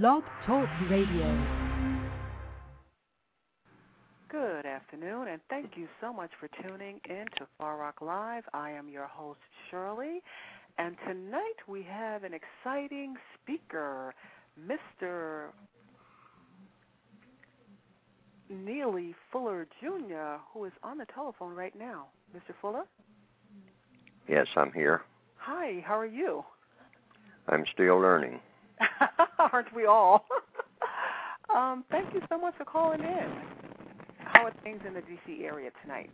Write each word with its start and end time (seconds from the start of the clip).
Blog 0.00 0.22
Talk 0.46 0.66
Radio. 0.88 1.46
Good 4.30 4.64
afternoon, 4.64 5.28
and 5.28 5.38
thank 5.50 5.72
you 5.76 5.86
so 6.00 6.14
much 6.14 6.30
for 6.40 6.48
tuning 6.62 6.98
in 7.10 7.26
to 7.36 7.46
Far 7.58 7.76
Rock 7.76 7.96
Live. 8.00 8.44
I 8.54 8.70
am 8.70 8.88
your 8.88 9.06
host, 9.06 9.40
Shirley, 9.70 10.22
and 10.78 10.96
tonight 11.06 11.58
we 11.68 11.82
have 11.82 12.24
an 12.24 12.32
exciting 12.32 13.16
speaker, 13.34 14.14
Mr. 14.58 15.48
Neely 18.48 19.14
Fuller 19.30 19.66
Jr., 19.78 20.40
who 20.54 20.64
is 20.64 20.72
on 20.82 20.96
the 20.96 21.06
telephone 21.14 21.54
right 21.54 21.78
now. 21.78 22.06
Mr. 22.34 22.54
Fuller? 22.62 22.84
Yes, 24.26 24.46
I'm 24.56 24.72
here. 24.72 25.02
Hi, 25.36 25.84
how 25.84 25.98
are 25.98 26.06
you? 26.06 26.42
I'm 27.46 27.66
still 27.74 27.98
learning. 27.98 28.40
Aren't 29.52 29.74
we 29.74 29.86
all? 29.86 30.26
um, 31.54 31.84
thank 31.90 32.12
you 32.14 32.20
so 32.28 32.38
much 32.38 32.54
for 32.56 32.64
calling 32.64 33.00
in. 33.00 33.32
How 34.18 34.46
are 34.46 34.52
things 34.62 34.80
in 34.86 34.94
the 34.94 35.00
D.C. 35.02 35.44
area 35.44 35.70
tonight? 35.82 36.10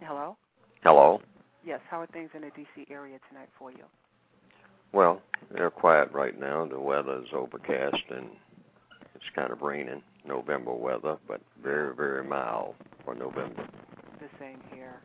Hello? 0.00 0.36
Hello? 0.82 1.20
Yes, 1.64 1.80
how 1.88 2.00
are 2.00 2.06
things 2.08 2.30
in 2.34 2.42
the 2.42 2.50
D.C. 2.50 2.86
area 2.90 3.18
tonight 3.28 3.48
for 3.58 3.70
you? 3.70 3.84
Well, 4.92 5.22
they're 5.50 5.70
quiet 5.70 6.10
right 6.12 6.38
now. 6.38 6.66
The 6.66 6.78
weather 6.78 7.18
is 7.22 7.28
overcast 7.32 8.02
and 8.10 8.26
it's 9.14 9.24
kind 9.34 9.52
of 9.52 9.62
raining. 9.62 10.02
November 10.26 10.72
weather, 10.72 11.16
but 11.26 11.40
very, 11.62 11.94
very 11.94 12.24
mild 12.24 12.74
for 13.04 13.14
November. 13.14 13.66
The 14.20 14.28
same 14.38 14.58
here. 14.72 15.00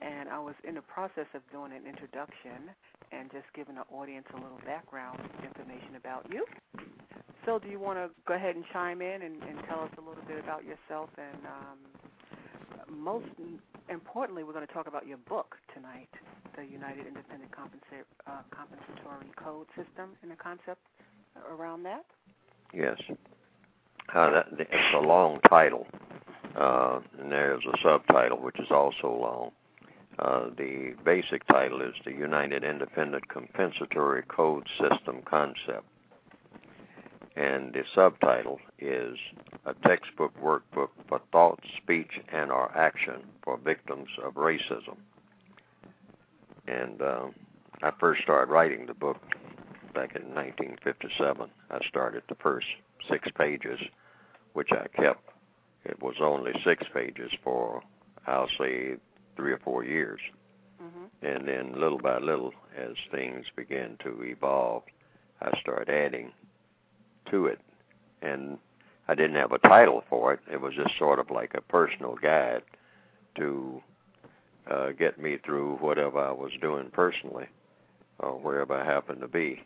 And 0.00 0.28
I 0.28 0.38
was 0.38 0.54
in 0.66 0.74
the 0.74 0.82
process 0.82 1.26
of 1.34 1.42
doing 1.52 1.72
an 1.72 1.86
introduction 1.86 2.70
and 3.12 3.30
just 3.30 3.46
giving 3.54 3.74
the 3.74 3.84
audience 3.92 4.26
a 4.32 4.36
little 4.36 4.60
background 4.64 5.20
information 5.44 5.96
about 5.96 6.26
you. 6.32 6.44
So, 7.46 7.58
do 7.58 7.68
you 7.68 7.80
want 7.80 7.98
to 7.98 8.10
go 8.26 8.34
ahead 8.34 8.56
and 8.56 8.64
chime 8.72 9.00
in 9.00 9.22
and, 9.22 9.42
and 9.42 9.58
tell 9.66 9.80
us 9.80 9.90
a 9.96 10.00
little 10.00 10.22
bit 10.26 10.38
about 10.38 10.64
yourself? 10.64 11.08
And 11.16 11.46
um, 11.46 11.78
most 12.90 13.26
importantly, 13.88 14.44
we're 14.44 14.52
going 14.52 14.66
to 14.66 14.72
talk 14.72 14.86
about 14.86 15.06
your 15.06 15.18
book 15.18 15.56
tonight, 15.74 16.08
the 16.56 16.64
United 16.64 17.06
Independent 17.06 17.50
Compensa- 17.50 18.04
uh, 18.26 18.42
Compensatory 18.50 19.32
Code 19.36 19.66
System, 19.76 20.10
and 20.22 20.30
the 20.30 20.36
concept 20.36 20.80
around 21.50 21.84
that. 21.84 22.04
Yes. 22.74 23.00
Uh, 24.14 24.30
that, 24.30 24.46
it's 24.58 24.94
a 24.94 24.98
long 24.98 25.38
title, 25.48 25.86
uh, 26.56 27.00
and 27.18 27.30
there's 27.30 27.62
a 27.64 27.76
subtitle 27.82 28.38
which 28.38 28.58
is 28.58 28.70
also 28.70 29.08
long. 29.08 29.50
Uh, 30.18 30.48
the 30.56 30.94
basic 31.04 31.46
title 31.46 31.80
is 31.80 31.94
the 32.04 32.12
United 32.12 32.64
Independent 32.64 33.28
Compensatory 33.28 34.22
Code 34.22 34.66
System 34.80 35.22
Concept. 35.24 35.84
And 37.36 37.72
the 37.72 37.84
subtitle 37.94 38.58
is 38.80 39.16
A 39.64 39.74
Textbook 39.86 40.32
Workbook 40.42 40.88
for 41.08 41.20
Thought, 41.30 41.60
Speech, 41.76 42.20
and 42.32 42.50
or 42.50 42.76
Action 42.76 43.22
for 43.44 43.56
Victims 43.58 44.08
of 44.24 44.34
Racism. 44.34 44.96
And 46.66 47.00
uh, 47.00 47.26
I 47.82 47.92
first 48.00 48.22
started 48.22 48.50
writing 48.50 48.86
the 48.86 48.94
book 48.94 49.18
back 49.94 50.16
in 50.16 50.34
1957. 50.34 51.48
I 51.70 51.78
started 51.88 52.24
the 52.28 52.34
first 52.34 52.66
six 53.08 53.28
pages, 53.36 53.78
which 54.54 54.70
I 54.72 54.88
kept. 55.00 55.22
It 55.84 56.02
was 56.02 56.16
only 56.20 56.52
six 56.64 56.84
pages 56.92 57.30
for, 57.44 57.82
I'll 58.26 58.48
say, 58.58 58.96
three 59.38 59.52
or 59.52 59.58
four 59.58 59.84
years. 59.84 60.20
Mm-hmm. 60.82 61.26
And 61.26 61.48
then 61.48 61.80
little 61.80 61.98
by 61.98 62.18
little, 62.18 62.52
as 62.76 62.96
things 63.12 63.46
began 63.54 63.96
to 64.02 64.22
evolve, 64.24 64.82
I 65.40 65.58
started 65.60 65.88
adding 65.88 66.32
to 67.30 67.46
it. 67.46 67.60
And 68.20 68.58
I 69.06 69.14
didn't 69.14 69.36
have 69.36 69.52
a 69.52 69.58
title 69.58 70.02
for 70.10 70.34
it. 70.34 70.40
It 70.52 70.60
was 70.60 70.74
just 70.74 70.98
sort 70.98 71.20
of 71.20 71.30
like 71.30 71.54
a 71.54 71.60
personal 71.60 72.16
guide 72.20 72.62
to 73.36 73.80
uh, 74.68 74.90
get 74.90 75.20
me 75.20 75.38
through 75.44 75.76
whatever 75.76 76.18
I 76.18 76.32
was 76.32 76.50
doing 76.60 76.90
personally 76.92 77.46
or 78.18 78.32
wherever 78.32 78.74
I 78.74 78.84
happened 78.84 79.20
to 79.20 79.28
be 79.28 79.62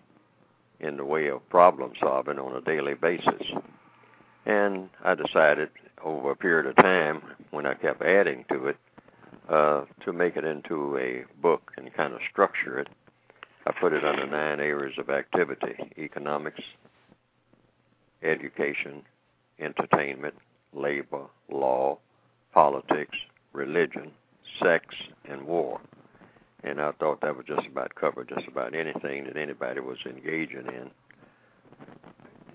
in 0.80 0.98
the 0.98 1.04
way 1.04 1.28
of 1.28 1.48
problem 1.48 1.92
solving 1.98 2.38
on 2.38 2.54
a 2.54 2.60
daily 2.60 2.94
basis. 2.94 3.42
And 4.44 4.90
I 5.02 5.14
decided 5.14 5.70
over 6.04 6.32
a 6.32 6.36
period 6.36 6.66
of 6.66 6.76
time, 6.76 7.22
when 7.50 7.64
I 7.64 7.74
kept 7.74 8.02
adding 8.02 8.44
to 8.50 8.66
it, 8.66 8.76
uh, 9.48 9.84
to 10.04 10.12
make 10.12 10.36
it 10.36 10.44
into 10.44 10.96
a 10.96 11.24
book 11.40 11.72
and 11.76 11.92
kind 11.94 12.14
of 12.14 12.20
structure 12.30 12.78
it. 12.78 12.88
I 13.66 13.72
put 13.72 13.92
it 13.92 14.04
under 14.04 14.26
nine 14.26 14.60
areas 14.60 14.98
of 14.98 15.10
activity 15.10 15.92
economics, 15.98 16.62
education, 18.22 19.02
entertainment, 19.58 20.34
labor, 20.72 21.26
law, 21.50 21.98
politics, 22.52 23.16
religion, 23.52 24.10
sex, 24.60 24.94
and 25.24 25.42
war. 25.42 25.80
And 26.64 26.80
I 26.80 26.92
thought 26.92 27.20
that 27.22 27.36
would 27.36 27.46
just 27.46 27.66
about 27.66 27.94
cover 27.94 28.24
just 28.24 28.46
about 28.46 28.74
anything 28.74 29.24
that 29.24 29.36
anybody 29.36 29.80
was 29.80 29.98
engaging 30.06 30.66
in 30.66 30.90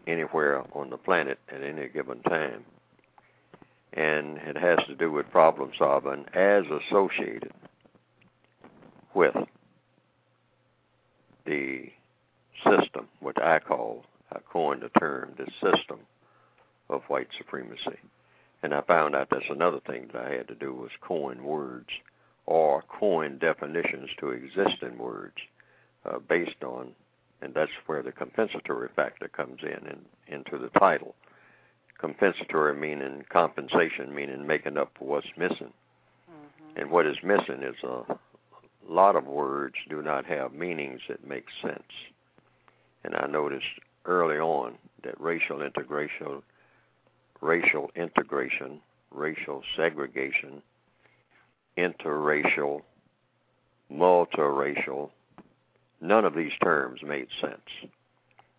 anywhere 0.07 0.63
on 0.73 0.89
the 0.89 0.97
planet 0.97 1.39
at 1.49 1.61
any 1.61 1.89
given 1.89 2.21
time. 2.23 2.63
And 3.93 4.37
it 4.37 4.57
has 4.57 4.79
to 4.87 4.95
do 4.95 5.11
with 5.11 5.29
problem 5.31 5.71
solving 5.77 6.25
as 6.33 6.63
associated 6.65 7.51
with 9.13 9.35
the 11.45 11.89
system, 12.63 13.07
which 13.19 13.37
I 13.37 13.59
call, 13.59 14.05
I 14.31 14.39
coined 14.51 14.81
the 14.81 14.99
term, 14.99 15.33
the 15.37 15.49
system 15.61 15.99
of 16.89 17.03
white 17.07 17.29
supremacy. 17.37 17.97
And 18.63 18.73
I 18.73 18.81
found 18.81 19.15
out 19.15 19.29
that's 19.29 19.45
another 19.49 19.79
thing 19.87 20.09
that 20.13 20.25
I 20.25 20.33
had 20.33 20.47
to 20.49 20.55
do 20.55 20.73
was 20.73 20.91
coin 21.01 21.43
words 21.43 21.89
or 22.45 22.83
coin 22.83 23.37
definitions 23.37 24.09
to 24.19 24.31
existing 24.31 24.97
words 24.97 25.35
uh, 26.05 26.19
based 26.19 26.63
on, 26.63 26.91
and 27.41 27.53
that's 27.53 27.71
where 27.85 28.01
the 28.01 28.11
compensatory 28.11 28.89
factor 28.95 29.27
comes 29.27 29.59
in, 29.61 29.87
in 29.87 29.99
into 30.27 30.57
the 30.57 30.69
title. 30.79 31.15
Compensatory 31.99 32.75
meaning 32.75 33.25
compensation, 33.29 34.13
meaning 34.13 34.45
making 34.45 34.77
up 34.77 34.91
for 34.97 35.07
what's 35.07 35.27
missing. 35.35 35.73
Mm-hmm. 36.29 36.79
And 36.79 36.91
what 36.91 37.05
is 37.05 37.17
missing 37.23 37.63
is 37.63 37.75
a 37.83 38.17
lot 38.87 39.15
of 39.15 39.25
words 39.25 39.75
do 39.89 40.01
not 40.01 40.25
have 40.25 40.53
meanings 40.53 41.01
that 41.07 41.27
make 41.27 41.45
sense. 41.61 41.81
And 43.03 43.15
I 43.15 43.25
noticed 43.27 43.65
early 44.05 44.37
on 44.37 44.75
that 45.03 45.19
racial 45.19 45.61
integration, 45.61 46.41
racial 47.41 47.89
integration, 47.95 48.81
racial 49.11 49.63
segregation, 49.75 50.61
interracial, 51.77 52.81
multiracial, 53.91 55.09
none 56.01 56.25
of 56.25 56.35
these 56.35 56.51
terms 56.63 57.01
made 57.03 57.27
sense. 57.39 57.91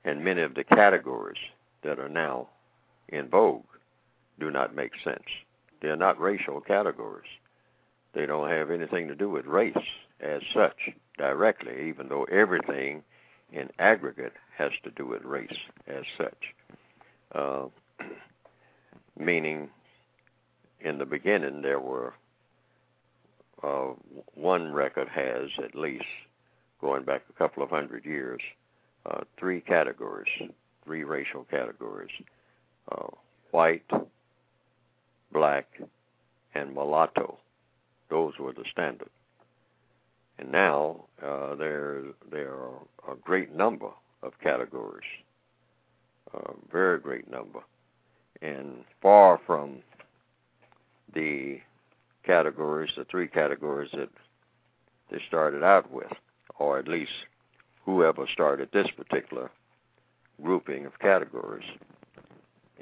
And 0.05 0.25
many 0.25 0.43
of 0.43 0.55
the 0.55 0.65
categories 0.65 1.41
that 1.83 1.99
are 1.99 2.09
now 2.09 2.49
in 3.09 3.29
vogue 3.29 3.65
do 4.39 4.51
not 4.51 4.75
make 4.75 4.93
sense. 5.03 5.25
They're 5.81 5.97
not 5.97 6.21
racial 6.21 6.61
categories. 6.61 7.31
They 8.15 8.27
don't 8.27 8.49
have 8.49 8.71
anything 8.71 9.09
to 9.09 9.15
do 9.15 9.29
with 9.29 9.47
race 9.47 9.77
as 10.21 10.43
such 10.53 10.91
directly, 11.19 11.89
even 11.89 12.09
though 12.09 12.25
everything 12.25 13.03
in 13.53 13.71
aggregate 13.79 14.35
has 14.57 14.73
to 14.85 14.91
do 14.91 15.07
with 15.07 15.23
race 15.25 15.57
as 15.87 16.05
such. 16.17 16.55
Uh, 17.35 17.67
meaning, 19.19 19.69
in 20.81 20.99
the 20.99 21.07
beginning, 21.07 21.63
there 21.63 21.81
were 21.81 22.15
uh, 23.63 23.93
one 24.35 24.73
record 24.73 25.09
has 25.09 25.51
at 25.63 25.75
least, 25.75 26.05
going 26.81 27.05
back 27.05 27.23
a 27.29 27.33
couple 27.33 27.63
of 27.63 27.71
hundred 27.71 28.05
years, 28.05 28.41
uh, 29.07 29.21
three 29.39 29.61
categories, 29.61 30.29
three 30.85 31.05
racial 31.05 31.45
categories 31.45 32.11
uh, 32.91 33.07
white, 33.51 33.91
black, 35.33 35.67
and 36.55 36.75
mulatto. 36.75 37.39
Those 38.11 38.39
were 38.39 38.53
the 38.53 38.65
standard. 38.71 39.11
And 40.39 40.53
now 40.53 41.05
uh, 41.23 41.55
there 41.57 42.03
there 42.31 42.55
are 42.55 43.13
a 43.13 43.17
great 43.17 43.55
number 43.55 43.91
of 44.23 44.33
categories, 44.41 45.09
a 46.33 46.53
very 46.71 46.99
great 46.99 47.31
number, 47.31 47.61
and 48.41 48.85
far 49.03 49.41
from 49.47 49.79
the 51.15 51.61
categories, 52.25 52.91
the 52.97 53.05
three 53.05 53.27
categories 53.27 53.91
that 53.95 54.11
they 55.11 55.21
started 55.27 55.63
out 55.63 55.91
with, 55.91 56.13
or 56.59 56.79
at 56.79 56.87
least 56.87 57.13
whoever 57.85 58.27
started 58.33 58.69
this 58.73 58.89
particular 58.97 59.51
grouping 60.43 60.87
of 60.87 60.99
categories. 60.99 61.65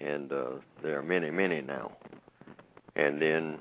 And 0.00 0.32
uh, 0.32 0.50
there 0.82 0.98
are 0.98 1.02
many, 1.02 1.30
many 1.30 1.62
now. 1.62 1.92
And 2.96 3.20
then, 3.20 3.58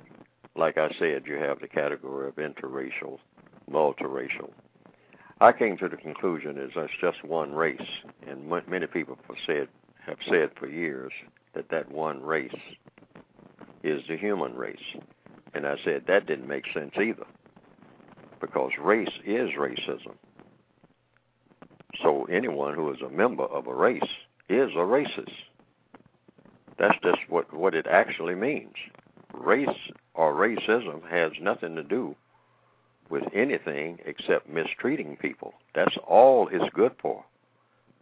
like 0.56 0.78
I 0.78 0.90
said, 1.00 1.24
you 1.26 1.36
have 1.36 1.60
the 1.60 1.68
category 1.68 2.28
of 2.28 2.36
interracial, 2.36 3.20
multiracial. 3.70 4.52
I 5.42 5.52
came 5.52 5.78
to 5.78 5.90
the 5.90 5.98
conclusion 5.98 6.58
is 6.58 6.72
that's 6.76 6.92
just 7.02 7.24
one 7.26 7.54
race, 7.54 7.82
and 8.26 8.50
many 8.68 8.88
people 8.88 9.18
have 9.28 9.38
said 9.46 9.68
have 10.06 10.18
said 10.30 10.52
for 10.58 10.68
years 10.68 11.12
that 11.56 11.70
that 11.70 11.92
one 11.92 12.22
race 12.22 12.56
is 13.84 14.02
the 14.08 14.16
human 14.16 14.56
race, 14.56 14.78
and 15.54 15.66
I 15.68 15.76
said 15.84 16.04
that 16.08 16.28
didn't 16.28 16.48
make 16.48 16.66
sense 16.74 16.94
either, 16.96 17.26
because 18.40 18.72
race 18.80 19.10
is 19.26 19.50
racism. 19.58 20.16
So 22.02 22.26
anyone 22.26 22.76
who 22.76 22.92
is 22.94 23.02
a 23.02 23.10
member 23.10 23.44
of 23.46 23.68
a 23.68 23.74
race 23.74 24.02
is 24.48 24.72
a 24.72 24.86
racist. 24.86 25.34
That's 26.77 26.98
just 27.04 27.30
what 27.30 27.54
what 27.54 27.75
it 27.75 27.88
actually 27.88 28.36
means. 28.36 28.75
Race 29.33 29.92
or 30.13 30.33
racism 30.33 31.07
has 31.10 31.31
nothing 31.39 31.75
to 31.75 31.83
do 31.83 32.16
with 33.10 33.24
anything 33.33 34.00
except 34.06 34.50
mistreating 34.50 35.16
people. 35.18 35.54
That's 35.74 35.98
all 36.07 36.50
it's 36.51 36.74
good 36.74 36.94
for. 37.01 37.24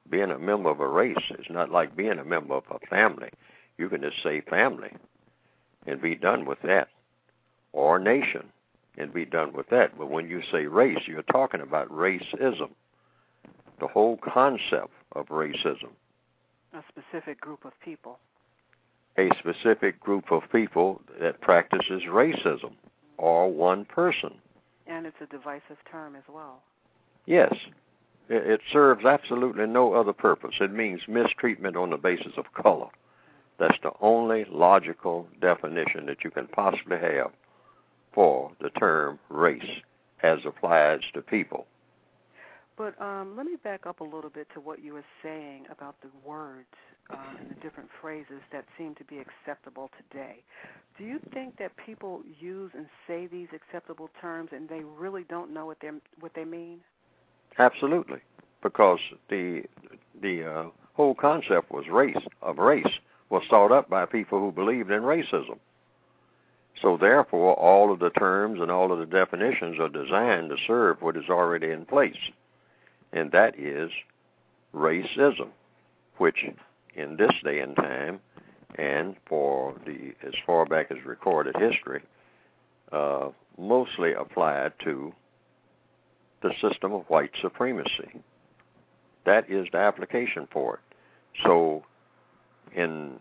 Being 0.10 0.32
a 0.32 0.40
member 0.40 0.70
of 0.70 0.80
a 0.80 0.88
race 0.88 1.32
is 1.40 1.46
not 1.50 1.72
like 1.72 1.96
being 1.96 2.20
a 2.20 2.24
member 2.24 2.56
of 2.56 2.64
a 2.70 2.80
family. 2.88 3.30
You 3.78 3.90
can 3.90 4.02
just 4.02 4.22
say 4.22 4.42
family 4.42 4.92
and 5.86 6.02
be 6.02 6.16
done 6.16 6.46
with 6.46 6.62
that, 6.62 6.88
or 7.74 8.00
nation 8.00 8.50
and 8.98 9.14
be 9.14 9.26
done 9.26 9.54
with 9.54 9.70
that. 9.70 9.98
But 9.98 10.10
when 10.10 10.30
you 10.30 10.42
say 10.52 10.66
race, 10.66 11.08
you're 11.08 11.24
talking 11.24 11.62
about 11.62 11.90
racism, 11.90 12.70
the 13.80 13.88
whole 13.88 14.18
concept 14.18 14.92
of 15.14 15.28
racism. 15.28 15.90
A 16.74 16.84
specific 16.90 17.40
group 17.42 17.66
of 17.66 17.72
people. 17.84 18.20
A 19.18 19.30
specific 19.38 20.00
group 20.00 20.32
of 20.32 20.44
people 20.52 21.02
that 21.20 21.42
practices 21.42 22.04
racism, 22.08 22.74
or 23.18 23.52
one 23.52 23.86
person. 23.86 24.34
And 24.88 25.06
it's 25.06 25.22
a 25.22 25.28
divisive 25.28 25.78
term 25.90 26.16
as 26.16 26.24
well. 26.28 26.62
Yes. 27.26 27.54
It 28.30 28.62
serves 28.72 29.06
absolutely 29.06 29.68
no 29.68 29.94
other 29.94 30.14
purpose. 30.14 30.56
It 30.60 30.72
means 30.72 31.02
mistreatment 31.08 31.76
on 31.76 31.90
the 31.90 31.98
basis 31.98 32.34
of 32.38 32.54
color. 32.54 32.88
That's 33.60 33.78
the 33.84 33.92
only 34.02 34.46
logical 34.46 35.28
definition 35.40 36.06
that 36.08 36.24
you 36.24 36.32
can 36.32 36.48
possibly 36.48 36.98
have 36.98 37.32
for 38.14 38.52
the 38.60 38.70
term 38.72 39.20
race 39.30 39.82
as 40.22 40.40
applies 40.46 41.02
to 41.14 41.22
people. 41.22 41.68
But 42.78 43.00
um, 43.00 43.36
let 43.38 43.46
me 43.46 43.56
back 43.64 43.86
up 43.86 44.00
a 44.00 44.04
little 44.04 44.30
bit 44.30 44.48
to 44.54 44.60
what 44.60 44.84
you 44.84 44.94
were 44.94 45.06
saying 45.22 45.66
about 45.72 45.96
the 46.02 46.10
words 46.28 46.68
uh, 47.12 47.18
and 47.40 47.50
the 47.52 47.56
different 47.56 47.90
phrases 48.02 48.42
that 48.52 48.66
seem 48.78 48.96
to 48.96 49.04
be 49.04 49.20
acceptable 49.20 49.92
today. 50.10 50.44
Do 50.98 51.04
you 51.04 51.20
think 51.34 51.58
that 51.58 51.72
people 51.78 52.22
use 52.40 52.72
and 52.76 52.88
say 53.08 53.28
these 53.28 53.48
acceptable 53.54 54.10
terms 54.20 54.50
and 54.52 54.68
they 54.70 54.82
really 54.84 55.24
don't 55.30 55.54
know 55.54 55.66
what 55.66 55.78
they 55.82 55.90
what 56.20 56.34
they 56.36 56.46
mean? 56.46 56.80
Absolutely, 57.60 58.20
because 58.62 59.00
the 59.30 59.64
the 60.22 60.44
uh, 60.44 60.64
whole 60.94 61.14
concept 61.14 61.72
was 61.72 61.88
race 61.88 62.16
of 62.42 62.58
race 62.58 63.00
was 63.30 63.44
thought 63.50 63.72
up 63.72 63.90
by 63.90 64.06
people 64.06 64.40
who 64.40 64.52
believed 64.52 64.92
in 64.92 65.02
racism. 65.02 65.58
So 66.82 66.98
therefore, 66.98 67.54
all 67.54 67.92
of 67.92 68.00
the 68.00 68.10
terms 68.10 68.60
and 68.60 68.72
all 68.72 68.92
of 68.92 69.00
the 69.00 69.06
definitions 69.06 69.80
are 69.80 69.90
designed 69.90 70.50
to 70.50 70.58
serve 70.68 71.02
what 71.02 71.16
is 71.16 71.30
already 71.30 71.70
in 71.70 71.86
place, 71.86 72.18
and 73.14 73.32
that 73.32 73.58
is 73.58 73.92
racism, 74.74 75.50
which 76.18 76.46
in 76.96 77.16
this 77.16 77.32
day 77.44 77.60
and 77.60 77.76
time, 77.76 78.20
and 78.76 79.16
for 79.28 79.76
the 79.86 80.14
as 80.28 80.34
far 80.46 80.66
back 80.66 80.92
as 80.92 81.06
recorded 81.06 81.56
history, 81.58 82.02
uh, 82.92 83.30
mostly 83.58 84.14
applied 84.14 84.74
to 84.84 85.14
the 86.42 86.52
system 86.62 86.92
of 86.92 87.04
white 87.08 87.32
supremacy. 87.42 88.12
That 89.26 89.50
is 89.50 89.68
the 89.72 89.78
application 89.78 90.48
for 90.52 90.76
it. 90.76 90.96
So, 91.46 91.84
in 92.76 93.20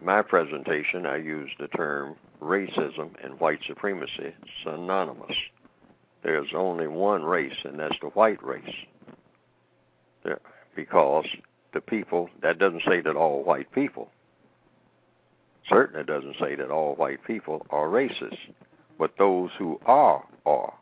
my 0.00 0.22
presentation, 0.22 1.06
I 1.06 1.16
used 1.16 1.54
the 1.58 1.68
term 1.68 2.16
racism 2.40 3.10
and 3.22 3.40
white 3.40 3.60
supremacy 3.66 4.34
synonymous. 4.62 5.36
There's 6.22 6.50
only 6.54 6.86
one 6.86 7.24
race, 7.24 7.56
and 7.64 7.78
that's 7.78 7.98
the 8.00 8.08
white 8.08 8.42
race. 8.44 8.74
Because 10.74 11.26
the 11.72 11.80
people, 11.80 12.30
that 12.42 12.58
doesn't 12.58 12.82
say 12.86 13.00
that 13.00 13.16
all 13.16 13.42
white 13.44 13.70
people, 13.72 14.10
certainly 15.68 16.04
doesn't 16.04 16.36
say 16.40 16.54
that 16.54 16.70
all 16.70 16.94
white 16.94 17.24
people 17.24 17.66
are 17.70 17.88
racist, 17.88 18.38
but 18.98 19.12
those 19.18 19.50
who 19.58 19.80
are, 19.86 20.24
are. 20.46 20.74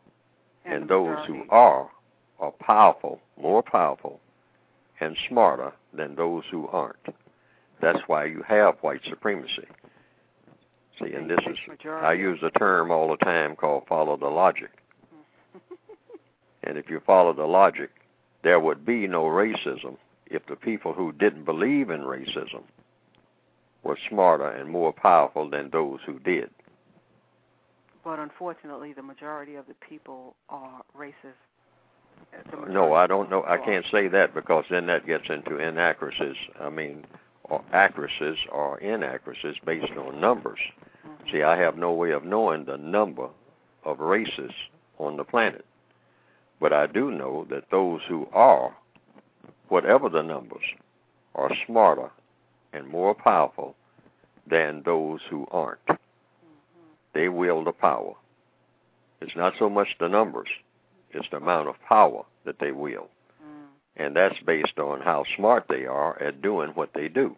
And, 0.65 0.73
and 0.75 0.89
those 0.89 1.17
who 1.27 1.43
are, 1.49 1.89
are 2.39 2.51
powerful, 2.51 3.19
more 3.39 3.63
powerful, 3.63 4.19
and 4.99 5.17
smarter 5.27 5.73
than 5.93 6.15
those 6.15 6.43
who 6.51 6.67
aren't. 6.67 7.15
That's 7.81 7.99
why 8.07 8.25
you 8.25 8.43
have 8.47 8.75
white 8.81 9.01
supremacy. 9.09 9.67
See, 10.99 11.13
and 11.13 11.29
this 11.29 11.39
is, 11.47 11.57
I 11.87 12.13
use 12.13 12.39
a 12.43 12.51
term 12.51 12.91
all 12.91 13.09
the 13.09 13.17
time 13.25 13.55
called 13.55 13.83
follow 13.87 14.17
the 14.17 14.27
logic. 14.27 14.69
and 16.63 16.77
if 16.77 16.89
you 16.89 17.01
follow 17.05 17.33
the 17.33 17.45
logic, 17.45 17.89
there 18.43 18.59
would 18.59 18.85
be 18.85 19.07
no 19.07 19.23
racism 19.23 19.97
if 20.27 20.45
the 20.47 20.55
people 20.55 20.93
who 20.93 21.11
didn't 21.11 21.45
believe 21.45 21.89
in 21.89 22.01
racism 22.01 22.63
were 23.83 23.97
smarter 24.09 24.47
and 24.47 24.69
more 24.69 24.93
powerful 24.93 25.49
than 25.49 25.69
those 25.69 25.99
who 26.05 26.19
did. 26.19 26.49
But 28.03 28.19
unfortunately, 28.19 28.93
the 28.93 29.03
majority 29.03 29.55
of 29.55 29.67
the 29.67 29.75
people 29.87 30.35
are 30.49 30.81
racist. 30.97 31.37
No, 32.69 32.93
I 32.93 33.07
don't 33.07 33.29
know. 33.29 33.43
I 33.47 33.57
can't 33.57 33.85
say 33.91 34.07
that 34.07 34.33
because 34.33 34.65
then 34.69 34.87
that 34.87 35.05
gets 35.05 35.29
into 35.29 35.57
inaccuracies. 35.57 36.35
I 36.59 36.69
mean, 36.69 37.05
or 37.43 37.63
accuracies 37.73 38.37
or 38.51 38.79
inaccuracies 38.79 39.57
based 39.65 39.91
on 39.93 40.21
numbers. 40.21 40.59
Mm-hmm. 41.05 41.31
See, 41.31 41.43
I 41.43 41.57
have 41.57 41.77
no 41.77 41.91
way 41.91 42.11
of 42.11 42.23
knowing 42.23 42.65
the 42.65 42.77
number 42.77 43.27
of 43.83 43.99
races 43.99 44.51
on 44.97 45.17
the 45.17 45.23
planet. 45.23 45.65
But 46.61 46.71
I 46.71 46.87
do 46.87 47.11
know 47.11 47.45
that 47.49 47.71
those 47.71 47.99
who 48.07 48.29
are 48.31 48.73
whatever 49.71 50.09
the 50.09 50.21
numbers, 50.21 50.65
are 51.33 51.49
smarter 51.65 52.11
and 52.73 52.85
more 52.89 53.15
powerful 53.15 53.73
than 54.45 54.83
those 54.83 55.21
who 55.29 55.47
aren't. 55.49 55.79
Mm-hmm. 55.87 55.97
They 57.13 57.29
wield 57.29 57.67
the 57.67 57.71
power. 57.71 58.13
It's 59.21 59.35
not 59.35 59.53
so 59.57 59.69
much 59.69 59.87
the 59.97 60.09
numbers, 60.09 60.49
it's 61.11 61.29
the 61.31 61.37
amount 61.37 61.69
of 61.69 61.75
power 61.87 62.25
that 62.43 62.59
they 62.59 62.73
wield. 62.73 63.07
Mm. 63.41 63.67
And 63.95 64.15
that's 64.15 64.39
based 64.45 64.77
on 64.77 64.99
how 64.99 65.23
smart 65.37 65.67
they 65.69 65.85
are 65.85 66.21
at 66.21 66.41
doing 66.41 66.71
what 66.71 66.93
they 66.93 67.07
do. 67.07 67.37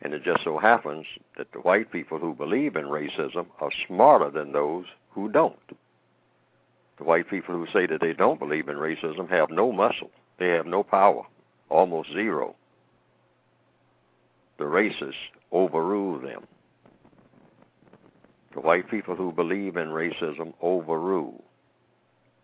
And 0.00 0.14
it 0.14 0.24
just 0.24 0.44
so 0.44 0.58
happens 0.58 1.04
that 1.36 1.52
the 1.52 1.58
white 1.58 1.92
people 1.92 2.18
who 2.18 2.32
believe 2.32 2.74
in 2.76 2.84
racism 2.84 3.46
are 3.60 3.70
smarter 3.86 4.30
than 4.30 4.52
those 4.52 4.86
who 5.10 5.28
don't. 5.28 5.58
The 6.98 7.04
white 7.04 7.28
people 7.28 7.54
who 7.54 7.66
say 7.72 7.86
that 7.86 8.00
they 8.00 8.12
don't 8.12 8.38
believe 8.38 8.68
in 8.68 8.76
racism 8.76 9.28
have 9.30 9.50
no 9.50 9.72
muscle. 9.72 10.10
They 10.38 10.48
have 10.48 10.66
no 10.66 10.82
power 10.82 11.24
almost 11.68 12.12
zero. 12.12 12.54
The 14.58 14.64
racists 14.64 15.14
overrule 15.50 16.20
them. 16.20 16.46
The 18.54 18.60
white 18.60 18.88
people 18.88 19.16
who 19.16 19.32
believe 19.32 19.76
in 19.76 19.88
racism 19.88 20.54
overrule 20.60 21.42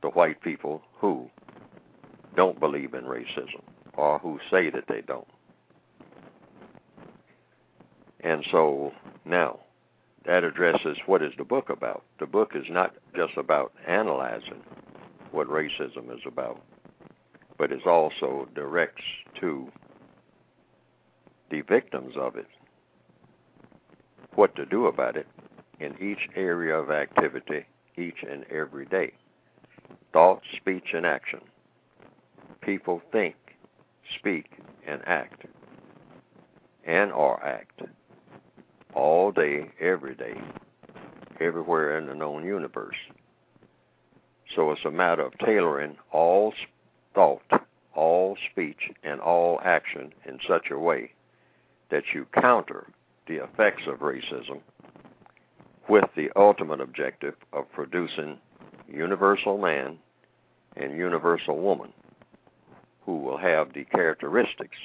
the 0.02 0.08
white 0.08 0.40
people 0.42 0.82
who 0.98 1.30
don't 2.36 2.58
believe 2.58 2.94
in 2.94 3.04
racism 3.04 3.62
or 3.94 4.18
who 4.18 4.40
say 4.50 4.70
that 4.70 4.84
they 4.88 5.02
don't. 5.02 5.28
And 8.20 8.44
so 8.50 8.92
now 9.24 9.60
that 10.26 10.44
addresses 10.44 10.98
what 11.06 11.22
is 11.22 11.32
the 11.38 11.44
book 11.44 11.70
about. 11.70 12.02
The 12.18 12.26
book 12.26 12.52
is 12.54 12.66
not 12.68 12.94
just 13.16 13.36
about 13.36 13.72
analyzing 13.86 14.62
what 15.30 15.48
racism 15.48 16.14
is 16.14 16.22
about 16.26 16.60
but 17.60 17.72
it 17.72 17.86
also 17.86 18.48
directs 18.54 19.04
to 19.38 19.70
the 21.50 21.60
victims 21.60 22.14
of 22.16 22.34
it 22.34 22.46
what 24.34 24.56
to 24.56 24.64
do 24.64 24.86
about 24.86 25.14
it 25.14 25.26
in 25.78 25.94
each 26.00 26.30
area 26.34 26.74
of 26.74 26.90
activity 26.90 27.66
each 27.98 28.24
and 28.28 28.46
every 28.50 28.86
day. 28.86 29.12
Thought, 30.14 30.40
speech, 30.56 30.94
and 30.94 31.04
action. 31.04 31.40
People 32.62 33.02
think, 33.12 33.36
speak, 34.18 34.46
and 34.86 35.02
act, 35.06 35.44
and 36.86 37.12
or 37.12 37.44
act 37.44 37.82
all 38.94 39.32
day, 39.32 39.70
every 39.80 40.14
day, 40.14 40.40
everywhere 41.40 41.98
in 41.98 42.06
the 42.06 42.14
known 42.14 42.44
universe. 42.44 42.96
So 44.54 44.72
it's 44.72 44.84
a 44.84 44.90
matter 44.90 45.22
of 45.22 45.38
tailoring 45.38 45.96
all 46.10 46.52
thought, 47.14 47.42
all 47.94 48.36
speech, 48.50 48.90
and 49.02 49.20
all 49.20 49.60
action 49.64 50.12
in 50.24 50.38
such 50.46 50.70
a 50.70 50.78
way 50.78 51.12
that 51.90 52.04
you 52.14 52.26
counter 52.32 52.86
the 53.26 53.36
effects 53.36 53.82
of 53.86 53.98
racism 53.98 54.60
with 55.88 56.04
the 56.16 56.30
ultimate 56.36 56.80
objective 56.80 57.34
of 57.52 57.70
producing 57.72 58.38
universal 58.88 59.58
man 59.58 59.98
and 60.76 60.96
universal 60.96 61.58
woman 61.58 61.92
who 63.04 63.18
will 63.18 63.36
have 63.36 63.72
the 63.72 63.84
characteristics 63.84 64.76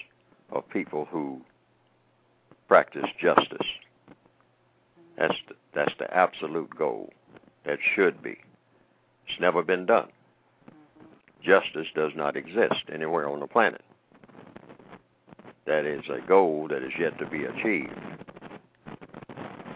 of 0.51 0.67
people 0.69 1.05
who 1.05 1.41
practice 2.67 3.05
justice. 3.21 3.67
That's 5.17 5.35
the, 5.47 5.55
that's 5.73 5.93
the 5.99 6.13
absolute 6.13 6.75
goal. 6.75 7.11
That 7.65 7.79
should 7.95 8.21
be. 8.21 8.37
It's 9.27 9.39
never 9.39 9.63
been 9.63 9.85
done. 9.85 10.09
Justice 11.43 11.87
does 11.95 12.11
not 12.15 12.35
exist 12.35 12.83
anywhere 12.91 13.29
on 13.29 13.39
the 13.39 13.47
planet. 13.47 13.81
That 15.65 15.85
is 15.85 16.03
a 16.09 16.25
goal 16.27 16.67
that 16.69 16.83
is 16.83 16.91
yet 16.99 17.17
to 17.19 17.25
be 17.25 17.45
achieved. 17.45 17.93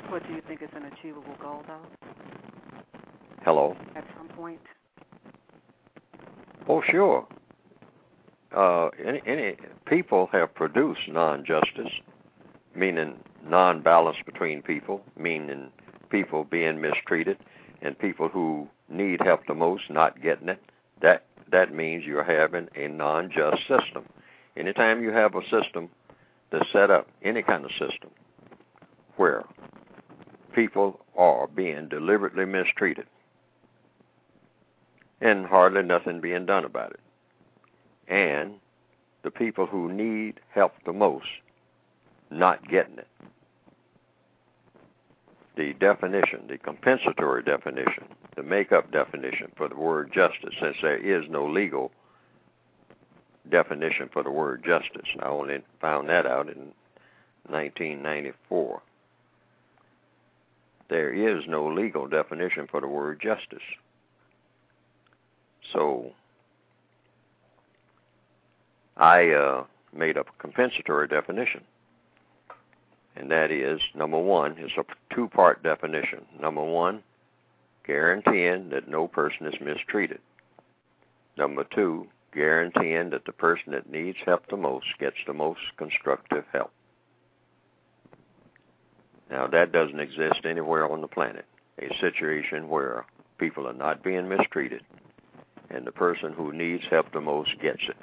What 0.10 0.27
do 0.27 0.34
you 0.34 0.41
think 0.48 0.62
is 0.62 0.69
an 0.75 0.86
achievable 0.86 1.36
goal, 1.41 1.63
though? 1.67 1.86
Hello. 3.43 3.75
At 3.96 4.05
some 4.17 4.27
point. 4.29 4.62
Oh, 6.67 6.81
sure. 6.89 7.27
Uh, 8.55 8.89
any, 9.03 9.22
any 9.25 9.55
people 9.86 10.27
have 10.31 10.53
produced 10.53 11.08
non-justice, 11.08 11.91
meaning 12.75 13.19
non-balance 13.48 14.17
between 14.25 14.62
people, 14.62 15.01
meaning 15.17 15.72
people 16.10 16.43
being 16.43 16.81
mistreated, 16.81 17.38
and 17.81 17.98
people 17.98 18.29
who 18.29 18.67
need 18.89 19.22
help 19.22 19.46
the 19.48 19.53
most 19.53 19.89
not 19.89 20.22
getting 20.22 20.50
it. 20.50 20.62
That 21.01 21.25
that 21.51 21.74
means 21.74 22.05
you're 22.05 22.24
having 22.24 22.67
a 22.75 22.88
non-just 22.88 23.62
system. 23.62 24.05
Anytime 24.55 25.01
you 25.01 25.12
have 25.12 25.36
a 25.36 25.41
system 25.50 25.89
that's 26.51 26.72
set 26.72 26.91
up, 26.91 27.08
any 27.24 27.41
kind 27.41 27.65
of 27.65 27.72
system, 27.72 28.10
where 29.15 29.46
people 30.53 31.00
are 31.17 31.48
being 31.48 31.88
deliberately 31.88 32.46
mistreated 32.46 33.05
and 35.22 35.46
hardly 35.46 35.84
nothing 35.84 36.22
being 36.22 36.46
done 36.46 36.65
about 36.65 36.91
it. 36.91 37.00
And 38.08 38.55
the 39.24 39.31
people 39.31 39.65
who 39.65 39.91
need 39.91 40.39
help 40.53 40.74
the 40.86 40.93
most 40.93 41.27
not 42.32 42.68
getting 42.68 42.98
it. 42.98 43.08
The 45.56 45.74
definition, 45.74 46.48
the 46.48 46.58
compensatory 46.58 47.44
definition, 47.44 48.06
the 48.36 48.44
make-up 48.44 48.92
definition 48.92 49.52
for 49.58 49.68
the 49.68 49.76
word 49.76 50.12
justice, 50.14 50.54
since 50.62 50.78
there 50.82 50.98
is 50.98 51.30
no 51.30 51.46
legal 51.46 51.92
definition 53.50 54.10
for 54.14 54.24
the 54.24 54.32
word 54.32 54.64
justice. 54.64 55.08
I 55.22 55.28
only 55.28 55.60
found 55.82 56.08
that 56.10 56.26
out 56.26 56.48
in 56.48 56.72
1994. 57.48 58.82
There 60.90 61.14
is 61.14 61.44
no 61.48 61.68
legal 61.68 62.08
definition 62.08 62.68
for 62.70 62.82
the 62.82 62.88
word 62.88 63.20
justice. 63.22 63.60
So 65.74 66.12
I 68.98 69.30
uh, 69.30 69.64
made 69.94 70.18
up 70.18 70.28
a 70.28 70.42
compensatory 70.42 71.08
definition. 71.08 71.62
And 73.16 73.32
that 73.32 73.51
is 73.51 73.82
number 73.96 74.20
one, 74.20 74.56
it's 74.58 74.78
a 74.78 74.86
two 75.13 75.28
part 75.28 75.63
definition. 75.63 76.25
Number 76.39 76.63
one, 76.63 77.04
guaranteeing 77.86 78.70
that 78.70 78.88
no 78.88 79.08
person 79.08 79.48
is 79.48 79.60
mistreated. 79.60 80.20
Number 81.38 81.63
two, 81.63 82.08
guaranteeing 82.34 83.10
that 83.10 83.25
the 83.25 83.32
person 83.32 83.72
that 83.72 83.89
needs 83.89 84.18
help 84.25 84.48
the 84.48 84.58
most 84.58 84.86
gets 85.00 85.18
the 85.25 85.34
most 85.34 85.62
constructive 85.78 86.46
help. 86.54 86.72
Now, 89.30 89.48
that 89.48 89.72
doesn't 89.72 90.00
exist 90.00 90.42
anywhere 90.46 90.89
on 90.92 91.01
the 91.01 91.08
planet. 91.08 91.46
A 91.80 91.89
situation 92.00 92.68
where 92.68 93.06
people 93.38 93.68
are 93.68 93.74
not 93.74 94.04
being 94.04 94.28
mistreated 94.28 94.84
and 95.70 95.86
the 95.86 95.92
person 95.92 96.34
who 96.34 96.51
needs 96.51 96.84
help 96.89 97.12
the 97.12 97.22
most 97.22 97.51
gets 97.62 97.82
it. 97.88 97.98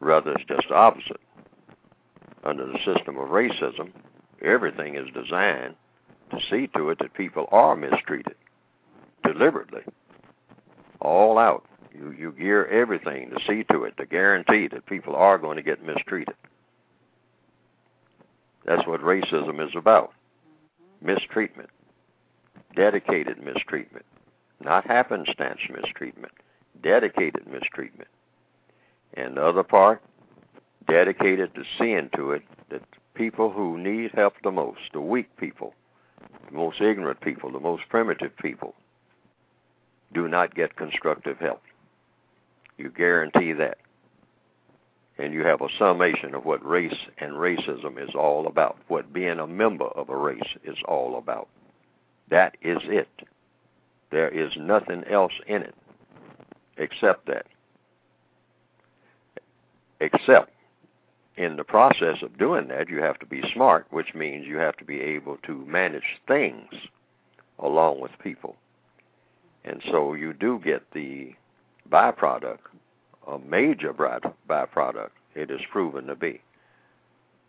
Rather, 0.00 0.32
it's 0.32 0.44
just 0.44 0.68
the 0.68 0.74
opposite. 0.74 1.20
Under 2.46 2.64
the 2.64 2.78
system 2.78 3.18
of 3.18 3.30
racism, 3.30 3.90
everything 4.40 4.94
is 4.94 5.08
designed 5.12 5.74
to 6.30 6.38
see 6.48 6.68
to 6.76 6.90
it 6.90 6.98
that 7.00 7.12
people 7.14 7.48
are 7.50 7.74
mistreated 7.74 8.36
deliberately, 9.24 9.82
all 11.00 11.38
out. 11.38 11.64
You 11.92 12.12
you 12.12 12.30
gear 12.30 12.66
everything 12.66 13.30
to 13.30 13.40
see 13.48 13.64
to 13.72 13.82
it 13.82 13.96
to 13.96 14.06
guarantee 14.06 14.68
that 14.68 14.86
people 14.86 15.16
are 15.16 15.38
going 15.38 15.56
to 15.56 15.62
get 15.62 15.84
mistreated. 15.84 16.36
That's 18.64 18.86
what 18.86 19.00
racism 19.00 19.66
is 19.66 19.74
about. 19.74 20.12
Mistreatment. 21.02 21.70
Dedicated 22.76 23.42
mistreatment. 23.42 24.04
Not 24.62 24.86
happenstance 24.86 25.60
mistreatment. 25.68 26.32
Dedicated 26.80 27.48
mistreatment. 27.48 28.08
And 29.14 29.36
the 29.36 29.44
other 29.44 29.64
part, 29.64 30.00
dedicated 30.86 31.54
to 31.54 31.64
seeing 31.78 32.10
to 32.16 32.32
it 32.32 32.42
that 32.70 32.82
people 33.14 33.50
who 33.50 33.78
need 33.78 34.12
help 34.12 34.34
the 34.42 34.50
most, 34.50 34.80
the 34.92 35.00
weak 35.00 35.34
people, 35.36 35.74
the 36.48 36.56
most 36.56 36.80
ignorant 36.80 37.20
people, 37.20 37.50
the 37.50 37.60
most 37.60 37.82
primitive 37.88 38.36
people, 38.36 38.74
do 40.12 40.28
not 40.28 40.54
get 40.54 40.76
constructive 40.76 41.38
help. 41.38 41.62
You 42.78 42.90
guarantee 42.90 43.52
that. 43.54 43.78
And 45.18 45.32
you 45.32 45.44
have 45.46 45.62
a 45.62 45.68
summation 45.78 46.34
of 46.34 46.44
what 46.44 46.64
race 46.64 47.06
and 47.18 47.32
racism 47.32 48.02
is 48.02 48.14
all 48.14 48.46
about, 48.46 48.76
what 48.88 49.12
being 49.12 49.38
a 49.38 49.46
member 49.46 49.86
of 49.86 50.10
a 50.10 50.16
race 50.16 50.56
is 50.62 50.76
all 50.86 51.16
about. 51.16 51.48
That 52.28 52.56
is 52.60 52.78
it. 52.82 53.08
There 54.10 54.28
is 54.28 54.52
nothing 54.56 55.04
else 55.04 55.32
in 55.46 55.62
it 55.62 55.74
except 56.76 57.26
that. 57.26 57.46
Except 60.00 60.50
in 61.36 61.56
the 61.56 61.64
process 61.64 62.22
of 62.22 62.38
doing 62.38 62.68
that, 62.68 62.88
you 62.88 63.02
have 63.02 63.18
to 63.18 63.26
be 63.26 63.42
smart, 63.52 63.86
which 63.90 64.14
means 64.14 64.46
you 64.46 64.56
have 64.56 64.76
to 64.78 64.84
be 64.84 65.00
able 65.00 65.36
to 65.46 65.64
manage 65.66 66.20
things 66.26 66.72
along 67.58 68.00
with 68.00 68.10
people. 68.22 68.56
And 69.64 69.82
so 69.90 70.14
you 70.14 70.32
do 70.32 70.60
get 70.64 70.82
the 70.92 71.34
byproduct, 71.90 72.58
a 73.26 73.38
major 73.38 73.92
byproduct, 73.92 75.10
it 75.34 75.50
is 75.50 75.60
proven 75.70 76.06
to 76.06 76.14
be, 76.14 76.40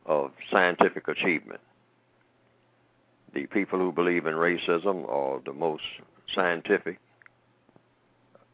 of 0.06 0.32
scientific 0.52 1.08
achievement. 1.08 1.62
The 3.34 3.46
people 3.46 3.80
who 3.80 3.92
believe 3.92 4.26
in 4.26 4.34
racism 4.34 5.08
are 5.08 5.40
the 5.46 5.54
most 5.54 5.84
scientific, 6.34 7.00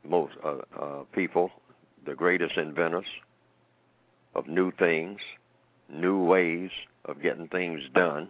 most 0.03 0.33
uh, 0.43 0.57
uh, 0.79 1.03
people, 1.13 1.51
the 2.05 2.13
greatest 2.13 2.57
inventors 2.57 3.05
of 4.35 4.47
new 4.47 4.71
things, 4.71 5.19
new 5.89 6.23
ways 6.23 6.71
of 7.05 7.21
getting 7.21 7.47
things 7.47 7.81
done 7.93 8.29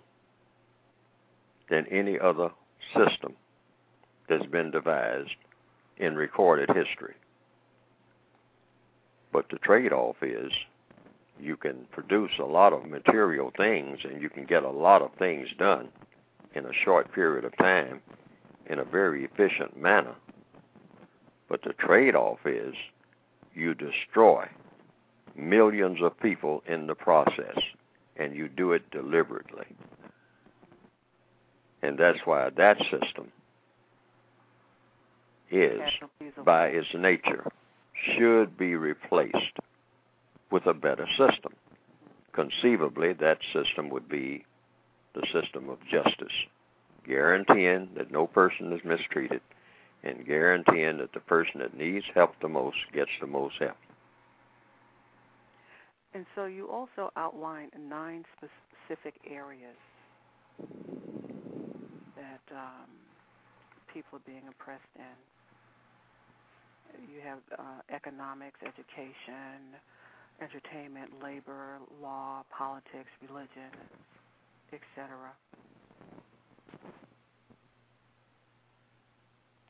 than 1.70 1.86
any 1.88 2.20
other 2.20 2.52
system 2.96 3.34
that's 4.28 4.46
been 4.46 4.72
devised 4.72 5.36
in 5.98 6.16
recorded 6.16 6.70
history. 6.70 7.14
But 9.32 9.50
the 9.50 9.58
trade 9.58 9.94
off 9.94 10.18
is 10.22 10.52
you 11.40 11.58
can 11.58 11.88
produce 11.92 12.32
a 12.40 12.46
lot 12.46 12.74
of 12.74 12.86
material 12.86 13.52
things 13.56 14.00
and 14.04 14.22
you 14.22 14.30
can 14.30 14.46
get 14.46 14.64
a 14.64 14.70
lot 14.70 15.02
of 15.02 15.12
things 15.18 15.48
done 15.58 15.90
in 16.54 16.66
a 16.66 16.74
short 16.86 17.12
period 17.12 17.46
of 17.46 17.58
time 17.58 18.00
in 18.68 18.80
a 18.80 18.86
very 18.86 19.26
efficient 19.26 19.76
manner. 19.76 20.16
But 21.50 21.64
the 21.64 21.74
trade 21.74 22.16
off 22.16 22.40
is 22.46 22.76
you 23.56 23.74
destroy 23.74 24.48
millions 25.36 26.02
of 26.02 26.20
people 26.20 26.64
in 26.68 26.88
the 26.88 26.96
process, 26.96 27.58
and 28.18 28.36
you 28.36 28.48
do 28.48 28.74
it 28.74 28.90
deliberately. 28.92 29.66
And 31.82 31.98
that's 31.98 32.20
why 32.26 32.50
that 32.52 32.78
system 32.80 33.32
is, 35.52 35.82
by 36.46 36.68
its 36.68 36.88
nature, 36.94 37.46
should 38.16 38.58
be 38.58 38.76
replaced 38.76 39.58
with 40.50 40.66
a 40.66 40.74
better 40.74 41.08
system. 41.18 41.54
Conceivably, 42.32 43.14
that 43.14 43.40
system 43.52 43.90
would 43.90 44.08
be 44.10 44.46
the 45.14 45.26
system 45.32 45.70
of 45.70 45.78
justice, 45.90 46.34
guaranteeing 47.06 47.90
that 47.96 48.12
no 48.12 48.28
person 48.28 48.72
is 48.74 48.82
mistreated 48.84 49.42
and 50.04 50.26
guaranteeing 50.26 50.98
that 50.98 51.14
the 51.14 51.20
person 51.20 51.60
that 51.62 51.78
needs 51.78 52.06
help 52.14 52.34
the 52.42 52.50
most 52.50 52.78
gets 52.94 53.12
the 53.22 53.28
most 53.28 53.56
help. 53.60 53.78
And 56.14 56.26
so 56.36 56.46
you 56.46 56.70
also 56.70 57.12
outline 57.18 57.70
nine 57.90 58.24
specific 58.38 59.16
areas 59.30 59.76
that 62.16 62.56
um, 62.56 62.90
people 63.92 64.18
are 64.18 64.26
being 64.26 64.44
oppressed 64.50 64.84
in. 64.96 65.16
You 67.14 67.22
have 67.26 67.40
uh, 67.58 67.82
economics, 67.94 68.60
education, 68.62 69.74
entertainment, 70.40 71.10
labor, 71.24 71.80
law, 72.02 72.44
politics, 72.56 73.10
religion, 73.28 73.72
etc. 74.72 75.32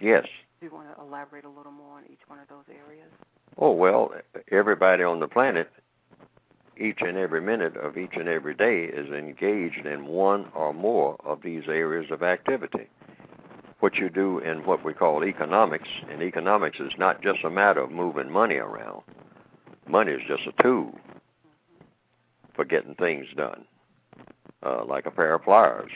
Yes, 0.01 0.25
Do 0.59 0.65
you 0.65 0.73
want 0.73 0.93
to 0.95 1.01
elaborate 1.01 1.45
a 1.45 1.49
little 1.49 1.71
more 1.71 1.97
on 1.97 2.03
each 2.11 2.19
one 2.27 2.39
of 2.39 2.49
those 2.49 2.65
areas? 2.67 3.09
Oh 3.57 3.71
well, 3.71 4.11
everybody 4.51 5.03
on 5.03 5.19
the 5.19 5.27
planet, 5.27 5.69
each 6.77 6.99
and 7.01 7.17
every 7.17 7.41
minute 7.41 7.77
of 7.77 7.97
each 7.97 8.13
and 8.15 8.27
every 8.27 8.53
day 8.53 8.85
is 8.85 9.11
engaged 9.11 9.85
in 9.85 10.05
one 10.05 10.47
or 10.55 10.73
more 10.73 11.17
of 11.23 11.41
these 11.41 11.63
areas 11.67 12.09
of 12.11 12.23
activity. 12.23 12.87
What 13.79 13.95
you 13.95 14.09
do 14.09 14.39
in 14.39 14.65
what 14.65 14.83
we 14.83 14.93
call 14.93 15.25
economics, 15.25 15.89
and 16.09 16.21
economics 16.21 16.79
is 16.79 16.93
not 16.97 17.21
just 17.21 17.43
a 17.43 17.49
matter 17.49 17.81
of 17.81 17.91
moving 17.91 18.29
money 18.29 18.55
around. 18.55 19.01
Money 19.87 20.13
is 20.13 20.21
just 20.27 20.47
a 20.47 20.63
tool 20.63 20.97
for 22.55 22.63
getting 22.63 22.95
things 22.95 23.27
done, 23.35 23.65
uh, 24.63 24.85
like 24.85 25.05
a 25.05 25.11
pair 25.11 25.33
of 25.33 25.43
pliers 25.43 25.91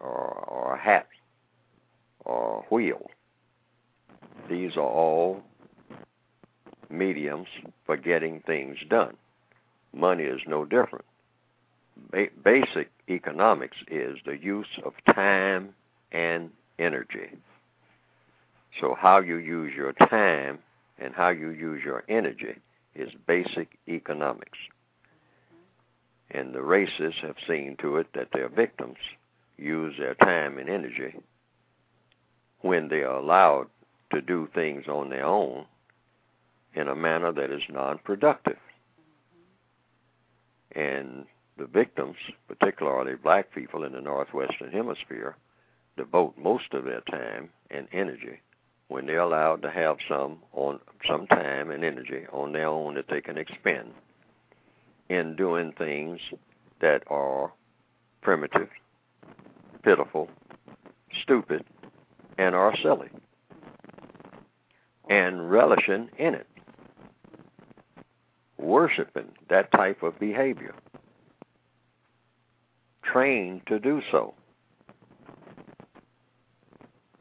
or, 0.00 0.08
or 0.08 0.74
a 0.74 0.78
hat 0.78 1.08
or 2.24 2.58
a 2.58 2.74
wheel. 2.74 3.10
These 4.48 4.76
are 4.76 4.80
all 4.80 5.42
mediums 6.90 7.48
for 7.86 7.96
getting 7.96 8.40
things 8.40 8.76
done. 8.88 9.16
Money 9.94 10.24
is 10.24 10.40
no 10.46 10.64
different. 10.64 11.04
Ba- 12.10 12.28
basic 12.42 12.90
economics 13.08 13.76
is 13.90 14.18
the 14.24 14.36
use 14.36 14.78
of 14.84 14.92
time 15.14 15.74
and 16.12 16.50
energy. 16.78 17.30
So, 18.80 18.96
how 18.98 19.20
you 19.20 19.36
use 19.36 19.72
your 19.76 19.92
time 19.92 20.58
and 20.98 21.14
how 21.14 21.28
you 21.28 21.50
use 21.50 21.82
your 21.84 22.04
energy 22.08 22.56
is 22.94 23.10
basic 23.26 23.78
economics. 23.88 24.58
And 26.30 26.54
the 26.54 26.62
races 26.62 27.14
have 27.20 27.36
seen 27.46 27.76
to 27.82 27.98
it 27.98 28.06
that 28.14 28.28
their 28.32 28.48
victims 28.48 28.96
use 29.58 29.94
their 29.98 30.14
time 30.14 30.58
and 30.58 30.68
energy 30.68 31.14
when 32.60 32.88
they 32.88 33.02
are 33.02 33.18
allowed 33.18 33.66
to 34.12 34.22
do 34.22 34.48
things 34.54 34.86
on 34.88 35.10
their 35.10 35.26
own 35.26 35.66
in 36.74 36.88
a 36.88 36.94
manner 36.94 37.32
that 37.32 37.50
is 37.50 37.62
non 37.68 37.98
productive. 37.98 38.56
And 40.74 41.26
the 41.58 41.66
victims, 41.66 42.16
particularly 42.48 43.14
black 43.14 43.52
people 43.54 43.84
in 43.84 43.92
the 43.92 44.00
Northwestern 44.00 44.70
Hemisphere, 44.70 45.36
devote 45.96 46.36
most 46.38 46.72
of 46.72 46.84
their 46.84 47.02
time 47.02 47.50
and 47.70 47.86
energy 47.92 48.40
when 48.88 49.06
they're 49.06 49.20
allowed 49.20 49.62
to 49.62 49.70
have 49.70 49.96
some 50.08 50.38
on 50.52 50.78
some 51.06 51.26
time 51.26 51.70
and 51.70 51.84
energy 51.84 52.26
on 52.32 52.52
their 52.52 52.66
own 52.66 52.94
that 52.94 53.08
they 53.08 53.20
can 53.20 53.38
expend 53.38 53.92
in 55.08 55.36
doing 55.36 55.72
things 55.72 56.20
that 56.80 57.02
are 57.08 57.52
primitive, 58.20 58.68
pitiful, 59.82 60.28
stupid, 61.22 61.64
and 62.38 62.54
are 62.54 62.76
silly, 62.82 63.08
and 65.08 65.50
relishing 65.50 66.08
in 66.18 66.34
it, 66.34 66.46
worshiping 68.62 69.32
that 69.48 69.70
type 69.72 70.02
of 70.02 70.18
behavior, 70.18 70.74
trained 73.02 73.62
to 73.66 73.78
do 73.78 74.00
so. 74.10 74.34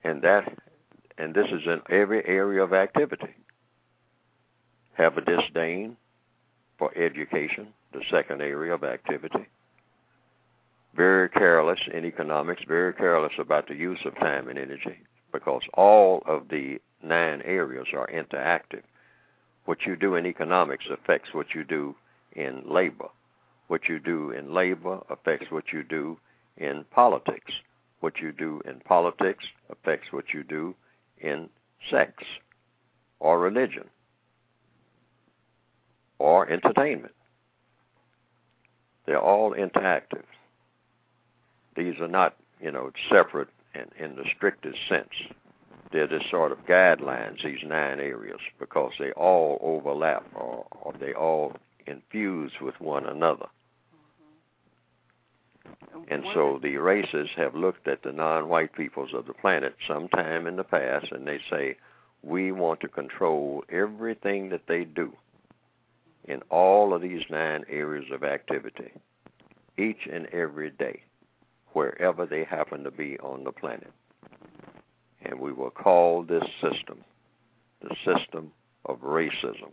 And 0.04 0.22
that 0.22 0.58
and 1.18 1.36
this 1.36 1.48
is 1.52 1.62
in 1.68 1.82
every 1.90 2.26
area 2.26 2.64
of 2.64 2.74
activity. 2.74 3.36
Have 4.94 5.18
a 5.18 5.22
disdain 5.22 5.96
for 6.80 6.92
education, 6.98 7.68
the 7.94 8.02
second 8.10 8.42
area 8.42 8.74
of 8.74 8.84
activity. 8.84 9.46
Very 10.96 11.30
careless 11.30 11.80
in 11.94 12.06
economics, 12.06 12.64
very 12.68 12.94
careless 12.94 13.34
about 13.38 13.68
the 13.68 13.76
use 13.76 14.00
of 14.04 14.16
time 14.16 14.48
and 14.48 14.58
energy 14.58 14.98
because 15.32 15.62
all 15.76 16.24
of 16.26 16.50
the 16.50 16.82
nine 17.04 17.42
areas 17.46 17.88
are 17.94 18.08
interactive. 18.08 18.82
What 19.65 19.86
you 19.86 19.96
do 19.96 20.15
in 20.15 20.25
economics 20.25 20.86
affects 20.91 21.34
what 21.34 21.53
you 21.53 21.63
do 21.63 21.96
in 22.34 22.63
labor. 22.65 23.10
What 23.68 23.88
you 23.88 24.00
do 24.00 24.32
in 24.32 24.53
labor 24.53 25.00
affects 25.10 25.51
what 25.51 25.72
you 25.72 25.83
do 25.83 26.18
in 26.57 26.86
politics. 26.92 27.53
What 28.00 28.20
you 28.20 28.31
do 28.31 28.62
in 28.66 28.79
politics 28.81 29.46
affects 29.70 30.12
what 30.12 30.33
you 30.33 30.44
do 30.44 30.75
in 31.20 31.50
sex 31.90 32.24
or 33.20 33.40
religion 33.40 33.90
or 36.20 36.50
entertainment. 36.50 37.14
They're 39.05 39.22
all 39.22 39.53
interactive. 39.53 40.24
These 41.75 42.00
are 42.00 42.07
not, 42.07 42.36
you 42.59 42.72
know, 42.72 42.92
separate 43.09 43.50
in, 43.74 43.86
in 44.03 44.16
the 44.16 44.25
strictest 44.36 44.77
sense. 44.88 45.09
They're 45.92 46.08
just 46.08 46.30
sort 46.30 46.51
of 46.51 46.66
guidelines, 46.66 47.44
these 47.44 47.64
nine 47.64 48.00
areas, 48.00 48.40
because 48.60 48.94
they 48.98 49.12
all 49.12 49.60
overlap 49.62 50.25
or, 50.34 50.66
or 50.82 50.94
they 51.00 51.14
all 51.14 51.54
infuse 51.86 52.54
with 52.62 52.80
one 52.80 53.06
another. 53.06 53.48
Mm-hmm. 55.66 56.14
And 56.14 56.24
so 56.34 56.60
the 56.62 56.77
races 56.77 57.30
have 57.36 57.56
looked 57.56 57.88
at 57.88 58.04
the 58.04 58.12
non 58.12 58.48
white 58.48 58.74
peoples 58.74 59.14
of 59.14 59.25
the 59.25 59.34
planet 59.34 59.75
sometime 59.88 60.48
in 60.48 60.56
the 60.56 60.64
past 60.64 61.12
and 61.12 61.27
they 61.27 61.40
say, 61.50 61.75
we 62.24 62.51
want 62.51 62.80
to 62.82 62.88
control 62.88 63.64
everything 63.70 64.50
that 64.50 64.68
they 64.68 64.86
do 64.86 65.12
in 66.25 66.42
all 66.50 66.94
of 66.94 67.01
these 67.01 67.24
nine 67.30 67.64
areas 67.70 68.06
of 68.12 68.24
activity, 68.24 68.92
each 69.77 70.08
and 70.12 70.27
every 70.27 70.70
day, 70.70 71.01
wherever 71.74 72.25
they 72.25 72.44
happen 72.44 72.84
to 72.84 72.92
be 72.92 73.18
on 73.20 73.44
the 73.44 73.51
planet. 73.51 73.92
And 75.24 75.40
we 75.40 75.51
will 75.51 75.70
call 75.70 76.24
this 76.24 76.44
system 76.62 77.03
the 77.81 77.96
system 78.05 78.51
of 78.86 79.00
racism. 79.01 79.72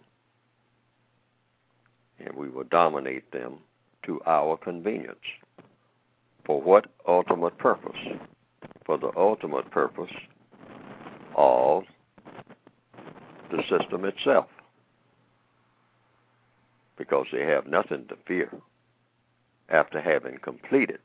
And 2.19 2.35
we 2.35 2.49
will 2.49 2.65
dominate 2.65 3.31
them 3.33 3.59
to 4.05 4.21
our 4.27 4.57
convenience. 4.57 5.17
For 6.45 6.61
what 6.61 6.87
ultimate 7.07 7.59
purpose? 7.59 7.99
For 8.87 8.99
the 8.99 9.11
ultimate 9.17 9.71
purpose 9.71 10.11
of 11.37 11.85
the 13.51 13.63
system 13.69 14.05
itself 14.05 14.47
because 16.97 17.27
they 17.33 17.47
have 17.47 17.67
nothing 17.67 18.07
to 18.09 18.17
fear 18.27 18.51
after 19.69 20.01
having 20.01 20.39
completed 20.39 20.99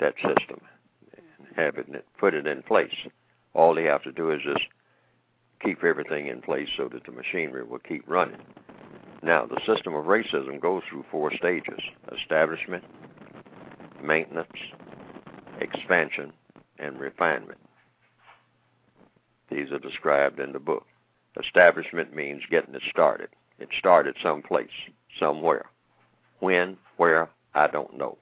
that 0.00 0.14
system 0.16 0.60
having 1.54 1.94
it, 1.94 2.06
put 2.18 2.34
it 2.34 2.46
in 2.46 2.62
place. 2.62 2.94
All 3.54 3.74
they 3.74 3.84
have 3.84 4.02
to 4.02 4.12
do 4.12 4.30
is 4.30 4.40
just 4.42 4.66
keep 5.62 5.82
everything 5.84 6.26
in 6.26 6.42
place 6.42 6.68
so 6.76 6.88
that 6.88 7.04
the 7.04 7.12
machinery 7.12 7.64
will 7.64 7.78
keep 7.78 8.04
running. 8.06 8.40
Now, 9.22 9.46
the 9.46 9.60
system 9.66 9.94
of 9.94 10.04
racism 10.04 10.60
goes 10.60 10.82
through 10.88 11.06
four 11.10 11.32
stages 11.34 11.80
establishment, 12.16 12.84
maintenance, 14.02 14.48
expansion, 15.60 16.32
and 16.78 17.00
refinement. 17.00 17.58
These 19.50 19.70
are 19.72 19.78
described 19.78 20.38
in 20.38 20.52
the 20.52 20.58
book. 20.58 20.86
Establishment 21.42 22.14
means 22.14 22.42
getting 22.50 22.74
it 22.74 22.82
started. 22.90 23.28
It 23.58 23.68
started 23.78 24.16
someplace, 24.22 24.68
somewhere. 25.18 25.66
When, 26.40 26.76
where, 26.96 27.28
I 27.54 27.68
don't 27.68 27.96
know. 27.96 28.18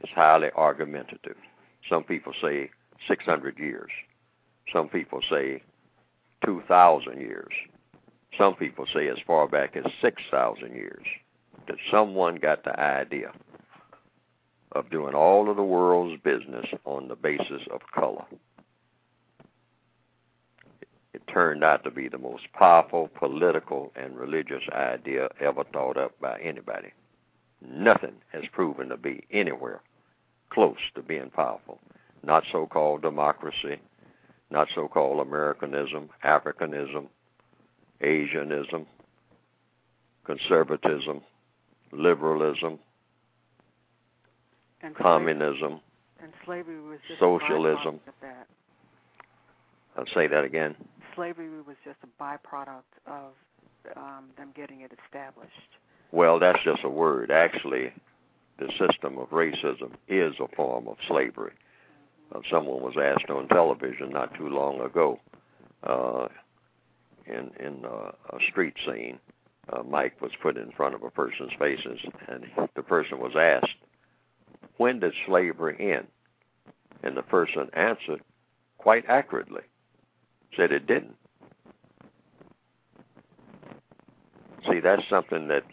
It's 0.00 0.12
highly 0.12 0.50
argumentative. 0.54 1.36
Some 1.88 2.04
people 2.04 2.32
say 2.40 2.70
600 3.08 3.58
years. 3.58 3.90
Some 4.72 4.88
people 4.88 5.20
say 5.28 5.62
2,000 6.44 7.20
years. 7.20 7.52
Some 8.38 8.54
people 8.54 8.86
say 8.92 9.08
as 9.08 9.18
far 9.26 9.48
back 9.48 9.76
as 9.76 9.84
6,000 10.00 10.74
years. 10.74 11.04
That 11.66 11.76
someone 11.90 12.36
got 12.36 12.64
the 12.64 12.78
idea 12.78 13.32
of 14.72 14.90
doing 14.90 15.14
all 15.14 15.50
of 15.50 15.56
the 15.56 15.64
world's 15.64 16.20
business 16.22 16.66
on 16.84 17.08
the 17.08 17.16
basis 17.16 17.62
of 17.70 17.80
color 17.92 18.24
it 21.12 21.26
turned 21.26 21.64
out 21.64 21.84
to 21.84 21.90
be 21.90 22.08
the 22.08 22.18
most 22.18 22.44
powerful 22.52 23.08
political 23.14 23.92
and 23.96 24.16
religious 24.16 24.62
idea 24.72 25.28
ever 25.40 25.64
thought 25.64 25.96
up 25.96 26.18
by 26.20 26.38
anybody. 26.40 26.92
Nothing 27.60 28.14
has 28.32 28.44
proven 28.52 28.88
to 28.88 28.96
be 28.96 29.24
anywhere 29.30 29.80
close 30.50 30.78
to 30.94 31.02
being 31.02 31.30
powerful. 31.30 31.78
Not 32.22 32.44
so 32.52 32.66
called 32.66 33.02
democracy, 33.02 33.80
not 34.50 34.68
so 34.74 34.88
called 34.88 35.26
Americanism, 35.26 36.10
Africanism, 36.24 37.06
Asianism, 38.02 38.86
conservatism, 40.24 41.22
liberalism, 41.92 42.78
and 44.82 44.94
communism, 44.94 45.80
and 46.22 46.32
slavery 46.44 46.80
was 46.80 46.98
just 47.08 47.20
socialism. 47.20 48.00
I'll 49.96 50.06
say 50.14 50.26
that 50.26 50.44
again 50.44 50.76
slavery 51.20 51.48
was 51.66 51.76
just 51.84 51.98
a 52.02 52.22
byproduct 52.22 52.82
of 53.06 53.32
um, 53.96 54.30
them 54.38 54.52
getting 54.56 54.80
it 54.80 54.90
established. 55.04 55.50
Well, 56.12 56.38
that's 56.38 56.58
just 56.64 56.82
a 56.84 56.88
word. 56.88 57.30
Actually, 57.30 57.92
the 58.60 58.68
system 58.78 59.18
of 59.18 59.30
racism 59.30 59.92
is 60.08 60.34
a 60.40 60.48
form 60.56 60.86
of 60.88 60.98
slavery 61.08 61.52
Uh, 62.34 62.40
someone 62.50 62.82
was 62.82 62.96
asked 62.96 63.30
on 63.30 63.48
television 63.48 64.10
not 64.10 64.34
too 64.34 64.48
long 64.48 64.80
ago, 64.80 65.18
uh, 65.82 66.28
in 67.26 67.50
in 67.58 67.84
uh, 67.84 68.12
a 68.30 68.38
street 68.50 68.76
scene. 68.86 69.18
Uh, 69.72 69.82
mic 69.82 70.20
was 70.20 70.32
put 70.42 70.56
in 70.56 70.70
front 70.72 70.94
of 70.94 71.02
a 71.02 71.10
person's 71.10 71.52
faces, 71.58 72.00
and 72.28 72.46
the 72.74 72.82
person 72.82 73.18
was 73.18 73.34
asked, 73.36 73.76
"When 74.76 75.00
did 75.00 75.14
slavery 75.26 75.76
end?" 75.94 76.06
And 77.02 77.16
the 77.16 77.22
person 77.22 77.70
answered 77.72 78.22
quite 78.78 79.04
accurately, 79.08 79.62
said 80.56 80.72
it 80.72 80.86
didn't. 80.86 81.16
See, 84.68 84.80
that's 84.80 85.08
something 85.08 85.48
that 85.48 85.64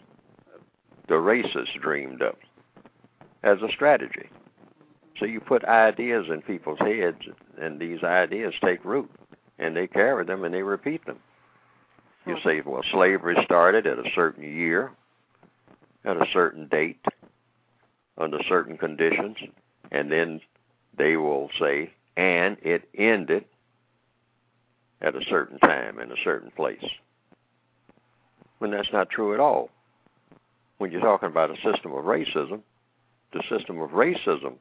the 1.08 1.14
racists 1.14 1.80
dreamed 1.80 2.22
up 2.22 2.38
as 3.42 3.62
a 3.62 3.68
strategy. 3.68 4.28
So 5.18 5.24
you 5.24 5.40
put 5.40 5.64
ideas 5.64 6.26
in 6.28 6.42
people's 6.42 6.78
heads, 6.78 7.22
and 7.60 7.80
these 7.80 8.02
ideas 8.02 8.54
take 8.60 8.84
root, 8.84 9.10
and 9.58 9.76
they 9.76 9.86
carry 9.86 10.24
them 10.24 10.44
and 10.44 10.54
they 10.54 10.62
repeat 10.62 11.04
them. 11.06 11.18
You 12.26 12.36
say, 12.44 12.60
well, 12.60 12.82
slavery 12.90 13.36
started 13.44 13.86
at 13.86 13.98
a 13.98 14.10
certain 14.14 14.44
year, 14.44 14.92
at 16.04 16.16
a 16.16 16.26
certain 16.32 16.68
date, 16.68 17.04
under 18.16 18.42
certain 18.48 18.76
conditions, 18.76 19.36
and 19.90 20.10
then 20.12 20.40
they 20.96 21.16
will 21.16 21.50
say, 21.58 21.90
and 22.16 22.56
it 22.62 22.88
ended 22.96 23.44
at 25.00 25.14
a 25.14 25.24
certain 25.24 25.58
time 25.60 26.00
in 26.00 26.10
a 26.10 26.16
certain 26.22 26.50
place. 26.50 26.84
When 28.58 28.72
that's 28.72 28.92
not 28.92 29.10
true 29.10 29.34
at 29.34 29.40
all. 29.40 29.70
When 30.78 30.90
you're 30.92 31.00
talking 31.00 31.28
about 31.28 31.50
a 31.50 31.56
system 31.56 31.92
of 31.92 32.04
racism, 32.04 32.60
the 33.32 33.42
system 33.48 33.80
of 33.80 33.90
racism 33.90 34.54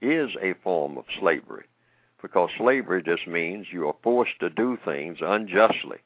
is 0.00 0.30
a 0.40 0.54
form 0.62 0.98
of 0.98 1.04
slavery 1.18 1.64
because 2.20 2.50
slavery 2.56 3.02
just 3.02 3.26
means 3.26 3.66
you 3.72 3.88
are 3.88 3.96
forced 4.02 4.38
to 4.40 4.50
do 4.50 4.78
things 4.84 5.18
unjustly 5.20 5.98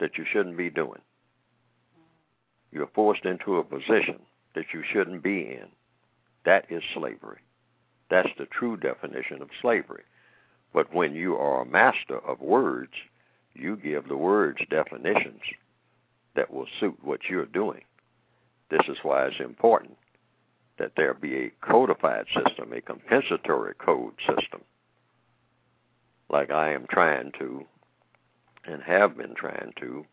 that 0.00 0.18
you 0.18 0.24
shouldn't 0.30 0.56
be 0.56 0.70
doing. 0.70 1.00
You're 2.72 2.88
forced 2.88 3.24
into 3.24 3.56
a 3.56 3.64
position 3.64 4.18
that 4.54 4.66
you 4.74 4.82
shouldn't 4.92 5.22
be 5.22 5.42
in. 5.42 5.68
That 6.44 6.66
is 6.68 6.82
slavery. 6.94 7.38
That's 8.10 8.28
the 8.38 8.46
true 8.46 8.76
definition 8.76 9.40
of 9.40 9.48
slavery. 9.62 10.02
But 10.72 10.92
when 10.92 11.14
you 11.14 11.36
are 11.36 11.62
a 11.62 11.66
master 11.66 12.18
of 12.18 12.40
words, 12.40 12.92
you 13.54 13.76
give 13.76 14.08
the 14.08 14.16
words 14.16 14.58
definitions 14.68 15.40
that 16.34 16.52
will 16.52 16.66
suit 16.80 16.98
what 17.02 17.20
you're 17.30 17.46
doing. 17.46 17.82
This 18.70 18.82
is 18.88 18.98
why 19.02 19.26
it's 19.26 19.40
important 19.40 19.96
that 20.78 20.92
there 20.96 21.14
be 21.14 21.36
a 21.36 21.52
codified 21.60 22.26
system, 22.34 22.72
a 22.72 22.80
compensatory 22.80 23.74
code 23.74 24.14
system, 24.26 24.60
like 26.28 26.50
I 26.50 26.72
am 26.72 26.86
trying 26.88 27.32
to 27.38 27.64
and 28.66 28.82
have 28.82 29.16
been 29.16 29.34
trying 29.34 29.72
to 29.76 30.04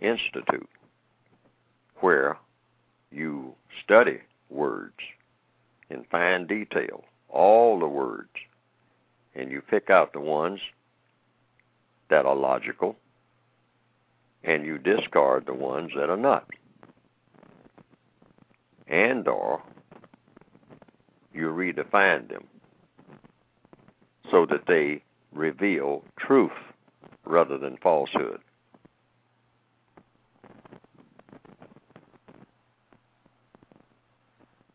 institute, 0.00 0.68
where 2.00 2.36
you 3.10 3.54
study 3.84 4.18
words 4.50 4.96
in 5.88 6.04
fine 6.10 6.46
detail, 6.46 7.04
all 7.28 7.78
the 7.78 7.86
words, 7.86 8.28
and 9.34 9.50
you 9.50 9.60
pick 9.60 9.88
out 9.88 10.12
the 10.12 10.20
ones 10.20 10.60
that 12.08 12.26
are 12.26 12.34
logical 12.34 12.96
and 14.42 14.64
you 14.64 14.78
discard 14.78 15.46
the 15.46 15.54
ones 15.54 15.90
that 15.96 16.08
are 16.08 16.16
not. 16.16 16.48
And 18.88 19.26
or 19.26 19.62
you 21.36 21.48
redefine 21.48 22.28
them 22.28 22.44
so 24.30 24.46
that 24.46 24.66
they 24.66 25.02
reveal 25.32 26.02
truth 26.18 26.50
rather 27.24 27.58
than 27.58 27.76
falsehood. 27.76 28.40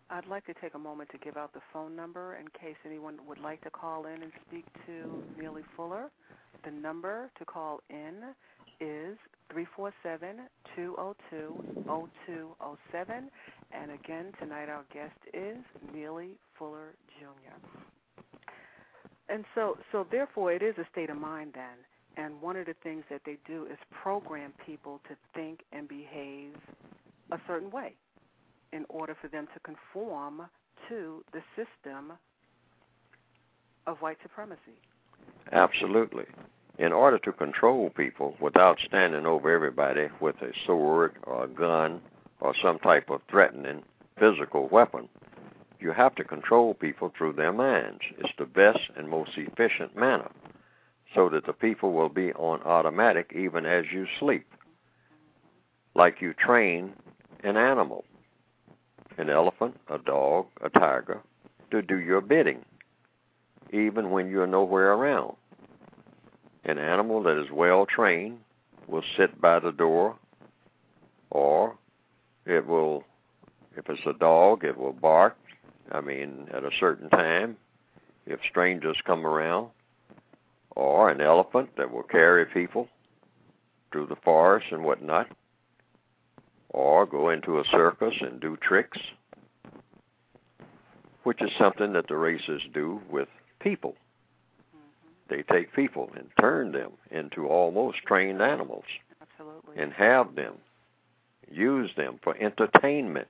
I'd 0.10 0.28
like 0.28 0.46
to 0.46 0.54
take 0.54 0.76
a 0.76 0.80
moment 0.80 1.10
to 1.12 1.18
give 1.18 1.38
out 1.38 1.54
the 1.54 1.62
phone 1.72 1.96
number 1.96 2.36
in 2.36 2.48
case 2.50 2.76
anyone 2.86 3.18
would 3.28 3.40
like 3.40 3.62
to 3.62 3.70
call 3.70 4.06
in 4.06 4.22
and 4.22 4.32
speak 4.48 4.66
to 4.86 5.42
Neely 5.42 5.64
Fuller. 5.76 6.12
The 6.66 6.72
number 6.72 7.32
to 7.40 7.46
call 7.46 7.80
in 7.90 8.36
is 8.80 9.18
347 9.52 10.48
202 10.76 11.84
0207. 11.86 13.30
And 13.72 13.92
again, 13.92 14.32
tonight 14.40 14.70
our 14.70 14.84
guest 14.94 15.18
is 15.34 15.58
Neely 15.94 16.38
Fuller 16.58 16.94
Jr. 17.20 18.24
And 19.30 19.46
so, 19.56 19.78
so 19.92 20.06
therefore, 20.12 20.52
it 20.52 20.62
is 20.62 20.76
a 20.78 20.86
state 20.92 21.10
of 21.10 21.18
mind 21.18 21.52
then. 21.54 21.78
And 22.18 22.42
one 22.42 22.58
of 22.58 22.66
the 22.66 22.76
things 22.84 23.04
that 23.10 23.22
they 23.26 23.38
do 23.48 23.66
is 23.72 23.78
program 24.04 24.54
people 24.66 25.00
to 25.08 25.16
think 25.34 25.62
and 25.72 25.88
behave 25.88 26.54
a 27.32 27.40
certain 27.48 27.72
way 27.72 27.94
in 28.74 28.86
order 28.90 29.16
for 29.22 29.30
them 29.30 29.48
to 29.54 29.60
conform 29.62 30.44
to 30.90 31.24
the 31.32 31.42
system 31.56 32.14
of 33.88 33.98
white 34.00 34.18
supremacy. 34.22 34.80
Absolutely. 35.52 36.26
In 36.78 36.92
order 36.92 37.20
to 37.20 37.32
control 37.32 37.90
people 37.90 38.36
without 38.40 38.80
standing 38.86 39.26
over 39.26 39.52
everybody 39.52 40.08
with 40.20 40.42
a 40.42 40.52
sword 40.66 41.16
or 41.24 41.44
a 41.44 41.48
gun 41.48 42.02
or 42.40 42.54
some 42.56 42.80
type 42.80 43.10
of 43.10 43.22
threatening 43.30 43.84
physical 44.18 44.68
weapon, 44.70 45.08
you 45.80 45.92
have 45.92 46.16
to 46.16 46.24
control 46.24 46.74
people 46.74 47.14
through 47.16 47.34
their 47.34 47.54
minds. 47.54 48.02
It's 48.18 48.34
the 48.38 48.46
best 48.46 48.80
and 48.96 49.10
most 49.10 49.32
efficient 49.38 49.96
manner 49.96 50.32
so 51.14 51.30
that 51.30 51.46
the 51.46 51.54
people 51.54 51.94
will 51.94 52.10
be 52.10 52.32
on 52.34 52.62
automatic 52.64 53.34
even 53.36 53.66
as 53.66 53.86
you 53.92 54.08
sleep. 54.20 54.48
Like 55.94 56.22
you 56.22 56.34
train 56.34 56.94
an 57.44 57.58
animal 57.58 58.06
an 59.18 59.30
elephant, 59.30 59.80
a 59.90 59.98
dog, 59.98 60.48
a 60.62 60.70
tiger, 60.70 61.22
to 61.70 61.82
do 61.82 62.00
your 62.00 62.22
bidding, 62.22 62.64
even 63.72 64.10
when 64.10 64.30
you're 64.30 64.48
nowhere 64.48 64.94
around. 64.94 65.36
An 66.64 66.78
animal 66.78 67.24
that 67.24 67.38
is 67.38 67.52
well 67.52 67.86
trained 67.86 68.40
will 68.88 69.04
sit 69.18 69.40
by 69.42 69.60
the 69.60 69.72
door, 69.72 70.16
or 71.30 71.76
it 72.46 72.66
will, 72.66 73.04
if 73.76 73.90
it's 73.90 74.06
a 74.06 74.14
dog, 74.14 74.64
it 74.64 74.78
will 74.78 74.94
bark. 74.94 75.38
I 75.92 76.02
mean, 76.02 76.48
at 76.54 76.64
a 76.64 76.72
certain 76.80 77.10
time, 77.10 77.58
if 78.26 78.40
strangers 78.50 78.98
come 79.06 79.26
around, 79.26 79.70
or 80.76 81.10
an 81.10 81.22
elephant 81.22 81.70
that 81.78 81.92
will 81.92 82.04
carry 82.04 82.46
people 82.46 82.88
through 83.92 84.08
the 84.08 84.16
forest 84.16 84.68
and 84.72 84.84
whatnot 84.84 85.28
or 86.74 87.06
go 87.06 87.30
into 87.30 87.60
a 87.60 87.64
circus 87.66 88.14
and 88.22 88.40
do 88.40 88.58
tricks, 88.58 89.00
which 91.24 91.42
is 91.42 91.52
something 91.58 91.94
that 91.94 92.08
the 92.08 92.16
races 92.16 92.62
do 92.74 93.02
with 93.10 93.28
people. 93.60 93.96
They 95.32 95.44
take 95.44 95.74
people 95.74 96.12
and 96.18 96.28
turn 96.42 96.74
them 96.74 96.92
into 97.10 97.48
almost 97.48 98.00
trained 98.00 98.42
animals 98.42 98.84
Absolutely. 99.22 99.82
and 99.82 99.94
have 99.94 100.36
them 100.36 100.56
use 101.50 101.90
them 101.96 102.20
for 102.22 102.36
entertainment 102.38 103.30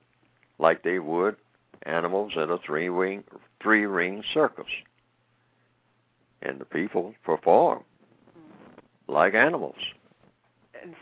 like 0.58 0.82
they 0.82 0.98
would 0.98 1.36
animals 1.84 2.32
at 2.36 2.50
a 2.50 2.58
three 2.58 2.88
ring 2.88 3.22
three 3.62 3.86
ring 3.86 4.24
circus. 4.34 4.66
And 6.42 6.58
the 6.58 6.64
people 6.64 7.14
perform 7.24 7.84
mm-hmm. 8.36 9.12
like 9.12 9.34
animals 9.34 9.76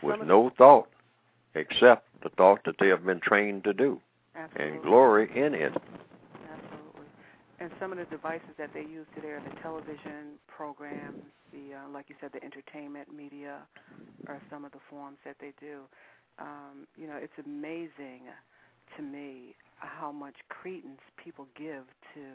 with 0.03 0.21
no 0.21 0.51
thought 0.55 0.87
except 1.55 2.05
the 2.21 2.29
thought 2.29 2.63
that 2.65 2.75
they 2.79 2.89
have 2.89 3.03
been 3.03 3.19
trained 3.19 3.63
to 3.63 3.73
do 3.73 3.99
Absolutely. 4.35 4.75
and 4.75 4.83
glory 4.83 5.31
in 5.35 5.55
it. 5.55 5.73
And 7.61 7.69
some 7.79 7.91
of 7.91 7.99
the 7.99 8.05
devices 8.05 8.57
that 8.57 8.71
they 8.73 8.81
use 8.81 9.05
today 9.13 9.37
are 9.37 9.43
the 9.47 9.55
television 9.61 10.41
programs, 10.47 11.21
the 11.53 11.77
uh, 11.77 11.89
like 11.93 12.05
you 12.09 12.15
said, 12.19 12.31
the 12.33 12.43
entertainment 12.43 13.13
media, 13.15 13.59
are 14.25 14.41
some 14.49 14.65
of 14.65 14.71
the 14.71 14.81
forms 14.89 15.17
that 15.25 15.35
they 15.39 15.53
do. 15.59 15.81
Um, 16.39 16.87
you 16.97 17.05
know, 17.05 17.17
it's 17.21 17.37
amazing 17.45 18.33
to 18.97 19.03
me 19.03 19.53
how 19.77 20.11
much 20.11 20.33
credence 20.49 21.01
people 21.23 21.45
give 21.55 21.85
to 22.15 22.25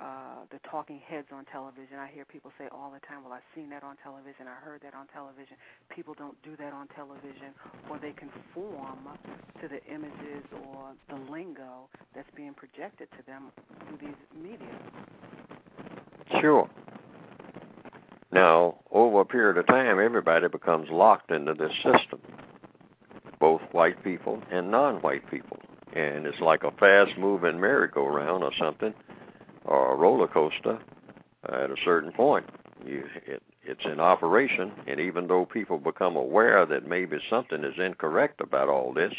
uh, 0.00 0.46
the 0.50 0.60
talking 0.70 1.00
heads 1.00 1.26
on 1.32 1.44
television. 1.46 1.98
I 1.98 2.06
hear 2.06 2.24
people 2.24 2.52
say 2.56 2.68
all 2.70 2.90
the 2.92 3.00
time, 3.06 3.24
"Well, 3.24 3.32
I've 3.32 3.42
seen 3.54 3.68
that 3.70 3.82
on 3.82 3.96
television. 3.96 4.46
I 4.46 4.54
heard 4.54 4.80
that 4.82 4.94
on 4.94 5.06
television." 5.08 5.56
People 5.88 6.14
don't 6.14 6.40
do 6.42 6.56
that 6.56 6.72
on 6.72 6.86
television, 6.88 7.52
or 7.90 7.98
they 7.98 8.12
conform 8.12 9.08
to 9.60 9.68
the 9.68 9.84
images 9.86 10.44
or 10.66 10.92
the 11.08 11.16
lingo 11.30 11.88
that's 12.14 12.30
being 12.36 12.54
projected 12.54 13.08
to 13.12 13.26
them 13.26 13.50
through 13.86 13.98
these 13.98 14.16
media. 14.40 14.78
Sure. 16.40 16.70
Now, 18.30 18.76
over 18.92 19.22
a 19.22 19.24
period 19.24 19.56
of 19.56 19.66
time, 19.66 19.98
everybody 19.98 20.46
becomes 20.48 20.90
locked 20.90 21.30
into 21.30 21.54
this 21.54 21.72
system, 21.76 22.20
both 23.40 23.62
white 23.72 24.04
people 24.04 24.42
and 24.52 24.70
non-white 24.70 25.28
people, 25.30 25.58
and 25.94 26.26
it's 26.26 26.38
like 26.38 26.62
a 26.62 26.70
fast-moving 26.72 27.58
merry-go-round 27.58 28.44
or 28.44 28.52
something 28.58 28.94
or 29.68 29.92
a 29.92 29.96
roller 29.96 30.26
coaster, 30.26 30.78
at 31.44 31.70
a 31.70 31.76
certain 31.84 32.10
point, 32.10 32.46
you, 32.84 33.04
it, 33.26 33.42
it's 33.62 33.84
in 33.84 34.00
operation, 34.00 34.72
and 34.86 34.98
even 34.98 35.28
though 35.28 35.44
people 35.44 35.78
become 35.78 36.16
aware 36.16 36.64
that 36.64 36.88
maybe 36.88 37.18
something 37.28 37.62
is 37.62 37.78
incorrect 37.78 38.40
about 38.40 38.68
all 38.68 38.94
this, 38.94 39.12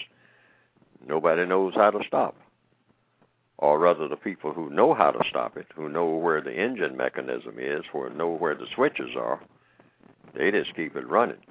nobody 1.07 1.45
knows 1.45 1.75
how 1.75 1.91
to 1.91 2.03
stop. 2.07 2.35
Or 3.59 3.77
rather, 3.77 4.07
the 4.07 4.15
people 4.15 4.51
who 4.51 4.69
know 4.71 4.93
how 4.95 5.11
to 5.11 5.29
stop 5.29 5.55
it, 5.55 5.67
who 5.75 5.87
know 5.87 6.07
where 6.15 6.41
the 6.41 6.55
engine 6.55 6.97
mechanism 6.97 7.55
is, 7.59 7.83
who 7.91 8.09
know 8.09 8.29
where 8.29 8.55
the 8.55 8.67
switches 8.73 9.15
are, 9.15 9.39
they 10.33 10.49
just 10.49 10.75
keep 10.75 10.95
it 10.95 11.07
running. 11.07 11.43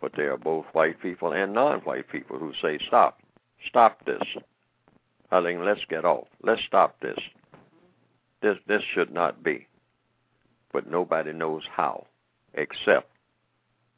But 0.00 0.12
there 0.14 0.32
are 0.32 0.38
both 0.38 0.66
white 0.72 1.00
people 1.00 1.32
and 1.32 1.52
non-white 1.54 2.08
people 2.08 2.38
who 2.38 2.52
say, 2.62 2.78
"Stop, 2.86 3.20
stop 3.66 4.04
this." 4.04 4.22
I 5.32 5.42
think 5.42 5.60
let's 5.64 5.84
get 5.88 6.04
off. 6.04 6.28
Let's 6.42 6.62
stop 6.62 7.00
this. 7.00 7.18
This 8.42 8.58
this 8.66 8.82
should 8.82 9.12
not 9.12 9.42
be. 9.42 9.66
But 10.72 10.90
nobody 10.90 11.32
knows 11.32 11.62
how, 11.70 12.06
except 12.54 13.10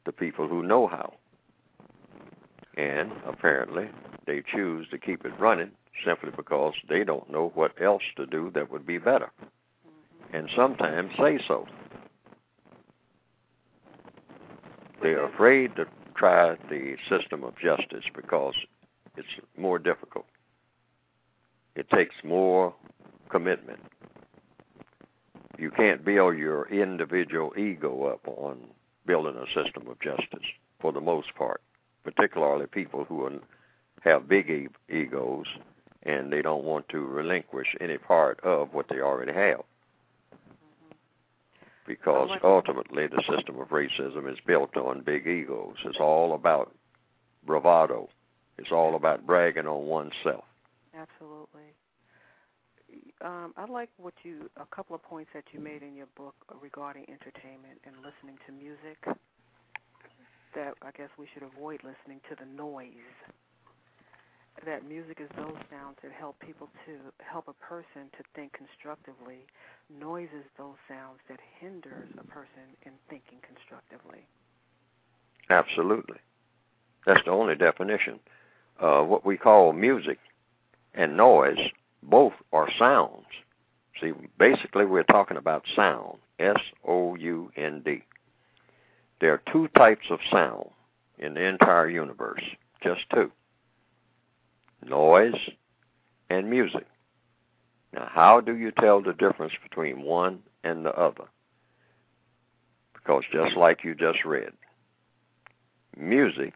the 0.05 0.11
people 0.11 0.47
who 0.47 0.63
know 0.63 0.87
how. 0.87 1.13
And 2.77 3.11
apparently, 3.25 3.89
they 4.25 4.41
choose 4.41 4.87
to 4.89 4.97
keep 4.97 5.25
it 5.25 5.37
running 5.39 5.71
simply 6.05 6.31
because 6.35 6.73
they 6.87 7.03
don't 7.03 7.29
know 7.29 7.51
what 7.53 7.73
else 7.81 8.03
to 8.15 8.25
do 8.25 8.49
that 8.51 8.71
would 8.71 8.85
be 8.85 8.97
better. 8.97 9.31
And 10.31 10.49
sometimes 10.55 11.11
say 11.17 11.39
so. 11.47 11.67
They're 15.01 15.25
afraid 15.25 15.75
to 15.75 15.85
try 16.15 16.55
the 16.69 16.97
system 17.09 17.43
of 17.43 17.57
justice 17.57 18.05
because 18.15 18.53
it's 19.17 19.27
more 19.57 19.79
difficult. 19.79 20.25
It 21.75 21.89
takes 21.89 22.15
more 22.23 22.73
commitment. 23.29 23.79
You 25.59 25.71
can't 25.71 26.05
build 26.05 26.37
your 26.37 26.69
individual 26.69 27.53
ego 27.57 28.05
up 28.05 28.25
on 28.27 28.59
building 29.05 29.35
a 29.35 29.45
system 29.47 29.87
of 29.87 29.99
justice 29.99 30.47
for 30.79 30.93
the 30.93 31.01
most 31.01 31.35
part, 31.35 31.61
particularly 32.03 32.65
people 32.67 33.03
who 33.03 33.25
are, 33.25 33.33
have 34.01 34.29
big 34.29 34.49
e- 34.49 34.67
egos 34.89 35.47
and 36.03 36.31
they 36.31 36.41
don't 36.41 36.63
want 36.63 36.87
to 36.89 36.99
relinquish 36.99 37.75
any 37.81 37.97
part 37.97 38.39
of 38.41 38.73
what 38.73 38.87
they 38.87 39.01
already 39.01 39.33
have. 39.33 39.59
Mm-hmm. 40.33 40.95
Because 41.85 42.29
ultimately, 42.41 43.07
the 43.07 43.21
system 43.29 43.59
of 43.59 43.67
racism 43.67 44.31
is 44.31 44.39
built 44.45 44.77
on 44.77 45.01
big 45.01 45.27
egos. 45.27 45.75
It's 45.83 45.99
all 45.99 46.33
about 46.33 46.73
bravado. 47.45 48.07
It's 48.57 48.71
all 48.71 48.95
about 48.95 49.25
bragging 49.25 49.67
on 49.67 49.85
oneself. 49.85 50.45
Absolutely. 50.95 51.73
Um, 53.21 53.53
I 53.57 53.65
like 53.65 53.89
what 53.97 54.13
you 54.23 54.49
a 54.57 54.65
couple 54.73 54.95
of 54.95 55.03
points 55.03 55.29
that 55.33 55.43
you 55.51 55.59
made 55.59 55.83
in 55.83 55.95
your 55.95 56.07
book 56.15 56.35
regarding 56.61 57.03
entertainment 57.03 57.79
and 57.85 57.95
listening 57.97 58.37
to 58.47 58.51
music. 58.53 58.97
That 60.55 60.73
I 60.81 60.91
guess 60.97 61.09
we 61.17 61.27
should 61.33 61.43
avoid 61.43 61.81
listening 61.83 62.21
to 62.29 62.35
the 62.39 62.45
noise 62.45 62.95
that 64.65 64.87
music 64.87 65.19
is 65.21 65.29
those 65.37 65.55
sounds 65.69 65.97
that 66.03 66.11
help 66.11 66.39
people 66.39 66.67
to 66.85 66.93
help 67.23 67.47
a 67.47 67.53
person 67.53 68.09
to 68.17 68.23
think 68.35 68.53
constructively. 68.53 69.45
Noise 69.89 70.29
is 70.37 70.45
those 70.57 70.75
sounds 70.87 71.19
that 71.29 71.39
hinders 71.59 72.09
a 72.17 72.23
person 72.23 72.75
in 72.85 72.91
thinking 73.09 73.39
constructively. 73.45 74.25
Absolutely. 75.49 76.17
That's 77.05 77.23
the 77.25 77.31
only 77.31 77.55
definition. 77.55 78.19
Uh, 78.79 79.01
what 79.01 79.25
we 79.25 79.37
call 79.37 79.73
music 79.73 80.19
and 80.93 81.15
noise, 81.15 81.57
both 82.03 82.33
are 82.51 82.69
sounds. 82.77 83.25
See, 84.01 84.13
basically, 84.37 84.85
we're 84.85 85.03
talking 85.03 85.37
about 85.37 85.65
sound 85.75 86.17
S 86.39 86.59
O 86.87 87.15
U 87.15 87.51
N 87.55 87.81
D. 87.83 88.03
There 89.19 89.33
are 89.33 89.41
two 89.51 89.67
types 89.77 90.05
of 90.09 90.19
sound 90.31 90.69
in 91.17 91.33
the 91.33 91.43
entire 91.43 91.89
universe, 91.89 92.43
just 92.81 93.01
two 93.13 93.31
noise, 94.87 95.33
and 96.29 96.49
music. 96.49 96.85
Now, 97.93 98.07
how 98.09 98.39
do 98.39 98.55
you 98.55 98.71
tell 98.71 99.01
the 99.01 99.13
difference 99.13 99.53
between 99.63 100.03
one 100.03 100.39
and 100.63 100.85
the 100.85 100.93
other? 100.93 101.25
Because 102.93 103.23
just 103.31 103.55
like 103.55 103.83
you 103.83 103.95
just 103.95 104.23
read, 104.25 104.51
music 105.97 106.53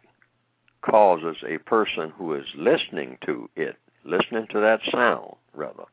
causes 0.81 1.37
a 1.47 1.57
person 1.59 2.11
who 2.15 2.33
is 2.35 2.45
listening 2.55 3.17
to 3.25 3.49
it, 3.55 3.77
listening 4.03 4.47
to 4.47 4.59
that 4.59 4.81
sound, 4.91 5.35
rather, 5.53 5.83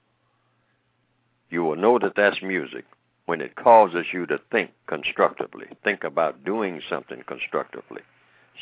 you 1.48 1.64
will 1.64 1.76
know 1.76 1.98
that 1.98 2.14
that's 2.16 2.42
music 2.42 2.84
when 3.26 3.40
it 3.40 3.56
causes 3.56 4.06
you 4.12 4.26
to 4.26 4.40
think 4.50 4.70
constructively, 4.86 5.66
think 5.84 6.04
about 6.04 6.44
doing 6.44 6.80
something 6.88 7.22
constructively, 7.26 8.02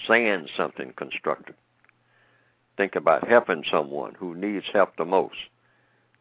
saying 0.06 0.48
something 0.56 0.92
constructive 0.96 1.54
Think 2.78 2.94
about 2.94 3.26
helping 3.26 3.64
someone 3.68 4.14
who 4.14 4.36
needs 4.36 4.66
help 4.72 4.96
the 4.96 5.04
most. 5.04 5.34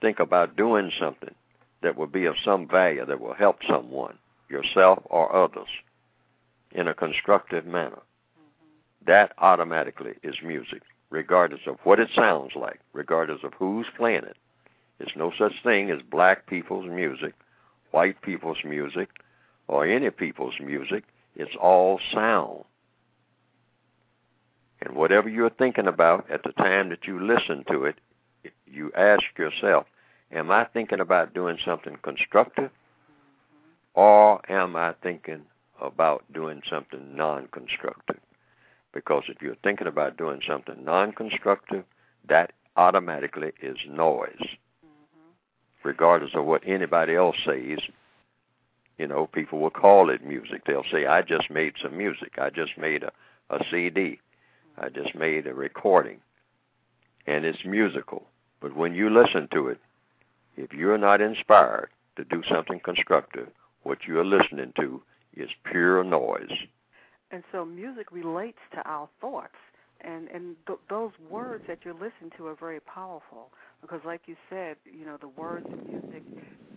Think 0.01 0.19
about 0.19 0.57
doing 0.57 0.91
something 0.99 1.35
that 1.83 1.95
will 1.95 2.07
be 2.07 2.25
of 2.25 2.35
some 2.43 2.67
value 2.67 3.05
that 3.05 3.21
will 3.21 3.35
help 3.35 3.57
someone, 3.69 4.17
yourself 4.49 4.99
or 5.05 5.33
others, 5.33 5.69
in 6.71 6.87
a 6.87 6.95
constructive 6.95 7.67
manner. 7.67 8.01
Mm-hmm. 8.01 9.05
That 9.05 9.33
automatically 9.37 10.15
is 10.23 10.35
music, 10.43 10.81
regardless 11.09 11.61
of 11.67 11.77
what 11.83 11.99
it 11.99 12.09
sounds 12.15 12.51
like, 12.55 12.79
regardless 12.93 13.43
of 13.43 13.53
who's 13.53 13.87
playing 13.95 14.23
it. 14.23 14.37
It's 14.99 15.15
no 15.15 15.31
such 15.37 15.53
thing 15.63 15.91
as 15.91 16.01
black 16.01 16.47
people's 16.47 16.87
music, 16.87 17.33
white 17.91 18.21
people's 18.21 18.63
music, 18.65 19.09
or 19.67 19.85
any 19.85 20.09
people's 20.09 20.55
music. 20.59 21.03
It's 21.35 21.55
all 21.61 21.99
sound. 22.13 22.63
And 24.81 24.95
whatever 24.95 25.29
you're 25.29 25.49
thinking 25.49 25.87
about 25.87 26.29
at 26.31 26.43
the 26.43 26.51
time 26.53 26.89
that 26.89 27.05
you 27.05 27.19
listen 27.19 27.63
to 27.71 27.85
it, 27.85 27.95
you 28.65 28.91
ask 28.95 29.23
yourself, 29.37 29.85
am 30.31 30.51
I 30.51 30.65
thinking 30.65 30.99
about 30.99 31.33
doing 31.33 31.57
something 31.63 31.97
constructive 32.03 32.71
or 33.93 34.39
am 34.51 34.75
I 34.75 34.93
thinking 35.01 35.43
about 35.81 36.23
doing 36.31 36.61
something 36.69 37.15
non 37.15 37.47
constructive? 37.51 38.19
Because 38.97 39.25
if 39.27 39.43
you're 39.43 39.53
thinking 39.61 39.85
about 39.85 40.17
doing 40.17 40.41
something 40.47 40.83
non 40.83 41.11
constructive, 41.11 41.83
that 42.27 42.53
automatically 42.75 43.51
is 43.61 43.77
noise. 43.87 44.41
Mm-hmm. 44.41 45.29
Regardless 45.83 46.31
of 46.33 46.45
what 46.45 46.63
anybody 46.65 47.13
else 47.13 47.35
says, 47.45 47.77
you 48.97 49.05
know, 49.05 49.27
people 49.27 49.59
will 49.59 49.69
call 49.69 50.09
it 50.09 50.25
music. 50.25 50.63
They'll 50.65 50.83
say, 50.91 51.05
I 51.05 51.21
just 51.21 51.51
made 51.51 51.73
some 51.79 51.95
music. 51.95 52.39
I 52.39 52.49
just 52.49 52.75
made 52.75 53.03
a, 53.03 53.11
a 53.51 53.63
CD. 53.69 54.19
I 54.79 54.89
just 54.89 55.13
made 55.13 55.45
a 55.45 55.53
recording, 55.53 56.17
and 57.27 57.45
it's 57.45 57.65
musical. 57.65 58.25
But 58.59 58.75
when 58.75 58.95
you 58.95 59.11
listen 59.11 59.47
to 59.53 59.67
it, 59.67 59.79
if 60.55 60.73
you're 60.73 60.97
not 60.97 61.21
inspired 61.21 61.89
to 62.15 62.23
do 62.23 62.41
something 62.49 62.79
constructive, 62.79 63.49
what 63.83 64.07
you're 64.07 64.25
listening 64.25 64.73
to 64.77 65.03
is 65.35 65.51
pure 65.65 66.03
noise. 66.03 66.49
And 67.31 67.43
so 67.51 67.65
music 67.65 68.11
relates 68.11 68.59
to 68.73 68.81
our 68.87 69.09
thoughts. 69.19 69.55
And 70.01 70.27
and 70.29 70.55
th- 70.67 70.79
those 70.89 71.11
words 71.29 71.63
that 71.67 71.79
you're 71.83 71.93
listening 71.93 72.31
to 72.37 72.47
are 72.47 72.55
very 72.55 72.79
powerful 72.81 73.49
because, 73.81 73.99
like 74.05 74.21
you 74.27 74.35
said, 74.49 74.77
you 74.85 75.05
know 75.05 75.17
the 75.19 75.27
words 75.29 75.65
of 75.65 75.87
music 75.87 76.23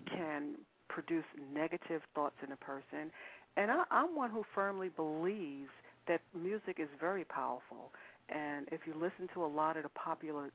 can 0.07 0.55
produce 0.89 1.25
negative 1.53 2.03
thoughts 2.15 2.37
in 2.45 2.53
a 2.53 2.57
person. 2.57 3.11
And 3.57 3.71
I, 3.71 3.85
I'm 3.91 4.17
one 4.17 4.31
who 4.31 4.45
firmly 4.55 4.89
believes 4.89 5.71
that 6.09 6.21
music 6.35 6.77
is 6.79 6.89
very 6.99 7.25
powerful. 7.25 7.93
And 8.29 8.67
if 8.73 8.81
you 8.87 8.95
listen 8.95 9.29
to 9.35 9.45
a 9.45 9.47
lot 9.47 9.77
of 9.77 9.83
the 9.83 9.91
popular 9.91 10.51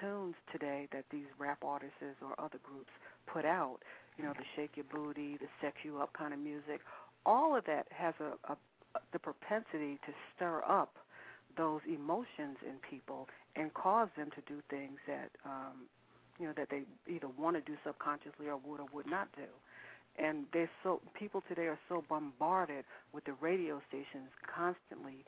tunes 0.00 0.34
today 0.52 0.88
that 0.92 1.04
these 1.10 1.26
rap 1.38 1.58
artists 1.64 1.96
or 2.22 2.38
other 2.38 2.58
groups 2.62 2.90
put 3.26 3.44
out, 3.44 3.78
you 4.16 4.24
know, 4.24 4.32
the 4.36 4.44
shake 4.56 4.76
your 4.76 4.86
booty, 4.92 5.36
the 5.38 5.48
sex 5.60 5.76
you 5.82 5.98
up 5.98 6.12
kind 6.12 6.32
of 6.32 6.38
music, 6.38 6.80
all 7.26 7.56
of 7.56 7.64
that 7.64 7.86
has 7.90 8.14
a, 8.20 8.52
a 8.52 8.56
the 9.12 9.18
propensity 9.18 9.98
to 10.06 10.12
stir 10.34 10.62
up 10.68 10.94
those 11.56 11.80
emotions 11.86 12.56
in 12.66 12.74
people 12.88 13.28
and 13.56 13.72
cause 13.74 14.08
them 14.16 14.30
to 14.34 14.40
do 14.52 14.60
things 14.70 14.98
that 15.06 15.30
um 15.44 15.86
you 16.38 16.46
know 16.46 16.52
that 16.56 16.68
they 16.70 16.82
either 17.08 17.28
want 17.38 17.56
to 17.56 17.62
do 17.62 17.78
subconsciously 17.84 18.48
or 18.48 18.56
would 18.56 18.80
or 18.80 18.86
would 18.92 19.06
not 19.06 19.28
do. 19.36 19.46
And 20.16 20.46
they're 20.52 20.70
so 20.82 21.00
people 21.18 21.42
today 21.48 21.66
are 21.66 21.78
so 21.88 22.04
bombarded 22.08 22.84
with 23.12 23.24
the 23.24 23.34
radio 23.40 23.80
stations 23.88 24.30
constantly 24.46 25.24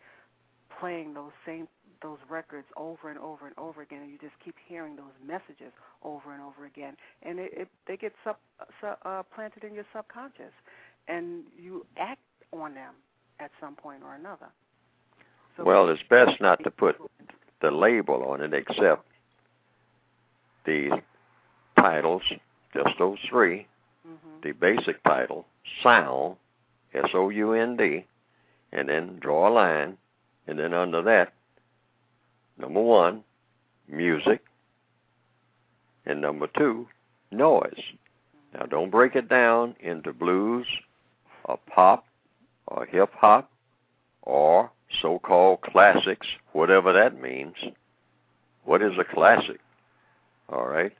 playing 0.80 1.14
those 1.14 1.32
same 1.44 1.68
those 2.02 2.18
records 2.28 2.66
over 2.76 3.08
and 3.08 3.18
over 3.18 3.46
and 3.46 3.56
over 3.58 3.82
again 3.82 4.02
and 4.02 4.10
you 4.10 4.18
just 4.18 4.34
keep 4.44 4.54
hearing 4.68 4.96
those 4.96 5.14
messages 5.26 5.72
over 6.02 6.32
and 6.32 6.42
over 6.42 6.66
again 6.66 6.94
and 7.22 7.38
it, 7.38 7.50
it 7.54 7.68
they 7.86 7.96
get 7.96 8.12
sub, 8.22 8.36
sub 8.80 8.98
uh, 9.04 9.22
planted 9.34 9.64
in 9.64 9.72
your 9.74 9.86
subconscious 9.94 10.52
and 11.08 11.44
you 11.58 11.86
act 11.96 12.20
on 12.52 12.74
them 12.74 12.92
at 13.40 13.50
some 13.60 13.74
point 13.74 14.02
or 14.04 14.14
another 14.14 14.48
so 15.56 15.64
well 15.64 15.88
it's 15.88 16.02
best 16.08 16.40
not 16.40 16.62
to 16.64 16.70
put 16.70 16.96
the 17.60 17.70
label 17.70 18.24
on 18.24 18.40
it 18.40 18.52
except 18.52 19.06
the 20.64 21.00
titles 21.78 22.22
just 22.74 22.98
those 22.98 23.18
3 23.28 23.66
mm-hmm. 24.06 24.14
the 24.42 24.52
basic 24.52 25.02
title, 25.04 25.46
Sound, 25.82 26.36
S 26.94 27.10
O 27.14 27.30
U 27.30 27.52
N 27.52 27.76
D, 27.76 28.04
and 28.72 28.88
then 28.88 29.18
draw 29.20 29.48
a 29.48 29.50
line, 29.50 29.96
and 30.46 30.58
then 30.58 30.74
under 30.74 31.02
that, 31.02 31.32
number 32.58 32.80
one, 32.80 33.22
music, 33.88 34.42
and 36.04 36.20
number 36.20 36.48
two, 36.56 36.86
noise. 37.30 37.80
Now, 38.54 38.66
don't 38.66 38.90
break 38.90 39.16
it 39.16 39.28
down 39.28 39.74
into 39.80 40.12
blues 40.12 40.66
or 41.44 41.58
pop 41.68 42.05
or 42.66 42.86
hip 42.86 43.12
hop 43.14 43.50
or 44.22 44.70
so 45.00 45.18
called 45.18 45.60
classics, 45.62 46.26
whatever 46.52 46.92
that 46.92 47.20
means. 47.20 47.54
What 48.64 48.82
is 48.82 48.92
a 48.98 49.04
classic? 49.04 49.60
All 50.48 50.66
right? 50.66 50.92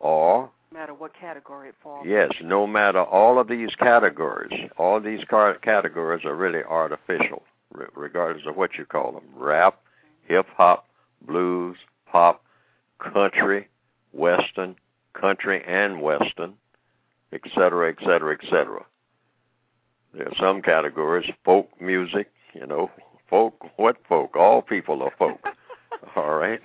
Or 0.00 0.50
No 0.72 0.78
matter 0.78 0.94
what 0.94 1.12
category 1.18 1.68
it 1.70 1.74
falls. 1.82 2.06
Yes, 2.06 2.30
no 2.42 2.66
matter 2.66 3.02
all 3.02 3.38
of 3.38 3.48
these 3.48 3.74
categories, 3.74 4.68
all 4.76 5.00
these 5.00 5.24
car- 5.24 5.54
categories 5.54 6.24
are 6.24 6.34
really 6.34 6.62
artificial, 6.62 7.42
re- 7.72 7.86
regardless 7.94 8.46
of 8.46 8.56
what 8.56 8.74
you 8.76 8.84
call 8.84 9.12
them 9.12 9.24
rap, 9.34 9.80
hip 10.26 10.46
hop, 10.56 10.86
blues, 11.22 11.76
pop, 12.10 12.44
country, 12.98 13.68
western, 14.12 14.76
country 15.14 15.62
and 15.66 16.02
western, 16.02 16.54
etc., 17.32 17.90
etc., 17.90 18.36
etc. 18.40 18.84
There 20.16 20.28
are 20.28 20.36
some 20.38 20.62
categories, 20.62 21.28
folk 21.44 21.68
music, 21.80 22.30
you 22.52 22.66
know, 22.66 22.90
folk, 23.28 23.66
what 23.76 23.96
folk? 24.08 24.36
All 24.36 24.62
people 24.62 25.02
are 25.02 25.12
folk. 25.18 25.40
all 26.16 26.36
right? 26.36 26.60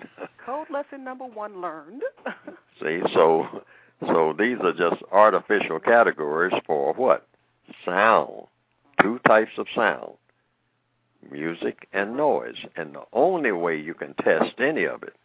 Code 0.46 0.70
lesson 0.70 1.04
number 1.04 1.26
one 1.26 1.60
learned. 1.60 2.04
See, 2.82 3.02
so 3.14 3.64
so 4.02 4.36
these 4.38 4.58
are 4.62 4.74
just 4.74 5.02
artificial 5.12 5.80
categories 5.80 6.54
for 6.66 6.94
what? 6.94 7.28
Sound. 7.84 8.46
Two 9.02 9.20
types 9.28 9.52
of 9.58 9.68
sound. 9.76 10.14
Music 11.32 11.88
and 11.92 12.16
noise. 12.16 12.56
And 12.76 12.94
the 12.94 13.04
only 13.14 13.52
way 13.52 13.78
you 13.78 13.94
can 13.94 14.14
test 14.16 14.60
any 14.60 14.86
of 14.86 15.04
it 15.04 15.16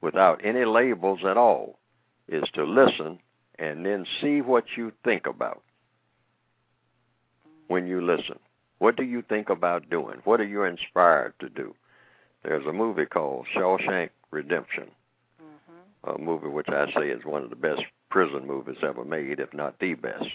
without 0.00 0.40
any 0.44 0.64
labels 0.64 1.20
at 1.28 1.36
all 1.36 1.78
is 2.26 2.44
to 2.54 2.64
listen 2.64 3.18
and 3.58 3.84
then 3.84 4.06
see 4.20 4.40
what 4.40 4.64
you 4.76 4.92
think 5.04 5.26
about 5.26 5.62
when 7.70 7.86
you 7.86 8.04
listen. 8.04 8.38
What 8.78 8.96
do 8.96 9.04
you 9.04 9.22
think 9.22 9.48
about 9.48 9.88
doing? 9.90 10.20
What 10.24 10.40
are 10.40 10.46
you 10.46 10.64
inspired 10.64 11.34
to 11.38 11.48
do? 11.48 11.74
There's 12.42 12.66
a 12.66 12.72
movie 12.72 13.06
called 13.06 13.46
Shawshank 13.54 14.10
Redemption 14.30 14.90
hmm 15.38 16.12
a 16.12 16.18
movie 16.18 16.48
which 16.48 16.68
I 16.70 16.90
say 16.92 17.08
is 17.10 17.26
one 17.26 17.42
of 17.42 17.50
the 17.50 17.56
best 17.56 17.82
prison 18.08 18.46
movies 18.46 18.78
ever 18.82 19.04
made, 19.04 19.38
if 19.38 19.52
not 19.52 19.78
the 19.80 19.92
best, 19.92 20.30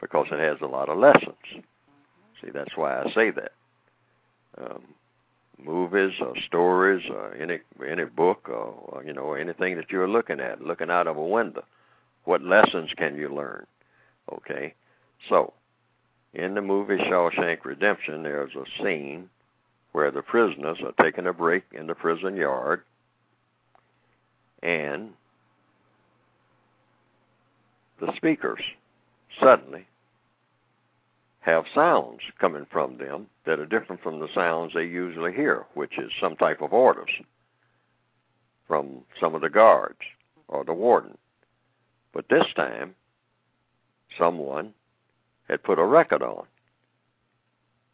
because 0.00 0.26
it 0.32 0.38
has 0.38 0.56
a 0.62 0.66
lot 0.66 0.88
of 0.88 0.96
lessons. 0.96 1.36
See, 2.40 2.50
that's 2.50 2.74
why 2.76 2.98
I 2.98 3.12
say 3.12 3.30
that. 3.30 3.52
Um, 4.56 4.82
movies 5.62 6.14
or 6.18 6.32
stories 6.46 7.04
or 7.10 7.34
any 7.34 7.58
any 7.86 8.06
book 8.06 8.48
or, 8.48 8.74
or 8.86 9.04
you 9.04 9.12
know 9.12 9.34
anything 9.34 9.76
that 9.76 9.90
you're 9.90 10.08
looking 10.08 10.40
at, 10.40 10.62
looking 10.62 10.90
out 10.90 11.06
of 11.06 11.18
a 11.18 11.26
window, 11.26 11.64
what 12.24 12.42
lessons 12.42 12.90
can 12.96 13.16
you 13.16 13.28
learn? 13.28 13.66
Okay, 14.32 14.72
so 15.28 15.52
in 16.34 16.54
the 16.54 16.62
movie 16.62 16.96
Shawshank 16.96 17.64
Redemption, 17.64 18.22
there's 18.22 18.54
a 18.54 18.82
scene 18.82 19.28
where 19.92 20.10
the 20.10 20.22
prisoners 20.22 20.78
are 20.84 21.04
taking 21.04 21.26
a 21.26 21.32
break 21.32 21.64
in 21.72 21.86
the 21.86 21.94
prison 21.94 22.36
yard 22.36 22.82
and 24.62 25.10
the 28.00 28.14
speakers 28.16 28.60
suddenly 29.40 29.86
have 31.40 31.64
sounds 31.74 32.20
coming 32.40 32.66
from 32.70 32.96
them 32.98 33.26
that 33.44 33.58
are 33.58 33.66
different 33.66 34.02
from 34.02 34.20
the 34.20 34.28
sounds 34.34 34.72
they 34.74 34.84
usually 34.84 35.32
hear, 35.32 35.66
which 35.74 35.98
is 35.98 36.10
some 36.20 36.36
type 36.36 36.62
of 36.62 36.72
orders 36.72 37.10
from 38.68 39.02
some 39.20 39.34
of 39.34 39.40
the 39.40 39.50
guards 39.50 39.98
or 40.48 40.64
the 40.64 40.72
warden. 40.72 41.18
But 42.14 42.28
this 42.28 42.46
time, 42.54 42.94
someone 44.18 44.72
had 45.52 45.62
put 45.62 45.78
a 45.78 45.84
record 45.84 46.22
on, 46.22 46.46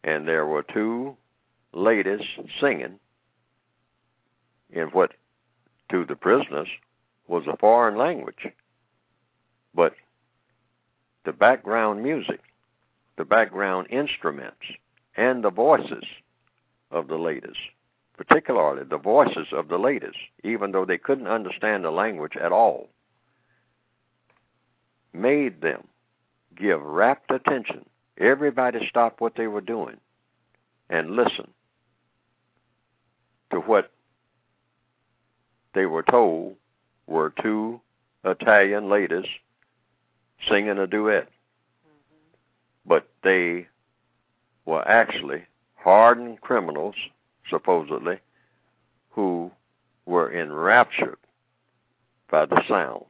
and 0.04 0.28
there 0.28 0.46
were 0.46 0.62
two 0.62 1.16
ladies 1.72 2.20
singing 2.60 3.00
in 4.70 4.86
what 4.90 5.10
to 5.90 6.04
the 6.04 6.14
prisoners 6.14 6.68
was 7.26 7.48
a 7.48 7.56
foreign 7.56 7.96
language. 7.96 8.46
But 9.74 9.94
the 11.24 11.32
background 11.32 12.00
music, 12.00 12.40
the 13.16 13.24
background 13.24 13.88
instruments, 13.90 14.64
and 15.16 15.42
the 15.42 15.50
voices 15.50 16.04
of 16.92 17.08
the 17.08 17.18
ladies, 17.18 17.56
particularly 18.16 18.84
the 18.84 18.98
voices 18.98 19.48
of 19.50 19.66
the 19.66 19.78
ladies, 19.78 20.14
even 20.44 20.70
though 20.70 20.84
they 20.84 20.96
couldn't 20.96 21.26
understand 21.26 21.84
the 21.84 21.90
language 21.90 22.36
at 22.36 22.52
all, 22.52 22.88
made 25.12 25.60
them 25.60 25.88
give 26.56 26.80
rapt 26.82 27.30
attention. 27.30 27.84
Everybody 28.18 28.87
stopped 28.88 29.20
what 29.20 29.37
they 29.37 29.46
were 29.46 29.61
doing 29.61 29.98
and 30.90 31.11
listen 31.11 31.48
to 33.50 33.61
what 33.61 33.90
they 35.74 35.87
were 35.87 36.02
told 36.02 36.56
were 37.06 37.32
two 37.42 37.80
Italian 38.24 38.88
ladies 38.88 39.26
singing 40.48 40.78
a 40.78 40.87
duet. 40.87 41.28
But 42.84 43.08
they 43.22 43.68
were 44.64 44.87
actually 44.87 45.44
hardened 45.74 46.40
criminals, 46.40 46.94
supposedly, 47.48 48.18
who 49.11 49.50
were 50.06 50.32
enraptured 50.32 51.18
by 52.30 52.46
the 52.46 52.62
sound 52.68 53.04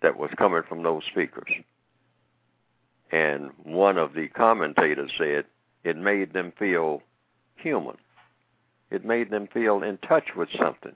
that 0.00 0.16
was 0.16 0.30
coming 0.36 0.62
from 0.68 0.82
those 0.82 1.02
speakers. 1.10 1.50
And 3.12 3.50
one 3.62 3.98
of 3.98 4.14
the 4.14 4.28
commentators 4.28 5.12
said 5.18 5.44
it 5.84 5.96
made 5.98 6.32
them 6.32 6.52
feel 6.58 7.02
human. 7.56 7.98
It 8.90 9.04
made 9.04 9.30
them 9.30 9.48
feel 9.52 9.82
in 9.82 9.98
touch 9.98 10.34
with 10.34 10.48
something. 10.58 10.94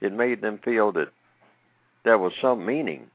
It 0.00 0.12
made 0.12 0.40
them 0.40 0.58
feel 0.58 0.90
that 0.92 1.12
there 2.04 2.18
was 2.18 2.32
some 2.40 2.66
meaning 2.66 3.06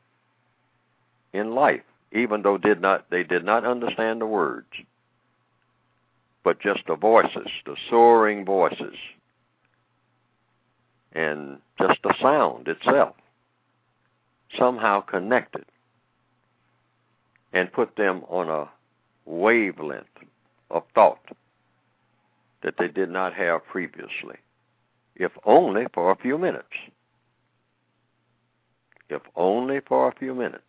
in 1.33 1.53
life, 1.53 1.83
even 2.13 2.43
though 2.43 2.57
did 2.57 2.81
not 2.81 3.09
they 3.09 3.23
did 3.23 3.43
not 3.43 3.65
understand 3.65 4.21
the 4.21 4.25
words, 4.25 4.67
but 6.43 6.61
just 6.61 6.81
the 6.87 6.95
voices, 6.95 7.47
the 7.65 7.75
soaring 7.89 8.45
voices, 8.45 8.95
and 11.11 11.57
just 11.77 11.99
the 12.03 12.13
sound 12.21 12.67
itself 12.67 13.15
somehow 14.57 15.01
connected 15.01 15.65
and 17.55 17.71
put 17.71 17.95
them 17.95 18.21
on 18.27 18.49
a 18.49 18.69
wavelength 19.23 20.05
of 20.69 20.83
thought 20.93 21.25
that 22.61 22.75
they 22.77 22.89
did 22.89 23.09
not 23.09 23.33
have 23.33 23.65
previously, 23.65 24.35
if 25.15 25.31
only 25.45 25.85
for 25.93 26.11
a 26.11 26.17
few 26.17 26.37
minutes. 26.37 26.75
If 29.09 29.21
only 29.37 29.79
for 29.87 30.09
a 30.09 30.15
few 30.15 30.35
minutes. 30.35 30.63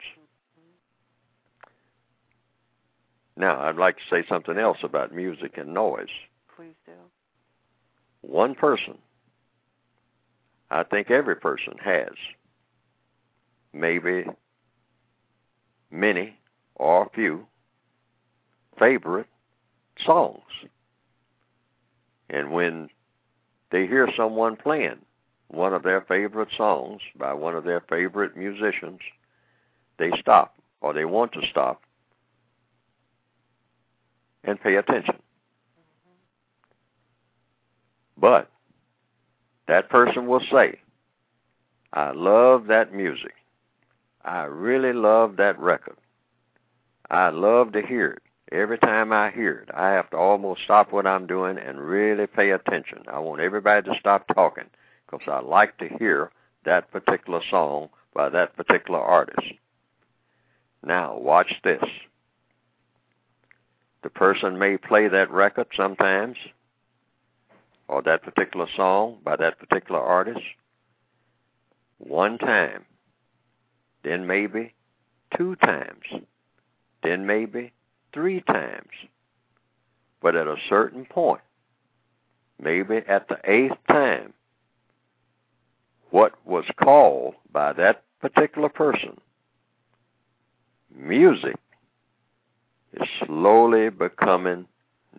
Now, 3.37 3.61
I'd 3.61 3.77
like 3.77 3.97
to 3.97 4.03
say 4.09 4.25
something 4.29 4.57
else 4.57 4.79
about 4.83 5.13
music 5.13 5.59
and 5.59 5.75
noise. 5.75 6.07
Please 6.55 6.75
do. 6.87 6.93
One 8.21 8.55
person, 8.55 8.97
I 10.71 10.85
think 10.85 11.11
every 11.11 11.37
person 11.37 11.75
has 11.83 12.13
maybe 13.73 14.25
many 15.91 16.39
or 16.77 17.05
a 17.05 17.11
few 17.11 17.47
favorite 18.79 19.27
songs. 20.05 20.43
And 22.29 22.53
when 22.53 22.89
they 23.71 23.87
hear 23.87 24.09
someone 24.17 24.57
playing 24.57 24.99
one 25.49 25.73
of 25.73 25.83
their 25.83 26.03
favorite 26.03 26.49
songs 26.57 27.01
by 27.19 27.33
one 27.33 27.55
of 27.55 27.65
their 27.65 27.81
favorite 27.81 28.37
musicians, 28.37 29.01
they 29.99 30.11
stop 30.21 30.57
or 30.81 30.93
they 30.93 31.05
want 31.05 31.33
to 31.33 31.41
stop 31.51 31.83
and 34.45 34.61
pay 34.61 34.77
attention. 34.77 35.17
But 38.19 38.51
that 39.69 39.89
person 39.91 40.27
will 40.27 40.43
say, 40.51 40.79
I 41.93 42.13
love 42.13 42.67
that 42.67 42.93
music. 42.93 43.35
I 44.25 44.45
really 44.45 44.93
love 44.93 45.37
that 45.37 45.59
record. 45.59 45.97
I 47.11 47.29
love 47.29 47.73
to 47.73 47.83
hear 47.83 48.13
it. 48.13 48.23
Every 48.53 48.79
time 48.79 49.13
I 49.13 49.31
hear 49.31 49.65
it, 49.67 49.71
I 49.75 49.91
have 49.91 50.11
to 50.11 50.17
almost 50.17 50.63
stop 50.63 50.93
what 50.93 51.07
I'm 51.07 51.27
doing 51.27 51.59
and 51.59 51.81
really 51.81 52.27
pay 52.27 52.51
attention. 52.51 53.03
I 53.09 53.19
want 53.19 53.41
everybody 53.41 53.89
to 53.91 53.99
stop 53.99 54.27
talking 54.35 54.67
because 55.05 55.27
I 55.29 55.41
like 55.41 55.77
to 55.79 55.89
hear 55.99 56.31
that 56.65 56.91
particular 56.93 57.41
song 57.51 57.89
by 58.15 58.29
that 58.31 58.57
particular 58.57 59.01
artist. 59.01 59.53
Now, 60.85 61.17
watch 61.19 61.55
this. 61.65 61.83
The 64.03 64.11
person 64.11 64.59
may 64.59 64.77
play 64.77 65.09
that 65.09 65.31
record 65.31 65.67
sometimes, 65.77 66.37
or 67.89 68.03
that 68.03 68.23
particular 68.23 68.67
song 68.77 69.19
by 69.25 69.35
that 69.37 69.59
particular 69.59 70.01
artist, 70.01 70.41
one 71.99 72.39
time, 72.39 72.85
then 74.05 74.27
maybe 74.27 74.75
two 75.37 75.57
times, 75.57 76.05
then 77.07 77.27
maybe 77.27 77.73
three 78.13 78.41
times. 78.43 78.91
But 80.21 80.35
at 80.35 80.47
a 80.47 80.57
certain 80.69 81.05
point, 81.05 81.43
maybe 82.61 82.97
at 83.07 83.29
the 83.29 83.39
eighth 83.45 83.79
time, 83.89 84.33
what 86.11 86.35
was 86.47 86.65
called 86.83 87.35
by 87.53 87.73
that 87.75 88.03
particular 88.21 88.69
person 88.69 89.19
music 90.99 91.57
is 92.95 93.09
slowly 93.27 93.91
becoming 93.91 94.67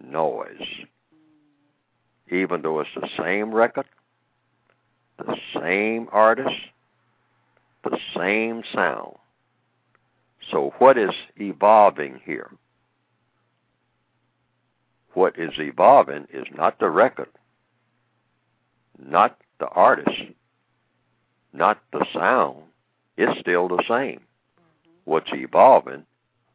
noise. 0.03 0.67
Even 2.31 2.61
though 2.61 2.79
it's 2.79 2.89
the 2.95 3.07
same 3.17 3.53
record, 3.53 3.85
the 5.19 5.35
same 5.53 6.07
artist, 6.11 6.55
the 7.83 7.97
same 8.15 8.63
sound. 8.73 9.15
So, 10.51 10.73
what 10.79 10.97
is 10.97 11.11
evolving 11.35 12.21
here? 12.23 12.49
What 15.13 15.37
is 15.37 15.51
evolving 15.57 16.27
is 16.31 16.45
not 16.55 16.79
the 16.79 16.89
record, 16.89 17.29
not 18.97 19.37
the 19.59 19.67
artist, 19.67 20.21
not 21.53 21.81
the 21.91 22.05
sound. 22.13 22.57
It's 23.17 23.39
still 23.39 23.67
the 23.67 23.83
same. 23.87 24.21
What's 25.05 25.31
evolving 25.33 26.05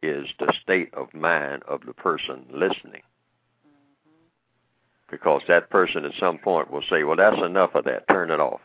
is 0.01 0.27
the 0.39 0.53
state 0.61 0.93
of 0.93 1.13
mind 1.13 1.63
of 1.67 1.81
the 1.85 1.93
person 1.93 2.45
listening. 2.51 3.01
Because 5.11 5.41
that 5.47 5.69
person 5.69 6.05
at 6.05 6.13
some 6.19 6.37
point 6.37 6.71
will 6.71 6.83
say, 6.89 7.03
Well, 7.03 7.17
that's 7.17 7.41
enough 7.41 7.75
of 7.75 7.85
that. 7.85 8.07
Turn 8.07 8.31
it 8.31 8.39
off. 8.39 8.61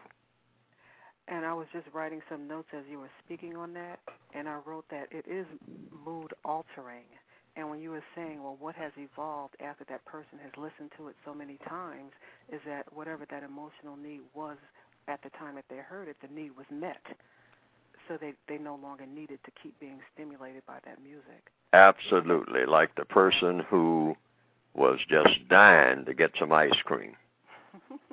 And 1.31 1.45
I 1.45 1.53
was 1.53 1.67
just 1.73 1.87
writing 1.93 2.23
some 2.31 2.49
notes 2.49 2.69
as 2.73 2.85
you 2.91 2.99
were 2.99 3.11
speaking 3.25 3.57
on 3.57 3.75
that, 3.75 4.01
and 4.35 4.49
I 4.49 4.59
wrote 4.65 4.87
that 4.91 5.09
it 5.11 5.27
is 5.31 5.47
mood 6.05 6.33
altering. 6.45 7.05
And 7.55 7.69
when 7.69 7.81
you 7.81 7.91
were 7.91 8.05
saying, 8.15 8.43
well, 8.43 8.57
what 8.59 8.75
has 8.77 8.93
evolved 8.97 9.57
after 9.61 9.85
that 9.89 10.05
person 10.05 10.39
has 10.43 10.53
listened 10.57 10.93
to 10.97 11.09
it 11.09 11.17
so 11.25 11.35
many 11.35 11.59
times, 11.69 12.13
is 12.51 12.61
that 12.67 12.91
whatever 12.95 13.27
that 13.31 13.43
emotional 13.43 13.97
need 14.01 14.21
was 14.33 14.57
at 15.09 15.23
the 15.23 15.31
time 15.31 15.57
that 15.57 15.65
they 15.69 15.77
heard 15.77 16.09
it, 16.09 16.17
the 16.23 16.33
need 16.33 16.57
was 16.57 16.67
met. 16.71 17.03
So 18.07 18.17
they, 18.19 18.33
they 18.49 18.57
no 18.57 18.77
longer 18.77 19.05
needed 19.07 19.41
to 19.45 19.51
keep 19.63 19.79
being 19.81 19.99
stimulated 20.15 20.65
by 20.67 20.79
that 20.87 21.03
music. 21.03 21.51
Absolutely. 21.73 22.65
Like 22.65 22.95
the 22.95 23.05
person 23.05 23.61
who 23.69 24.17
was 24.75 25.01
just 25.09 25.49
dying 25.51 26.05
to 26.07 26.15
get 26.15 26.31
some 26.39 26.53
ice 26.53 26.81
cream. 26.85 27.15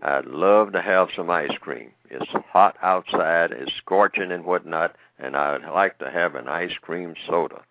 I'd 0.02 0.26
love 0.26 0.74
to 0.74 0.82
have 0.82 1.10
some 1.16 1.30
ice 1.30 1.58
cream. 1.60 1.92
It's 2.10 2.32
hot 2.52 2.78
outside, 2.82 3.52
it's 3.52 3.72
scorching 3.78 4.32
and 4.32 4.46
whatnot, 4.46 4.96
and 5.18 5.36
I'd 5.36 5.68
like 5.74 5.98
to 6.00 6.12
have 6.12 6.36
an 6.36 6.48
ice 6.48 6.76
cream 6.82 7.16
soda. 7.28 7.62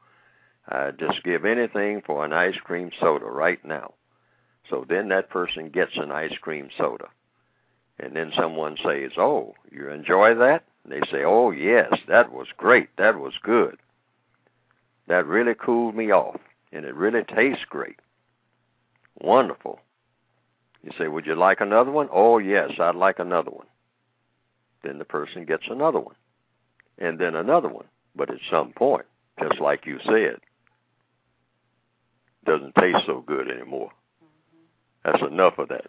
I'd 0.68 0.99
just 0.99 1.22
give 1.22 1.45
anything 1.45 2.03
for 2.05 2.24
an 2.24 2.32
ice 2.32 2.57
cream 2.57 2.91
soda 2.99 3.26
right 3.26 3.64
now. 3.64 3.95
So 4.70 4.85
then 4.89 5.09
that 5.09 5.30
person 5.30 5.68
gets 5.68 5.97
an 5.97 6.11
ice 6.11 6.37
cream 6.41 6.70
soda. 6.76 7.09
And 7.99 8.16
then 8.16 8.32
someone 8.37 8.76
says, 8.82 9.12
Oh, 9.16 9.55
you 9.70 9.91
enjoy 9.91 10.35
that? 10.35 10.64
And 10.82 10.93
they 10.93 11.07
say, 11.11 11.22
Oh, 11.24 11.51
yes, 11.51 11.93
that 12.09 12.32
was 12.32 12.49
great. 12.57 12.89
That 12.97 13.20
was 13.20 13.35
good. 13.43 13.76
That 15.07 15.26
really 15.26 15.55
cooled 15.55 15.95
me 15.95 16.11
off. 16.11 16.41
And 16.72 16.85
it 16.85 16.95
really 16.95 17.22
tastes 17.22 17.64
great. 17.68 18.01
Wonderful. 19.20 19.80
You 20.85 20.93
say, 20.99 21.09
Would 21.09 21.26
you 21.26 21.35
like 21.35 21.61
another 21.61 21.91
one? 21.91 22.09
Oh, 22.12 22.39
yes, 22.39 22.72
I'd 22.78 22.95
like 22.95 23.18
another 23.18 23.51
one. 23.51 23.66
Then 24.82 24.99
the 24.99 25.05
person 25.05 25.47
gets 25.47 25.64
another 25.68 25.99
one. 25.99 26.14
And 26.99 27.18
then 27.18 27.35
another 27.35 27.68
one. 27.68 27.87
But 28.14 28.30
at 28.30 28.39
some 28.51 28.72
point, 28.72 29.07
just 29.41 29.61
like 29.61 29.87
you 29.87 29.99
said, 30.05 30.37
doesn't 32.45 32.74
taste 32.74 33.07
so 33.07 33.24
good 33.26 33.51
anymore. 33.51 33.91
That's 35.05 35.22
enough 35.22 35.59
of 35.59 35.68
that. 35.70 35.87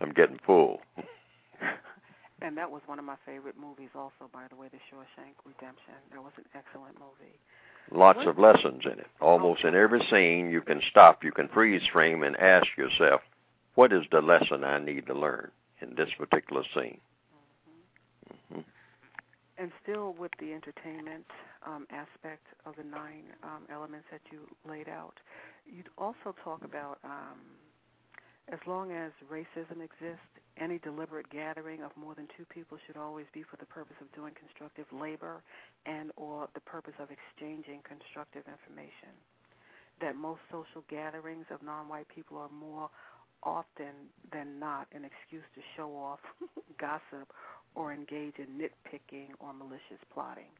I'm 0.00 0.12
getting 0.12 0.38
full. 0.46 0.80
and 2.42 2.56
that 2.56 2.70
was 2.70 2.82
one 2.86 2.98
of 2.98 3.04
my 3.04 3.16
favorite 3.26 3.56
movies, 3.60 3.90
also, 3.94 4.30
by 4.32 4.44
the 4.48 4.56
way, 4.56 4.68
The 4.70 4.78
Shawshank 4.78 5.34
Redemption. 5.44 5.94
That 6.12 6.22
was 6.22 6.32
an 6.36 6.44
excellent 6.54 6.94
movie. 6.94 7.38
Lots 7.92 8.20
of 8.24 8.38
lessons 8.38 8.82
in 8.84 8.92
it. 9.00 9.08
Almost 9.20 9.64
in 9.64 9.74
every 9.74 10.00
scene, 10.10 10.50
you 10.50 10.62
can 10.62 10.80
stop, 10.90 11.24
you 11.24 11.32
can 11.32 11.48
freeze 11.48 11.82
frame, 11.92 12.22
and 12.22 12.36
ask 12.36 12.66
yourself, 12.78 13.20
what 13.80 13.94
is 13.94 14.04
the 14.12 14.20
lesson 14.20 14.62
I 14.62 14.78
need 14.78 15.06
to 15.06 15.14
learn 15.14 15.50
in 15.80 15.94
this 15.94 16.10
particular 16.18 16.64
scene? 16.74 17.00
Mm-hmm. 17.32 18.60
Mm-hmm. 18.60 18.60
And 19.56 19.72
still 19.82 20.14
with 20.18 20.32
the 20.38 20.52
entertainment 20.52 21.24
um, 21.66 21.86
aspect 21.88 22.44
of 22.66 22.76
the 22.76 22.84
nine 22.84 23.32
um, 23.42 23.64
elements 23.72 24.04
that 24.12 24.20
you 24.30 24.40
laid 24.68 24.90
out, 24.90 25.14
you'd 25.64 25.88
also 25.96 26.36
talk 26.44 26.62
about 26.62 26.98
um, 27.04 27.40
as 28.52 28.58
long 28.66 28.92
as 28.92 29.12
racism 29.32 29.80
exists, 29.80 30.28
any 30.60 30.76
deliberate 30.76 31.30
gathering 31.30 31.80
of 31.82 31.90
more 31.96 32.14
than 32.14 32.28
two 32.36 32.44
people 32.52 32.76
should 32.86 32.98
always 32.98 33.32
be 33.32 33.42
for 33.42 33.56
the 33.56 33.64
purpose 33.64 33.96
of 34.02 34.12
doing 34.12 34.34
constructive 34.36 34.92
labor 34.92 35.40
and 35.86 36.12
or 36.16 36.50
the 36.52 36.60
purpose 36.60 37.00
of 37.00 37.08
exchanging 37.08 37.80
constructive 37.88 38.44
information. 38.44 39.16
That 40.02 40.16
most 40.16 40.40
social 40.52 40.84
gatherings 40.90 41.46
of 41.50 41.62
non-white 41.62 42.08
people 42.08 42.36
are 42.36 42.52
more 42.52 42.90
often 43.42 44.10
than 44.32 44.58
not 44.58 44.86
an 44.94 45.04
excuse 45.04 45.44
to 45.54 45.60
show 45.76 45.90
off, 45.96 46.20
gossip, 46.78 47.32
or 47.74 47.92
engage 47.92 48.34
in 48.38 48.46
nitpicking 48.58 49.28
or 49.38 49.52
malicious 49.52 50.02
plotting. 50.12 50.50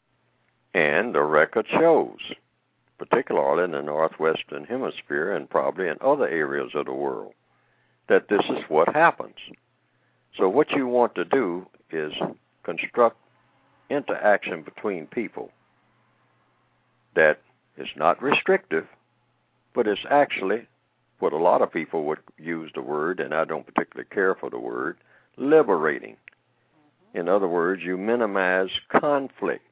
And 0.75 1.15
the 1.15 1.23
record 1.23 1.67
shows, 1.69 2.19
particularly 2.99 3.65
in 3.65 3.73
the 3.73 3.83
northwestern 3.83 4.65
hemisphere 4.65 5.33
and 5.33 5.51
probably 5.51 5.89
in 5.89 5.97
other 6.01 6.29
areas 6.29 6.71
of 6.75 6.87
the 6.87 6.93
world, 6.93 7.33
that 8.09 8.29
this 8.29 8.45
is 8.49 8.63
what 8.69 8.95
happens. 8.95 9.37
So, 10.37 10.49
what 10.49 10.71
you 10.71 10.87
want 10.87 11.15
to 11.17 11.25
do 11.25 11.67
is 11.91 12.13
construct 12.63 13.17
interaction 13.89 14.63
between 14.63 15.07
people 15.07 15.51
that 17.15 17.41
is 17.77 17.89
not 17.97 18.23
restrictive, 18.23 18.87
but 19.75 19.89
is 19.89 19.99
actually 20.09 20.67
what 21.21 21.33
a 21.33 21.39
lot 21.39 21.63
of 21.63 21.73
people 21.73 22.05
would 22.05 22.19
use 22.39 22.71
the 22.75 22.83
word, 22.83 23.21
and 23.21 23.35
I 23.35 23.45
don't 23.45 23.67
particularly 23.67 24.09
care 24.11 24.35
for 24.35 24.51
the 24.51 24.59
word, 24.59 24.99
liberating. 25.37 26.17
Mm-hmm. 26.17 27.21
In 27.21 27.29
other 27.29 27.49
words, 27.49 27.83
you 27.83 27.97
minimize 27.97 28.71
conflict. 28.89 29.65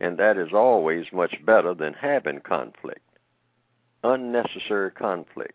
And 0.00 0.18
that 0.18 0.36
is 0.36 0.52
always 0.52 1.06
much 1.12 1.36
better 1.44 1.74
than 1.74 1.94
having 1.94 2.40
conflict, 2.40 3.06
unnecessary 4.02 4.90
conflict. 4.90 5.54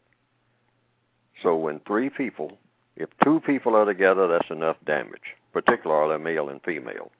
So 1.43 1.55
when 1.55 1.79
three 1.81 2.09
people, 2.09 2.57
if 2.95 3.09
two 3.23 3.41
people 3.41 3.75
are 3.75 3.85
together, 3.85 4.27
that's 4.27 4.49
enough 4.49 4.77
damage, 4.85 5.35
particularly 5.51 6.17
male 6.23 6.49
and 6.49 6.61
female. 6.63 7.11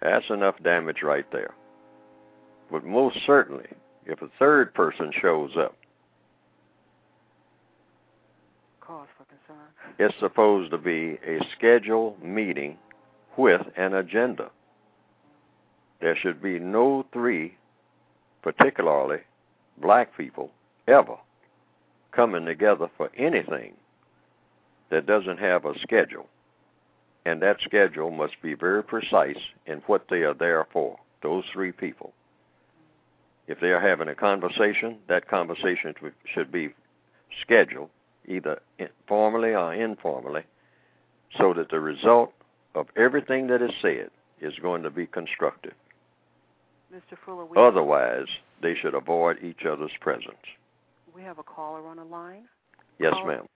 That's 0.00 0.30
enough 0.30 0.56
damage 0.62 1.02
right 1.02 1.30
there. 1.30 1.54
But 2.70 2.84
most 2.84 3.18
certainly, 3.24 3.68
if 4.06 4.22
a 4.22 4.30
third 4.38 4.74
person 4.74 5.12
shows 5.12 5.56
up, 5.56 5.76
cause 8.86 9.08
for 9.16 9.24
concern. 9.24 9.66
It's 9.98 10.18
supposed 10.20 10.70
to 10.70 10.78
be 10.78 11.18
a 11.26 11.40
scheduled 11.56 12.22
meeting 12.22 12.78
with 13.36 13.62
an 13.76 13.94
agenda. 13.94 14.50
There 16.00 16.16
should 16.16 16.42
be 16.42 16.58
no 16.58 17.04
three, 17.12 17.56
particularly 18.42 19.18
black 19.78 20.16
people, 20.16 20.50
ever 20.86 21.16
coming 22.12 22.46
together 22.46 22.88
for 22.96 23.10
anything 23.16 23.74
that 24.90 25.06
doesn't 25.06 25.38
have 25.38 25.64
a 25.64 25.78
schedule. 25.80 26.26
And 27.24 27.42
that 27.42 27.56
schedule 27.60 28.10
must 28.10 28.40
be 28.40 28.54
very 28.54 28.84
precise 28.84 29.38
in 29.66 29.78
what 29.86 30.06
they 30.08 30.22
are 30.22 30.34
there 30.34 30.66
for, 30.72 30.98
those 31.22 31.44
three 31.52 31.72
people. 31.72 32.12
If 33.48 33.60
they 33.60 33.72
are 33.72 33.80
having 33.80 34.08
a 34.08 34.14
conversation, 34.14 34.98
that 35.08 35.28
conversation 35.28 35.94
should 36.32 36.52
be 36.52 36.72
scheduled, 37.42 37.90
either 38.26 38.60
formally 39.06 39.54
or 39.54 39.72
informally, 39.74 40.42
so 41.36 41.52
that 41.54 41.70
the 41.70 41.80
result 41.80 42.32
of 42.74 42.86
everything 42.96 43.46
that 43.48 43.62
is 43.62 43.72
said 43.80 44.10
is 44.40 44.54
going 44.60 44.82
to 44.82 44.90
be 44.90 45.06
constructive. 45.06 45.74
Mr. 46.94 47.16
Fuller, 47.24 47.46
Otherwise, 47.58 48.28
they 48.62 48.74
should 48.74 48.94
avoid 48.94 49.42
each 49.42 49.64
other's 49.64 49.92
presence. 50.00 50.36
We 51.14 51.22
have 51.22 51.38
a 51.38 51.42
caller 51.42 51.86
on 51.86 51.96
the 51.96 52.04
line. 52.04 52.44
Yes, 52.98 53.12
caller, 53.14 53.36
ma'am. 53.36 53.46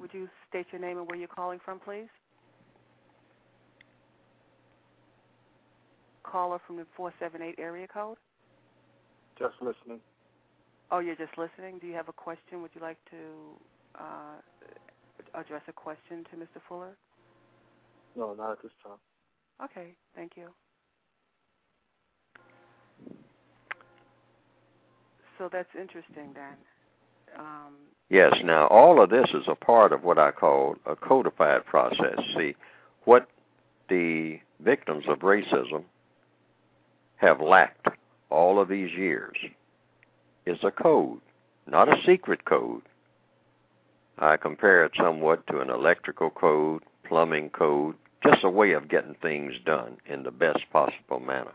Would 0.00 0.12
you 0.12 0.28
state 0.48 0.66
your 0.72 0.80
name 0.80 0.98
and 0.98 1.06
where 1.06 1.16
you're 1.16 1.28
calling 1.28 1.60
from, 1.64 1.80
please? 1.80 2.08
caller 6.30 6.60
from 6.66 6.76
the 6.76 6.86
478 6.96 7.60
area 7.62 7.86
code? 7.86 8.16
Just 9.38 9.54
listening. 9.60 10.00
Oh, 10.90 10.98
you're 10.98 11.16
just 11.16 11.36
listening? 11.38 11.78
Do 11.78 11.86
you 11.86 11.94
have 11.94 12.08
a 12.08 12.12
question? 12.12 12.62
Would 12.62 12.70
you 12.74 12.80
like 12.80 12.98
to 13.10 13.16
uh, 13.98 14.36
address 15.34 15.62
a 15.68 15.72
question 15.72 16.24
to 16.30 16.36
Mr. 16.36 16.60
Fuller? 16.68 16.96
No, 18.16 18.34
not 18.34 18.52
at 18.52 18.62
this 18.62 18.72
time. 18.82 18.98
Okay, 19.64 19.94
thank 20.14 20.32
you. 20.36 20.48
So 25.38 25.48
that's 25.50 25.68
interesting 25.74 26.34
then. 26.34 26.56
Um, 27.38 27.74
yes, 28.08 28.34
now 28.44 28.66
all 28.66 29.00
of 29.02 29.10
this 29.10 29.28
is 29.32 29.44
a 29.46 29.54
part 29.54 29.92
of 29.92 30.02
what 30.02 30.18
I 30.18 30.32
call 30.32 30.76
a 30.84 30.96
codified 30.96 31.64
process. 31.64 32.18
See, 32.36 32.54
what 33.04 33.28
the 33.88 34.38
victims 34.60 35.04
of 35.08 35.20
racism 35.20 35.84
have 37.16 37.40
lacked 37.40 37.88
all 38.28 38.60
of 38.60 38.68
these 38.68 38.92
years 38.92 39.36
is 40.46 40.58
a 40.62 40.70
code, 40.70 41.20
not 41.66 41.88
a 41.88 42.02
secret 42.04 42.44
code. 42.44 42.82
I 44.20 44.36
compare 44.36 44.84
it 44.84 44.92
somewhat 44.96 45.46
to 45.46 45.60
an 45.60 45.70
electrical 45.70 46.28
code, 46.28 46.82
plumbing 47.08 47.50
code, 47.50 47.96
just 48.22 48.44
a 48.44 48.50
way 48.50 48.72
of 48.72 48.88
getting 48.88 49.14
things 49.14 49.54
done 49.64 49.96
in 50.04 50.24
the 50.24 50.30
best 50.30 50.60
possible 50.70 51.20
manner. 51.20 51.52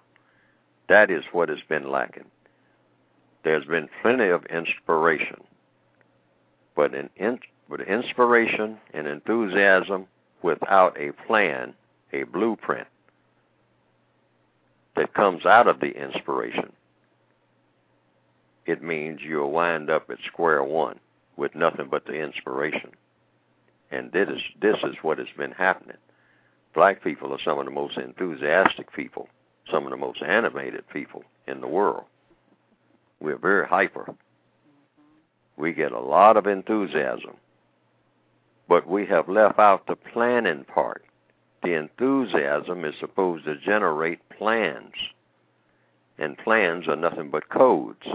That 0.89 1.11
is 1.11 1.23
what 1.31 1.49
has 1.49 1.59
been 1.69 1.91
lacking. 1.91 2.25
There's 3.43 3.65
been 3.65 3.87
plenty 4.01 4.29
of 4.29 4.45
inspiration, 4.47 5.43
but 6.75 6.95
in, 6.95 7.09
in 7.15 7.39
with 7.69 7.81
inspiration 7.81 8.77
and 8.93 9.07
enthusiasm 9.07 10.07
without 10.41 10.99
a 10.99 11.11
plan, 11.27 11.75
a 12.13 12.23
blueprint 12.23 12.87
that 14.95 15.13
comes 15.13 15.45
out 15.45 15.67
of 15.67 15.79
the 15.79 15.91
inspiration, 15.91 16.71
it 18.65 18.81
means 18.81 19.21
you'll 19.21 19.51
wind 19.51 19.91
up 19.91 20.09
at 20.09 20.17
square 20.25 20.63
one 20.63 20.99
with 21.37 21.55
nothing 21.55 21.87
but 21.89 22.05
the 22.05 22.13
inspiration. 22.13 22.91
And 23.91 24.11
this 24.11 24.29
is 24.29 24.41
this 24.61 24.77
is 24.83 24.95
what 25.01 25.19
has 25.19 25.27
been 25.37 25.51
happening. 25.51 25.97
Black 26.73 27.03
people 27.03 27.31
are 27.31 27.39
some 27.43 27.59
of 27.59 27.65
the 27.65 27.71
most 27.71 27.97
enthusiastic 27.97 28.91
people, 28.93 29.29
some 29.71 29.85
of 29.85 29.91
the 29.91 29.97
most 29.97 30.21
animated 30.21 30.87
people 30.89 31.23
in 31.47 31.61
the 31.61 31.67
world. 31.67 32.03
We're 33.19 33.37
very 33.37 33.65
hyper. 33.65 34.13
We 35.57 35.71
get 35.71 35.93
a 35.93 35.99
lot 35.99 36.35
of 36.35 36.47
enthusiasm. 36.47 37.37
But 38.67 38.87
we 38.87 39.05
have 39.05 39.29
left 39.29 39.59
out 39.59 39.87
the 39.87 39.95
planning 39.95 40.65
part. 40.65 41.05
The 41.63 41.73
enthusiasm 41.73 42.83
is 42.83 42.95
supposed 42.99 43.45
to 43.45 43.57
generate 43.57 44.27
plans. 44.29 44.93
And 46.17 46.37
plans 46.37 46.87
are 46.87 46.95
nothing 46.95 47.29
but 47.29 47.49
codes. 47.49 48.05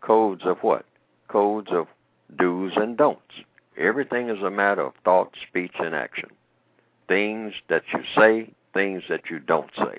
Codes 0.00 0.42
of 0.44 0.58
what? 0.60 0.86
Codes 1.28 1.68
of 1.70 1.86
do's 2.36 2.72
and 2.76 2.96
don'ts. 2.96 3.20
Everything 3.76 4.28
is 4.28 4.42
a 4.42 4.50
matter 4.50 4.82
of 4.82 4.94
thought, 5.04 5.34
speech, 5.48 5.74
and 5.78 5.94
action. 5.94 6.30
Things 7.08 7.54
that 7.68 7.82
you 7.92 8.00
say, 8.16 8.50
things 8.72 9.02
that 9.08 9.30
you 9.30 9.38
don't 9.38 9.70
say. 9.76 9.98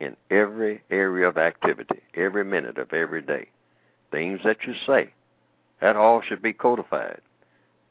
In 0.00 0.16
every 0.30 0.82
area 0.90 1.28
of 1.28 1.38
activity, 1.38 2.00
every 2.14 2.44
minute 2.44 2.78
of 2.78 2.92
every 2.92 3.22
day. 3.22 3.48
Things 4.10 4.40
that 4.44 4.58
you 4.66 4.74
say, 4.86 5.10
that 5.80 5.96
all 5.96 6.22
should 6.22 6.42
be 6.42 6.52
codified. 6.52 7.20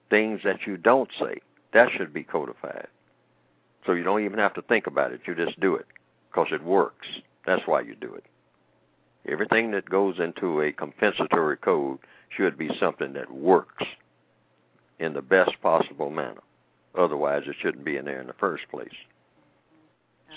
Things 0.09 0.41
that 0.43 0.66
you 0.66 0.78
don't 0.78 1.09
say, 1.20 1.39
that 1.74 1.89
should 1.91 2.13
be 2.13 2.24
codified. 2.24 2.88
So 3.86 3.93
you 3.93 4.03
don't 4.03 4.24
even 4.24 4.39
have 4.39 4.53
to 4.55 4.61
think 4.61 4.88
about 4.88 5.11
it. 5.11 5.22
You 5.28 5.36
just 5.36 5.59
do 5.59 5.76
it 5.76 5.86
because 6.32 6.47
it 6.51 6.63
works. 6.63 7.07
That's 7.45 7.68
why 7.68 7.82
you 7.82 7.95
do 7.95 8.13
it. 8.13 8.26
Everything 9.28 9.72
that 9.72 9.89
goes 9.89 10.20
into 10.20 10.61
a 10.61 10.72
compensatory 10.72 11.57
code 11.57 11.99
should 12.30 12.57
be 12.57 12.69
something 12.80 13.13
that 13.13 13.32
works 13.32 13.86
in 14.99 15.13
the 15.13 15.21
best 15.21 15.51
possible 15.61 16.09
manner. 16.09 16.41
Otherwise, 16.97 17.43
it 17.47 17.55
shouldn't 17.61 17.86
be 17.86 17.97
in 17.97 18.05
there 18.05 18.21
in 18.21 18.28
the 18.28 18.34
first 18.34 18.63
place. 18.69 18.93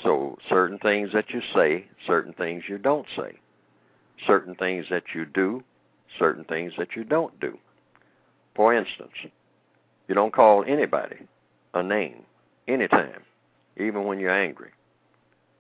So, 0.03 0.39
certain 0.49 0.79
things 0.79 1.11
that 1.13 1.31
you 1.31 1.41
say, 1.55 1.87
certain 2.07 2.33
things 2.33 2.65
you 2.69 2.79
don't 2.79 3.07
say, 3.17 3.39
certain 4.27 4.55
things 4.55 4.87
that 4.91 5.05
you 5.15 5.25
do, 5.25 5.63
certain 6.19 6.45
things 6.45 6.73
that 6.79 6.95
you 6.95 7.05
don't 7.05 7.39
do. 7.41 7.59
For 8.55 8.75
instance, 8.75 9.13
you 10.09 10.15
don't 10.15 10.33
call 10.33 10.65
anybody 10.65 11.17
a 11.75 11.83
name 11.83 12.23
anytime, 12.67 13.23
even 13.77 14.05
when 14.05 14.19
you're 14.19 14.31
angry, 14.31 14.71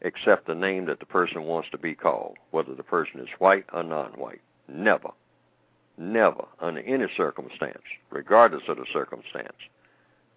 except 0.02 0.46
the 0.46 0.54
name 0.54 0.86
that 0.86 1.00
the 1.00 1.06
person 1.06 1.44
wants 1.44 1.68
to 1.70 1.78
be 1.78 1.94
called, 1.94 2.36
whether 2.50 2.74
the 2.74 2.82
person 2.82 3.20
is 3.20 3.28
white 3.38 3.64
or 3.72 3.82
non 3.82 4.12
white. 4.12 4.40
Never 4.68 5.10
never, 5.99 6.44
under 6.61 6.80
any 6.80 7.07
circumstance, 7.16 7.82
regardless 8.11 8.62
of 8.68 8.76
the 8.76 8.86
circumstance, 8.92 9.57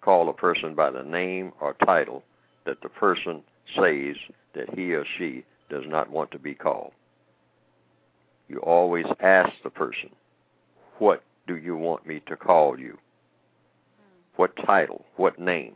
call 0.00 0.28
a 0.28 0.32
person 0.32 0.74
by 0.74 0.90
the 0.90 1.02
name 1.02 1.52
or 1.60 1.74
title 1.84 2.22
that 2.64 2.80
the 2.82 2.88
person 2.88 3.42
says 3.74 4.16
that 4.54 4.74
he 4.74 4.92
or 4.92 5.04
she 5.18 5.44
does 5.70 5.84
not 5.86 6.10
want 6.10 6.30
to 6.32 6.38
be 6.38 6.54
called. 6.54 6.92
You 8.48 8.58
always 8.58 9.06
ask 9.20 9.50
the 9.62 9.70
person, 9.70 10.10
What 10.98 11.22
do 11.46 11.56
you 11.56 11.76
want 11.76 12.06
me 12.06 12.20
to 12.26 12.36
call 12.36 12.78
you? 12.78 12.98
What 14.36 14.56
title? 14.66 15.04
What 15.16 15.38
name? 15.38 15.74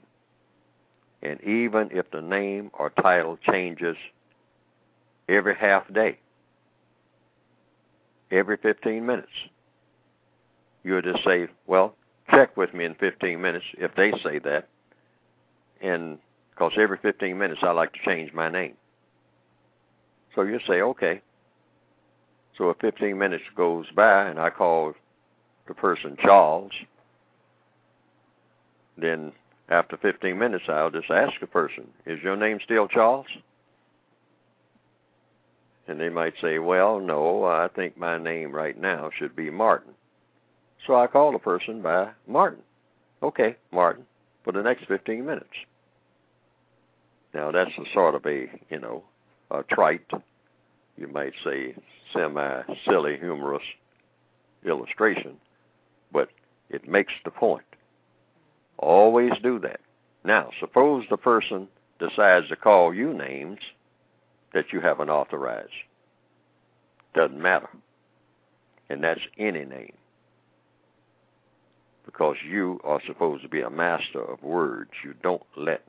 And 1.22 1.40
even 1.42 1.88
if 1.90 2.10
the 2.10 2.20
name 2.20 2.70
or 2.74 2.90
title 2.90 3.38
changes 3.38 3.96
every 5.28 5.54
half 5.54 5.92
day, 5.92 6.18
every 8.30 8.56
15 8.58 9.04
minutes, 9.04 9.28
you 10.86 10.94
would 10.94 11.04
just 11.04 11.24
say, 11.24 11.48
well, 11.66 11.96
check 12.30 12.56
with 12.56 12.72
me 12.72 12.84
in 12.84 12.94
15 12.94 13.40
minutes 13.40 13.64
if 13.76 13.92
they 13.96 14.12
say 14.22 14.38
that. 14.38 14.68
And 15.82 16.18
because 16.50 16.74
every 16.78 16.96
15 16.98 17.36
minutes 17.36 17.60
I 17.64 17.72
like 17.72 17.92
to 17.94 17.98
change 18.04 18.32
my 18.32 18.48
name. 18.48 18.74
So 20.36 20.42
you 20.42 20.60
say, 20.64 20.80
okay. 20.82 21.20
So 22.56 22.70
if 22.70 22.78
15 22.78 23.18
minutes 23.18 23.42
goes 23.56 23.86
by 23.96 24.28
and 24.28 24.38
I 24.38 24.48
call 24.50 24.94
the 25.66 25.74
person 25.74 26.16
Charles, 26.22 26.70
then 28.96 29.32
after 29.68 29.96
15 29.96 30.38
minutes 30.38 30.66
I'll 30.68 30.92
just 30.92 31.10
ask 31.10 31.32
the 31.40 31.48
person, 31.48 31.88
is 32.06 32.22
your 32.22 32.36
name 32.36 32.60
still 32.62 32.86
Charles? 32.86 33.26
And 35.88 36.00
they 36.00 36.10
might 36.10 36.34
say, 36.40 36.60
well, 36.60 37.00
no, 37.00 37.44
I 37.44 37.68
think 37.74 37.98
my 37.98 38.18
name 38.18 38.52
right 38.52 38.80
now 38.80 39.10
should 39.18 39.34
be 39.34 39.50
Martin. 39.50 39.92
So 40.86 40.94
I 40.94 41.08
call 41.08 41.32
the 41.32 41.38
person 41.38 41.82
by 41.82 42.10
Martin. 42.28 42.62
Okay, 43.22 43.56
Martin, 43.72 44.04
for 44.44 44.52
the 44.52 44.62
next 44.62 44.86
15 44.86 45.26
minutes. 45.26 45.48
Now 47.34 47.50
that's 47.50 47.72
a 47.76 47.84
sort 47.92 48.14
of 48.14 48.24
a, 48.24 48.48
you 48.70 48.78
know, 48.78 49.02
a 49.50 49.62
trite, 49.64 50.10
you 50.96 51.08
might 51.08 51.32
say 51.44 51.74
semi-silly, 52.12 53.18
humorous 53.18 53.62
illustration, 54.64 55.36
but 56.12 56.28
it 56.70 56.88
makes 56.88 57.12
the 57.24 57.30
point. 57.30 57.64
Always 58.78 59.32
do 59.42 59.58
that. 59.60 59.80
Now, 60.24 60.50
suppose 60.60 61.04
the 61.08 61.16
person 61.16 61.68
decides 61.98 62.48
to 62.48 62.56
call 62.56 62.94
you 62.94 63.12
names 63.12 63.58
that 64.52 64.72
you 64.72 64.80
haven't 64.80 65.10
authorized. 65.10 65.70
Doesn't 67.14 67.40
matter. 67.40 67.68
And 68.88 69.02
that's 69.02 69.20
any 69.38 69.64
name 69.64 69.94
because 72.16 72.36
you 72.48 72.80
are 72.82 73.00
supposed 73.06 73.42
to 73.42 73.48
be 73.48 73.60
a 73.60 73.68
master 73.68 74.22
of 74.22 74.42
words. 74.42 74.90
You 75.04 75.14
don't 75.22 75.42
let 75.54 75.82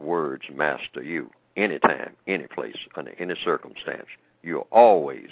words 0.00 0.44
master 0.54 1.02
you 1.02 1.28
anytime, 1.56 2.12
any 2.28 2.46
place, 2.46 2.76
under 2.94 3.12
any 3.18 3.34
circumstance. 3.42 4.06
You 4.44 4.60
always 4.70 5.30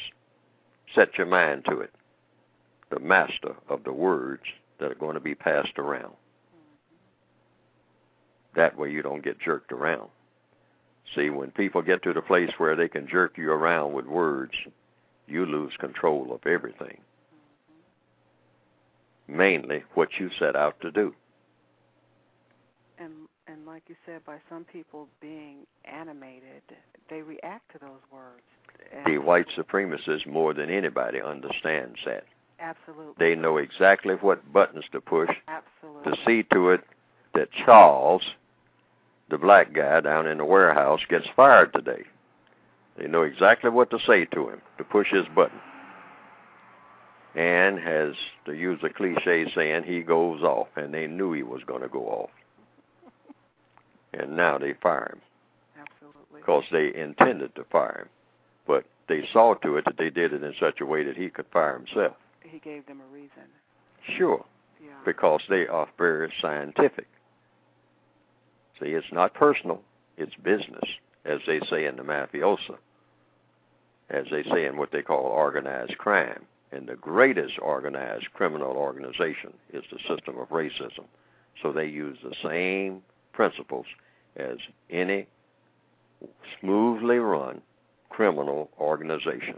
set 0.92 1.16
your 1.16 1.28
mind 1.28 1.66
to 1.66 1.78
it, 1.78 1.92
the 2.90 2.98
master 2.98 3.55
of 3.68 3.84
the 3.84 3.92
words 3.92 4.42
that 4.80 4.90
are 4.90 4.96
going 4.96 5.14
to 5.14 5.20
be 5.20 5.36
passed 5.36 5.78
around. 5.78 6.14
That 8.57 8.76
way 8.76 8.90
you 8.90 9.03
don't 9.03 9.22
get 9.22 9.38
jerked 9.38 9.70
around. 9.70 10.09
See, 11.14 11.30
when 11.30 11.53
people 11.53 11.82
get 11.82 12.03
to 12.03 12.12
the 12.12 12.22
place 12.22 12.51
where 12.59 12.74
they 12.74 12.88
can 12.88 13.07
jerk 13.07 13.38
you 13.38 13.53
around 13.53 13.92
with 13.92 14.07
words, 14.07 14.55
you 15.28 15.46
lose 15.46 15.74
control 15.78 16.32
of 16.32 16.44
everything 16.44 16.98
mainly 19.31 19.85
what 19.95 20.09
you 20.18 20.31
set 20.39 20.57
out 20.57 20.81
to 20.81 20.91
do. 20.91 21.14
And 22.99 23.12
and 23.47 23.66
like 23.66 23.83
you 23.89 23.97
said, 24.07 24.24
by 24.24 24.37
some 24.49 24.64
people 24.64 25.09
being 25.20 25.66
animated, 25.85 26.62
they 27.09 27.22
react 27.22 27.72
to 27.72 27.78
those 27.78 28.01
words. 28.12 28.43
And 28.93 29.07
the 29.07 29.18
white 29.18 29.47
supremacists, 29.57 30.26
more 30.26 30.55
than 30.55 30.70
anybody, 30.70 31.20
understands 31.20 31.99
that. 32.07 32.24
Absolutely. 32.61 33.14
They 33.18 33.35
know 33.35 33.57
exactly 33.57 34.14
what 34.14 34.53
buttons 34.53 34.85
to 34.93 35.01
push 35.01 35.31
Absolutely. 35.49 36.12
to 36.12 36.18
see 36.26 36.43
to 36.55 36.70
it 36.70 36.85
that 37.35 37.49
Charles, 37.64 38.22
the 39.31 39.39
black 39.39 39.72
guy 39.72 40.01
down 40.01 40.26
in 40.26 40.39
the 40.39 40.45
warehouse, 40.45 41.01
gets 41.09 41.26
fired 41.35 41.72
today. 41.72 42.03
They 42.99 43.07
know 43.07 43.22
exactly 43.22 43.70
what 43.70 43.91
to 43.91 43.99
say 44.07 44.26
to 44.26 44.51
him 44.51 44.61
to 44.78 44.85
push 44.85 45.11
his 45.11 45.26
button. 45.35 45.59
And 47.35 47.78
has, 47.78 48.14
to 48.47 48.55
use 48.55 48.81
a 48.83 48.89
cliche 48.89 49.51
saying, 49.55 49.85
he 49.85 50.03
goes 50.03 50.43
off, 50.43 50.68
and 50.76 50.93
they 50.93 51.07
knew 51.07 51.33
he 51.33 51.45
was 51.45 51.62
going 51.64 51.83
to 51.83 51.89
go 51.89 52.07
off. 52.07 52.31
And 54.12 54.37
now 54.37 54.59
they 54.59 54.74
fire 54.83 55.12
him. 55.14 55.20
Absolutely. 55.81 56.41
Because 56.41 56.64
they 56.72 57.01
intended 57.01 57.55
to 57.55 57.64
fire 57.70 58.01
him. 58.03 58.09
But 58.66 58.85
they 59.09 59.28
saw 59.33 59.55
to 59.55 59.76
it 59.76 59.85
that 59.85 59.97
they 59.97 60.11
did 60.11 60.33
it 60.33 60.43
in 60.43 60.55
such 60.59 60.81
a 60.81 60.87
way 60.87 61.05
that 61.05 61.16
he 61.16 61.31
could 61.31 61.47
fire 61.53 61.78
himself. 61.78 62.16
He 62.43 62.59
gave 62.59 62.87
them 62.87 63.01
a 63.01 63.14
reason. 63.14 63.45
Sure. 64.16 64.45
Yeah. 64.83 64.91
Because 65.05 65.43
they 65.49 65.68
are 65.68 65.89
very 65.97 66.33
scientific. 66.41 67.07
See, 68.81 68.89
it's 68.89 69.12
not 69.12 69.35
personal, 69.35 69.83
it's 70.16 70.35
business, 70.37 70.89
as 71.24 71.41
they 71.47 71.61
say 71.70 71.85
in 71.85 71.97
the 71.97 72.03
mafiosa, 72.03 72.78
as 74.09 74.26
they 74.31 74.43
say 74.43 74.66
in 74.66 74.76
what 74.76 74.91
they 74.91 75.03
call 75.03 75.20
organized 75.20 75.99
crime. 75.99 76.47
And 76.73 76.87
the 76.87 76.97
greatest 76.97 77.59
organized 77.61 78.33
criminal 78.33 78.73
organization 78.73 79.53
is 79.73 79.85
the 79.91 79.99
system 80.09 80.39
of 80.39 80.49
racism. 80.51 81.05
So 81.62 81.73
they 81.73 81.87
use 81.87 82.18
the 82.23 82.35
same 82.43 83.03
principles 83.33 83.87
as 84.37 84.59
any 84.89 85.27
smoothly 86.61 87.18
run 87.18 87.62
criminal 88.09 88.71
organization. 88.79 89.57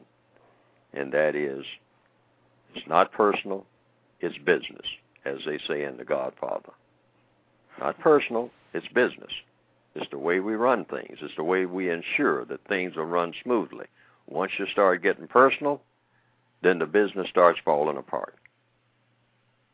And 0.94 1.12
that 1.12 1.34
is, 1.34 1.64
it's 2.74 2.86
not 2.86 3.12
personal, 3.12 3.66
it's 4.20 4.38
business, 4.38 4.86
as 5.24 5.38
they 5.44 5.58
say 5.66 5.84
in 5.84 5.96
The 5.96 6.04
Godfather. 6.04 6.72
Not 7.78 7.98
personal, 7.98 8.50
it's 8.72 8.88
business. 8.88 9.32
It's 9.94 10.10
the 10.10 10.18
way 10.18 10.40
we 10.40 10.54
run 10.54 10.84
things. 10.86 11.18
It's 11.20 11.36
the 11.36 11.44
way 11.44 11.66
we 11.66 11.90
ensure 11.90 12.44
that 12.46 12.66
things 12.66 12.96
are 12.96 13.04
run 13.04 13.34
smoothly. 13.42 13.86
Once 14.26 14.52
you 14.58 14.66
start 14.66 15.02
getting 15.02 15.26
personal, 15.26 15.82
then 16.62 16.78
the 16.78 16.86
business 16.86 17.28
starts 17.28 17.58
falling 17.64 17.96
apart. 17.96 18.36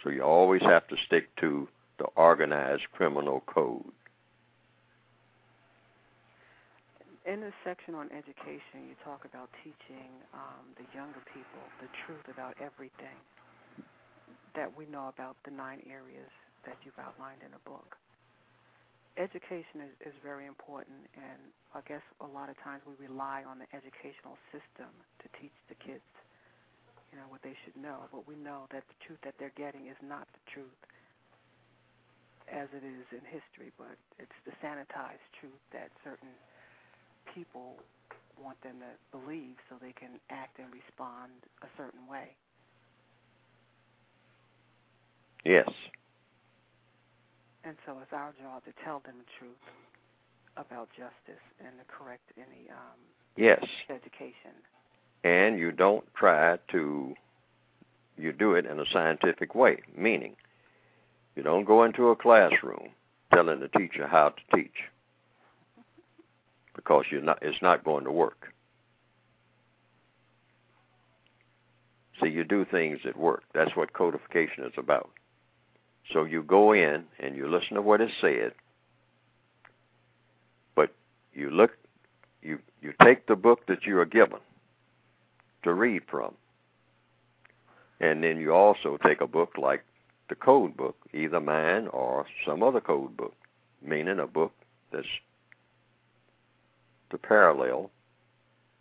So 0.02 0.10
you 0.10 0.22
always 0.22 0.62
have 0.62 0.86
to 0.88 0.96
stick 1.06 1.34
to 1.36 1.68
the 1.98 2.06
organized 2.16 2.84
criminal 2.92 3.42
code. 3.46 3.92
In 7.26 7.40
the 7.44 7.52
section 7.60 7.94
on 7.94 8.08
education, 8.08 8.88
you 8.88 8.96
talk 9.04 9.28
about 9.28 9.50
teaching 9.60 10.08
um, 10.32 10.64
the 10.80 10.86
younger 10.96 11.20
people 11.28 11.60
the 11.84 11.90
truth 12.06 12.24
about 12.32 12.56
everything 12.56 13.20
that 14.56 14.72
we 14.72 14.86
know 14.88 15.12
about 15.12 15.36
the 15.44 15.52
nine 15.52 15.84
areas 15.84 16.32
that 16.64 16.80
you've 16.82 16.96
outlined 16.96 17.44
in 17.44 17.52
the 17.52 17.60
book. 17.68 18.00
Education 19.20 19.84
is, 19.84 20.14
is 20.14 20.16
very 20.24 20.46
important, 20.46 21.04
and 21.20 21.52
I 21.74 21.84
guess 21.84 22.00
a 22.24 22.28
lot 22.32 22.48
of 22.48 22.56
times 22.64 22.80
we 22.88 22.96
rely 22.96 23.44
on 23.44 23.58
the 23.60 23.68
educational 23.76 24.40
system 24.48 24.88
to 25.20 25.26
teach 25.36 25.52
the 25.68 25.76
kids 25.76 26.06
you 27.12 27.18
know, 27.18 27.26
what 27.28 27.42
they 27.42 27.56
should 27.64 27.76
know. 27.80 28.08
But 28.12 28.28
we 28.28 28.36
know 28.36 28.68
that 28.72 28.84
the 28.88 28.98
truth 29.06 29.18
that 29.24 29.34
they're 29.38 29.54
getting 29.56 29.88
is 29.88 29.98
not 30.04 30.28
the 30.32 30.44
truth 30.52 30.80
as 32.48 32.68
it 32.72 32.84
is 32.84 33.04
in 33.12 33.24
history, 33.28 33.72
but 33.76 33.96
it's 34.18 34.38
the 34.44 34.52
sanitized 34.64 35.24
truth 35.40 35.60
that 35.72 35.92
certain 36.04 36.32
people 37.34 37.76
want 38.40 38.60
them 38.62 38.80
to 38.80 38.92
believe 39.12 39.56
so 39.68 39.76
they 39.80 39.92
can 39.92 40.20
act 40.30 40.58
and 40.58 40.68
respond 40.72 41.32
a 41.62 41.68
certain 41.76 42.06
way. 42.08 42.32
Yes. 45.44 45.68
And 47.64 47.76
so 47.84 47.98
it's 48.02 48.12
our 48.12 48.32
job 48.40 48.64
to 48.64 48.72
tell 48.84 49.00
them 49.04 49.16
the 49.18 49.30
truth 49.38 49.64
about 50.56 50.88
justice 50.96 51.42
and 51.60 51.76
to 51.78 51.84
correct 51.86 52.26
any 52.36 52.68
um, 52.70 52.98
yes 53.36 53.62
education 53.88 54.47
and 55.24 55.58
you 55.58 55.72
don't 55.72 56.04
try 56.14 56.58
to 56.70 57.14
you 58.16 58.32
do 58.32 58.54
it 58.54 58.66
in 58.66 58.80
a 58.80 58.84
scientific 58.92 59.54
way 59.54 59.80
meaning 59.96 60.34
you 61.36 61.42
don't 61.42 61.64
go 61.64 61.84
into 61.84 62.08
a 62.08 62.16
classroom 62.16 62.88
telling 63.32 63.60
the 63.60 63.68
teacher 63.68 64.06
how 64.06 64.30
to 64.30 64.56
teach 64.56 64.74
because 66.74 67.04
you're 67.10 67.20
not 67.20 67.38
it's 67.42 67.60
not 67.60 67.84
going 67.84 68.04
to 68.04 68.12
work. 68.12 68.52
See 72.22 72.28
you 72.28 72.44
do 72.44 72.64
things 72.64 73.00
that 73.04 73.16
work. 73.16 73.42
That's 73.54 73.76
what 73.76 73.92
codification 73.92 74.64
is 74.64 74.72
about. 74.76 75.10
So 76.12 76.24
you 76.24 76.42
go 76.42 76.72
in 76.72 77.04
and 77.20 77.36
you 77.36 77.48
listen 77.48 77.74
to 77.74 77.82
what 77.82 78.00
is 78.00 78.10
said 78.20 78.52
but 80.74 80.92
you 81.34 81.50
look 81.50 81.72
you 82.42 82.58
you 82.80 82.92
take 83.02 83.26
the 83.26 83.36
book 83.36 83.66
that 83.66 83.84
you 83.84 83.98
are 83.98 84.06
given 84.06 84.38
to 85.62 85.72
read 85.72 86.02
from. 86.10 86.34
And 88.00 88.22
then 88.22 88.38
you 88.38 88.52
also 88.52 88.96
take 89.04 89.20
a 89.20 89.26
book 89.26 89.54
like 89.58 89.84
the 90.28 90.34
code 90.34 90.76
book, 90.76 90.96
either 91.12 91.40
mine 91.40 91.88
or 91.88 92.26
some 92.46 92.62
other 92.62 92.80
code 92.80 93.16
book, 93.16 93.34
meaning 93.82 94.20
a 94.20 94.26
book 94.26 94.52
that's 94.92 95.06
to 97.10 97.18
parallel 97.18 97.90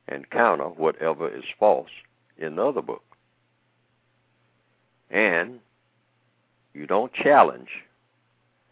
and 0.07 0.29
counter 0.29 0.65
whatever 0.65 1.33
is 1.33 1.43
false 1.59 1.89
in 2.37 2.55
the 2.55 2.65
other 2.65 2.81
book. 2.81 3.03
And 5.09 5.59
you 6.73 6.85
don't 6.85 7.13
challenge. 7.13 7.69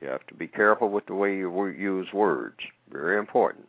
You 0.02 0.10
have 0.10 0.28
to 0.28 0.34
be 0.34 0.48
careful 0.48 0.90
with 0.90 1.06
the 1.06 1.16
way 1.16 1.36
you 1.36 1.68
use 1.68 2.12
words. 2.14 2.58
Very 2.92 3.18
important. 3.18 3.68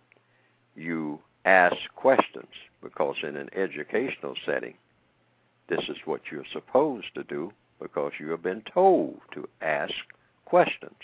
You 0.75 1.21
ask 1.45 1.77
questions 1.95 2.53
because 2.87 3.17
in 3.23 3.37
an 3.37 3.51
educational 3.55 4.35
setting, 4.47 4.75
this 5.69 5.89
is 5.89 5.97
what 6.05 6.21
you're 6.31 6.45
supposed 6.53 7.13
to 7.15 7.25
do 7.25 7.53
because 7.81 8.13
you 8.21 8.31
have 8.31 8.43
been 8.43 8.63
told 8.63 9.21
to 9.33 9.49
ask 9.61 9.93
questions. 10.45 10.95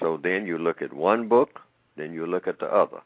So 0.00 0.16
then 0.16 0.46
you 0.46 0.58
look 0.58 0.80
at 0.80 0.92
one 0.92 1.28
book, 1.28 1.60
then 1.96 2.12
you 2.12 2.26
look 2.26 2.48
at 2.48 2.58
the 2.58 2.66
other. 2.66 3.02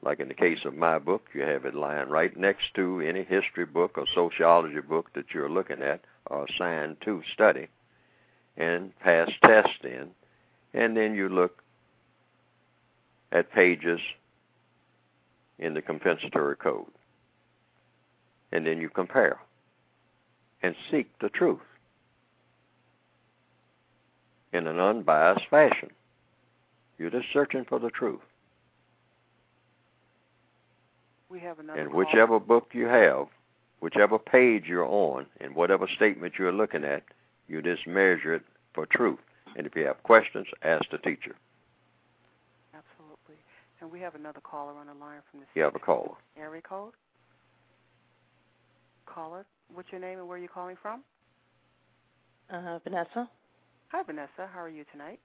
Like 0.00 0.18
in 0.18 0.28
the 0.28 0.34
case 0.34 0.64
of 0.64 0.74
my 0.74 0.98
book, 0.98 1.26
you 1.34 1.42
have 1.42 1.64
it 1.64 1.74
lying 1.74 2.08
right 2.08 2.36
next 2.36 2.74
to 2.74 3.00
any 3.00 3.22
history 3.22 3.66
book 3.66 3.96
or 3.98 4.06
sociology 4.14 4.80
book 4.80 5.12
that 5.14 5.26
you're 5.32 5.50
looking 5.50 5.82
at 5.82 6.00
or 6.26 6.46
assigned 6.46 6.96
to 7.02 7.22
study 7.32 7.68
and 8.56 8.98
pass 8.98 9.30
tests 9.44 9.84
in. 9.84 10.08
And 10.74 10.96
then 10.96 11.14
you 11.14 11.28
look 11.28 11.62
at 13.30 13.52
pages 13.52 14.00
in 15.58 15.74
the 15.74 15.82
compensatory 15.82 16.56
code. 16.56 16.86
And 18.50 18.66
then 18.66 18.80
you 18.80 18.88
compare 18.88 19.38
and 20.62 20.74
seek 20.90 21.08
the 21.18 21.28
truth 21.28 21.60
in 24.52 24.66
an 24.66 24.78
unbiased 24.78 25.46
fashion. 25.48 25.90
You're 26.98 27.10
just 27.10 27.26
searching 27.32 27.64
for 27.64 27.78
the 27.78 27.90
truth. 27.90 28.20
We 31.28 31.40
have 31.40 31.58
another 31.58 31.80
and 31.80 31.90
call. 31.90 31.98
whichever 31.98 32.38
book 32.38 32.68
you 32.72 32.86
have, 32.86 33.26
whichever 33.80 34.18
page 34.18 34.64
you're 34.66 34.86
on, 34.86 35.26
and 35.40 35.54
whatever 35.54 35.88
statement 35.88 36.34
you're 36.38 36.52
looking 36.52 36.84
at, 36.84 37.02
you 37.48 37.62
just 37.62 37.86
measure 37.86 38.34
it 38.34 38.42
for 38.74 38.86
truth. 38.86 39.18
And 39.56 39.66
if 39.66 39.74
you 39.74 39.86
have 39.86 40.02
questions, 40.02 40.46
ask 40.62 40.84
the 40.90 40.98
teacher. 40.98 41.34
And 43.82 43.90
we 43.90 43.98
have 44.00 44.14
another 44.14 44.40
caller 44.40 44.74
on 44.78 44.86
the 44.86 44.94
line 44.94 45.18
from 45.28 45.40
the. 45.40 45.46
City. 45.46 45.56
You 45.56 45.62
have 45.64 45.74
a 45.74 45.80
caller. 45.80 46.14
Area 46.38 46.62
code. 46.62 46.92
Caller, 49.06 49.44
what's 49.74 49.90
your 49.90 50.00
name 50.00 50.20
and 50.20 50.28
where 50.28 50.38
are 50.38 50.40
you 50.40 50.48
calling 50.48 50.76
from? 50.80 51.02
Uh, 52.48 52.78
Vanessa. 52.84 53.28
Hi, 53.88 54.02
Vanessa. 54.04 54.48
How 54.54 54.60
are 54.60 54.68
you 54.68 54.84
tonight? 54.92 55.18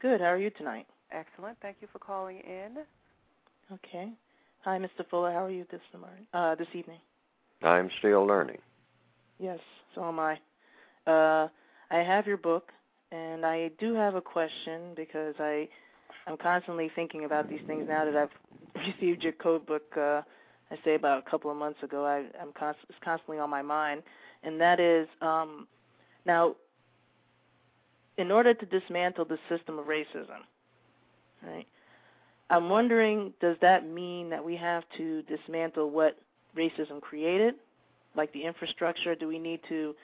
Good. 0.00 0.20
How 0.20 0.26
are 0.26 0.38
you 0.38 0.50
tonight? 0.50 0.86
Excellent. 1.12 1.56
Thank 1.62 1.78
you 1.80 1.88
for 1.90 1.98
calling 1.98 2.40
in. 2.40 2.76
Okay. 3.72 4.10
Hi, 4.64 4.78
Mr. 4.78 5.08
Fuller. 5.10 5.32
How 5.32 5.46
are 5.46 5.50
you 5.50 5.64
this 5.70 5.80
morning? 5.98 6.26
Uh, 6.34 6.54
this 6.56 6.68
evening. 6.74 7.00
I'm 7.62 7.88
still 8.00 8.26
learning. 8.26 8.58
Yes, 9.38 9.60
so 9.94 10.04
am 10.04 10.20
I. 10.20 10.34
Uh, 11.06 11.48
I 11.90 12.00
have 12.06 12.26
your 12.26 12.36
book, 12.36 12.70
and 13.10 13.46
I 13.46 13.70
do 13.80 13.94
have 13.94 14.14
a 14.14 14.20
question 14.20 14.92
because 14.94 15.34
I 15.38 15.68
I'm 16.26 16.36
constantly 16.36 16.90
thinking 16.94 17.24
about 17.24 17.48
these 17.48 17.60
things 17.66 17.86
now 17.88 18.04
that 18.04 18.16
I've 18.16 18.82
received 18.86 19.22
your 19.22 19.32
code 19.32 19.66
book. 19.66 19.84
Uh, 19.96 20.22
I 20.70 20.78
say 20.84 20.94
about 20.94 21.24
a 21.26 21.30
couple 21.30 21.50
of 21.50 21.56
months 21.56 21.82
ago. 21.82 22.04
I, 22.04 22.24
I'm 22.40 22.52
const- 22.52 22.80
it's 22.88 22.98
constantly 23.04 23.38
on 23.38 23.50
my 23.50 23.62
mind, 23.62 24.02
and 24.42 24.60
that 24.60 24.80
is 24.80 25.08
um, 25.20 25.66
now. 26.24 26.56
In 28.16 28.30
order 28.30 28.54
to 28.54 28.66
dismantle 28.66 29.24
the 29.24 29.38
system 29.48 29.76
of 29.80 29.86
racism, 29.86 30.38
right? 31.42 31.66
I'm 32.48 32.68
wondering, 32.68 33.32
does 33.40 33.56
that 33.60 33.88
mean 33.88 34.30
that 34.30 34.44
we 34.44 34.54
have 34.56 34.84
to 34.98 35.22
dismantle 35.22 35.90
what 35.90 36.16
racism 36.56 37.00
created, 37.00 37.54
like 38.16 38.32
the 38.32 38.44
infrastructure? 38.44 39.16
Do 39.16 39.26
we 39.26 39.40
need 39.40 39.60
to 39.68 39.96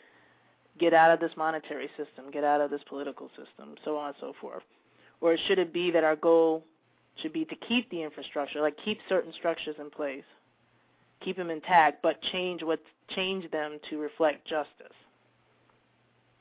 get 0.79 0.93
out 0.93 1.13
of 1.13 1.21
this 1.21 1.31
monetary 1.37 1.89
system, 1.97 2.33
get 2.33 2.43
out 2.43 2.61
of 2.61 2.71
this 2.71 2.81
political 2.89 3.29
system, 3.29 3.77
so 3.85 3.97
on 3.97 4.09
and 4.09 4.17
so 4.21 4.33
forth? 4.41 4.63
Or 5.21 5.37
should 5.47 5.59
it 5.59 5.73
be 5.73 5.91
that 5.91 6.05
our 6.05 6.17
goal 6.17 6.65
should 7.17 7.33
be 7.33 7.45
to 7.45 7.57
keep 7.57 7.91
the 7.91 8.03
infrastructure, 8.03 8.61
like 8.61 8.77
keep 8.85 8.99
certain 9.09 9.33
structures 9.33 9.77
in 9.79 9.91
place, 9.91 10.25
keep 11.21 11.37
them 11.37 11.51
intact, 11.51 12.03
but 12.03 12.21
change 12.33 12.63
what 12.63 12.81
change 13.09 13.51
them 13.51 13.79
to 13.91 13.99
reflect 13.99 14.47
justice. 14.47 14.95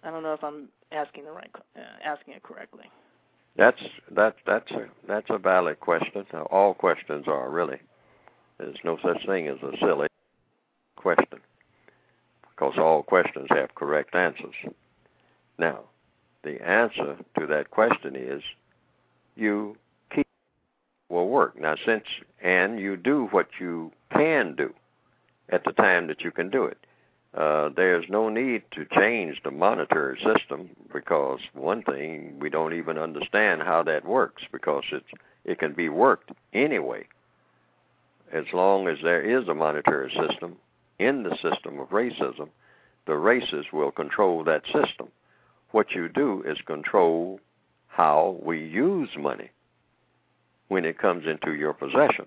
I 0.03 0.11
don't 0.11 0.23
know 0.23 0.34
if 0.34 0.43
I'm 0.43 0.69
asking 0.91 1.25
the 1.25 1.32
right 1.32 1.51
uh, 1.75 1.82
asking 2.03 2.36
it 2.36 2.43
correctly. 2.43 2.86
That's 3.57 3.82
that 4.11 4.36
that's 4.45 4.71
a 4.71 4.86
that's 5.07 5.30
a 5.30 5.38
valid 5.38 5.80
question. 5.80 6.25
All 6.49 6.73
questions 6.73 7.25
are 7.27 7.49
really. 7.49 7.80
There's 8.57 8.77
no 8.84 8.97
such 9.03 9.25
thing 9.25 9.47
as 9.47 9.57
a 9.61 9.71
silly 9.80 10.07
question 10.95 11.39
because 12.51 12.73
all 12.77 13.03
questions 13.03 13.47
have 13.51 13.73
correct 13.75 14.15
answers. 14.15 14.55
Now, 15.57 15.80
the 16.43 16.61
answer 16.65 17.17
to 17.38 17.47
that 17.47 17.71
question 17.71 18.15
is 18.15 18.41
you 19.40 19.78
keep 20.14 20.28
will 21.10 21.30
work. 21.30 21.60
Now, 21.60 21.76
since 21.86 22.04
and 22.42 22.80
you 22.80 22.98
do 22.98 23.28
what 23.32 23.48
you 23.60 23.92
can 24.12 24.56
do 24.56 24.74
at 25.50 25.64
the 25.64 25.72
time 25.72 26.08
that 26.08 26.22
you 26.22 26.32
can 26.32 26.50
do 26.50 26.66
it. 26.66 26.78
Uh, 27.34 27.70
there's 27.76 28.06
no 28.10 28.30
need 28.30 28.64
to 28.72 28.86
change 28.86 29.40
the 29.44 29.52
monetary 29.52 30.20
system 30.24 30.70
because 30.92 31.40
one 31.54 31.84
thing 31.84 32.36
we 32.40 32.50
don't 32.50 32.74
even 32.74 32.98
understand 32.98 33.62
how 33.62 33.84
that 33.84 34.06
works 34.06 34.44
because 34.52 34.84
it's 34.92 35.12
it 35.46 35.60
can 35.60 35.74
be 35.74 35.90
worked 35.90 36.32
anyway 36.54 37.06
as 38.32 38.46
long 38.52 38.88
as 38.88 38.98
there 39.04 39.22
is 39.22 39.48
a 39.48 39.54
monetary 39.54 40.12
system 40.12 40.56
in 40.98 41.22
the 41.22 41.36
system 41.36 41.80
of 41.80 41.90
racism 41.90 42.50
the 43.06 43.16
races 43.16 43.66
will 43.72 43.92
control 43.92 44.44
that 44.44 44.66
system 44.66 45.08
what 45.70 45.92
you 45.92 46.10
do 46.10 46.44
is 46.48 46.58
control 46.66 47.40
how 48.00 48.38
we 48.41 48.58
use 48.66 49.10
money 49.18 49.50
when 50.70 50.86
it 50.86 50.97
comes 50.97 51.26
into 51.28 51.54
your 51.54 51.74
possession 51.74 52.26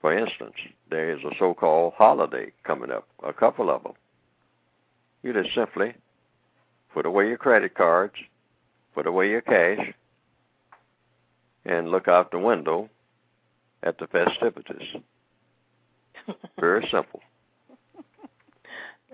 for 0.00 0.16
instance, 0.16 0.54
there 0.90 1.10
is 1.10 1.22
a 1.24 1.34
so 1.38 1.54
called 1.54 1.94
holiday 1.96 2.52
coming 2.64 2.90
up, 2.90 3.08
a 3.22 3.32
couple 3.32 3.68
of 3.70 3.82
them. 3.82 3.94
You 5.22 5.32
just 5.32 5.54
simply 5.54 5.94
put 6.94 7.04
away 7.04 7.28
your 7.28 7.36
credit 7.36 7.74
cards, 7.74 8.14
put 8.94 9.06
away 9.06 9.28
your 9.28 9.40
cash, 9.40 9.92
and 11.64 11.90
look 11.90 12.06
out 12.06 12.30
the 12.30 12.38
window 12.38 12.88
at 13.82 13.98
the 13.98 14.06
festivities. 14.06 15.02
Very 16.60 16.86
simple. 16.90 17.20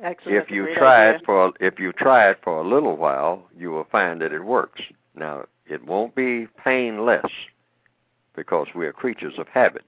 Excellent. 0.03 0.39
If 0.39 0.51
you 0.51 0.75
try 0.75 1.11
it 1.11 1.23
for 1.25 1.53
if 1.61 1.79
you 1.79 1.93
try 1.93 2.29
it 2.29 2.39
for 2.43 2.61
a 2.61 2.69
little 2.69 2.97
while, 2.97 3.45
you 3.57 3.71
will 3.71 3.87
find 3.91 4.21
that 4.21 4.33
it 4.33 4.45
works. 4.45 4.81
Now, 5.15 5.45
it 5.67 5.85
won't 5.85 6.15
be 6.15 6.49
painless 6.63 7.31
because 8.35 8.67
we 8.75 8.87
are 8.87 8.93
creatures 8.93 9.35
of 9.39 9.47
habit. 9.49 9.85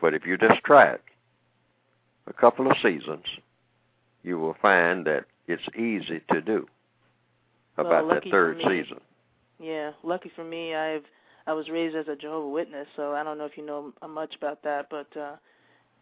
But 0.00 0.14
if 0.14 0.26
you 0.26 0.36
just 0.38 0.62
try 0.64 0.86
it 0.86 1.02
a 2.26 2.32
couple 2.32 2.70
of 2.70 2.76
seasons, 2.82 3.24
you 4.22 4.38
will 4.38 4.56
find 4.60 5.06
that 5.06 5.26
it's 5.46 5.68
easy 5.76 6.22
to 6.32 6.40
do 6.40 6.66
about 7.76 8.06
well, 8.06 8.14
that 8.14 8.30
third 8.30 8.58
me, 8.58 8.64
season. 8.64 9.00
Yeah, 9.60 9.92
lucky 10.02 10.30
for 10.34 10.44
me, 10.44 10.74
I've 10.74 11.04
I 11.46 11.52
was 11.52 11.68
raised 11.68 11.94
as 11.94 12.08
a 12.08 12.16
Jehovah 12.16 12.48
Witness, 12.48 12.88
so 12.96 13.12
I 13.12 13.22
don't 13.22 13.36
know 13.36 13.44
if 13.44 13.58
you 13.58 13.66
know 13.66 13.92
much 14.08 14.34
about 14.36 14.62
that, 14.62 14.88
but 14.90 15.14
uh 15.16 15.36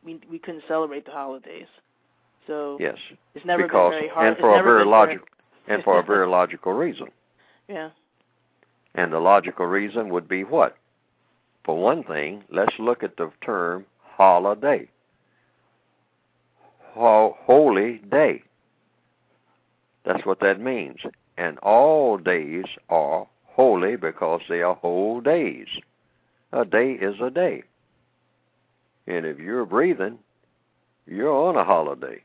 we 0.04 0.20
we 0.30 0.38
couldn't 0.38 0.64
celebrate 0.68 1.04
the 1.04 1.12
holidays. 1.12 1.66
So 2.46 2.76
yes, 2.80 2.96
it's 3.34 3.44
never 3.44 3.64
because, 3.64 3.92
been 3.92 4.00
very 4.00 4.08
hard. 4.08 4.28
and 4.28 4.36
for 4.38 4.58
a 4.58 4.62
very 4.62 4.84
logical 4.84 5.26
very... 5.66 5.76
and 5.76 5.84
for 5.84 5.98
a 5.98 6.02
very 6.06 6.26
logical 6.26 6.72
reason. 6.72 7.08
Yeah. 7.68 7.90
And 8.94 9.12
the 9.12 9.20
logical 9.20 9.66
reason 9.66 10.10
would 10.10 10.28
be 10.28 10.44
what? 10.44 10.76
For 11.64 11.80
one 11.80 12.02
thing, 12.02 12.44
let's 12.50 12.74
look 12.78 13.02
at 13.02 13.16
the 13.16 13.30
term 13.40 13.86
holiday. 14.16 14.88
Holy 16.94 17.98
day. 18.10 18.42
That's 20.04 20.26
what 20.26 20.40
that 20.40 20.60
means. 20.60 20.98
And 21.38 21.58
all 21.58 22.18
days 22.18 22.64
are 22.90 23.26
holy 23.44 23.96
because 23.96 24.42
they 24.48 24.62
are 24.62 24.74
whole 24.74 25.20
days. 25.20 25.68
A 26.52 26.64
day 26.64 26.92
is 26.92 27.14
a 27.20 27.30
day. 27.30 27.62
And 29.06 29.26
if 29.26 29.38
you're 29.38 29.66
breathing, 29.66 30.18
you're 31.06 31.32
on 31.32 31.56
a 31.56 31.64
holiday. 31.64 32.22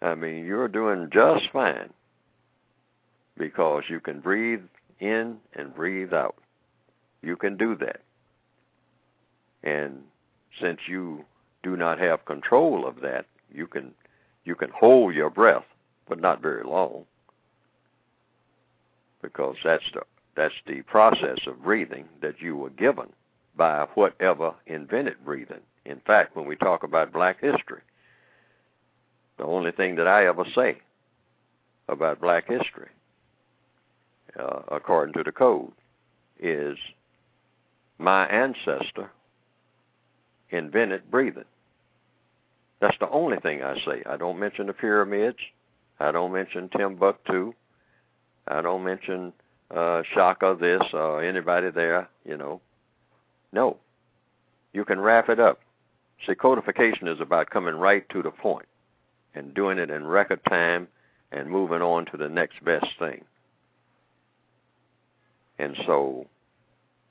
I 0.00 0.14
mean, 0.14 0.44
you're 0.44 0.68
doing 0.68 1.10
just 1.12 1.44
fine 1.52 1.90
because 3.36 3.84
you 3.88 4.00
can 4.00 4.20
breathe 4.20 4.62
in 5.00 5.38
and 5.54 5.74
breathe 5.74 6.12
out. 6.12 6.36
You 7.22 7.36
can 7.36 7.56
do 7.56 7.76
that. 7.76 8.00
And 9.62 9.98
since 10.60 10.80
you 10.88 11.24
do 11.62 11.76
not 11.76 11.98
have 11.98 12.24
control 12.24 12.86
of 12.86 13.00
that, 13.02 13.26
you 13.52 13.66
can 13.66 13.92
you 14.44 14.56
can 14.56 14.70
hold 14.70 15.14
your 15.14 15.30
breath, 15.30 15.64
but 16.08 16.20
not 16.20 16.42
very 16.42 16.64
long, 16.64 17.04
because 19.20 19.54
that's 19.62 19.84
the 19.94 20.02
that's 20.34 20.54
the 20.66 20.82
process 20.82 21.38
of 21.46 21.62
breathing 21.62 22.08
that 22.22 22.40
you 22.40 22.56
were 22.56 22.70
given 22.70 23.06
by 23.56 23.86
whatever 23.94 24.54
invented 24.66 25.24
breathing. 25.24 25.60
In 25.84 26.00
fact, 26.06 26.36
when 26.36 26.46
we 26.46 26.56
talk 26.56 26.84
about 26.84 27.12
Black 27.12 27.40
history, 27.40 27.82
the 29.38 29.44
only 29.44 29.72
thing 29.72 29.96
that 29.96 30.06
I 30.06 30.26
ever 30.26 30.44
say 30.54 30.78
about 31.88 32.20
Black 32.20 32.48
history, 32.48 32.88
uh, 34.38 34.60
according 34.68 35.14
to 35.14 35.22
the 35.22 35.32
code, 35.32 35.72
is 36.40 36.78
my 37.98 38.26
ancestor 38.26 39.10
invented 40.50 41.10
breathing. 41.10 41.44
That's 42.80 42.98
the 42.98 43.10
only 43.10 43.38
thing 43.38 43.62
I 43.62 43.76
say. 43.84 44.02
I 44.06 44.16
don't 44.16 44.38
mention 44.38 44.66
the 44.66 44.72
pyramids. 44.72 45.38
I 46.00 46.10
don't 46.10 46.32
mention 46.32 46.68
Timbuktu. 46.68 47.54
I 48.48 48.60
don't 48.60 48.82
mention 48.82 49.32
uh, 49.70 50.02
Shaka 50.12 50.56
this 50.60 50.82
or 50.92 51.22
anybody 51.22 51.70
there, 51.70 52.08
you 52.24 52.36
know. 52.36 52.60
No. 53.52 53.76
You 54.72 54.84
can 54.84 55.00
wrap 55.00 55.28
it 55.28 55.38
up. 55.38 55.60
See, 56.26 56.34
codification 56.34 57.08
is 57.08 57.20
about 57.20 57.50
coming 57.50 57.74
right 57.74 58.08
to 58.10 58.22
the 58.22 58.30
point 58.30 58.66
and 59.34 59.54
doing 59.54 59.78
it 59.78 59.90
in 59.90 60.06
record 60.06 60.40
time 60.48 60.88
and 61.30 61.50
moving 61.50 61.82
on 61.82 62.06
to 62.06 62.16
the 62.16 62.28
next 62.28 62.64
best 62.64 62.86
thing. 62.98 63.24
And 65.58 65.76
so, 65.86 66.26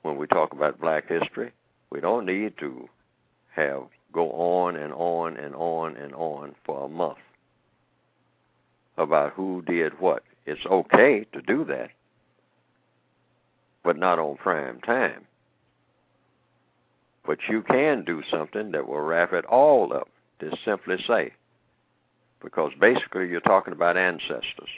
when 0.02 0.16
we 0.16 0.26
talk 0.26 0.52
about 0.52 0.80
black 0.80 1.08
history, 1.08 1.52
we 1.90 2.00
don't 2.00 2.26
need 2.26 2.58
to 2.58 2.88
have 3.54 3.84
go 4.12 4.30
on 4.32 4.76
and 4.76 4.92
on 4.92 5.36
and 5.36 5.54
on 5.54 5.96
and 5.96 6.14
on 6.14 6.54
for 6.64 6.84
a 6.84 6.88
month 6.88 7.18
about 8.98 9.32
who 9.32 9.62
did 9.62 9.98
what. 10.00 10.22
It's 10.44 10.64
okay 10.66 11.24
to 11.32 11.40
do 11.40 11.64
that, 11.64 11.90
but 13.82 13.96
not 13.96 14.18
on 14.18 14.36
prime 14.36 14.80
time. 14.80 15.26
But 17.24 17.38
you 17.48 17.62
can 17.62 18.04
do 18.04 18.22
something 18.30 18.72
that 18.72 18.88
will 18.88 19.00
wrap 19.00 19.32
it 19.32 19.44
all 19.44 19.92
up. 19.92 20.08
Just 20.40 20.64
simply 20.64 20.96
say, 21.06 21.32
because 22.42 22.72
basically 22.80 23.28
you're 23.28 23.40
talking 23.40 23.72
about 23.72 23.96
ancestors. 23.96 24.68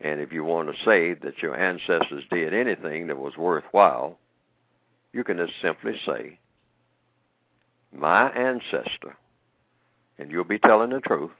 And 0.00 0.20
if 0.20 0.32
you 0.32 0.42
want 0.42 0.68
to 0.68 0.84
say 0.84 1.14
that 1.14 1.40
your 1.40 1.56
ancestors 1.56 2.24
did 2.28 2.52
anything 2.52 3.06
that 3.06 3.18
was 3.18 3.36
worthwhile, 3.36 4.18
you 5.12 5.22
can 5.22 5.36
just 5.36 5.52
simply 5.62 5.94
say, 6.04 6.38
my 7.92 8.30
ancestor, 8.30 9.16
and 10.18 10.30
you'll 10.30 10.44
be 10.44 10.58
telling 10.58 10.90
the 10.90 11.00
truth, 11.00 11.30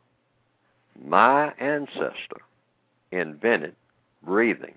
my 1.05 1.53
ancestor 1.59 2.43
invented 3.11 3.75
breathing. 4.23 4.77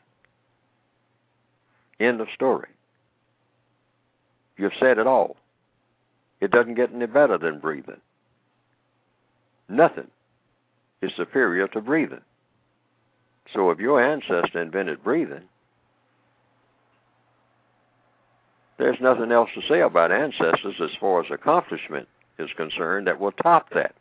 End 1.99 2.22
of 2.22 2.28
story. 2.34 2.70
You've 4.58 4.74
said 4.80 4.97
it 4.97 5.08
all. 5.08 5.36
It 6.41 6.51
doesn't 6.51 6.76
get 6.76 6.93
any 6.93 7.06
better 7.06 7.38
than 7.38 7.60
breathing. 7.60 8.01
Nothing 9.68 10.08
is 11.01 11.12
superior 11.16 11.68
to 11.70 11.82
breathing. 11.82 12.22
So 13.53 13.70
if 13.70 13.80
your 13.80 14.01
ancestor 14.01 14.62
invented 14.62 15.03
breathing, 15.03 15.43
there's 18.78 18.99
nothing 18.99 19.32
else 19.32 19.49
to 19.56 19.62
say 19.68 19.82
about 19.82 20.12
ancestors 20.12 20.76
as 20.82 20.91
far 20.99 21.24
as 21.24 21.32
accomplishment 21.32 22.08
is 22.38 22.49
concerned 22.58 23.08
that 23.08 23.20
will 23.20 23.32
top 23.32 23.70
that. 23.74 23.95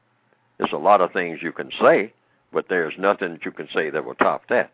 There's 0.58 0.72
a 0.72 0.78
lot 0.78 1.00
of 1.00 1.12
things 1.12 1.40
you 1.42 1.52
can 1.52 1.70
say, 1.80 2.12
but 2.52 2.68
there's 2.68 2.94
nothing 2.98 3.32
that 3.32 3.44
you 3.44 3.52
can 3.52 3.68
say 3.72 3.90
that 3.90 4.04
will 4.04 4.14
top 4.14 4.48
that. 4.48 4.70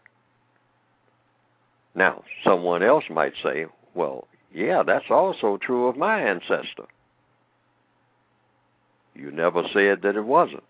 Now, 1.95 2.23
someone 2.45 2.83
else 2.83 3.05
might 3.11 3.33
say, 3.43 3.67
well, 3.95 4.27
yeah, 4.53 4.83
that's 4.83 5.11
also 5.11 5.59
true 5.59 5.87
of 5.87 5.97
my 5.97 6.21
ancestor. 6.21 6.87
You 9.15 9.31
never 9.31 9.63
said 9.73 10.03
that 10.03 10.17
it 10.17 10.25
wasn't. 10.25 10.65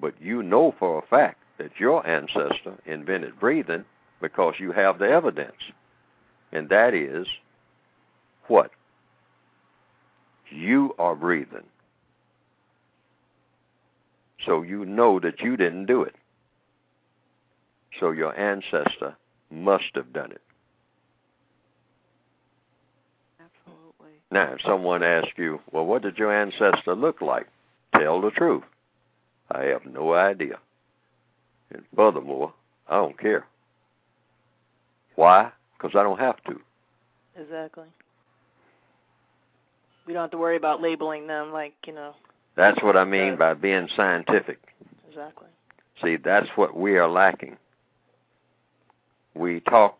But 0.00 0.14
you 0.20 0.42
know 0.42 0.74
for 0.78 0.98
a 0.98 1.06
fact 1.06 1.38
that 1.58 1.78
your 1.78 2.06
ancestor 2.06 2.76
invented 2.86 3.38
breathing 3.38 3.84
because 4.20 4.54
you 4.58 4.72
have 4.72 4.98
the 4.98 5.08
evidence. 5.08 5.56
And 6.52 6.68
that 6.68 6.94
is 6.94 7.26
what? 8.46 8.70
You 10.50 10.94
are 10.98 11.14
breathing. 11.14 11.64
So 14.46 14.62
you 14.62 14.84
know 14.84 15.20
that 15.20 15.40
you 15.40 15.56
didn't 15.56 15.86
do 15.86 16.02
it. 16.02 16.14
So 18.00 18.12
your 18.12 18.38
ancestor 18.38 19.16
must 19.50 19.90
have 19.94 20.12
done 20.12 20.30
it. 20.32 20.40
Absolutely. 23.40 24.17
Now, 24.30 24.52
if 24.52 24.60
someone 24.62 25.02
asks 25.02 25.32
you, 25.36 25.60
well, 25.72 25.86
what 25.86 26.02
did 26.02 26.18
your 26.18 26.32
ancestor 26.34 26.94
look 26.94 27.20
like? 27.22 27.46
Tell 27.96 28.20
the 28.20 28.30
truth. 28.30 28.62
I 29.50 29.64
have 29.64 29.86
no 29.86 30.12
idea. 30.12 30.58
And 31.72 31.82
furthermore, 31.96 32.52
I 32.88 32.96
don't 32.96 33.18
care. 33.18 33.46
Why? 35.14 35.50
Because 35.76 35.96
I 35.96 36.02
don't 36.02 36.18
have 36.18 36.42
to. 36.44 36.60
Exactly. 37.40 37.86
We 40.06 40.12
don't 40.12 40.22
have 40.22 40.30
to 40.32 40.38
worry 40.38 40.56
about 40.56 40.82
labeling 40.82 41.26
them 41.26 41.52
like, 41.52 41.74
you 41.86 41.92
know. 41.94 42.14
That's 42.56 42.82
what 42.82 42.96
I 42.96 43.04
mean 43.04 43.34
uh, 43.34 43.36
by 43.36 43.54
being 43.54 43.88
scientific. 43.94 44.58
Exactly. 45.08 45.48
See, 46.02 46.16
that's 46.16 46.48
what 46.56 46.76
we 46.76 46.96
are 46.98 47.08
lacking. 47.08 47.56
We 49.34 49.60
talk 49.60 49.98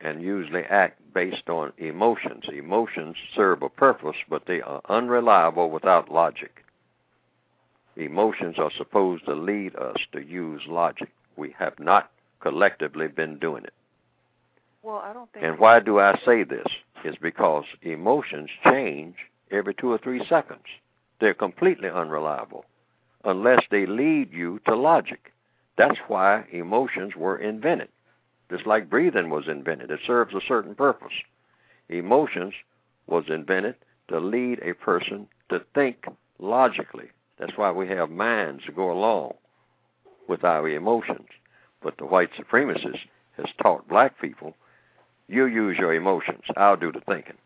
and 0.00 0.22
usually 0.22 0.62
act 0.62 0.99
based 1.12 1.48
on 1.48 1.72
emotions. 1.78 2.44
Emotions 2.52 3.16
serve 3.34 3.62
a 3.62 3.68
purpose, 3.68 4.16
but 4.28 4.46
they 4.46 4.60
are 4.60 4.80
unreliable 4.88 5.70
without 5.70 6.10
logic. 6.10 6.64
Emotions 7.96 8.56
are 8.58 8.70
supposed 8.76 9.24
to 9.26 9.34
lead 9.34 9.76
us 9.76 9.96
to 10.12 10.20
use 10.20 10.62
logic. 10.66 11.10
We 11.36 11.54
have 11.58 11.78
not 11.78 12.10
collectively 12.40 13.08
been 13.08 13.38
doing 13.38 13.64
it. 13.64 13.74
Well, 14.82 15.02
I 15.04 15.12
don't 15.12 15.30
think. 15.32 15.44
And 15.44 15.58
why 15.58 15.80
do 15.80 16.00
I 16.00 16.18
say 16.24 16.44
this? 16.44 16.66
Is 17.04 17.16
because 17.20 17.64
emotions 17.82 18.50
change 18.64 19.16
every 19.50 19.74
two 19.74 19.90
or 19.90 19.98
three 19.98 20.24
seconds. 20.26 20.64
They're 21.20 21.34
completely 21.34 21.88
unreliable 21.88 22.64
unless 23.24 23.62
they 23.70 23.86
lead 23.86 24.32
you 24.32 24.60
to 24.66 24.74
logic. 24.74 25.32
That's 25.76 25.98
why 26.08 26.44
emotions 26.50 27.16
were 27.16 27.36
invented. 27.36 27.88
Just 28.50 28.66
like 28.66 28.90
breathing 28.90 29.30
was 29.30 29.46
invented, 29.48 29.90
it 29.90 30.00
serves 30.06 30.34
a 30.34 30.40
certain 30.46 30.74
purpose. 30.74 31.12
Emotions 31.88 32.52
was 33.06 33.24
invented 33.28 33.76
to 34.08 34.18
lead 34.18 34.60
a 34.62 34.74
person 34.74 35.28
to 35.48 35.62
think 35.74 36.04
logically. 36.38 37.10
That's 37.38 37.56
why 37.56 37.70
we 37.70 37.88
have 37.88 38.10
minds 38.10 38.64
to 38.66 38.72
go 38.72 38.90
along 38.90 39.34
with 40.28 40.44
our 40.44 40.68
emotions. 40.68 41.28
But 41.82 41.96
the 41.96 42.06
white 42.06 42.30
supremacist 42.34 42.98
has 43.36 43.46
taught 43.62 43.88
black 43.88 44.20
people, 44.20 44.54
you 45.28 45.46
use 45.46 45.78
your 45.78 45.94
emotions, 45.94 46.42
I'll 46.56 46.76
do 46.76 46.90
the 46.90 47.00
thinking. 47.00 47.36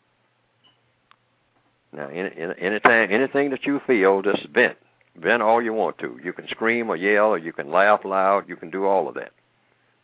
Now, 1.92 2.08
any, 2.08 2.30
anything, 2.58 3.10
anything 3.12 3.50
that 3.50 3.64
you 3.64 3.80
feel, 3.86 4.22
just 4.22 4.48
vent. 4.48 4.76
Vent 5.16 5.42
all 5.42 5.62
you 5.62 5.72
want 5.72 5.98
to. 5.98 6.18
You 6.24 6.32
can 6.32 6.48
scream 6.48 6.90
or 6.90 6.96
yell, 6.96 7.26
or 7.26 7.38
you 7.38 7.52
can 7.52 7.70
laugh 7.70 8.04
loud. 8.04 8.48
You 8.48 8.56
can 8.56 8.70
do 8.70 8.84
all 8.86 9.06
of 9.06 9.14
that. 9.14 9.32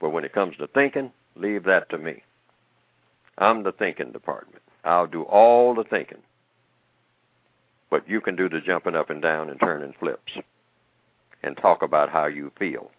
But 0.01 0.11
when 0.11 0.24
it 0.24 0.32
comes 0.32 0.57
to 0.57 0.66
thinking, 0.66 1.12
leave 1.36 1.64
that 1.64 1.90
to 1.90 1.98
me. 1.98 2.22
I'm 3.38 3.62
the 3.62 3.72
thinking 3.72 4.12
department. 4.12 4.62
I'll 4.84 5.07
do 5.07 5.22
all 5.22 5.74
the 5.74 5.84
thinking. 5.84 6.22
But 7.90 8.09
you 8.09 8.20
can 8.20 8.36
do 8.36 8.48
the 8.48 8.61
jumping 8.61 8.94
up 8.94 9.11
and 9.11 9.20
down 9.20 9.51
and 9.51 9.61
turning 9.61 9.94
flips 9.98 10.32
and 11.42 11.57
talk 11.57 11.82
about 11.82 12.11
how 12.11 12.26
you 12.26 12.53
feel. 12.59 12.90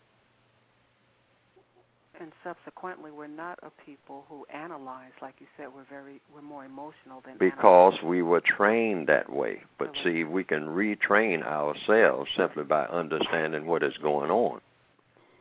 And 2.20 2.32
subsequently, 2.44 3.10
we're 3.10 3.26
not 3.26 3.58
a 3.64 3.72
people 3.84 4.26
who 4.30 4.46
analyze, 4.54 5.12
like 5.24 5.36
you 5.40 5.48
said. 5.58 5.70
We're 5.76 5.86
very, 5.90 6.22
we're 6.34 6.44
more 6.44 6.64
emotional 6.66 7.24
than 7.26 7.38
because 7.40 7.96
analyze. 7.96 8.04
we 8.04 8.22
were 8.22 8.42
trained 8.42 9.08
that 9.08 9.32
way. 9.32 9.64
But 9.80 9.94
see, 10.04 10.24
we 10.24 10.44
can 10.44 10.68
retrain 10.68 11.44
ourselves 11.44 12.30
simply 12.38 12.64
by 12.64 12.86
understanding 12.86 13.66
what 13.66 13.82
is 13.82 13.98
going 13.98 14.30
on, 14.30 14.62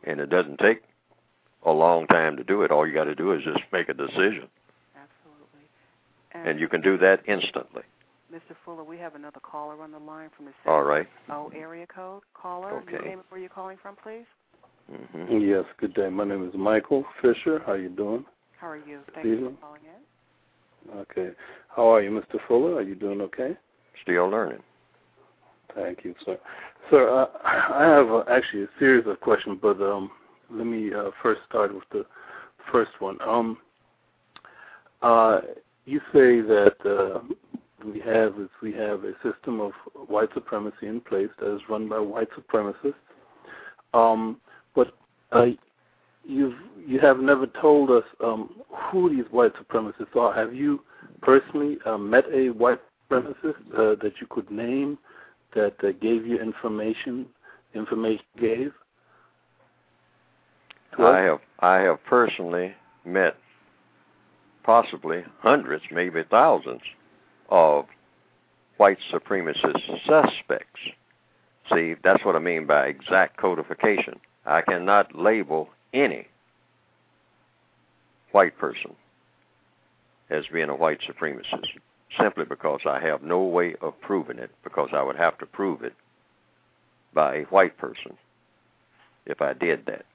and 0.05 0.19
it 0.19 0.31
doesn't 0.31 0.57
take 0.57 0.81
a 1.65 1.71
long 1.71 2.07
time 2.07 2.37
to 2.37 2.43
do 2.43 2.63
it. 2.63 2.71
All 2.71 2.87
you 2.87 2.93
got 2.93 3.05
to 3.05 3.15
do 3.15 3.33
is 3.33 3.43
just 3.43 3.59
make 3.71 3.89
a 3.89 3.93
decision, 3.93 4.47
Absolutely. 4.95 5.65
and 6.33 6.59
you 6.59 6.67
can 6.67 6.81
do 6.81 6.97
that 6.97 7.21
instantly. 7.27 7.83
Mr. 8.33 8.55
Fuller, 8.63 8.83
we 8.83 8.97
have 8.97 9.15
another 9.15 9.41
caller 9.41 9.81
on 9.81 9.91
the 9.91 9.99
line 9.99 10.29
from 10.35 10.45
the 10.45 10.53
All 10.65 10.83
right. 10.83 11.07
Oh 11.29 11.51
area 11.53 11.85
code. 11.85 12.23
Caller, 12.33 12.71
Okay. 12.81 12.91
your 12.93 13.01
name 13.01 13.19
and 13.19 13.23
where 13.29 13.41
you're 13.41 13.49
calling 13.49 13.77
from, 13.81 13.97
please. 14.01 14.25
Mm-hmm. 14.91 15.39
Yes, 15.39 15.65
good 15.79 15.93
day. 15.93 16.09
My 16.09 16.23
name 16.23 16.47
is 16.47 16.53
Michael 16.55 17.05
Fisher. 17.21 17.61
How 17.65 17.73
are 17.73 17.77
you 17.77 17.89
doing? 17.89 18.25
How 18.57 18.67
are 18.67 18.77
you? 18.77 18.99
Thank 19.13 19.25
you 19.25 19.55
for 19.61 19.67
calling 19.67 19.81
in. 19.85 20.97
Okay. 20.99 21.35
How 21.69 21.93
are 21.93 22.01
you, 22.01 22.09
Mr. 22.09 22.39
Fuller? 22.47 22.75
Are 22.75 22.81
you 22.81 22.95
doing 22.95 23.21
okay? 23.21 23.57
Still 24.01 24.29
learning. 24.29 24.59
Thank 25.75 26.03
you, 26.03 26.15
sir. 26.25 26.37
Sir, 26.89 27.09
uh, 27.09 27.27
I 27.43 27.83
have 27.83 28.09
uh, 28.09 28.23
actually 28.29 28.63
a 28.63 28.67
series 28.79 29.05
of 29.07 29.19
questions, 29.21 29.59
but 29.61 29.79
um, 29.81 30.11
let 30.51 30.65
me 30.65 30.93
uh, 30.93 31.11
first 31.21 31.41
start 31.47 31.73
with 31.73 31.83
the 31.91 32.05
first 32.71 32.91
one. 32.99 33.17
Um, 33.21 33.57
uh, 35.01 35.41
you 35.85 35.99
say 36.13 36.41
that 36.41 36.75
uh, 36.85 37.21
we 37.85 37.99
have 38.01 38.39
is 38.39 38.49
we 38.61 38.73
have 38.73 39.03
a 39.03 39.13
system 39.23 39.59
of 39.59 39.71
white 40.07 40.29
supremacy 40.33 40.87
in 40.87 41.01
place 41.01 41.29
that 41.39 41.55
is 41.55 41.61
run 41.69 41.89
by 41.89 41.99
white 41.99 42.29
supremacists. 42.31 42.93
Um, 43.93 44.37
but 44.75 44.93
uh, 45.31 45.47
you've 46.23 46.55
you 46.85 46.99
have 46.99 47.19
never 47.19 47.47
told 47.47 47.89
us 47.91 48.03
um, 48.23 48.49
who 48.91 49.09
these 49.09 49.29
white 49.31 49.53
supremacists 49.55 50.15
are. 50.15 50.33
Have 50.33 50.53
you 50.53 50.81
personally 51.21 51.77
uh, 51.85 51.97
met 51.97 52.25
a 52.33 52.49
white 52.49 52.79
supremacist 53.09 53.55
uh, 53.73 53.95
that 54.01 54.13
you 54.19 54.27
could 54.29 54.49
name 54.51 54.97
that 55.55 55.75
uh, 55.83 55.91
gave 56.01 56.25
you 56.25 56.39
information? 56.39 57.25
Information 57.73 58.25
gave. 58.39 58.73
I 60.97 61.19
have 61.19 61.39
I 61.59 61.75
have 61.81 62.03
personally 62.05 62.73
met 63.05 63.37
possibly 64.63 65.23
hundreds, 65.39 65.83
maybe 65.91 66.23
thousands 66.29 66.81
of 67.49 67.85
white 68.77 68.97
supremacist 69.11 70.05
suspects. 70.05 70.79
See, 71.73 71.95
that's 72.03 72.25
what 72.25 72.35
I 72.35 72.39
mean 72.39 72.65
by 72.65 72.87
exact 72.87 73.37
codification. 73.37 74.19
I 74.45 74.61
cannot 74.61 75.15
label 75.15 75.69
any 75.93 76.27
white 78.31 78.57
person 78.57 78.95
as 80.29 80.45
being 80.51 80.69
a 80.69 80.75
white 80.75 80.99
supremacist 81.01 81.67
simply 82.19 82.45
because 82.45 82.81
I 82.85 82.99
have 83.01 83.21
no 83.21 83.41
way 83.41 83.75
of 83.81 83.99
proving 84.01 84.39
it 84.39 84.51
because 84.63 84.89
I 84.93 85.03
would 85.03 85.15
have 85.15 85.37
to 85.39 85.45
prove 85.45 85.83
it 85.83 85.93
by 87.13 87.35
a 87.37 87.43
white 87.43 87.77
person 87.77 88.17
if 89.25 89.41
I 89.41 89.53
did 89.53 89.85
that 89.85 90.05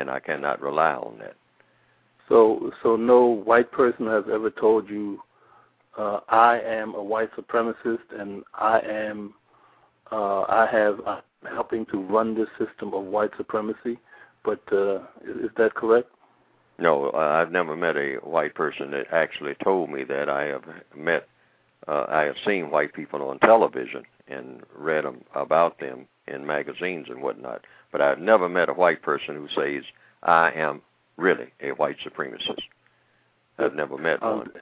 and 0.00 0.10
I 0.10 0.20
cannot 0.20 0.60
rely 0.60 0.94
on 0.94 1.18
that. 1.18 1.34
So, 2.28 2.70
so 2.82 2.96
no 2.96 3.26
white 3.26 3.70
person 3.72 4.06
has 4.06 4.24
ever 4.32 4.50
told 4.50 4.88
you, 4.88 5.20
uh, 5.98 6.20
I 6.28 6.60
am 6.60 6.94
a 6.94 7.02
white 7.02 7.30
supremacist 7.36 7.98
and 8.16 8.42
I 8.54 8.80
am, 8.80 9.34
uh, 10.12 10.42
I 10.42 10.68
have 10.70 11.00
I'm 11.06 11.22
helping 11.48 11.86
to 11.86 11.98
run 11.98 12.34
this 12.34 12.48
system 12.58 12.94
of 12.94 13.04
white 13.04 13.30
supremacy. 13.36 13.98
But 14.44 14.60
uh, 14.72 15.00
is, 15.22 15.44
is 15.44 15.50
that 15.58 15.74
correct? 15.74 16.08
No, 16.78 17.10
uh, 17.10 17.18
I've 17.18 17.52
never 17.52 17.76
met 17.76 17.96
a 17.96 18.16
white 18.22 18.54
person 18.54 18.90
that 18.92 19.06
actually 19.12 19.54
told 19.62 19.90
me 19.90 20.04
that. 20.04 20.30
I 20.30 20.44
have 20.44 20.64
met, 20.96 21.28
uh, 21.86 22.06
I 22.08 22.22
have 22.22 22.36
seen 22.46 22.70
white 22.70 22.94
people 22.94 23.22
on 23.28 23.38
television 23.40 24.04
and 24.28 24.62
read 24.74 25.04
'em 25.04 25.22
about 25.34 25.78
them 25.78 26.06
in 26.30 26.46
magazines 26.46 27.06
and 27.08 27.22
whatnot. 27.22 27.64
But 27.92 28.00
I've 28.00 28.18
never 28.20 28.48
met 28.48 28.68
a 28.68 28.72
white 28.74 29.02
person 29.02 29.34
who 29.36 29.48
says 29.54 29.84
I 30.22 30.50
am 30.52 30.82
really 31.16 31.52
a 31.60 31.70
white 31.72 31.96
supremacist. 32.04 32.60
I've 33.58 33.74
never 33.74 33.98
met 33.98 34.22
Um, 34.22 34.38
one. 34.38 34.52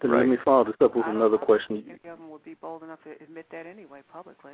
Then 0.00 0.10
Right. 0.10 0.18
let 0.20 0.28
me 0.28 0.36
follow 0.36 0.64
this 0.64 0.74
up 0.80 0.94
with 0.94 1.04
I 1.04 1.08
don't- 1.08 1.16
another 1.16 1.38
I 1.40 1.44
question. 1.44 1.76
think 1.82 2.00
Any 2.02 2.10
of 2.12 2.18
them 2.18 2.30
would 2.30 2.44
be 2.44 2.54
bold 2.54 2.82
enough 2.82 3.02
to 3.04 3.10
admit 3.22 3.48
that 3.50 3.66
anyway 3.66 4.02
publicly. 4.12 4.52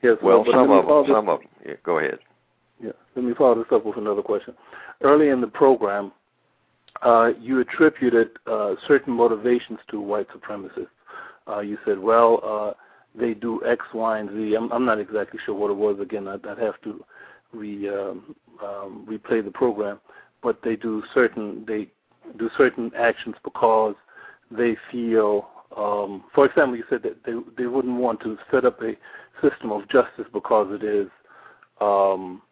Yes, 0.00 0.20
Well, 0.22 0.44
but 0.44 0.52
some 0.52 0.70
of 0.70 0.86
them, 0.86 1.02
this- 1.02 1.14
some 1.14 1.28
of 1.28 1.40
them. 1.40 1.48
Yeah, 1.66 1.74
go 1.82 1.98
ahead. 1.98 2.20
Yeah. 2.80 2.92
Let 3.14 3.24
me 3.24 3.34
follow 3.34 3.54
this 3.62 3.72
up 3.72 3.84
with 3.84 3.96
another 3.96 4.22
question. 4.22 4.56
Early 5.00 5.28
in 5.30 5.40
the 5.40 5.46
program, 5.48 6.12
uh, 7.02 7.32
you 7.38 7.60
attributed 7.60 8.38
uh, 8.46 8.76
certain 8.86 9.12
motivations 9.12 9.80
to 9.88 10.00
white 10.00 10.28
supremacists. 10.28 10.88
Uh, 11.48 11.58
you 11.60 11.76
said, 11.84 11.98
well, 11.98 12.40
uh, 12.42 12.74
they 13.14 13.34
do 13.34 13.64
X, 13.64 13.84
Y, 13.92 14.18
and 14.18 14.30
Z. 14.30 14.54
I'm, 14.54 14.72
I'm 14.72 14.84
not 14.84 14.98
exactly 14.98 15.38
sure 15.44 15.54
what 15.54 15.70
it 15.70 15.76
was. 15.76 16.00
Again, 16.00 16.26
I'd, 16.28 16.44
I'd 16.46 16.58
have 16.58 16.80
to 16.82 17.04
re, 17.52 17.88
um, 17.88 18.34
um, 18.62 19.06
replay 19.08 19.44
the 19.44 19.50
program. 19.52 20.00
But 20.42 20.60
they 20.62 20.76
do 20.76 21.02
certain 21.14 21.64
they 21.66 21.88
do 22.38 22.50
certain 22.56 22.90
actions 22.96 23.36
because 23.42 23.94
they 24.50 24.76
feel. 24.90 25.48
Um, 25.76 26.24
for 26.34 26.46
example, 26.46 26.76
you 26.76 26.84
said 26.90 27.02
that 27.02 27.24
they 27.24 27.32
they 27.56 27.66
wouldn't 27.66 27.98
want 27.98 28.20
to 28.20 28.36
set 28.50 28.64
up 28.64 28.82
a 28.82 28.94
system 29.40 29.72
of 29.72 29.88
justice 29.88 30.26
because 30.32 30.68
it 30.70 30.84
is 30.84 31.08
um, 31.80 32.42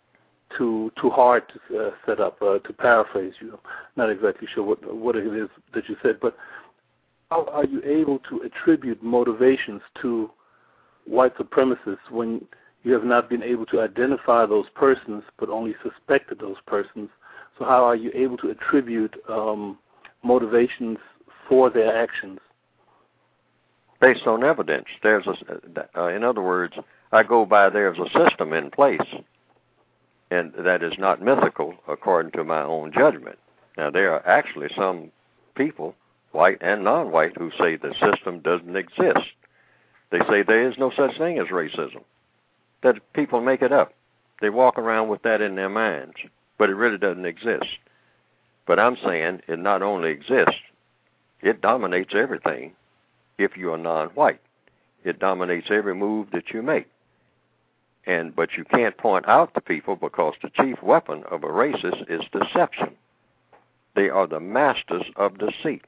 too 0.57 0.91
too 1.01 1.11
hard 1.11 1.43
to 1.69 1.79
uh, 1.79 1.91
set 2.07 2.21
up. 2.21 2.41
Uh, 2.41 2.59
to 2.61 2.73
paraphrase 2.73 3.35
you, 3.41 3.53
I'm 3.53 3.71
not 3.97 4.11
exactly 4.11 4.49
sure 4.55 4.65
what 4.65 4.95
what 4.95 5.17
it 5.17 5.27
is 5.27 5.51
that 5.75 5.89
you 5.89 5.97
said, 6.03 6.19
but 6.21 6.37
how 7.31 7.45
are 7.47 7.65
you 7.65 7.83
able 7.85 8.19
to 8.31 8.41
attribute 8.43 9.03
motivations 9.03 9.83
to 10.01 10.31
white 11.07 11.37
supremacists 11.37 12.11
when 12.11 12.45
you 12.85 12.93
have 12.93 13.05
not 13.05 13.29
been 13.29 13.43
able 13.43 13.67
to 13.67 13.81
identify 13.81 14.47
those 14.47 14.67
persons, 14.75 15.23
but 15.39 15.49
only 15.49 15.75
suspected 15.83 16.41
those 16.41 16.57
persons? 16.67 17.09
So 17.59 17.65
how 17.65 17.85
are 17.85 17.97
you 17.97 18.11
able 18.15 18.37
to 18.39 18.51
attribute 18.51 19.15
um, 19.29 19.79
motivations 20.23 20.99
for 21.49 21.71
their 21.71 21.97
actions? 21.97 22.39
Based 24.01 24.27
on 24.27 24.43
evidence, 24.43 24.87
there's 25.03 25.27
a. 25.29 25.37
Uh, 25.97 26.09
in 26.09 26.25
other 26.25 26.43
words, 26.43 26.75
I 27.13 27.23
go 27.23 27.47
by 27.47 27.71
there's 27.71 27.99
a 27.99 28.11
system 28.11 28.53
in 28.53 28.71
place, 28.71 29.01
and 30.31 30.53
that 30.59 30.83
is 30.83 30.95
not 30.99 31.23
mythical 31.23 31.75
according 31.87 32.33
to 32.33 32.43
my 32.43 32.63
own 32.63 32.93
judgment. 32.93 33.39
Now 33.77 33.91
there 33.91 34.13
are 34.13 34.27
actually 34.27 34.71
some 34.75 35.13
people, 35.55 35.95
white 36.33 36.59
and 36.61 36.83
non-white, 36.83 37.37
who 37.37 37.53
say 37.57 37.77
the 37.77 37.95
system 38.01 38.41
doesn't 38.41 38.75
exist. 38.75 39.31
They 40.13 40.21
say 40.29 40.43
there 40.43 40.69
is 40.69 40.77
no 40.77 40.93
such 40.95 41.17
thing 41.17 41.39
as 41.39 41.47
racism. 41.47 42.03
That 42.83 43.01
people 43.15 43.41
make 43.41 43.63
it 43.63 43.73
up. 43.73 43.95
They 44.43 44.51
walk 44.51 44.79
around 44.79 45.09
with 45.09 45.23
that 45.23 45.41
in 45.41 45.57
their 45.57 45.71
minds, 45.71 46.17
but 46.59 46.69
it 46.69 46.75
really 46.75 46.99
doesn't 46.99 47.25
exist. 47.25 47.79
But 48.67 48.79
I'm 48.79 48.97
saying 49.03 49.41
it 49.49 49.59
not 49.59 49.83
only 49.83 50.11
exists, 50.11 50.61
it 51.41 51.63
dominates 51.63 52.15
everything 52.15 52.73
if 53.39 53.57
you 53.57 53.73
are 53.73 53.79
non-white. 53.79 54.41
It 55.03 55.19
dominates 55.19 55.69
every 55.71 55.95
move 55.95 56.29
that 56.33 56.51
you 56.51 56.63
make. 56.63 56.89
And 58.07 58.37
but 58.37 58.51
you 58.57 58.65
can't 58.65 58.97
point 58.99 59.29
out 59.29 59.55
to 59.55 59.61
people 59.61 59.97
because 59.97 60.35
the 60.43 60.51
chief 60.51 60.83
weapon 60.83 61.25
of 61.31 61.43
a 61.43 61.49
racist 61.49 62.11
is 62.11 62.21
deception. 62.33 62.91
They 63.95 64.11
are 64.11 64.27
the 64.27 64.41
masters 64.41 65.05
of 65.17 65.39
deceit. 65.39 65.85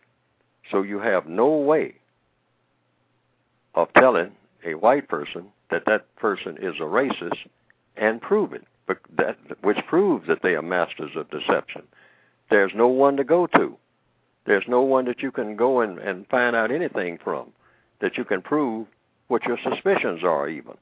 So 0.70 0.82
you 0.82 1.00
have 1.00 1.26
no 1.26 1.48
way 1.48 1.96
of 3.74 3.92
telling 3.94 4.32
a 4.64 4.74
white 4.74 5.08
person 5.08 5.46
that 5.70 5.84
that 5.86 6.14
person 6.16 6.56
is 6.56 6.76
a 6.76 6.84
racist 6.84 7.46
and 7.96 8.20
prove 8.20 8.52
it, 8.52 8.64
but 8.86 8.98
that 9.16 9.36
which 9.62 9.78
proves 9.86 10.26
that 10.26 10.42
they 10.42 10.54
are 10.54 10.62
masters 10.62 11.12
of 11.16 11.30
deception. 11.30 11.82
There's 12.50 12.72
no 12.74 12.88
one 12.88 13.16
to 13.16 13.24
go 13.24 13.46
to. 13.48 13.76
There's 14.46 14.68
no 14.68 14.82
one 14.82 15.06
that 15.06 15.22
you 15.22 15.32
can 15.32 15.56
go 15.56 15.80
and, 15.80 15.98
and 15.98 16.28
find 16.28 16.54
out 16.54 16.70
anything 16.70 17.18
from 17.22 17.52
that 18.00 18.18
you 18.18 18.24
can 18.24 18.42
prove 18.42 18.86
what 19.28 19.44
your 19.44 19.58
suspicions 19.62 20.22
are 20.22 20.48
even. 20.48 20.74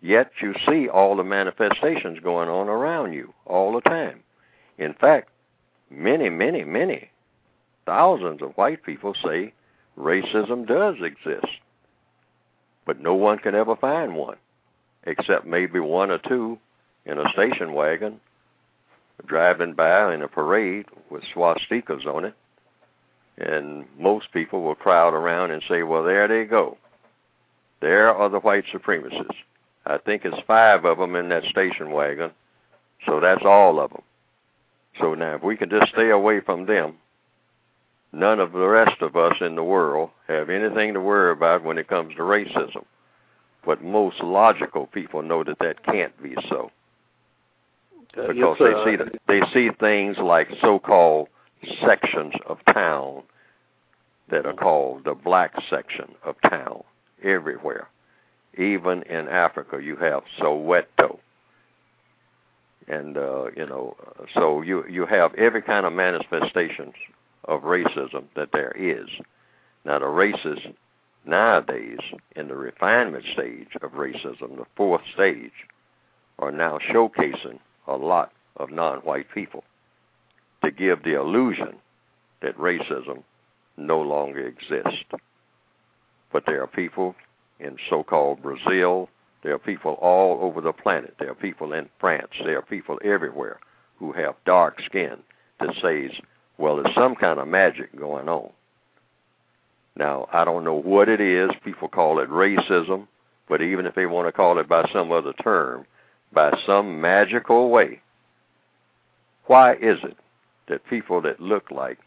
Yet 0.00 0.30
you 0.40 0.54
see 0.66 0.88
all 0.88 1.16
the 1.16 1.24
manifestations 1.24 2.20
going 2.20 2.48
on 2.48 2.68
around 2.68 3.14
you 3.14 3.32
all 3.46 3.72
the 3.72 3.80
time. 3.80 4.20
In 4.76 4.94
fact, 4.94 5.30
many, 5.90 6.28
many, 6.28 6.62
many 6.64 7.10
thousands 7.86 8.42
of 8.42 8.56
white 8.56 8.84
people 8.84 9.14
say 9.24 9.52
racism 9.98 10.66
does 10.66 10.96
exist. 11.00 11.48
But 12.88 13.02
no 13.02 13.14
one 13.14 13.36
can 13.36 13.54
ever 13.54 13.76
find 13.76 14.16
one, 14.16 14.38
except 15.04 15.44
maybe 15.44 15.78
one 15.78 16.10
or 16.10 16.16
two 16.16 16.58
in 17.04 17.18
a 17.18 17.30
station 17.32 17.74
wagon 17.74 18.18
driving 19.26 19.74
by 19.74 20.14
in 20.14 20.22
a 20.22 20.28
parade 20.28 20.86
with 21.10 21.22
swastikas 21.34 22.06
on 22.06 22.24
it. 22.24 22.34
And 23.36 23.84
most 23.98 24.32
people 24.32 24.62
will 24.62 24.74
crowd 24.74 25.12
around 25.12 25.50
and 25.50 25.62
say, 25.68 25.82
well, 25.82 26.02
there 26.02 26.26
they 26.28 26.46
go. 26.46 26.78
There 27.82 28.08
are 28.08 28.30
the 28.30 28.40
white 28.40 28.64
supremacists. 28.72 29.36
I 29.84 29.98
think 29.98 30.24
it's 30.24 30.40
five 30.46 30.86
of 30.86 30.96
them 30.96 31.14
in 31.14 31.28
that 31.28 31.44
station 31.44 31.90
wagon. 31.90 32.30
So 33.04 33.20
that's 33.20 33.44
all 33.44 33.80
of 33.80 33.90
them. 33.90 34.02
So 34.98 35.12
now, 35.12 35.34
if 35.34 35.42
we 35.42 35.58
can 35.58 35.68
just 35.68 35.92
stay 35.92 36.08
away 36.08 36.40
from 36.40 36.64
them, 36.64 36.94
none 38.12 38.40
of 38.40 38.52
the 38.52 38.66
rest 38.66 39.00
of 39.02 39.16
us 39.16 39.34
in 39.40 39.54
the 39.54 39.64
world 39.64 40.10
have 40.26 40.50
anything 40.50 40.94
to 40.94 41.00
worry 41.00 41.32
about 41.32 41.64
when 41.64 41.78
it 41.78 41.88
comes 41.88 42.14
to 42.14 42.22
racism. 42.22 42.84
But 43.64 43.82
most 43.82 44.20
logical 44.20 44.86
people 44.86 45.22
know 45.22 45.44
that 45.44 45.58
that 45.58 45.84
can't 45.84 46.20
be 46.22 46.34
so, 46.48 46.70
Uh, 48.16 48.28
because 48.28 48.56
yes, 48.58 48.58
they 48.58 48.84
see 48.84 48.96
the, 48.96 49.18
they 49.26 49.40
see 49.52 49.70
things 49.78 50.16
like 50.18 50.48
so-called 50.60 51.28
sections 51.84 52.34
of 52.46 52.58
town 52.72 53.22
that 54.30 54.46
are 54.46 54.54
called 54.54 55.04
the 55.04 55.14
black 55.14 55.52
section 55.68 56.14
of 56.24 56.36
town 56.48 56.82
everywhere. 57.22 57.88
Even 58.56 59.02
in 59.02 59.28
Africa, 59.28 59.80
you 59.82 59.96
have 59.96 60.22
Soweto, 60.38 61.18
and 62.88 63.16
uh, 63.16 63.50
you 63.56 63.66
know, 63.66 63.96
so 64.34 64.62
you 64.62 64.84
you 64.88 65.04
have 65.06 65.34
every 65.34 65.62
kind 65.62 65.84
of 65.84 65.92
manifestations 65.92 66.94
of 67.48 67.62
racism 67.62 68.24
that 68.36 68.52
there 68.52 68.72
is. 68.76 69.08
Now, 69.84 69.98
the 69.98 70.04
racists 70.04 70.74
nowadays, 71.24 71.98
in 72.36 72.48
the 72.48 72.54
refinement 72.54 73.24
stage 73.32 73.68
of 73.82 73.92
racism, 73.92 74.56
the 74.56 74.66
fourth 74.76 75.02
stage, 75.12 75.50
are 76.38 76.52
now 76.52 76.78
showcasing 76.78 77.58
a 77.88 77.96
lot 77.96 78.32
of 78.56 78.70
non-white 78.70 79.26
people 79.34 79.64
to 80.62 80.70
give 80.70 81.02
the 81.02 81.14
illusion 81.14 81.74
that 82.42 82.56
racism 82.56 83.22
no 83.76 84.00
longer 84.00 84.46
exists. 84.46 85.04
But 86.32 86.44
there 86.46 86.62
are 86.62 86.68
people 86.68 87.14
in 87.58 87.76
so-called 87.88 88.42
Brazil. 88.42 89.08
There 89.42 89.54
are 89.54 89.58
people 89.58 89.92
all 89.94 90.38
over 90.42 90.60
the 90.60 90.72
planet. 90.72 91.14
There 91.18 91.30
are 91.30 91.34
people 91.34 91.72
in 91.72 91.88
France. 91.98 92.32
There 92.44 92.58
are 92.58 92.62
people 92.62 92.98
everywhere 93.02 93.58
who 93.98 94.12
have 94.12 94.34
dark 94.44 94.80
skin 94.82 95.18
that 95.60 95.74
says, 95.80 96.10
well, 96.58 96.76
there's 96.76 96.94
some 96.94 97.14
kind 97.14 97.38
of 97.38 97.48
magic 97.48 97.96
going 97.98 98.28
on. 98.28 98.50
Now, 99.96 100.28
I 100.32 100.44
don't 100.44 100.64
know 100.64 100.74
what 100.74 101.08
it 101.08 101.20
is. 101.20 101.50
People 101.64 101.88
call 101.88 102.20
it 102.20 102.30
racism, 102.30 103.06
but 103.48 103.62
even 103.62 103.86
if 103.86 103.94
they 103.94 104.06
want 104.06 104.28
to 104.28 104.32
call 104.32 104.58
it 104.58 104.68
by 104.68 104.88
some 104.92 105.10
other 105.10 105.32
term, 105.42 105.86
by 106.32 106.56
some 106.66 107.00
magical 107.00 107.70
way, 107.70 108.00
why 109.46 109.74
is 109.74 109.98
it 110.04 110.16
that 110.68 110.86
people 110.88 111.20
that 111.22 111.40
look 111.40 111.70
like 111.70 111.98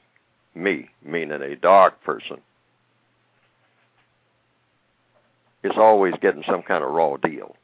me, 0.56 0.89
meaning 1.04 1.41
a 1.41 1.56
dark 1.56 2.02
person, 2.04 2.38
is 5.64 5.74
always 5.78 6.14
getting 6.22 6.43
some 6.49 6.64
kind 6.64 6.84
of 6.84 6.91
raw 6.91 7.18
deal. 7.18 7.56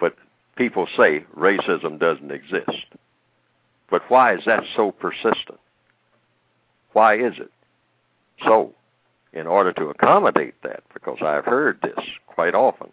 But 0.00 0.16
people 0.56 0.86
say 0.96 1.24
racism 1.36 1.98
doesn't 1.98 2.30
exist. 2.30 2.86
But 3.90 4.02
why 4.08 4.34
is 4.34 4.44
that 4.46 4.64
so 4.74 4.90
persistent? 4.90 5.60
Why 6.92 7.16
is 7.16 7.34
it? 7.38 7.50
So, 8.44 8.74
in 9.32 9.46
order 9.46 9.72
to 9.74 9.88
accommodate 9.88 10.54
that, 10.62 10.82
because 10.92 11.18
I've 11.22 11.44
heard 11.44 11.78
this 11.82 11.98
quite 12.26 12.54
often, 12.54 12.90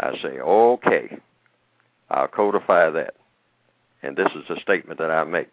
I 0.00 0.12
say, 0.22 0.38
okay, 0.38 1.18
I'll 2.10 2.28
codify 2.28 2.90
that. 2.90 3.14
And 4.02 4.16
this 4.16 4.28
is 4.34 4.44
a 4.48 4.60
statement 4.60 4.98
that 4.98 5.10
I 5.10 5.24
make. 5.24 5.50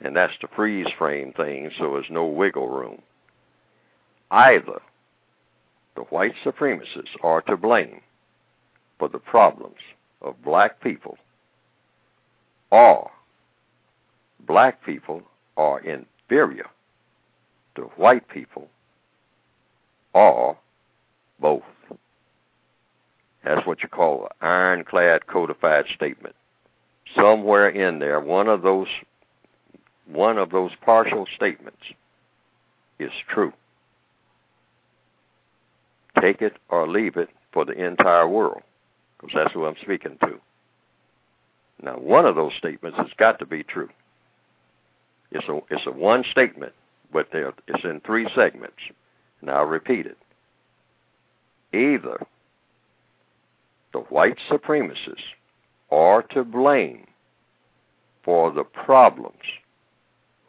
And 0.00 0.16
that's 0.16 0.36
to 0.40 0.48
freeze 0.48 0.86
frame 0.98 1.32
things 1.32 1.72
so 1.78 1.92
there's 1.92 2.10
no 2.10 2.26
wiggle 2.26 2.68
room. 2.68 3.02
Either 4.30 4.80
the 5.94 6.02
white 6.02 6.34
supremacists 6.44 7.16
are 7.22 7.42
to 7.42 7.56
blame 7.56 8.00
for 8.98 9.08
the 9.08 9.18
problems 9.18 9.76
of 10.22 10.42
black 10.42 10.80
people, 10.80 11.16
or 12.76 13.10
black 14.46 14.84
people 14.84 15.22
are 15.56 15.80
inferior 15.80 16.66
to 17.74 17.82
white 17.96 18.28
people, 18.28 18.68
or 20.12 20.58
both. 21.40 21.62
That's 23.42 23.66
what 23.66 23.82
you 23.82 23.88
call 23.88 24.24
an 24.24 24.46
ironclad 24.46 25.26
codified 25.26 25.86
statement. 25.94 26.34
Somewhere 27.14 27.70
in 27.70 27.98
there, 27.98 28.20
one 28.20 28.46
of 28.46 28.60
those 28.60 28.88
one 30.12 30.36
of 30.36 30.50
those 30.50 30.72
partial 30.84 31.26
statements 31.34 31.82
is 32.98 33.12
true. 33.26 33.54
Take 36.20 36.42
it 36.42 36.56
or 36.68 36.86
leave 36.86 37.16
it 37.16 37.30
for 37.52 37.64
the 37.64 37.72
entire 37.72 38.28
world, 38.28 38.60
because 39.18 39.34
that's 39.34 39.54
who 39.54 39.64
I'm 39.64 39.76
speaking 39.80 40.18
to. 40.24 40.38
Now, 41.82 41.96
one 41.96 42.26
of 42.26 42.36
those 42.36 42.52
statements 42.56 42.96
has 42.98 43.08
got 43.18 43.38
to 43.38 43.46
be 43.46 43.62
true. 43.62 43.90
It's 45.30 45.48
a 45.48 45.60
it's 45.70 45.86
a 45.86 45.90
one 45.90 46.24
statement, 46.30 46.72
but 47.12 47.28
there 47.32 47.52
it's 47.68 47.84
in 47.84 48.00
three 48.00 48.28
segments. 48.34 48.76
And 49.40 49.50
I'll 49.50 49.64
repeat 49.64 50.06
it. 50.06 50.16
Either 51.76 52.24
the 53.92 54.00
white 54.00 54.38
supremacists 54.50 55.34
are 55.90 56.22
to 56.22 56.44
blame 56.44 57.06
for 58.24 58.50
the 58.50 58.64
problems 58.64 59.42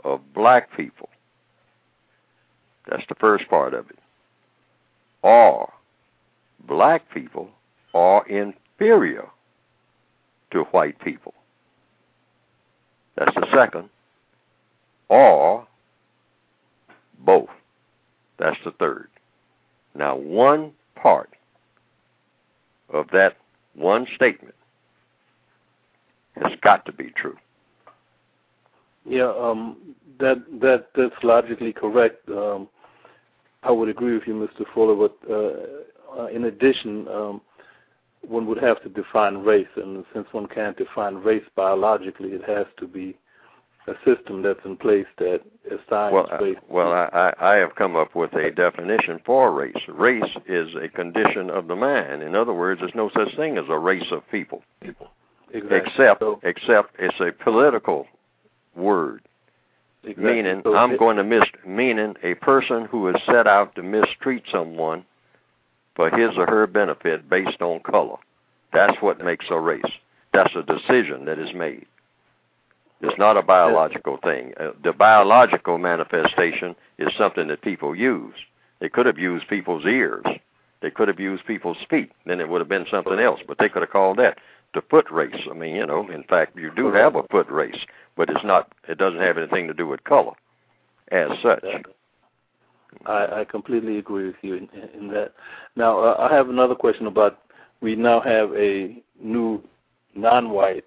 of 0.03 0.21
black 0.33 0.75
people. 0.75 1.09
That's 2.89 3.03
the 3.09 3.15
first 3.15 3.49
part 3.49 3.73
of 3.73 3.89
it. 3.89 3.99
Or 5.21 5.71
black 6.65 7.03
people 7.13 7.49
are 7.93 8.25
superior 8.27 9.27
to 10.51 10.63
white 10.65 10.99
people. 10.99 11.33
That's 13.17 13.33
the 13.35 13.47
second. 13.53 13.89
Or 15.09 15.67
both. 17.19 17.49
That's 18.37 18.57
the 18.63 18.71
third. 18.71 19.07
Now, 19.95 20.15
one 20.15 20.71
part 20.95 21.29
of 22.89 23.07
that 23.11 23.37
one 23.73 24.07
statement 24.15 24.55
has 26.35 26.53
got 26.61 26.85
to 26.85 26.91
be 26.91 27.11
true. 27.15 27.37
Yeah, 29.05 29.31
um, 29.39 29.77
that 30.19 30.43
that 30.61 30.87
that's 30.95 31.15
logically 31.23 31.73
correct. 31.73 32.27
Um, 32.29 32.67
I 33.63 33.71
would 33.71 33.89
agree 33.89 34.13
with 34.13 34.27
you, 34.27 34.33
Mr. 34.33 34.65
Fuller. 34.73 34.95
But 34.95 35.31
uh, 35.31 36.21
uh, 36.21 36.27
in 36.27 36.45
addition, 36.45 37.07
um, 37.07 37.41
one 38.27 38.45
would 38.47 38.61
have 38.61 38.81
to 38.83 38.89
define 38.89 39.37
race, 39.37 39.67
and 39.75 40.03
since 40.13 40.27
one 40.31 40.47
can't 40.47 40.77
define 40.77 41.15
race 41.15 41.45
biologically, 41.55 42.29
it 42.29 42.43
has 42.43 42.65
to 42.79 42.87
be 42.87 43.17
a 43.87 43.93
system 44.05 44.41
that's 44.41 44.59
in 44.65 44.75
place 44.75 45.05
that 45.17 45.41
assigns 45.67 46.13
well, 46.13 46.27
race. 46.41 46.57
Uh, 46.57 46.65
well, 46.69 46.91
I, 46.91 47.33
I 47.39 47.55
have 47.55 47.75
come 47.75 47.95
up 47.95 48.15
with 48.15 48.33
a 48.33 48.51
definition 48.51 49.21
for 49.25 49.53
race. 49.53 49.75
Race 49.87 50.35
is 50.45 50.69
a 50.75 50.89
condition 50.89 51.49
of 51.49 51.67
the 51.67 51.75
mind. 51.75 52.21
In 52.21 52.35
other 52.35 52.53
words, 52.53 52.81
there's 52.81 52.95
no 52.95 53.09
such 53.15 53.33
thing 53.37 53.57
as 53.57 53.65
a 53.69 53.79
race 53.79 54.11
of 54.11 54.29
people. 54.29 54.63
People. 54.81 55.07
Exactly. 55.53 55.77
Except, 55.77 56.19
so, 56.19 56.39
except 56.43 56.95
it's 56.99 57.19
a 57.21 57.31
political 57.31 58.07
word. 58.75 59.21
exactly. 60.03 60.23
Meaning, 60.25 60.61
so 60.65 60.75
I'm 60.75 60.91
it- 60.91 60.99
going 60.99 61.15
to 61.15 61.23
mis. 61.23 61.43
Meaning, 61.65 62.15
a 62.23 62.33
person 62.35 62.85
who 62.85 63.07
is 63.07 63.15
set 63.25 63.47
out 63.47 63.73
to 63.75 63.83
mistreat 63.83 64.43
someone 64.51 65.05
for 65.97 66.09
his 66.11 66.37
or 66.37 66.45
her 66.45 66.65
benefit 66.67 67.29
based 67.29 67.61
on 67.61 67.81
color. 67.81 68.15
That's 68.71 69.01
what 69.01 69.19
makes 69.19 69.47
a 69.49 69.59
race. 69.59 69.81
That's 70.31 70.55
a 70.55 70.63
decision 70.63 71.25
that 71.25 71.39
is 71.39 71.53
made. 71.53 71.85
It's 73.01 73.17
not 73.17 73.35
a 73.35 73.41
biological 73.41 74.17
thing. 74.23 74.53
Uh, 74.59 74.69
the 74.83 74.93
biological 74.93 75.77
manifestation 75.77 76.75
is 76.97 77.09
something 77.17 77.47
that 77.47 77.61
people 77.61 77.95
use. 77.95 78.35
They 78.79 78.89
could 78.89 79.07
have 79.07 79.17
used 79.17 79.47
people's 79.47 79.85
ears. 79.85 80.25
They 80.81 80.91
could 80.91 81.07
have 81.07 81.19
used 81.19 81.45
people's 81.45 81.77
feet. 81.89 82.11
Then 82.25 82.39
it 82.39 82.49
would 82.49 82.61
have 82.61 82.69
been 82.69 82.85
something 82.89 83.19
else. 83.19 83.39
But 83.47 83.57
they 83.57 83.69
could 83.69 83.81
have 83.81 83.91
called 83.91 84.17
that 84.19 84.37
the 84.73 84.81
foot 84.89 85.09
race. 85.09 85.47
I 85.49 85.53
mean, 85.53 85.75
you 85.75 85.85
know, 85.85 86.07
in 86.09 86.23
fact, 86.23 86.55
you 86.55 86.71
do 86.75 86.91
have 86.91 87.15
a 87.15 87.23
foot 87.31 87.49
race, 87.49 87.85
but 88.15 88.29
it's 88.29 88.43
not. 88.43 88.71
It 88.87 88.99
doesn't 88.99 89.21
have 89.21 89.37
anything 89.37 89.67
to 89.67 89.73
do 89.73 89.87
with 89.87 90.03
color, 90.03 90.33
as 91.11 91.29
such. 91.41 91.63
I, 93.05 93.41
I 93.41 93.45
completely 93.45 93.97
agree 93.97 94.27
with 94.27 94.35
you 94.41 94.55
in, 94.55 94.69
in 94.93 95.07
that. 95.09 95.33
Now, 95.75 95.99
uh, 95.99 96.27
I 96.29 96.33
have 96.33 96.49
another 96.49 96.75
question 96.75 97.07
about. 97.07 97.39
We 97.79 97.95
now 97.95 98.19
have 98.21 98.51
a 98.53 99.01
new 99.21 99.63
non-white, 100.15 100.83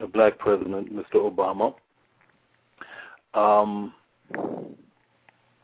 a 0.00 0.06
black 0.06 0.38
president, 0.38 0.94
Mr. 0.94 1.16
Obama. 1.16 1.74
Um, 3.34 3.92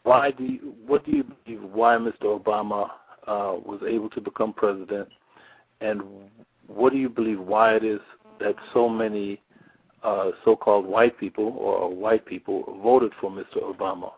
why 0.02 0.30
do 0.30 0.44
you, 0.44 0.74
what 0.86 1.06
do 1.06 1.12
you 1.12 1.24
believe? 1.24 1.62
Why 1.62 1.96
Mr. 1.96 2.38
Obama 2.38 2.90
uh, 3.26 3.56
was 3.64 3.80
able 3.88 4.10
to 4.10 4.20
become 4.20 4.52
president, 4.52 5.08
and 5.80 6.02
what 6.66 6.92
do 6.92 6.98
you 6.98 7.08
believe? 7.08 7.40
Why 7.40 7.76
it 7.76 7.84
is 7.84 8.00
that 8.40 8.56
so 8.74 8.88
many 8.88 9.40
uh, 10.02 10.32
so-called 10.44 10.84
white 10.84 11.18
people 11.18 11.54
or 11.58 11.88
white 11.94 12.26
people 12.26 12.78
voted 12.82 13.12
for 13.20 13.30
Mr. 13.30 13.62
Obama? 13.62 14.12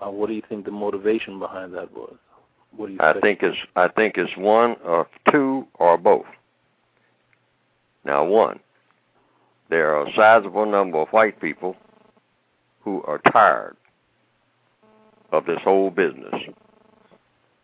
Uh, 0.00 0.10
what 0.10 0.28
do 0.28 0.34
you 0.34 0.42
think 0.48 0.64
the 0.64 0.70
motivation 0.70 1.38
behind 1.38 1.74
that 1.74 1.92
was? 1.92 2.14
What 2.76 2.86
do 2.86 2.92
you 2.94 2.98
I 3.00 3.12
think? 3.12 3.22
think 3.22 3.42
it's 3.42 3.58
I 3.76 3.88
think 3.88 4.16
it's 4.16 4.36
one 4.36 4.76
or 4.84 5.08
two 5.30 5.66
or 5.74 5.98
both. 5.98 6.26
Now, 8.04 8.24
one, 8.24 8.60
there 9.68 9.94
are 9.94 10.06
a 10.06 10.12
sizable 10.14 10.66
number 10.66 10.98
of 10.98 11.08
white 11.08 11.40
people 11.40 11.76
who 12.80 13.02
are 13.02 13.18
tired 13.32 13.76
of 15.32 15.44
this 15.46 15.58
whole 15.62 15.90
business 15.90 16.34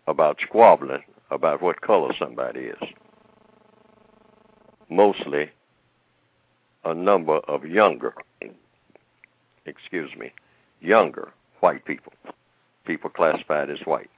about 0.07 0.39
squabbling 0.47 1.03
about 1.31 1.63
what 1.63 1.81
color 1.81 2.13
somebody 2.19 2.61
is. 2.61 2.89
Mostly 4.89 5.51
a 6.85 6.95
number 6.95 7.39
of 7.49 7.65
younger, 7.65 8.15
excuse 9.65 10.15
me, 10.17 10.33
younger 10.81 11.33
white 11.67 11.85
people, 11.85 12.13
people 12.87 13.11
classified 13.11 13.71
as 13.71 13.81
white. 13.87 14.09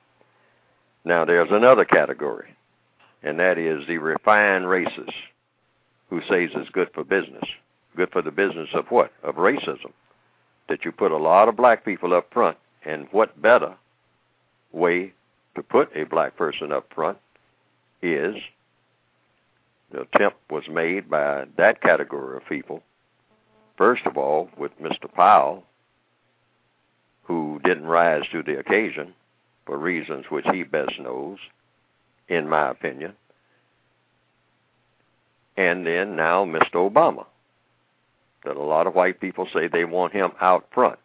Now, 1.06 1.24
there's 1.24 1.48
another 1.50 1.86
category, 1.86 2.54
and 3.22 3.40
that 3.40 3.56
is 3.56 3.86
the 3.86 3.96
refined 3.96 4.68
races 4.68 5.08
who 6.10 6.20
says 6.28 6.50
it's 6.54 6.68
good 6.68 6.90
for 6.92 7.04
business. 7.04 7.44
Good 7.96 8.10
for 8.12 8.20
the 8.20 8.30
business 8.30 8.68
of 8.74 8.84
what? 8.90 9.12
Of 9.22 9.36
racism. 9.36 9.92
That 10.68 10.84
you 10.84 10.92
put 10.92 11.10
a 11.10 11.16
lot 11.16 11.48
of 11.48 11.56
black 11.56 11.86
people 11.86 12.12
up 12.12 12.30
front, 12.34 12.58
and 12.84 13.08
what 13.12 13.40
better 13.40 13.74
way 14.72 15.14
to 15.54 15.62
put 15.62 15.88
a 15.96 16.04
black 16.04 16.36
person 16.36 16.70
up 16.70 16.92
front 16.94 17.16
is 18.02 18.34
the 19.90 20.02
attempt 20.02 20.36
was 20.50 20.64
made 20.70 21.08
by 21.08 21.46
that 21.56 21.80
category 21.80 22.36
of 22.36 22.46
people, 22.46 22.82
first 23.78 24.04
of 24.04 24.18
all, 24.18 24.50
with 24.58 24.78
Mr. 24.82 25.10
Powell, 25.10 25.64
who 27.28 27.60
didn't 27.62 27.86
rise 27.86 28.22
to 28.32 28.42
the 28.42 28.58
occasion 28.58 29.12
for 29.66 29.76
reasons 29.76 30.24
which 30.30 30.46
he 30.50 30.62
best 30.62 30.98
knows, 30.98 31.38
in 32.26 32.48
my 32.48 32.70
opinion. 32.70 33.12
And 35.58 35.86
then 35.86 36.16
now 36.16 36.46
Mr. 36.46 36.90
Obama, 36.90 37.26
that 38.44 38.56
a 38.56 38.62
lot 38.62 38.86
of 38.86 38.94
white 38.94 39.20
people 39.20 39.46
say 39.52 39.68
they 39.68 39.84
want 39.84 40.14
him 40.14 40.30
out 40.40 40.68
front. 40.72 40.98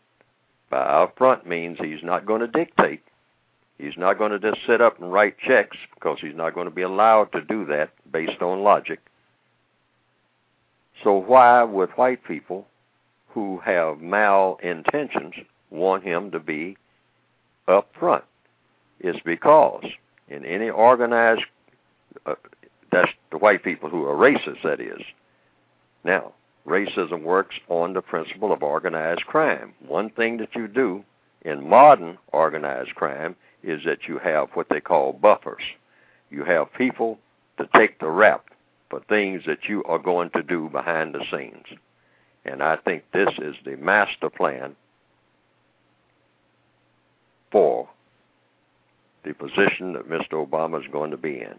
By 0.70 0.78
out 0.78 1.18
front 1.18 1.46
means 1.46 1.78
he's 1.78 2.04
not 2.04 2.26
going 2.26 2.40
to 2.40 2.48
dictate. 2.48 3.02
He's 3.78 3.98
not 3.98 4.18
going 4.18 4.32
to 4.32 4.40
just 4.40 4.66
sit 4.66 4.80
up 4.80 5.02
and 5.02 5.12
write 5.12 5.38
checks 5.40 5.76
because 5.94 6.20
he's 6.22 6.36
not 6.36 6.54
going 6.54 6.70
to 6.70 6.74
be 6.74 6.84
allowed 6.84 7.34
to 7.34 7.42
do 7.42 7.66
that 7.66 7.90
based 8.10 8.42
on 8.42 8.64
logic. 8.64 9.02
So 11.04 11.18
why 11.18 11.64
would 11.64 11.90
white 11.92 12.24
people 12.24 12.66
who 13.28 13.60
have 13.66 13.98
malintentions 13.98 15.34
want 15.74 16.04
him 16.04 16.32
to 16.32 16.40
be 16.40 16.78
up 17.68 17.90
front? 18.00 18.24
It's 19.00 19.20
because 19.26 19.84
in 20.30 20.46
any 20.46 20.70
organized, 20.70 21.44
uh, 22.26 22.36
that's 22.92 23.12
the 23.32 23.38
white 23.38 23.64
people 23.64 23.90
who 23.90 24.06
are 24.06 24.16
racist, 24.16 24.62
that 24.64 24.80
is. 24.80 25.02
Now, 26.04 26.34
racism 26.66 27.24
works 27.24 27.56
on 27.68 27.94
the 27.94 28.02
principle 28.02 28.54
of 28.54 28.64
organized 28.64 29.26
crime. 29.26 29.74
One 29.86 30.10
thing 30.10 30.38
that 30.38 30.56
you 30.56 30.68
do 30.68 31.04
in 31.44 31.68
modern 31.68 32.18
organized 32.32 32.96
crime 32.96 33.36
is 33.64 33.82
that 33.86 34.08
you 34.08 34.20
have 34.20 34.50
what 34.54 34.70
they 34.70 34.80
call 34.80 35.14
buffers. 35.14 35.64
You 36.30 36.44
have 36.46 36.74
people 36.74 37.20
to 37.58 37.68
take 37.76 38.00
the 38.00 38.10
rap 38.10 38.46
for 38.90 39.02
things 39.02 39.44
that 39.48 39.66
you 39.68 39.84
are 39.86 40.00
going 40.00 40.30
to 40.32 40.44
do 40.44 40.70
behind 40.70 41.14
the 41.14 41.24
scenes. 41.32 41.66
And 42.46 42.62
I 42.62 42.78
think 42.78 43.04
this 43.12 43.30
is 43.40 43.56
the 43.66 43.78
master 43.78 44.30
plan 44.30 44.76
for 47.54 47.88
the 49.24 49.34
position 49.34 49.94
that 49.94 50.10
Mr. 50.10 50.46
Obama 50.46 50.84
is 50.84 50.92
going 50.92 51.12
to 51.12 51.18
be 51.18 51.40
in. 51.40 51.56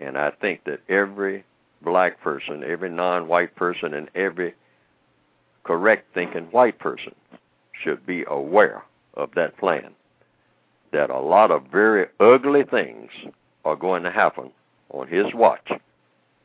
And 0.00 0.18
I 0.18 0.30
think 0.30 0.64
that 0.64 0.80
every 0.90 1.44
black 1.80 2.20
person, 2.20 2.62
every 2.62 2.90
non 2.90 3.28
white 3.28 3.54
person, 3.54 3.94
and 3.94 4.10
every 4.14 4.52
correct 5.64 6.12
thinking 6.12 6.46
white 6.46 6.78
person 6.78 7.14
should 7.72 8.04
be 8.04 8.24
aware 8.26 8.82
of 9.14 9.30
that 9.36 9.56
plan. 9.56 9.92
That 10.92 11.08
a 11.08 11.20
lot 11.20 11.50
of 11.50 11.64
very 11.72 12.08
ugly 12.20 12.64
things 12.64 13.10
are 13.64 13.76
going 13.76 14.02
to 14.02 14.10
happen 14.10 14.50
on 14.90 15.06
his 15.06 15.32
watch 15.32 15.70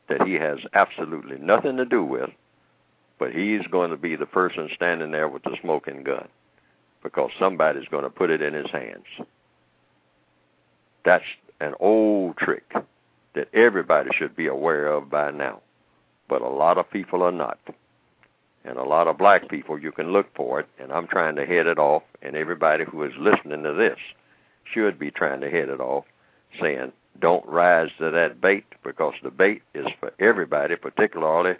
that 0.08 0.26
he 0.26 0.34
has 0.34 0.58
absolutely 0.72 1.38
nothing 1.38 1.76
to 1.76 1.84
do 1.84 2.04
with, 2.04 2.30
but 3.18 3.32
he's 3.32 3.66
going 3.70 3.90
to 3.90 3.96
be 3.96 4.16
the 4.16 4.26
person 4.26 4.70
standing 4.74 5.10
there 5.10 5.28
with 5.28 5.42
the 5.42 5.56
smoking 5.60 6.04
gun 6.04 6.28
because 7.02 7.30
somebody's 7.38 7.88
going 7.88 8.04
to 8.04 8.10
put 8.10 8.30
it 8.30 8.42
in 8.42 8.54
his 8.54 8.70
hands. 8.70 9.06
That's 11.04 11.24
an 11.60 11.74
old 11.80 12.36
trick 12.36 12.72
that 13.34 13.48
everybody 13.54 14.10
should 14.16 14.36
be 14.36 14.46
aware 14.46 14.86
of 14.86 15.10
by 15.10 15.30
now, 15.30 15.60
but 16.28 16.42
a 16.42 16.48
lot 16.48 16.78
of 16.78 16.90
people 16.90 17.22
are 17.22 17.32
not. 17.32 17.58
And 18.64 18.76
a 18.76 18.84
lot 18.84 19.08
of 19.08 19.18
black 19.18 19.48
people, 19.48 19.78
you 19.78 19.90
can 19.90 20.12
look 20.12 20.32
for 20.34 20.60
it, 20.60 20.68
and 20.78 20.92
I'm 20.92 21.08
trying 21.08 21.34
to 21.36 21.46
head 21.46 21.66
it 21.66 21.78
off, 21.78 22.04
and 22.20 22.36
everybody 22.36 22.84
who 22.84 23.02
is 23.02 23.12
listening 23.18 23.64
to 23.64 23.72
this 23.72 23.98
should 24.64 24.98
be 24.98 25.10
trying 25.10 25.40
to 25.40 25.50
head 25.50 25.68
it 25.68 25.80
off, 25.80 26.04
saying, 26.60 26.92
don't 27.18 27.44
rise 27.46 27.90
to 27.98 28.10
that 28.10 28.40
bait 28.40 28.64
because 28.84 29.14
the 29.22 29.30
bait 29.30 29.62
is 29.74 29.86
for 29.98 30.12
everybody, 30.18 30.76
particularly 30.76 31.56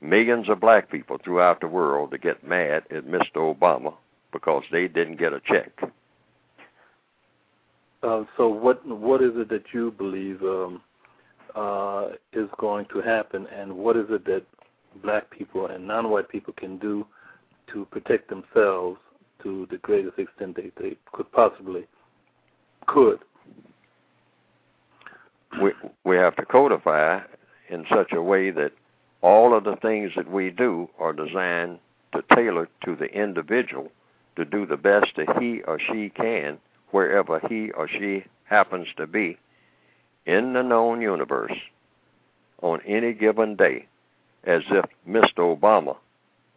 millions 0.00 0.48
of 0.48 0.60
black 0.60 0.90
people 0.90 1.18
throughout 1.18 1.60
the 1.60 1.68
world 1.68 2.10
to 2.10 2.18
get 2.18 2.46
mad 2.46 2.84
at 2.90 3.06
Mr. 3.06 3.56
Obama 3.56 3.94
because 4.32 4.64
they 4.72 4.88
didn't 4.88 5.18
get 5.18 5.32
a 5.32 5.40
check. 5.40 5.70
Uh, 8.02 8.24
so 8.36 8.48
what 8.48 8.84
what 8.86 9.22
is 9.22 9.30
it 9.36 9.48
that 9.48 9.64
you 9.72 9.92
believe 9.92 10.42
um, 10.42 10.82
uh, 11.54 12.08
is 12.32 12.48
going 12.58 12.86
to 12.86 13.00
happen, 13.00 13.46
and 13.46 13.72
what 13.72 13.96
is 13.96 14.06
it 14.10 14.24
that 14.24 14.44
black 15.02 15.30
people 15.30 15.66
and 15.66 15.86
non-white 15.86 16.28
people 16.28 16.52
can 16.54 16.78
do 16.78 17.06
to 17.72 17.84
protect 17.86 18.28
themselves 18.28 18.98
to 19.42 19.66
the 19.70 19.78
greatest 19.78 20.18
extent 20.18 20.56
they, 20.56 20.70
they 20.80 20.96
could 21.12 21.30
possibly 21.32 21.86
could. 22.86 23.20
We 25.60 25.72
we 26.04 26.16
have 26.16 26.34
to 26.36 26.44
codify 26.44 27.20
in 27.68 27.84
such 27.88 28.12
a 28.12 28.22
way 28.22 28.50
that 28.50 28.72
all 29.22 29.56
of 29.56 29.64
the 29.64 29.76
things 29.76 30.10
that 30.16 30.30
we 30.30 30.50
do 30.50 30.88
are 30.98 31.12
designed 31.12 31.78
to 32.14 32.22
tailor 32.34 32.68
to 32.84 32.96
the 32.96 33.06
individual 33.06 33.90
to 34.36 34.44
do 34.44 34.66
the 34.66 34.76
best 34.76 35.12
that 35.16 35.40
he 35.40 35.62
or 35.62 35.78
she 35.78 36.10
can 36.10 36.58
wherever 36.90 37.40
he 37.48 37.70
or 37.72 37.88
she 37.88 38.24
happens 38.44 38.88
to 38.96 39.06
be 39.06 39.38
in 40.26 40.52
the 40.52 40.62
known 40.62 41.00
universe 41.00 41.56
on 42.60 42.80
any 42.86 43.12
given 43.12 43.56
day 43.56 43.86
as 44.44 44.62
if 44.70 44.84
Mr. 45.08 45.56
Obama 45.56 45.96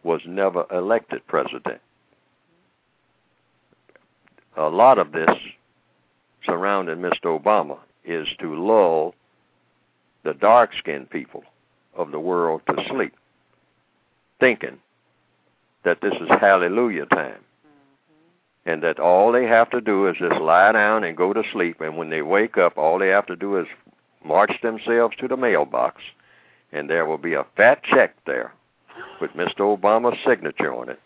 was 0.02 0.20
never 0.26 0.66
elected 0.70 1.26
president. 1.26 1.80
A 4.56 4.68
lot 4.68 4.98
of 4.98 5.12
this 5.12 5.30
surrounding 6.44 6.98
Mr. 6.98 7.38
Obama 7.38 7.78
is 8.04 8.28
to 8.38 8.54
lull 8.54 9.14
the 10.22 10.34
dark 10.34 10.70
skinned 10.78 11.10
people 11.10 11.44
of 11.94 12.10
the 12.10 12.20
world 12.20 12.62
to 12.68 12.84
sleep, 12.88 13.14
thinking 14.38 14.78
that 15.84 16.00
this 16.00 16.14
is 16.14 16.28
hallelujah 16.28 17.06
time. 17.06 17.40
And 18.66 18.82
that 18.82 18.98
all 18.98 19.32
they 19.32 19.46
have 19.46 19.70
to 19.70 19.80
do 19.80 20.08
is 20.08 20.16
just 20.18 20.40
lie 20.40 20.72
down 20.72 21.04
and 21.04 21.16
go 21.16 21.32
to 21.32 21.42
sleep. 21.52 21.80
And 21.80 21.96
when 21.96 22.10
they 22.10 22.20
wake 22.20 22.58
up, 22.58 22.76
all 22.76 22.98
they 22.98 23.08
have 23.08 23.26
to 23.26 23.36
do 23.36 23.56
is 23.58 23.66
march 24.24 24.60
themselves 24.60 25.16
to 25.18 25.28
the 25.28 25.36
mailbox, 25.36 26.02
and 26.72 26.90
there 26.90 27.06
will 27.06 27.18
be 27.18 27.34
a 27.34 27.46
fat 27.56 27.82
check 27.84 28.16
there 28.26 28.52
with 29.20 29.30
Mr. 29.32 29.60
Obama's 29.60 30.18
signature 30.26 30.74
on 30.74 30.88
it. 30.88 31.00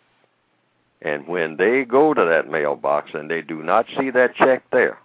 And 1.03 1.27
when 1.27 1.57
they 1.57 1.85
go 1.85 2.15
to 2.15 2.25
that 2.25 2.51
mailbox 2.51 3.11
and 3.15 3.31
they 3.31 3.43
do 3.43 3.63
not 3.63 3.87
see 3.99 4.11
that 4.11 4.35
check 4.35 4.63
there, 4.73 4.99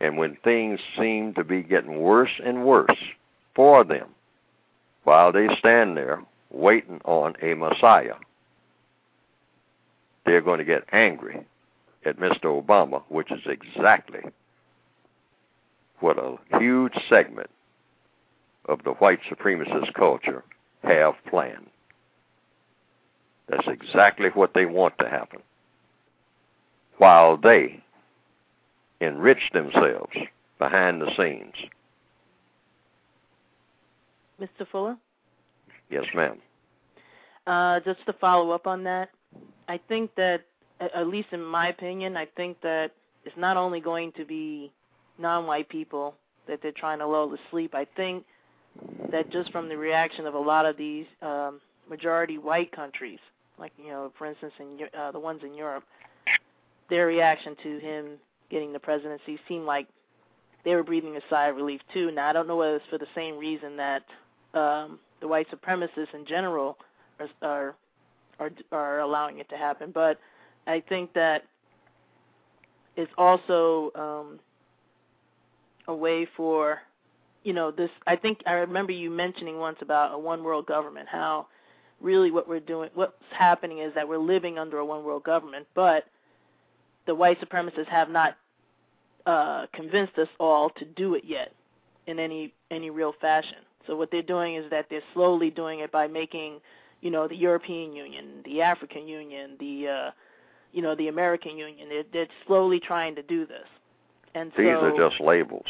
and 0.00 0.18
when 0.18 0.36
things 0.36 0.80
seem 0.98 1.34
to 1.34 1.44
be 1.44 1.62
getting 1.62 2.00
worse 2.00 2.32
and 2.44 2.64
worse 2.64 2.98
for 3.54 3.84
them, 3.84 4.08
while 5.04 5.32
they 5.32 5.48
stand 5.58 5.96
there 5.96 6.22
waiting 6.50 7.00
on 7.04 7.34
a 7.42 7.54
Messiah, 7.54 8.14
they're 10.24 10.40
going 10.40 10.58
to 10.58 10.64
get 10.64 10.84
angry 10.92 11.44
at 12.04 12.18
Mr. 12.18 12.44
Obama, 12.44 13.02
which 13.08 13.30
is 13.30 13.40
exactly 13.46 14.20
what 16.00 16.18
a 16.18 16.36
huge 16.58 16.94
segment 17.08 17.50
of 18.66 18.82
the 18.84 18.92
white 18.92 19.20
supremacist 19.30 19.92
culture 19.94 20.42
have 20.82 21.14
planned. 21.28 21.66
That's 23.48 23.66
exactly 23.66 24.28
what 24.30 24.54
they 24.54 24.66
want 24.66 24.98
to 24.98 25.08
happen. 25.08 25.40
While 26.98 27.36
they 27.36 27.82
enrich 29.00 29.50
themselves 29.52 30.14
behind 30.58 31.02
the 31.02 31.10
scenes. 31.16 31.54
Mr. 34.40 34.66
Fuller? 34.70 34.96
Yes, 35.90 36.04
ma'am. 36.14 36.38
Uh, 37.46 37.80
just 37.80 38.04
to 38.06 38.12
follow 38.14 38.50
up 38.50 38.66
on 38.66 38.84
that, 38.84 39.10
I 39.68 39.78
think 39.88 40.14
that, 40.16 40.42
at 40.80 41.06
least 41.06 41.28
in 41.32 41.42
my 41.42 41.68
opinion, 41.68 42.16
I 42.16 42.26
think 42.36 42.60
that 42.62 42.92
it's 43.24 43.36
not 43.36 43.56
only 43.56 43.80
going 43.80 44.12
to 44.12 44.24
be 44.24 44.70
non-white 45.18 45.68
people 45.68 46.14
that 46.46 46.60
they're 46.62 46.72
trying 46.72 46.98
to 46.98 47.06
lull 47.06 47.30
to 47.30 47.38
sleep. 47.50 47.74
I 47.74 47.86
think 47.96 48.24
that 49.10 49.30
just 49.30 49.50
from 49.52 49.68
the 49.68 49.76
reaction 49.76 50.26
of 50.26 50.34
a 50.34 50.38
lot 50.38 50.66
of 50.66 50.76
these 50.76 51.06
um, 51.22 51.60
majority 51.88 52.38
white 52.38 52.72
countries, 52.72 53.20
like 53.58 53.72
you 53.78 53.88
know, 53.88 54.12
for 54.18 54.26
instance, 54.26 54.52
in 54.58 54.78
uh, 54.98 55.12
the 55.12 55.20
ones 55.20 55.40
in 55.44 55.54
Europe, 55.54 55.84
their 56.90 57.06
reaction 57.06 57.56
to 57.62 57.78
him 57.78 58.06
getting 58.50 58.72
the 58.72 58.78
presidency 58.78 59.38
seemed 59.48 59.64
like 59.64 59.86
they 60.64 60.74
were 60.74 60.82
breathing 60.82 61.16
a 61.16 61.20
sigh 61.30 61.48
of 61.48 61.56
relief 61.56 61.80
too. 61.92 62.10
Now 62.10 62.28
I 62.28 62.32
don't 62.32 62.48
know 62.48 62.56
whether 62.56 62.76
it's 62.76 62.84
for 62.90 62.98
the 62.98 63.06
same 63.14 63.38
reason 63.38 63.76
that 63.76 64.02
um, 64.54 64.98
the 65.20 65.28
white 65.28 65.46
supremacists 65.50 66.14
in 66.14 66.26
general 66.26 66.76
are, 67.20 67.28
are 67.42 67.74
are 68.38 68.50
are 68.72 69.00
allowing 69.00 69.38
it 69.38 69.48
to 69.50 69.56
happen, 69.56 69.90
but 69.92 70.18
I 70.66 70.80
think 70.88 71.12
that 71.14 71.44
it's 72.96 73.12
also 73.18 73.90
um, 73.94 74.38
a 75.88 75.94
way 75.94 76.26
for 76.36 76.78
you 77.42 77.52
know 77.52 77.70
this 77.70 77.90
i 78.06 78.16
think 78.16 78.38
i 78.46 78.52
remember 78.52 78.92
you 78.92 79.10
mentioning 79.10 79.58
once 79.58 79.76
about 79.82 80.14
a 80.14 80.18
one 80.18 80.42
world 80.42 80.64
government 80.64 81.06
how 81.10 81.46
really 82.00 82.30
what 82.30 82.48
we're 82.48 82.60
doing 82.60 82.88
what's 82.94 83.12
happening 83.36 83.80
is 83.80 83.92
that 83.94 84.08
we're 84.08 84.16
living 84.16 84.58
under 84.58 84.78
a 84.78 84.84
one 84.84 85.04
world 85.04 85.22
government 85.24 85.66
but 85.74 86.04
the 87.06 87.14
white 87.14 87.38
supremacists 87.40 87.88
have 87.88 88.08
not 88.08 88.36
uh 89.26 89.66
convinced 89.74 90.16
us 90.18 90.28
all 90.40 90.70
to 90.70 90.86
do 90.86 91.14
it 91.14 91.24
yet 91.26 91.52
in 92.06 92.18
any 92.18 92.52
any 92.70 92.90
real 92.90 93.14
fashion. 93.20 93.58
So 93.86 93.96
what 93.96 94.10
they're 94.10 94.22
doing 94.22 94.56
is 94.56 94.70
that 94.70 94.86
they're 94.88 95.02
slowly 95.12 95.50
doing 95.50 95.80
it 95.80 95.92
by 95.92 96.06
making 96.06 96.60
you 97.04 97.10
know 97.10 97.28
the 97.28 97.36
european 97.36 97.92
union 97.92 98.42
the 98.44 98.60
african 98.60 99.06
union 99.06 99.56
the 99.60 99.86
uh 99.86 100.10
you 100.72 100.82
know 100.82 100.96
the 100.96 101.06
american 101.06 101.56
union 101.56 101.88
they're, 101.88 102.04
they're 102.12 102.34
slowly 102.46 102.80
trying 102.80 103.14
to 103.14 103.22
do 103.22 103.46
this 103.46 103.68
and 104.34 104.52
so 104.56 104.62
These 104.62 104.72
so, 104.72 104.84
are 104.84 105.10
just 105.10 105.20
labels. 105.20 105.66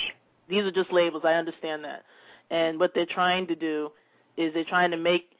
These 0.48 0.64
are 0.64 0.70
just 0.70 0.92
labels. 0.92 1.22
I 1.24 1.34
understand 1.34 1.84
that. 1.84 2.04
And 2.50 2.78
what 2.78 2.92
they're 2.94 3.06
trying 3.06 3.46
to 3.48 3.54
do 3.54 3.90
is 4.36 4.52
they're 4.54 4.64
trying 4.64 4.90
to 4.90 4.96
make, 4.96 5.30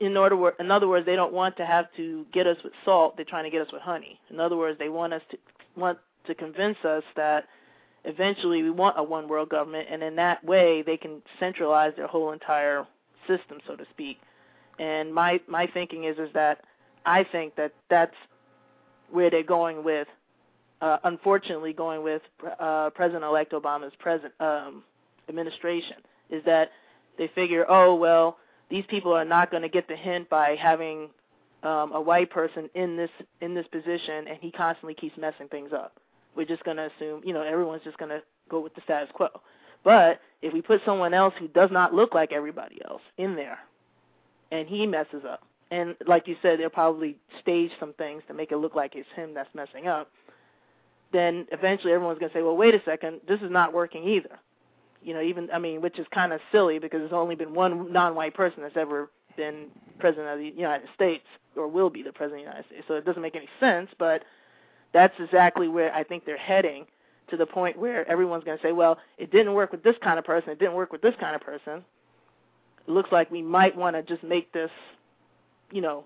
in 0.00 0.16
order, 0.16 0.50
in 0.58 0.70
other 0.70 0.88
words, 0.88 1.06
they 1.06 1.16
don't 1.16 1.32
want 1.32 1.56
to 1.56 1.66
have 1.66 1.86
to 1.96 2.24
get 2.32 2.46
us 2.46 2.56
with 2.64 2.72
salt. 2.84 3.16
They're 3.16 3.24
trying 3.24 3.44
to 3.44 3.50
get 3.50 3.60
us 3.60 3.72
with 3.72 3.82
honey. 3.82 4.18
In 4.30 4.40
other 4.40 4.56
words, 4.56 4.78
they 4.78 4.88
want 4.88 5.12
us 5.12 5.22
to 5.30 5.38
want 5.76 5.98
to 6.26 6.34
convince 6.34 6.78
us 6.84 7.02
that 7.16 7.46
eventually 8.04 8.62
we 8.62 8.70
want 8.70 8.98
a 8.98 9.02
one 9.02 9.28
world 9.28 9.48
government, 9.48 9.88
and 9.90 10.02
in 10.02 10.14
that 10.16 10.42
way 10.44 10.82
they 10.82 10.96
can 10.96 11.20
centralize 11.40 11.92
their 11.96 12.06
whole 12.06 12.32
entire 12.32 12.86
system, 13.26 13.58
so 13.66 13.74
to 13.74 13.84
speak. 13.90 14.18
And 14.78 15.14
my 15.14 15.40
my 15.46 15.66
thinking 15.66 16.04
is 16.04 16.18
is 16.18 16.30
that 16.34 16.64
I 17.06 17.24
think 17.24 17.54
that 17.56 17.72
that's 17.88 18.14
where 19.10 19.30
they're 19.30 19.42
going 19.42 19.84
with 19.84 20.08
uh, 20.80 20.98
unfortunately 21.04 21.72
going 21.72 22.02
with 22.02 22.20
uh, 22.60 22.90
President-elect 22.90 23.52
Obama's 23.52 23.94
present 23.98 24.32
um, 24.40 24.82
administration 25.28 25.96
is 26.30 26.44
that 26.44 26.70
they 27.16 27.28
figure, 27.34 27.64
oh 27.68 27.94
well, 27.94 28.36
these 28.70 28.84
people 28.88 29.12
are 29.12 29.24
not 29.24 29.50
going 29.50 29.62
to 29.62 29.68
get 29.68 29.88
the 29.88 29.96
hint 29.96 30.28
by 30.28 30.56
having 30.56 31.08
um, 31.62 31.92
a 31.92 32.00
white 32.00 32.30
person 32.30 32.68
in 32.74 32.96
this 32.96 33.10
in 33.40 33.54
this 33.54 33.66
position, 33.68 34.28
and 34.28 34.38
he 34.40 34.50
constantly 34.50 34.94
keeps 34.94 35.16
messing 35.16 35.48
things 35.48 35.70
up. 35.72 35.98
We're 36.36 36.44
just 36.46 36.64
going 36.64 36.76
to 36.76 36.90
assume, 36.96 37.22
you 37.24 37.32
know, 37.32 37.42
everyone's 37.42 37.84
just 37.84 37.96
going 37.96 38.10
to 38.10 38.22
go 38.50 38.60
with 38.60 38.74
the 38.74 38.82
status 38.82 39.08
quo. 39.14 39.28
But 39.84 40.20
if 40.42 40.52
we 40.52 40.60
put 40.60 40.82
someone 40.84 41.14
else 41.14 41.32
who 41.38 41.48
does 41.48 41.70
not 41.70 41.94
look 41.94 42.14
like 42.14 42.32
everybody 42.32 42.80
else 42.84 43.02
in 43.16 43.36
there, 43.36 43.58
and 44.54 44.68
he 44.68 44.86
messes 44.86 45.24
up, 45.28 45.42
and 45.70 45.96
like 46.06 46.28
you 46.28 46.36
said, 46.42 46.58
they'll 46.58 46.70
probably 46.70 47.16
stage 47.40 47.70
some 47.80 47.92
things 47.94 48.22
to 48.28 48.34
make 48.34 48.52
it 48.52 48.58
look 48.58 48.74
like 48.74 48.94
it's 48.94 49.08
him 49.14 49.34
that's 49.34 49.54
messing 49.54 49.86
up 49.86 50.10
then 51.14 51.46
eventually 51.52 51.92
everyone's 51.92 52.18
going 52.18 52.30
to 52.30 52.36
say, 52.36 52.42
well, 52.42 52.56
wait 52.56 52.74
a 52.74 52.82
second, 52.84 53.20
this 53.26 53.40
is 53.40 53.50
not 53.50 53.72
working 53.72 54.06
either. 54.06 54.38
You 55.02 55.14
know, 55.14 55.22
even 55.22 55.48
I 55.52 55.58
mean, 55.58 55.80
which 55.80 55.98
is 55.98 56.06
kind 56.12 56.32
of 56.32 56.40
silly 56.50 56.78
because 56.78 57.00
there's 57.00 57.12
only 57.12 57.36
been 57.36 57.54
one 57.54 57.92
non-white 57.92 58.34
person 58.34 58.62
that's 58.62 58.76
ever 58.76 59.10
been 59.36 59.66
president 59.98 60.28
of 60.28 60.38
the 60.38 60.60
United 60.60 60.88
States 60.94 61.24
or 61.56 61.68
will 61.68 61.90
be 61.90 62.02
the 62.02 62.12
president 62.12 62.40
of 62.40 62.46
the 62.46 62.50
United 62.50 62.66
States. 62.66 62.84
So 62.88 62.94
it 62.94 63.04
doesn't 63.04 63.22
make 63.22 63.36
any 63.36 63.48
sense, 63.60 63.90
but 63.98 64.24
that's 64.92 65.14
exactly 65.18 65.68
where 65.68 65.94
I 65.94 66.02
think 66.04 66.24
they're 66.24 66.36
heading 66.36 66.86
to 67.28 67.36
the 67.36 67.46
point 67.46 67.78
where 67.78 68.08
everyone's 68.08 68.44
going 68.44 68.58
to 68.58 68.62
say, 68.62 68.72
well, 68.72 68.98
it 69.18 69.30
didn't 69.30 69.54
work 69.54 69.72
with 69.72 69.82
this 69.82 69.96
kind 70.02 70.18
of 70.18 70.24
person, 70.24 70.50
it 70.50 70.58
didn't 70.58 70.74
work 70.74 70.90
with 70.90 71.02
this 71.02 71.14
kind 71.20 71.36
of 71.36 71.42
person. 71.42 71.84
It 72.86 72.90
looks 72.90 73.10
like 73.12 73.30
we 73.30 73.42
might 73.42 73.76
want 73.76 73.96
to 73.96 74.02
just 74.02 74.22
make 74.22 74.52
this, 74.52 74.70
you 75.70 75.80
know, 75.80 76.04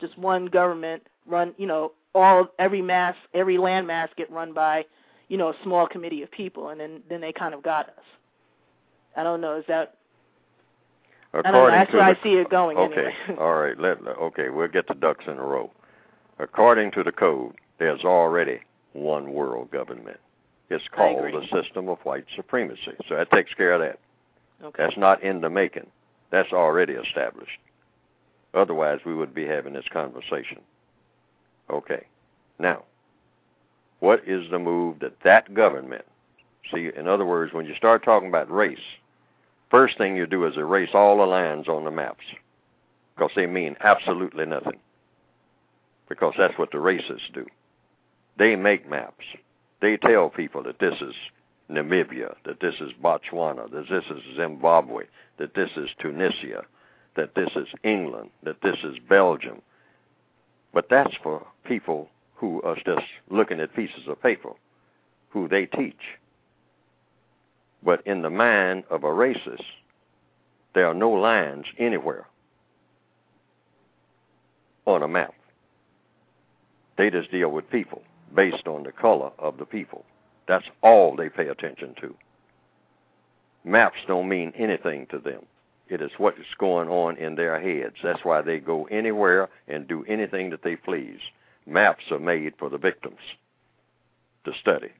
just 0.00 0.16
one 0.18 0.46
government 0.46 1.02
run, 1.26 1.54
you 1.56 1.66
know, 1.66 1.92
all 2.14 2.48
every 2.58 2.82
mass 2.82 3.14
every 3.34 3.56
land 3.56 3.86
mass 3.86 4.08
get 4.16 4.30
run 4.32 4.52
by 4.52 4.84
you 5.28 5.36
know 5.36 5.50
a 5.50 5.54
small 5.62 5.86
committee 5.86 6.22
of 6.22 6.30
people 6.32 6.70
and 6.70 6.80
then 6.80 7.00
then 7.08 7.20
they 7.20 7.32
kind 7.32 7.54
of 7.54 7.62
got 7.62 7.86
us 7.90 8.04
i 9.16 9.22
don't 9.22 9.40
know 9.40 9.56
is 9.56 9.64
that 9.68 9.94
According 11.32 11.54
I 11.54 11.58
don't 11.58 11.70
know. 11.70 11.78
That's 11.78 11.92
where 11.92 12.14
the, 12.14 12.20
I 12.20 12.22
see 12.22 12.40
it 12.40 12.50
going. 12.50 12.76
Okay, 12.76 13.14
Anyway. 13.28 13.38
all 13.40 13.54
right. 13.54 13.78
Let 13.78 13.98
okay, 14.04 14.48
we'll 14.48 14.68
get 14.68 14.88
the 14.88 14.94
ducks 14.94 15.24
in 15.28 15.34
a 15.34 15.42
row. 15.42 15.70
According 16.38 16.90
to 16.92 17.04
the 17.04 17.12
code, 17.12 17.54
there's 17.78 18.02
already 18.02 18.60
one 18.94 19.32
world 19.32 19.70
government. 19.70 20.18
It's 20.70 20.84
called 20.88 21.32
the 21.32 21.62
system 21.62 21.88
of 21.88 21.98
white 22.00 22.24
supremacy. 22.34 22.92
So 23.08 23.16
that 23.16 23.30
takes 23.30 23.52
care 23.54 23.72
of 23.72 23.80
that. 23.80 23.98
Okay. 24.64 24.82
That's 24.82 24.96
not 24.96 25.22
in 25.22 25.40
the 25.40 25.50
making. 25.50 25.86
That's 26.30 26.52
already 26.52 26.94
established. 26.94 27.58
Otherwise, 28.54 29.00
we 29.04 29.14
would 29.14 29.34
be 29.34 29.46
having 29.46 29.74
this 29.74 29.88
conversation. 29.92 30.60
Okay. 31.70 32.06
Now, 32.58 32.82
what 34.00 34.22
is 34.26 34.50
the 34.50 34.58
move 34.58 35.00
that 35.00 35.20
that 35.24 35.54
government 35.54 36.04
See, 36.72 36.90
in 36.94 37.08
other 37.08 37.24
words, 37.24 37.52
when 37.52 37.66
you 37.66 37.74
start 37.74 38.04
talking 38.04 38.28
about 38.28 38.50
race, 38.50 38.78
first 39.70 39.98
thing 39.98 40.16
you 40.16 40.26
do 40.26 40.44
is 40.46 40.56
erase 40.56 40.90
all 40.94 41.18
the 41.18 41.26
lines 41.26 41.68
on 41.68 41.84
the 41.84 41.90
maps 41.90 42.24
because 43.16 43.30
they 43.34 43.46
mean 43.46 43.76
absolutely 43.80 44.46
nothing. 44.46 44.78
Because 46.08 46.34
that's 46.36 46.58
what 46.58 46.72
the 46.72 46.78
racists 46.78 47.32
do. 47.32 47.46
They 48.36 48.56
make 48.56 48.88
maps. 48.88 49.24
They 49.80 49.96
tell 49.96 50.28
people 50.28 50.62
that 50.64 50.78
this 50.78 51.00
is 51.00 51.14
Namibia, 51.70 52.34
that 52.44 52.60
this 52.60 52.74
is 52.80 52.90
Botswana, 53.02 53.70
that 53.70 53.88
this 53.88 54.04
is 54.10 54.36
Zimbabwe, 54.36 55.04
that 55.40 55.54
this 55.54 55.70
is 55.74 55.88
Tunisia, 55.98 56.64
that 57.16 57.34
this 57.34 57.48
is 57.56 57.66
England, 57.82 58.28
that 58.42 58.60
this 58.62 58.76
is 58.84 58.98
Belgium. 59.08 59.62
But 60.74 60.90
that's 60.90 61.14
for 61.22 61.46
people 61.64 62.10
who 62.34 62.60
are 62.60 62.76
just 62.76 63.06
looking 63.30 63.58
at 63.58 63.74
pieces 63.74 64.06
of 64.06 64.22
paper, 64.22 64.50
who 65.30 65.48
they 65.48 65.64
teach. 65.64 66.18
But 67.82 68.06
in 68.06 68.20
the 68.20 68.28
mind 68.28 68.84
of 68.90 69.02
a 69.02 69.08
racist, 69.08 69.64
there 70.74 70.86
are 70.86 70.94
no 70.94 71.10
lines 71.10 71.64
anywhere 71.78 72.26
on 74.84 75.02
a 75.02 75.08
map. 75.08 75.34
They 76.98 77.08
just 77.08 77.30
deal 77.30 77.50
with 77.50 77.70
people 77.70 78.02
based 78.34 78.66
on 78.66 78.82
the 78.82 78.92
color 78.92 79.30
of 79.38 79.56
the 79.56 79.64
people. 79.64 80.04
That's 80.46 80.66
all 80.82 81.16
they 81.16 81.30
pay 81.30 81.48
attention 81.48 81.94
to. 82.02 82.14
Maps 83.64 83.98
don't 84.06 84.28
mean 84.28 84.52
anything 84.56 85.06
to 85.10 85.18
them. 85.18 85.44
It 85.88 86.00
is 86.00 86.12
what 86.18 86.38
is 86.38 86.46
going 86.58 86.88
on 86.88 87.16
in 87.16 87.34
their 87.34 87.60
heads. 87.60 87.96
That's 88.02 88.24
why 88.24 88.42
they 88.42 88.58
go 88.58 88.84
anywhere 88.86 89.48
and 89.66 89.88
do 89.88 90.04
anything 90.08 90.50
that 90.50 90.62
they 90.62 90.76
please. 90.76 91.18
Maps 91.66 92.04
are 92.10 92.18
made 92.18 92.54
for 92.58 92.70
the 92.70 92.78
victims 92.78 93.18
to 94.44 94.52
study 94.60 94.90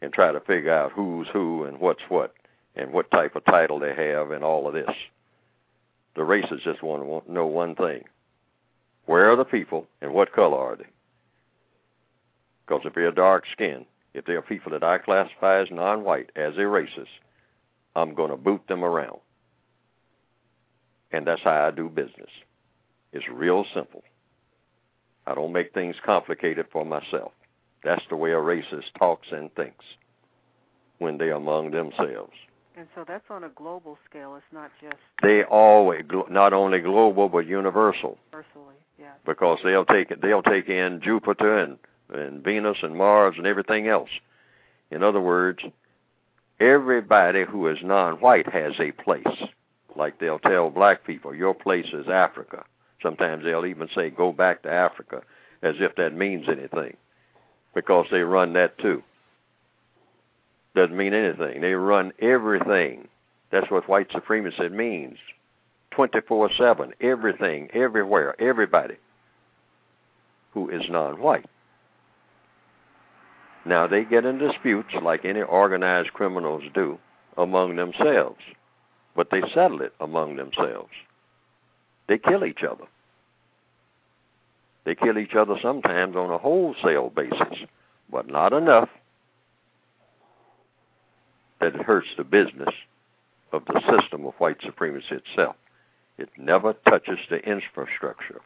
and 0.00 0.12
try 0.12 0.32
to 0.32 0.40
figure 0.40 0.72
out 0.72 0.92
who's 0.92 1.28
who 1.32 1.64
and 1.64 1.80
what's 1.80 2.02
what 2.08 2.34
and 2.76 2.92
what 2.92 3.10
type 3.10 3.36
of 3.36 3.44
title 3.46 3.78
they 3.78 3.94
have 3.94 4.30
and 4.30 4.44
all 4.44 4.68
of 4.68 4.74
this. 4.74 4.90
The 6.14 6.24
races 6.24 6.60
just 6.62 6.82
want 6.82 7.26
to 7.26 7.32
know 7.32 7.46
one 7.46 7.74
thing. 7.74 8.04
Where 9.06 9.30
are 9.30 9.36
the 9.36 9.44
people 9.44 9.86
and 10.00 10.12
what 10.12 10.32
color 10.32 10.58
are 10.58 10.76
they? 10.76 10.86
Because 12.66 12.82
if 12.84 12.94
they're 12.94 13.10
dark 13.10 13.44
skinned, 13.50 13.86
if 14.14 14.24
they're 14.24 14.42
people 14.42 14.72
that 14.72 14.84
I 14.84 14.98
classify 14.98 15.60
as 15.60 15.68
non 15.70 16.04
white, 16.04 16.30
as 16.36 16.54
a 16.56 16.60
racist, 16.60 17.08
I'm 17.94 18.14
going 18.14 18.30
to 18.30 18.36
boot 18.36 18.62
them 18.68 18.84
around. 18.84 19.18
And 21.10 21.26
that's 21.26 21.42
how 21.42 21.66
I 21.66 21.70
do 21.70 21.88
business. 21.88 22.30
It's 23.12 23.28
real 23.30 23.66
simple. 23.74 24.02
I 25.26 25.34
don't 25.34 25.52
make 25.52 25.74
things 25.74 25.96
complicated 26.04 26.66
for 26.72 26.84
myself. 26.84 27.32
That's 27.84 28.02
the 28.08 28.16
way 28.16 28.32
a 28.32 28.36
racist 28.36 28.92
talks 28.98 29.28
and 29.30 29.54
thinks 29.54 29.84
when 30.98 31.18
they're 31.18 31.34
among 31.34 31.72
themselves. 31.72 32.32
And 32.76 32.86
so 32.94 33.04
that's 33.06 33.24
on 33.28 33.44
a 33.44 33.50
global 33.50 33.98
scale. 34.08 34.34
It's 34.36 34.44
not 34.52 34.70
just. 34.80 34.96
They 35.22 35.42
always 35.44 36.04
not 36.30 36.52
only 36.54 36.80
global 36.80 37.28
but 37.28 37.46
universal. 37.46 38.18
Universally, 38.32 38.76
yeah. 38.98 39.12
Because 39.26 39.58
they'll 39.62 39.84
take 39.84 40.10
it. 40.10 40.22
They'll 40.22 40.42
take 40.42 40.68
in 40.68 41.00
Jupiter 41.02 41.58
and 41.58 41.76
and 42.12 42.42
Venus 42.42 42.78
and 42.82 42.96
Mars 42.96 43.34
and 43.36 43.46
everything 43.46 43.88
else. 43.88 44.10
In 44.90 45.02
other 45.02 45.20
words, 45.20 45.60
everybody 46.62 47.44
who 47.44 47.66
is 47.66 47.78
non-white 47.82 48.48
has 48.48 48.74
a 48.78 48.92
place. 48.92 49.26
Like 49.96 50.18
they'll 50.18 50.38
tell 50.38 50.70
black 50.70 51.04
people, 51.04 51.34
your 51.34 51.54
place 51.54 51.88
is 51.92 52.08
Africa. 52.08 52.64
Sometimes 53.02 53.44
they'll 53.44 53.66
even 53.66 53.88
say, 53.94 54.10
go 54.10 54.32
back 54.32 54.62
to 54.62 54.70
Africa, 54.70 55.22
as 55.62 55.74
if 55.80 55.96
that 55.96 56.14
means 56.14 56.46
anything, 56.48 56.96
because 57.74 58.06
they 58.10 58.20
run 58.20 58.52
that 58.54 58.78
too. 58.78 59.02
Doesn't 60.74 60.96
mean 60.96 61.12
anything. 61.12 61.60
They 61.60 61.74
run 61.74 62.12
everything. 62.20 63.08
That's 63.50 63.70
what 63.70 63.88
white 63.88 64.10
supremacy 64.12 64.68
means. 64.70 65.18
24 65.90 66.50
7, 66.56 66.94
everything, 67.02 67.68
everywhere, 67.74 68.40
everybody 68.40 68.96
who 70.52 70.70
is 70.70 70.82
non 70.88 71.20
white. 71.20 71.44
Now, 73.64 73.86
they 73.86 74.04
get 74.04 74.24
in 74.24 74.38
disputes 74.38 74.92
like 75.02 75.24
any 75.24 75.42
organized 75.42 76.12
criminals 76.12 76.64
do 76.74 76.98
among 77.36 77.76
themselves, 77.76 78.40
but 79.14 79.30
they 79.30 79.40
settle 79.54 79.82
it 79.82 79.94
among 80.00 80.36
themselves. 80.36 80.90
They 82.08 82.18
kill 82.18 82.44
each 82.44 82.62
other. 82.62 82.84
They 84.84 84.96
kill 84.96 85.18
each 85.18 85.34
other 85.34 85.56
sometimes 85.62 86.16
on 86.16 86.30
a 86.30 86.38
wholesale 86.38 87.10
basis, 87.10 87.58
but 88.10 88.28
not 88.28 88.52
enough 88.52 88.88
that 91.60 91.76
it 91.76 91.82
hurts 91.82 92.08
the 92.16 92.24
business 92.24 92.74
of 93.52 93.64
the 93.66 93.80
system 93.88 94.26
of 94.26 94.34
white 94.38 94.60
supremacy 94.62 95.14
itself. 95.14 95.54
It 96.18 96.28
never 96.36 96.72
touches 96.88 97.18
the 97.30 97.38
infrastructure. 97.38 98.40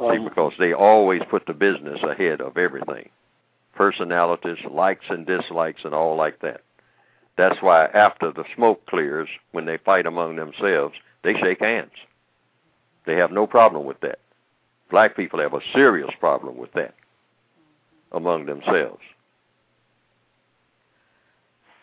Um, 0.00 0.10
See, 0.10 0.24
because 0.24 0.52
they 0.58 0.72
always 0.72 1.22
put 1.30 1.46
the 1.46 1.52
business 1.52 2.00
ahead 2.02 2.40
of 2.40 2.56
everything. 2.56 3.08
Personalities, 3.74 4.58
likes 4.70 5.04
and 5.08 5.26
dislikes, 5.26 5.84
and 5.84 5.94
all 5.94 6.16
like 6.16 6.40
that. 6.40 6.62
That's 7.36 7.60
why 7.62 7.86
after 7.86 8.30
the 8.30 8.44
smoke 8.54 8.84
clears, 8.86 9.28
when 9.52 9.64
they 9.64 9.78
fight 9.78 10.06
among 10.06 10.36
themselves, 10.36 10.94
they 11.24 11.34
shake 11.34 11.60
hands. 11.60 11.92
They 13.06 13.16
have 13.16 13.32
no 13.32 13.46
problem 13.46 13.84
with 13.84 14.00
that. 14.00 14.18
Black 14.90 15.16
people 15.16 15.40
have 15.40 15.54
a 15.54 15.60
serious 15.72 16.10
problem 16.20 16.58
with 16.58 16.72
that 16.74 16.94
among 18.12 18.46
themselves. 18.46 19.00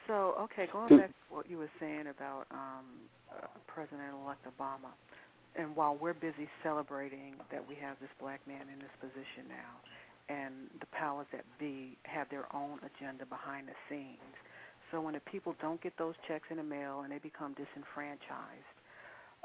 So, 0.08 0.36
okay, 0.40 0.68
going 0.72 0.98
back 0.98 1.10
to 1.10 1.36
what 1.36 1.50
you 1.50 1.58
were 1.58 1.70
saying 1.80 2.08
about 2.08 2.46
um, 2.52 2.86
uh, 3.32 3.46
President-elect 3.68 4.46
Obama, 4.46 4.90
and 5.56 5.76
while 5.76 5.98
we're 6.00 6.14
busy 6.14 6.48
celebrating 6.64 7.36
that 7.52 7.68
we 7.68 7.76
have 7.76 7.98
this 8.00 8.10
black 8.20 8.40
man 8.48 8.68
in 8.72 8.80
this 8.80 8.94
position 9.00 9.50
now, 9.50 10.34
and 10.34 10.54
the 10.80 10.86
powers 10.88 11.26
that 11.32 11.44
be 11.60 11.98
have 12.04 12.30
their 12.30 12.46
own 12.56 12.80
agenda 12.86 13.26
behind 13.26 13.68
the 13.68 13.78
scenes, 13.90 14.38
so 14.92 15.02
when 15.02 15.14
the 15.14 15.20
people 15.20 15.56
don't 15.62 15.82
get 15.82 15.98
those 15.98 16.16
checks 16.28 16.48
in 16.50 16.58
the 16.58 16.64
mail 16.64 17.02
and 17.02 17.12
they 17.12 17.20
become 17.20 17.54
disenfranchised, 17.54 18.70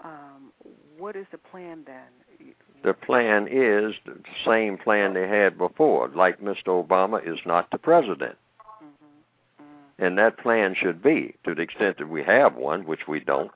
um, 0.03 0.53
what 0.99 1.17
is 1.17 1.27
the 1.31 1.39
plan 1.39 1.85
then? 1.87 2.55
The 2.83 2.95
plan 2.95 3.47
is 3.51 3.95
the 4.05 4.19
same 4.45 4.77
plan 4.77 5.15
they 5.15 5.29
had 5.29 5.57
before. 5.57 6.09
Like 6.09 6.41
Mr. 6.41 6.85
Obama 6.85 7.27
is 7.27 7.39
not 7.47 7.71
the 7.71 7.79
president. 7.79 8.37
Mm-hmm. 8.83 9.63
Mm-hmm. 9.63 10.05
And 10.05 10.19
that 10.19 10.39
plan 10.39 10.75
should 10.75 11.03
be, 11.03 11.37
to 11.45 11.55
the 11.55 11.63
extent 11.63 11.99
that 11.99 12.09
we 12.09 12.23
have 12.25 12.57
one, 12.57 12.85
which 12.85 13.07
we 13.07 13.21
don't. 13.21 13.53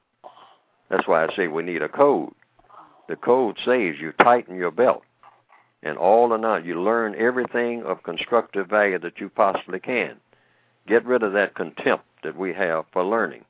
That's 0.90 1.06
why 1.06 1.24
I 1.24 1.34
say 1.34 1.48
we 1.48 1.62
need 1.62 1.82
a 1.82 1.88
code. 1.88 2.32
The 3.08 3.16
code 3.16 3.56
says 3.64 3.96
you 3.98 4.12
tighten 4.12 4.56
your 4.56 4.70
belt. 4.70 5.02
And 5.82 5.96
all 5.96 6.32
or 6.32 6.38
not, 6.38 6.64
you 6.64 6.80
learn 6.80 7.14
everything 7.16 7.82
of 7.84 8.02
constructive 8.02 8.68
value 8.68 8.98
that 8.98 9.20
you 9.20 9.28
possibly 9.28 9.80
can. 9.80 10.16
Get 10.86 11.04
rid 11.04 11.22
of 11.22 11.32
that 11.32 11.54
contempt 11.54 12.04
that 12.22 12.36
we 12.36 12.52
have 12.52 12.84
for 12.92 13.04
learning. 13.04 13.44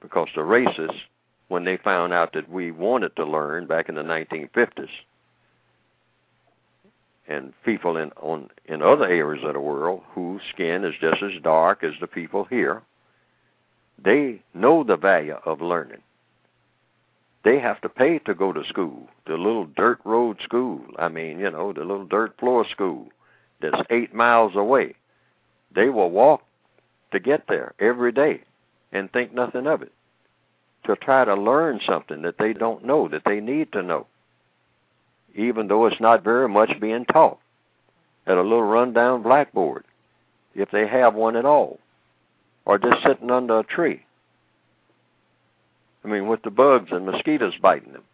Because 0.00 0.28
the 0.34 0.42
racists 0.42 1.00
when 1.48 1.64
they 1.64 1.76
found 1.76 2.12
out 2.12 2.32
that 2.32 2.50
we 2.50 2.70
wanted 2.70 3.14
to 3.16 3.24
learn 3.24 3.66
back 3.66 3.88
in 3.88 3.94
the 3.94 4.02
1950s. 4.02 4.88
And 7.28 7.52
people 7.64 7.96
in 7.96 8.12
on 8.12 8.50
in 8.66 8.82
other 8.82 9.06
areas 9.06 9.44
of 9.44 9.54
the 9.54 9.60
world 9.60 10.02
whose 10.10 10.42
skin 10.52 10.84
is 10.84 10.94
just 11.00 11.22
as 11.22 11.42
dark 11.42 11.82
as 11.82 11.94
the 12.00 12.06
people 12.06 12.44
here, 12.44 12.82
they 13.98 14.42
know 14.54 14.84
the 14.84 14.96
value 14.96 15.36
of 15.44 15.60
learning. 15.60 16.02
They 17.46 17.60
have 17.60 17.80
to 17.82 17.88
pay 17.88 18.18
to 18.18 18.34
go 18.34 18.52
to 18.52 18.64
school, 18.64 19.06
the 19.24 19.36
little 19.36 19.66
dirt 19.66 20.00
road 20.02 20.38
school. 20.42 20.80
I 20.98 21.06
mean, 21.06 21.38
you 21.38 21.48
know, 21.48 21.72
the 21.72 21.84
little 21.84 22.04
dirt 22.04 22.36
floor 22.40 22.66
school 22.68 23.06
that's 23.62 23.86
eight 23.88 24.12
miles 24.12 24.56
away. 24.56 24.96
They 25.72 25.88
will 25.88 26.10
walk 26.10 26.42
to 27.12 27.20
get 27.20 27.46
there 27.46 27.72
every 27.78 28.10
day 28.10 28.40
and 28.90 29.12
think 29.12 29.32
nothing 29.32 29.68
of 29.68 29.80
it 29.82 29.92
to 30.86 30.96
try 30.96 31.24
to 31.24 31.36
learn 31.36 31.78
something 31.86 32.22
that 32.22 32.38
they 32.38 32.52
don't 32.52 32.84
know, 32.84 33.06
that 33.06 33.22
they 33.24 33.38
need 33.38 33.70
to 33.74 33.82
know, 33.84 34.08
even 35.36 35.68
though 35.68 35.86
it's 35.86 36.00
not 36.00 36.24
very 36.24 36.48
much 36.48 36.80
being 36.80 37.04
taught 37.04 37.38
at 38.26 38.38
a 38.38 38.42
little 38.42 38.64
rundown 38.64 39.22
blackboard, 39.22 39.84
if 40.56 40.72
they 40.72 40.88
have 40.88 41.14
one 41.14 41.36
at 41.36 41.44
all, 41.44 41.78
or 42.64 42.76
just 42.76 43.04
sitting 43.04 43.30
under 43.30 43.60
a 43.60 43.64
tree. 43.64 44.05
I 46.06 46.08
mean, 46.08 46.28
with 46.28 46.42
the 46.42 46.50
bugs 46.50 46.92
and 46.92 47.04
mosquitoes 47.04 47.54
biting 47.60 47.92
them. 47.92 48.04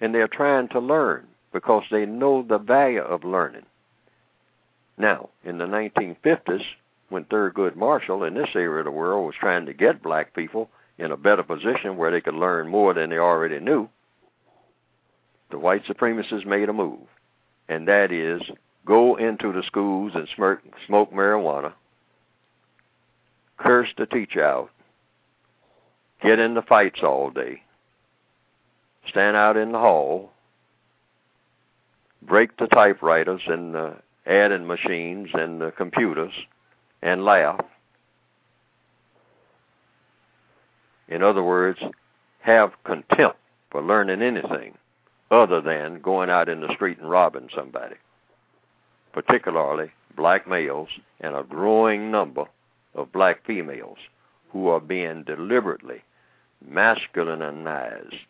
And 0.00 0.12
they're 0.12 0.26
trying 0.26 0.68
to 0.70 0.80
learn 0.80 1.28
because 1.52 1.84
they 1.90 2.04
know 2.04 2.42
the 2.42 2.58
value 2.58 3.00
of 3.00 3.22
learning. 3.22 3.64
Now, 4.98 5.28
in 5.44 5.58
the 5.58 5.66
1950s, 5.66 6.64
when 7.08 7.24
Thurgood 7.24 7.76
Marshall 7.76 8.24
in 8.24 8.34
this 8.34 8.48
area 8.56 8.80
of 8.80 8.86
the 8.86 8.90
world 8.90 9.24
was 9.24 9.36
trying 9.38 9.66
to 9.66 9.72
get 9.72 10.02
black 10.02 10.34
people 10.34 10.68
in 10.98 11.12
a 11.12 11.16
better 11.16 11.44
position 11.44 11.96
where 11.96 12.10
they 12.10 12.20
could 12.20 12.34
learn 12.34 12.68
more 12.68 12.92
than 12.92 13.10
they 13.10 13.18
already 13.18 13.60
knew, 13.60 13.88
the 15.50 15.58
white 15.58 15.84
supremacists 15.84 16.44
made 16.44 16.68
a 16.68 16.72
move, 16.72 17.06
and 17.68 17.86
that 17.86 18.10
is 18.10 18.42
go 18.84 19.14
into 19.14 19.52
the 19.52 19.62
schools 19.62 20.12
and 20.16 20.26
smoke, 20.34 21.12
marijuana, 21.12 21.72
curse 23.58 23.88
the 23.96 24.06
teacher 24.06 24.42
out, 24.42 24.70
get 26.22 26.38
in 26.38 26.54
the 26.54 26.62
fights 26.62 27.00
all 27.02 27.30
day, 27.30 27.62
stand 29.08 29.36
out 29.36 29.56
in 29.56 29.72
the 29.72 29.78
hall, 29.78 30.32
break 32.22 32.56
the 32.56 32.66
typewriters 32.66 33.42
and 33.46 33.74
the 33.74 33.96
adding 34.26 34.66
machines 34.66 35.28
and 35.34 35.60
the 35.60 35.70
computers, 35.72 36.32
and 37.02 37.24
laugh. 37.24 37.64
In 41.08 41.22
other 41.22 41.42
words, 41.42 41.78
have 42.40 42.72
contempt 42.84 43.38
for 43.70 43.82
learning 43.82 44.22
anything 44.22 44.76
other 45.30 45.60
than 45.60 46.00
going 46.00 46.30
out 46.30 46.48
in 46.48 46.60
the 46.60 46.72
street 46.74 46.98
and 46.98 47.10
robbing 47.10 47.48
somebody, 47.54 47.96
particularly 49.12 49.90
black 50.16 50.48
males 50.48 50.88
and 51.20 51.36
a 51.36 51.42
growing 51.42 52.10
number 52.10 52.44
of 52.94 53.12
black 53.12 53.44
females 53.44 53.98
who 54.56 54.68
are 54.68 54.80
being 54.80 55.22
deliberately 55.24 56.02
masculinized, 56.66 58.26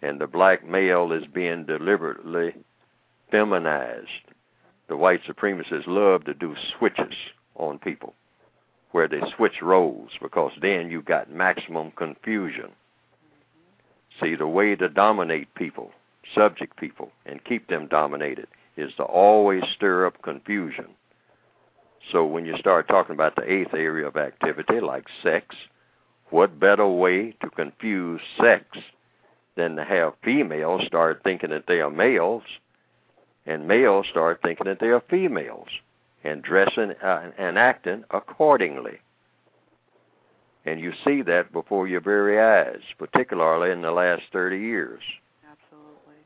and 0.00 0.18
the 0.18 0.26
black 0.26 0.66
male 0.66 1.12
is 1.12 1.26
being 1.26 1.66
deliberately 1.66 2.54
feminized. 3.30 4.08
The 4.88 4.96
white 4.96 5.20
supremacists 5.24 5.86
love 5.86 6.24
to 6.24 6.32
do 6.32 6.54
switches 6.78 7.14
on 7.56 7.78
people 7.78 8.14
where 8.92 9.08
they 9.08 9.20
switch 9.36 9.60
roles 9.60 10.12
because 10.22 10.52
then 10.62 10.90
you 10.90 11.02
got 11.02 11.30
maximum 11.30 11.90
confusion. 11.90 12.70
See, 14.18 14.36
the 14.36 14.46
way 14.46 14.74
to 14.74 14.88
dominate 14.88 15.54
people, 15.54 15.90
subject 16.34 16.78
people, 16.78 17.10
and 17.26 17.44
keep 17.44 17.68
them 17.68 17.88
dominated 17.88 18.46
is 18.78 18.94
to 18.96 19.02
always 19.02 19.64
stir 19.74 20.06
up 20.06 20.22
confusion. 20.22 20.86
So 22.12 22.24
when 22.24 22.46
you 22.46 22.56
start 22.58 22.88
talking 22.88 23.14
about 23.14 23.36
the 23.36 23.50
eighth 23.50 23.74
area 23.74 24.06
of 24.06 24.16
activity, 24.16 24.80
like 24.80 25.06
sex, 25.22 25.56
what 26.30 26.60
better 26.60 26.86
way 26.86 27.32
to 27.40 27.50
confuse 27.50 28.20
sex 28.40 28.78
than 29.56 29.76
to 29.76 29.84
have 29.84 30.14
females 30.22 30.86
start 30.86 31.22
thinking 31.24 31.50
that 31.50 31.66
they 31.66 31.80
are 31.80 31.90
males 31.90 32.42
and 33.46 33.66
males 33.66 34.06
start 34.10 34.40
thinking 34.42 34.66
that 34.66 34.80
they 34.80 34.88
are 34.88 35.02
females 35.08 35.68
and 36.24 36.42
dressing 36.42 36.92
uh, 37.02 37.30
and 37.38 37.58
acting 37.58 38.04
accordingly. 38.10 38.98
And 40.64 40.80
you 40.80 40.92
see 41.04 41.22
that 41.22 41.52
before 41.52 41.86
your 41.86 42.00
very 42.00 42.40
eyes, 42.40 42.82
particularly 42.98 43.70
in 43.70 43.82
the 43.82 43.92
last 43.92 44.22
30 44.32 44.58
years. 44.58 45.00
Absolutely. 45.48 46.16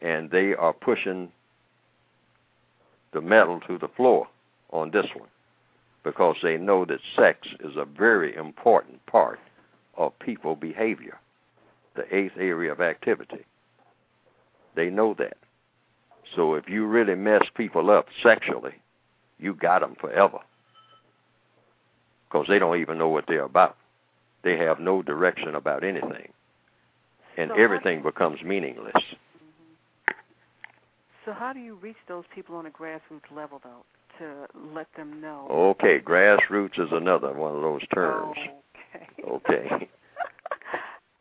And 0.00 0.30
they 0.30 0.54
are 0.54 0.72
pushing 0.72 1.32
the 3.12 3.20
metal 3.20 3.60
to 3.66 3.78
the 3.78 3.88
floor 3.88 4.28
on 4.70 4.90
this 4.90 5.06
one 5.14 5.28
because 6.04 6.36
they 6.42 6.56
know 6.56 6.84
that 6.84 7.00
sex 7.14 7.48
is 7.60 7.76
a 7.76 7.84
very 7.84 8.34
important 8.34 9.04
part 9.06 9.38
of 9.96 10.18
people 10.20 10.56
behavior, 10.56 11.18
the 11.96 12.14
eighth 12.14 12.36
area 12.38 12.72
of 12.72 12.80
activity. 12.80 13.44
They 14.74 14.90
know 14.90 15.14
that. 15.18 15.36
So 16.34 16.54
if 16.54 16.68
you 16.68 16.86
really 16.86 17.14
mess 17.14 17.42
people 17.54 17.90
up 17.90 18.06
sexually, 18.22 18.74
you 19.38 19.54
got 19.54 19.80
them 19.80 19.96
forever. 20.00 20.38
Because 22.28 22.46
they 22.48 22.58
don't 22.58 22.80
even 22.80 22.98
know 22.98 23.08
what 23.08 23.24
they're 23.26 23.42
about. 23.44 23.76
They 24.44 24.56
have 24.56 24.78
no 24.78 25.02
direction 25.02 25.54
about 25.54 25.84
anything. 25.84 26.32
And 27.36 27.50
So 27.50 27.60
everything 27.60 28.02
becomes 28.02 28.42
meaningless. 28.42 29.02
So 31.24 31.32
how 31.32 31.52
do 31.52 31.60
you 31.60 31.74
reach 31.74 31.96
those 32.06 32.24
people 32.34 32.56
on 32.56 32.66
a 32.66 32.70
grassroots 32.70 33.30
level, 33.34 33.60
though, 33.62 33.84
to 34.18 34.46
let 34.74 34.86
them 34.96 35.20
know? 35.20 35.46
Okay, 35.50 35.98
grassroots 36.00 36.78
is 36.78 36.88
another 36.92 37.32
one 37.32 37.54
of 37.56 37.62
those 37.62 37.86
terms. 37.94 38.36
Okay. 38.36 39.06
Okay. 39.28 39.88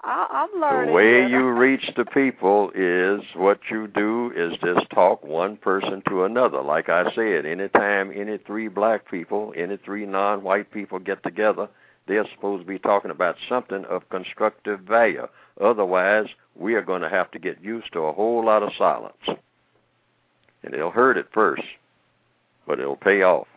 I, 0.04 0.28
I'm 0.54 0.60
The 0.60 0.66
learning. 0.66 0.94
way 0.94 1.04
here. 1.04 1.28
you 1.28 1.50
reach 1.50 1.90
the 1.98 2.06
people 2.06 2.72
is 2.74 3.22
what 3.36 3.60
you 3.70 3.88
do 3.88 4.32
is 4.36 4.54
just 4.64 4.90
talk 4.92 5.24
one 5.24 5.58
person 5.58 6.02
to 6.08 6.24
another. 6.24 6.62
Like 6.62 6.88
I 6.90 7.14
said, 7.14 7.46
anytime 7.46 8.12
any 8.16 8.38
three 8.38 8.68
black 8.70 9.10
people, 9.10 9.54
any 9.58 9.78
three 9.78 10.06
non 10.06 10.44
white 10.44 10.72
people 10.72 11.00
get 11.00 11.24
together, 11.24 11.68
they're 12.08 12.28
supposed 12.36 12.64
to 12.64 12.68
be 12.68 12.80
talking 12.80 13.12
about 13.12 13.36
something 13.50 13.84
of 13.86 14.08
constructive 14.10 14.82
value. 14.82 15.28
Otherwise, 15.60 16.28
we 16.56 16.76
are 16.76 16.82
going 16.84 17.02
to 17.02 17.10
have 17.10 17.30
to 17.32 17.40
get 17.40 17.62
used 17.62 17.92
to 17.94 18.00
a 18.02 18.14
whole 18.14 18.46
lot 18.46 18.64
of 18.64 18.70
silence. 18.78 19.18
And 20.64 20.74
it'll 20.74 20.92
hurt 20.92 21.18
at 21.18 21.32
first, 21.34 21.64
but 22.68 22.80
it'll 22.80 22.98
pay 22.98 23.24
off 23.24 23.48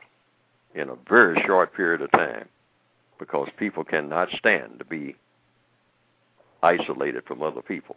in 0.75 0.89
a 0.89 0.95
very 1.09 1.43
short 1.45 1.75
period 1.75 2.01
of 2.01 2.11
time 2.13 2.49
because 3.19 3.49
people 3.59 3.85
cannot 3.85 4.31
stand 4.39 4.79
to 4.79 4.85
be 4.85 5.17
isolated 6.63 7.25
from 7.27 7.43
other 7.43 7.61
people. 7.61 7.97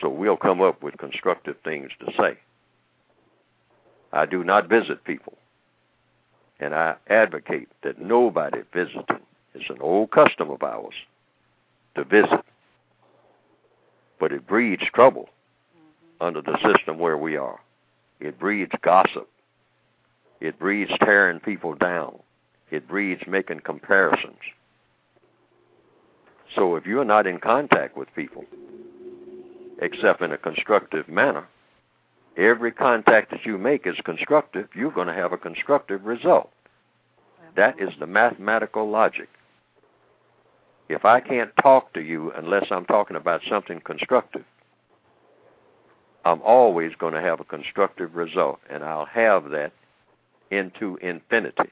So 0.00 0.08
we'll 0.08 0.36
come 0.36 0.60
up 0.60 0.82
with 0.82 0.98
constructive 0.98 1.56
things 1.64 1.90
to 2.00 2.12
say. 2.18 2.36
I 4.12 4.26
do 4.26 4.42
not 4.42 4.68
visit 4.68 5.04
people, 5.04 5.34
and 6.60 6.74
I 6.74 6.96
advocate 7.08 7.68
that 7.82 8.00
nobody 8.00 8.60
visiting. 8.72 9.04
It's 9.54 9.70
an 9.70 9.78
old 9.80 10.10
custom 10.10 10.50
of 10.50 10.62
ours 10.62 10.94
to 11.94 12.04
visit, 12.04 12.44
but 14.18 14.32
it 14.32 14.46
breeds 14.46 14.82
trouble 14.94 15.28
mm-hmm. 15.76 16.24
under 16.24 16.40
the 16.40 16.58
system 16.62 16.98
where 16.98 17.18
we 17.18 17.36
are. 17.36 17.60
It 18.20 18.38
breeds 18.38 18.72
gossip. 18.82 19.28
It 20.40 20.58
breeds 20.58 20.90
tearing 21.00 21.40
people 21.40 21.74
down. 21.74 22.18
It 22.70 22.86
breeds 22.86 23.22
making 23.26 23.60
comparisons. 23.60 24.38
So 26.54 26.76
if 26.76 26.86
you're 26.86 27.04
not 27.04 27.26
in 27.26 27.38
contact 27.38 27.96
with 27.96 28.14
people, 28.14 28.44
except 29.80 30.22
in 30.22 30.32
a 30.32 30.38
constructive 30.38 31.08
manner, 31.08 31.46
every 32.36 32.72
contact 32.72 33.30
that 33.30 33.44
you 33.44 33.58
make 33.58 33.86
is 33.86 33.96
constructive, 34.04 34.68
you're 34.74 34.92
going 34.92 35.08
to 35.08 35.14
have 35.14 35.32
a 35.32 35.38
constructive 35.38 36.04
result. 36.04 36.50
That 37.56 37.80
is 37.80 37.90
the 37.98 38.06
mathematical 38.06 38.88
logic. 38.88 39.28
If 40.88 41.04
I 41.04 41.20
can't 41.20 41.50
talk 41.60 41.92
to 41.94 42.00
you 42.00 42.32
unless 42.32 42.66
I'm 42.70 42.86
talking 42.86 43.16
about 43.16 43.42
something 43.48 43.80
constructive, 43.80 44.44
I'm 46.24 46.40
always 46.42 46.92
going 46.98 47.14
to 47.14 47.20
have 47.20 47.40
a 47.40 47.44
constructive 47.44 48.14
result, 48.14 48.60
and 48.70 48.82
I'll 48.84 49.06
have 49.06 49.50
that 49.50 49.72
into 50.50 50.96
infinity. 51.02 51.70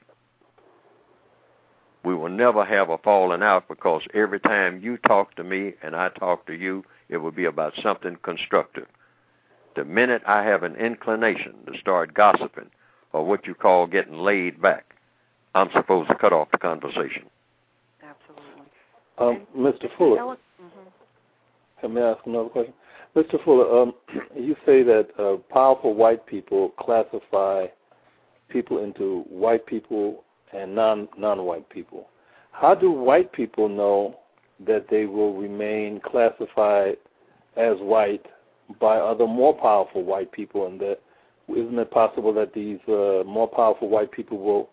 We 2.03 2.15
will 2.15 2.29
never 2.29 2.63
have 2.63 2.89
a 2.89 2.97
falling 2.99 3.43
out 3.43 3.67
because 3.67 4.01
every 4.13 4.39
time 4.39 4.79
you 4.81 4.97
talk 4.97 5.35
to 5.35 5.43
me 5.43 5.73
and 5.81 5.95
I 5.95 6.09
talk 6.09 6.45
to 6.47 6.53
you, 6.53 6.85
it 7.09 7.17
will 7.17 7.31
be 7.31 7.45
about 7.45 7.73
something 7.81 8.17
constructive. 8.23 8.87
The 9.75 9.83
minute 9.83 10.21
I 10.25 10.43
have 10.43 10.63
an 10.63 10.75
inclination 10.75 11.53
to 11.65 11.77
start 11.77 12.13
gossiping 12.13 12.69
or 13.13 13.25
what 13.25 13.45
you 13.45 13.53
call 13.53 13.87
getting 13.87 14.17
laid 14.17 14.61
back, 14.61 14.95
I'm 15.53 15.69
supposed 15.73 16.09
to 16.09 16.15
cut 16.15 16.33
off 16.33 16.49
the 16.51 16.57
conversation. 16.57 17.25
Absolutely. 18.01 18.57
Um, 19.17 19.47
Mr. 19.55 19.89
Fuller, 19.97 20.19
Ellen- 20.19 20.37
mhm. 20.61 21.81
can 21.81 21.97
I 21.97 22.11
ask 22.11 22.25
another 22.25 22.49
question? 22.49 22.73
Mr. 23.15 23.43
Fuller, 23.43 23.81
um, 23.81 23.93
you 24.35 24.55
say 24.65 24.83
that 24.83 25.09
uh, 25.19 25.37
powerful 25.51 25.93
white 25.93 26.25
people 26.25 26.69
classify 26.79 27.65
people 28.49 28.83
into 28.83 29.23
white 29.29 29.65
people 29.65 30.23
and 30.53 30.73
non 30.73 31.07
non-white 31.17 31.69
people. 31.69 32.09
How 32.51 32.73
do 32.73 32.91
white 32.91 33.31
people 33.31 33.69
know 33.69 34.17
that 34.65 34.87
they 34.89 35.05
will 35.05 35.35
remain 35.35 35.99
classified 35.99 36.97
as 37.55 37.77
white 37.79 38.25
by 38.79 38.97
other 38.97 39.27
more 39.27 39.53
powerful 39.53 40.03
white 40.03 40.31
people, 40.31 40.67
and 40.67 40.79
that 40.79 40.99
isn't 41.49 41.77
it 41.79 41.91
possible 41.91 42.33
that 42.33 42.53
these 42.53 42.79
uh, 42.87 43.23
more 43.25 43.47
powerful 43.47 43.89
white 43.89 44.11
people 44.11 44.39
will 44.39 44.69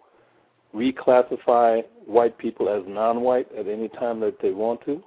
reclassify 0.74 1.82
white 2.04 2.36
people 2.36 2.68
as 2.68 2.82
non-white 2.86 3.48
at 3.56 3.68
any 3.68 3.88
time 3.88 4.20
that 4.20 4.40
they 4.40 4.50
want 4.50 4.84
to? 4.84 5.02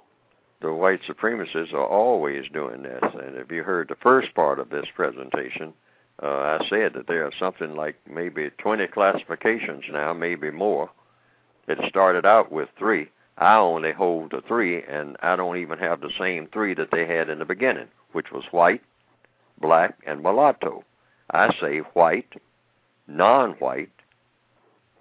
The 0.60 0.72
white 0.72 1.00
supremacists 1.08 1.72
are 1.72 1.86
always 1.86 2.44
doing 2.52 2.82
this. 2.82 3.02
And 3.02 3.36
if 3.36 3.52
you 3.52 3.62
heard 3.62 3.88
the 3.88 3.96
first 3.96 4.34
part 4.34 4.58
of 4.58 4.70
this 4.70 4.86
presentation, 4.94 5.72
uh, 6.22 6.58
I 6.60 6.66
said 6.68 6.94
that 6.94 7.06
there 7.06 7.24
are 7.24 7.32
something 7.38 7.76
like 7.76 7.96
maybe 8.10 8.50
20 8.58 8.86
classifications 8.88 9.84
now, 9.90 10.12
maybe 10.12 10.50
more. 10.50 10.90
It 11.68 11.78
started 11.88 12.26
out 12.26 12.50
with 12.50 12.68
three. 12.78 13.08
I 13.36 13.56
only 13.56 13.92
hold 13.92 14.32
the 14.32 14.42
three, 14.48 14.82
and 14.82 15.16
I 15.22 15.36
don't 15.36 15.58
even 15.58 15.78
have 15.78 16.00
the 16.00 16.10
same 16.18 16.48
three 16.52 16.74
that 16.74 16.90
they 16.90 17.06
had 17.06 17.28
in 17.28 17.38
the 17.38 17.44
beginning, 17.44 17.86
which 18.12 18.32
was 18.32 18.44
white, 18.50 18.82
black, 19.60 19.96
and 20.06 20.22
mulatto. 20.22 20.82
I 21.30 21.54
say 21.60 21.78
white, 21.94 22.32
non 23.06 23.52
white, 23.52 23.92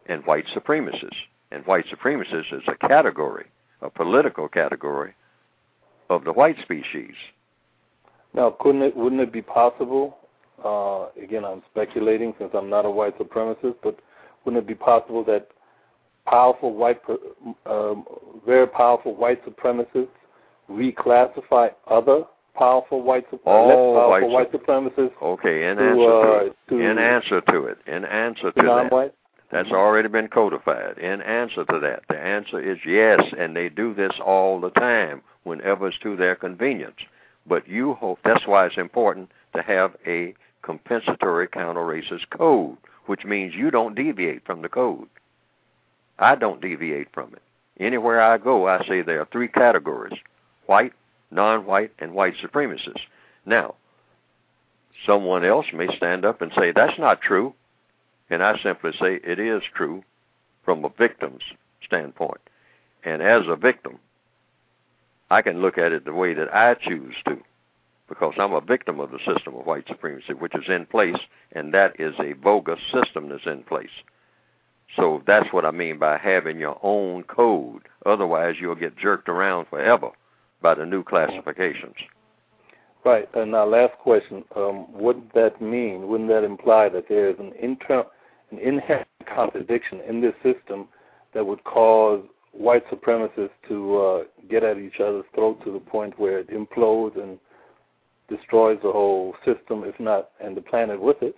and 0.06 0.24
white 0.26 0.46
supremacists. 0.56 1.18
And 1.52 1.66
white 1.66 1.86
supremacists 1.88 2.54
is 2.54 2.64
a 2.68 2.88
category, 2.88 3.46
a 3.82 3.90
political 3.90 4.48
category 4.48 5.16
of 6.10 6.26
the 6.26 6.34
white 6.34 6.58
species. 6.62 7.16
Now, 8.34 8.56
couldn't 8.60 8.84
it 8.84 8.96
wouldn't 8.96 9.22
it 9.22 9.32
be 9.32 9.42
possible 9.42 10.18
uh, 10.64 11.08
again, 11.22 11.46
I'm 11.46 11.62
speculating 11.72 12.34
since 12.40 12.52
I'm 12.54 12.70
not 12.70 12.86
a 12.86 12.90
white 12.92 13.18
supremacist, 13.20 13.76
but 13.84 14.00
wouldn't 14.44 14.64
it 14.64 14.68
be 14.68 14.76
possible 14.76 15.24
that 15.26 15.48
powerful 16.26 16.74
white, 16.74 17.02
um, 17.66 18.06
very 18.46 18.68
powerful 18.68 19.16
white 19.16 19.44
supremacists 19.46 20.08
reclassify 20.70 21.70
other 21.88 22.24
powerful 22.56 23.04
white, 23.04 23.26
All 23.46 23.68
less 23.68 23.76
powerful 23.76 24.34
white 24.34 24.52
white, 24.52 24.52
supremacists 24.52 25.12
Okay, 25.22 25.70
in 25.70 25.78
to, 25.78 25.84
answer 25.84 26.12
uh, 26.12 26.40
to 26.40 26.46
it. 26.48 26.56
to, 26.70 26.80
in 26.80 26.98
answer 26.98 27.42
to 27.42 27.66
it. 27.66 27.78
In 27.88 28.06
answer 28.06 28.52
to 28.52 28.62
that. 28.62 29.14
That's 29.50 29.72
already 29.72 30.10
been 30.10 30.28
codified. 30.28 30.98
In 30.98 31.22
answer 31.22 31.64
to 31.64 31.80
that, 31.80 32.04
the 32.10 32.20
answer 32.20 32.60
is 32.60 32.80
yes, 32.86 33.22
and 33.38 33.56
they 33.56 33.70
do 33.70 33.94
this 33.94 34.12
all 34.26 34.60
the 34.60 34.72
time 34.72 35.22
whenever 35.44 35.88
it's 35.88 35.98
to 36.00 36.18
their 36.18 36.36
convenience. 36.36 36.98
But 37.48 37.66
you 37.68 37.94
hope 37.94 38.20
that's 38.26 38.46
why 38.46 38.66
it's 38.66 38.78
important 38.78 39.32
to 39.56 39.62
have 39.62 39.96
a 40.06 40.34
compensatory 40.68 41.48
counter 41.48 41.80
racist 41.80 42.30
code, 42.30 42.76
which 43.06 43.24
means 43.24 43.56
you 43.56 43.72
don't 43.72 43.96
deviate 43.96 44.46
from 44.46 44.62
the 44.62 44.68
code. 44.68 45.08
I 46.20 46.36
don't 46.36 46.60
deviate 46.60 47.08
from 47.14 47.34
it. 47.34 47.42
Anywhere 47.80 48.22
I 48.22 48.38
go, 48.38 48.68
I 48.68 48.86
say 48.86 49.02
there 49.02 49.22
are 49.22 49.28
three 49.32 49.48
categories 49.48 50.20
white, 50.66 50.92
non 51.32 51.66
white, 51.66 51.94
and 52.00 52.14
white 52.14 52.34
supremacists. 52.44 53.06
Now, 53.46 53.76
someone 55.06 55.46
else 55.46 55.68
may 55.74 55.96
stand 55.96 56.26
up 56.26 56.42
and 56.42 56.52
say, 56.54 56.74
that's 56.74 57.00
not 57.00 57.22
true. 57.22 57.54
And 58.30 58.44
I 58.44 58.60
simply 58.62 58.92
say 59.00 59.22
it 59.24 59.40
is 59.40 59.62
true 59.74 60.04
from 60.66 60.84
a 60.84 60.90
victim's 60.90 61.44
standpoint. 61.86 62.42
And 63.06 63.22
as 63.22 63.44
a 63.48 63.56
victim, 63.56 64.00
I 65.30 65.42
can 65.42 65.62
look 65.62 65.78
at 65.78 65.94
it 65.94 66.04
the 66.04 66.14
way 66.14 66.34
that 66.34 66.54
I 66.54 66.74
choose 66.74 67.16
to 67.26 67.42
because 68.08 68.34
I'm 68.38 68.54
a 68.54 68.62
victim 68.62 69.00
of 69.00 69.12
the 69.12 69.20
system 69.20 69.56
of 69.56 69.66
white 69.66 69.88
supremacy, 69.88 70.34
which 70.34 70.56
is 70.56 70.70
in 70.70 70.86
place, 70.86 71.18
and 71.52 71.74
that 71.74 72.00
is 72.00 72.16
a 72.20 72.34
bogus 72.34 72.80
system 72.92 73.30
that's 73.30 73.46
in 73.46 73.64
place. 73.64 73.90
So 74.96 75.22
that's 75.28 75.52
what 75.52 75.66
I 75.66 75.72
mean 75.72 76.00
by 76.00 76.18
having 76.18 76.60
your 76.60 76.80
own 76.82 77.24
code. 77.24 77.84
Otherwise, 78.06 78.56
you'll 78.60 78.76
get 78.76 78.98
jerked 78.98 79.28
around 79.28 79.68
forever 79.68 80.12
by 80.62 80.76
the 80.76 80.86
new 80.86 81.04
classifications. 81.04 81.96
Right. 83.04 83.30
And 83.36 83.52
now, 83.52 83.66
last 83.66 83.98
question: 84.00 84.44
um, 84.56 84.92
Wouldn't 84.94 85.34
that 85.34 85.62
mean? 85.62 86.08
Wouldn't 86.08 86.30
that 86.30 86.44
imply 86.44 86.90
that 86.90 87.08
there 87.10 87.30
is 87.30 87.36
an 87.40 87.54
internal, 87.60 88.08
an 88.52 88.60
inherent 88.60 89.08
contradiction 89.34 90.02
in 90.08 90.22
this 90.22 90.34
system 90.42 90.88
that 91.34 91.46
would 91.46 91.64
cause 91.64 92.24
white 92.54 92.90
supremacists 92.90 93.52
to 93.68 93.98
uh, 93.98 94.24
get 94.50 94.64
at 94.64 94.78
each 94.78 95.00
other's 95.00 95.26
throat 95.36 95.64
to 95.64 95.72
the 95.72 95.80
point 95.80 96.18
where 96.18 96.40
it 96.40 96.50
implodes 96.50 97.22
and 97.22 97.38
destroys 98.28 98.80
the 98.84 98.92
whole 98.92 99.36
system, 99.46 99.84
if 99.84 100.00
not, 100.00 100.30
and 100.40 100.56
the 100.56 100.62
planet 100.62 101.02
with 101.02 101.22
it? 101.22 101.36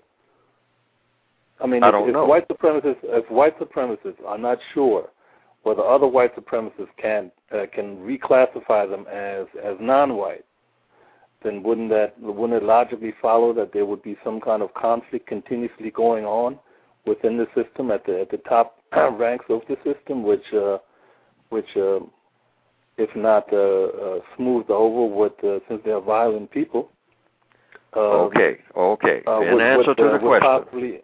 I 1.61 1.67
mean, 1.67 1.83
I 1.83 1.89
if, 1.89 2.09
if 2.09 2.27
white 2.27 2.47
supremacists, 2.47 2.97
if 3.03 3.29
white 3.29 3.59
supremacists 3.59 4.23
are 4.25 4.37
not 4.37 4.59
sure 4.73 5.09
whether 5.63 5.85
other 5.85 6.07
white 6.07 6.35
supremacists 6.35 6.87
can 6.97 7.31
uh, 7.51 7.65
can 7.73 7.97
reclassify 7.97 8.89
them 8.89 9.05
as 9.11 9.45
as 9.63 9.75
non-white, 9.79 10.45
then 11.43 11.63
wouldn't 11.63 11.89
that 11.89 12.19
wouldn't 12.19 12.61
it 12.61 12.65
logically 12.65 13.13
follow 13.21 13.53
that 13.53 13.73
there 13.73 13.85
would 13.85 14.01
be 14.01 14.17
some 14.23 14.39
kind 14.39 14.61
of 14.61 14.73
conflict 14.73 15.27
continuously 15.27 15.91
going 15.91 16.25
on 16.25 16.57
within 17.05 17.37
the 17.37 17.47
system 17.55 17.91
at 17.91 18.05
the 18.05 18.21
at 18.21 18.31
the 18.31 18.37
top 18.37 18.77
ranks 18.93 19.45
of 19.49 19.61
the 19.67 19.77
system, 19.83 20.23
which 20.23 20.53
uh, 20.53 20.77
which 21.49 21.75
uh, 21.75 21.99
if 22.99 23.15
not 23.15 23.51
uh, 23.53 23.57
uh, 23.57 24.19
smoothed 24.35 24.69
over 24.69 25.05
with 25.13 25.33
uh, 25.43 25.59
since 25.67 25.81
they're 25.85 26.01
violent 26.01 26.51
people. 26.51 26.91
Uh, 27.95 27.99
Okay, 28.27 28.59
okay. 28.75 29.23
uh, 29.27 29.41
in 29.41 29.53
would, 29.55 29.63
answer 29.63 29.87
would, 29.89 29.97
to 29.97 30.09
the 30.11 30.19
question. 30.19 30.99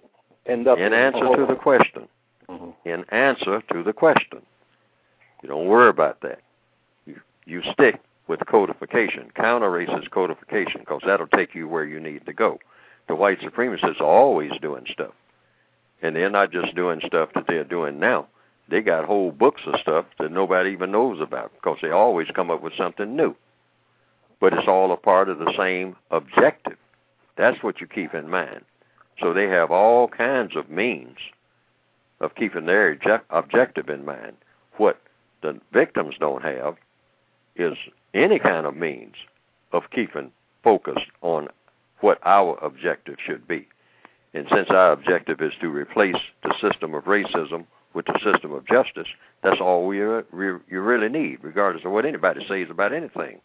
end 0.46 0.68
up 0.68 0.78
In 0.78 0.94
answer 0.94 1.36
to 1.36 1.46
the 1.48 1.56
question. 1.56 2.08
mhm. 2.50 2.74
In 2.86 3.06
answer 3.10 3.62
to 3.72 3.84
the 3.84 3.94
question. 3.94 4.42
You 5.42 5.50
don't 5.50 5.66
worry 5.68 5.90
about 5.90 6.22
that. 6.22 6.40
You 7.06 7.20
you 7.46 7.62
stick 7.72 8.00
with 8.28 8.40
codification, 8.48 9.32
counter 9.36 9.70
racist 9.70 10.10
codification, 10.12 10.82
because 10.82 11.02
that'll 11.06 11.28
take 11.28 11.54
you 11.56 11.68
where 11.68 11.86
you 11.86 12.00
need 12.00 12.26
to 12.26 12.34
go. 12.34 12.60
The 13.08 13.16
white 13.16 13.40
supremacists 13.42 14.00
are 14.02 14.04
always 14.04 14.52
doing 14.62 14.86
stuff. 14.92 15.14
And 16.02 16.16
they're 16.16 16.30
not 16.30 16.52
just 16.52 16.76
doing 16.76 17.02
stuff 17.06 17.30
that 17.36 17.46
they're 17.48 17.64
doing 17.64 18.00
now. 18.00 18.28
They 18.68 18.82
got 18.82 19.06
whole 19.06 19.32
books 19.32 19.62
of 19.68 19.80
stuff 19.80 20.06
that 20.20 20.32
nobody 20.32 20.72
even 20.72 20.92
knows 20.92 21.22
about 21.22 21.52
because 21.54 21.78
they 21.82 21.92
always 21.92 22.28
come 22.34 22.50
up 22.50 22.62
with 22.62 22.74
something 22.76 23.16
new. 23.16 23.36
But 24.40 24.54
it's 24.54 24.68
all 24.68 24.92
a 24.92 24.98
part 24.98 25.30
of 25.30 25.40
the 25.40 25.54
same 25.58 25.96
objective. 26.12 26.78
That's 27.38 27.62
what 27.62 27.80
you 27.80 27.88
keep 27.88 28.14
in 28.14 28.30
mind. 28.30 28.66
So 29.22 29.34
they 29.34 29.48
have 29.48 29.72
all 29.72 30.08
kinds 30.08 30.56
of 30.56 30.70
means 30.70 31.18
of 32.20 32.36
keeping 32.36 32.66
their 32.66 32.92
object- 32.92 33.26
objective 33.30 33.90
in 33.90 34.04
mind. 34.04 34.38
What 34.78 35.00
the 35.42 35.60
victims 35.72 36.16
don't 36.20 36.44
have 36.44 36.76
is 37.56 37.78
any 38.14 38.40
kind 38.40 38.66
of 38.66 38.76
means 38.76 39.16
of 39.72 39.90
keeping 39.92 40.32
focused 40.64 41.12
on 41.22 41.50
what 42.00 42.20
our 42.26 42.58
objective 42.62 43.18
should 43.24 43.48
be. 43.48 43.68
And 44.34 44.48
since 44.50 44.70
our 44.70 44.92
objective 44.92 45.42
is 45.42 45.54
to 45.62 45.70
replace 45.70 46.22
the 46.44 46.54
system 46.60 46.94
of 46.94 47.06
racism 47.06 47.66
with 47.96 48.06
the 48.06 48.20
system 48.24 48.52
of 48.52 48.68
justice, 48.68 49.08
that's 49.42 49.62
all 49.62 49.88
we, 49.88 50.04
uh, 50.04 50.22
we 50.34 50.48
you 50.70 50.82
really 50.82 51.10
need, 51.10 51.40
regardless 51.42 51.86
of 51.86 51.92
what 51.92 52.06
anybody 52.06 52.46
says 52.48 52.68
about 52.70 52.94
anything. 52.94 53.40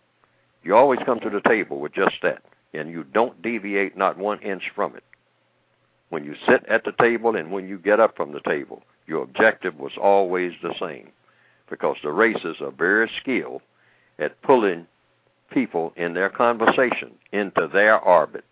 You 0.63 0.77
always 0.77 1.01
come 1.07 1.21
to 1.21 1.31
the 1.31 1.41
table 1.41 1.79
with 1.79 1.95
just 1.95 2.17
that, 2.23 2.43
and 2.75 2.91
you 2.91 3.05
don't 3.05 3.41
deviate 3.41 3.97
not 3.97 4.19
one 4.19 4.41
inch 4.41 4.65
from 4.75 4.97
it. 4.97 5.05
When 6.11 6.25
you 6.25 6.35
sit 6.47 6.67
at 6.67 6.85
the 6.85 6.93
table 7.01 7.37
and 7.37 7.53
when 7.53 7.69
you 7.69 7.79
get 7.79 8.01
up 8.01 8.17
from 8.17 8.33
the 8.33 8.41
table, 8.41 8.83
your 9.07 9.23
objective 9.23 9.79
was 9.79 9.93
always 10.01 10.53
the 10.63 10.75
same, 10.81 11.11
because 11.71 11.97
the 12.03 12.11
races 12.11 12.57
are 12.61 12.73
very 12.73 13.11
skilled 13.21 13.63
at 14.19 14.43
pulling 14.43 14.87
people 15.51 15.93
in 15.97 16.13
their 16.15 16.29
conversation 16.29 17.13
into 17.33 17.69
their 17.73 17.99
orbit 17.99 18.45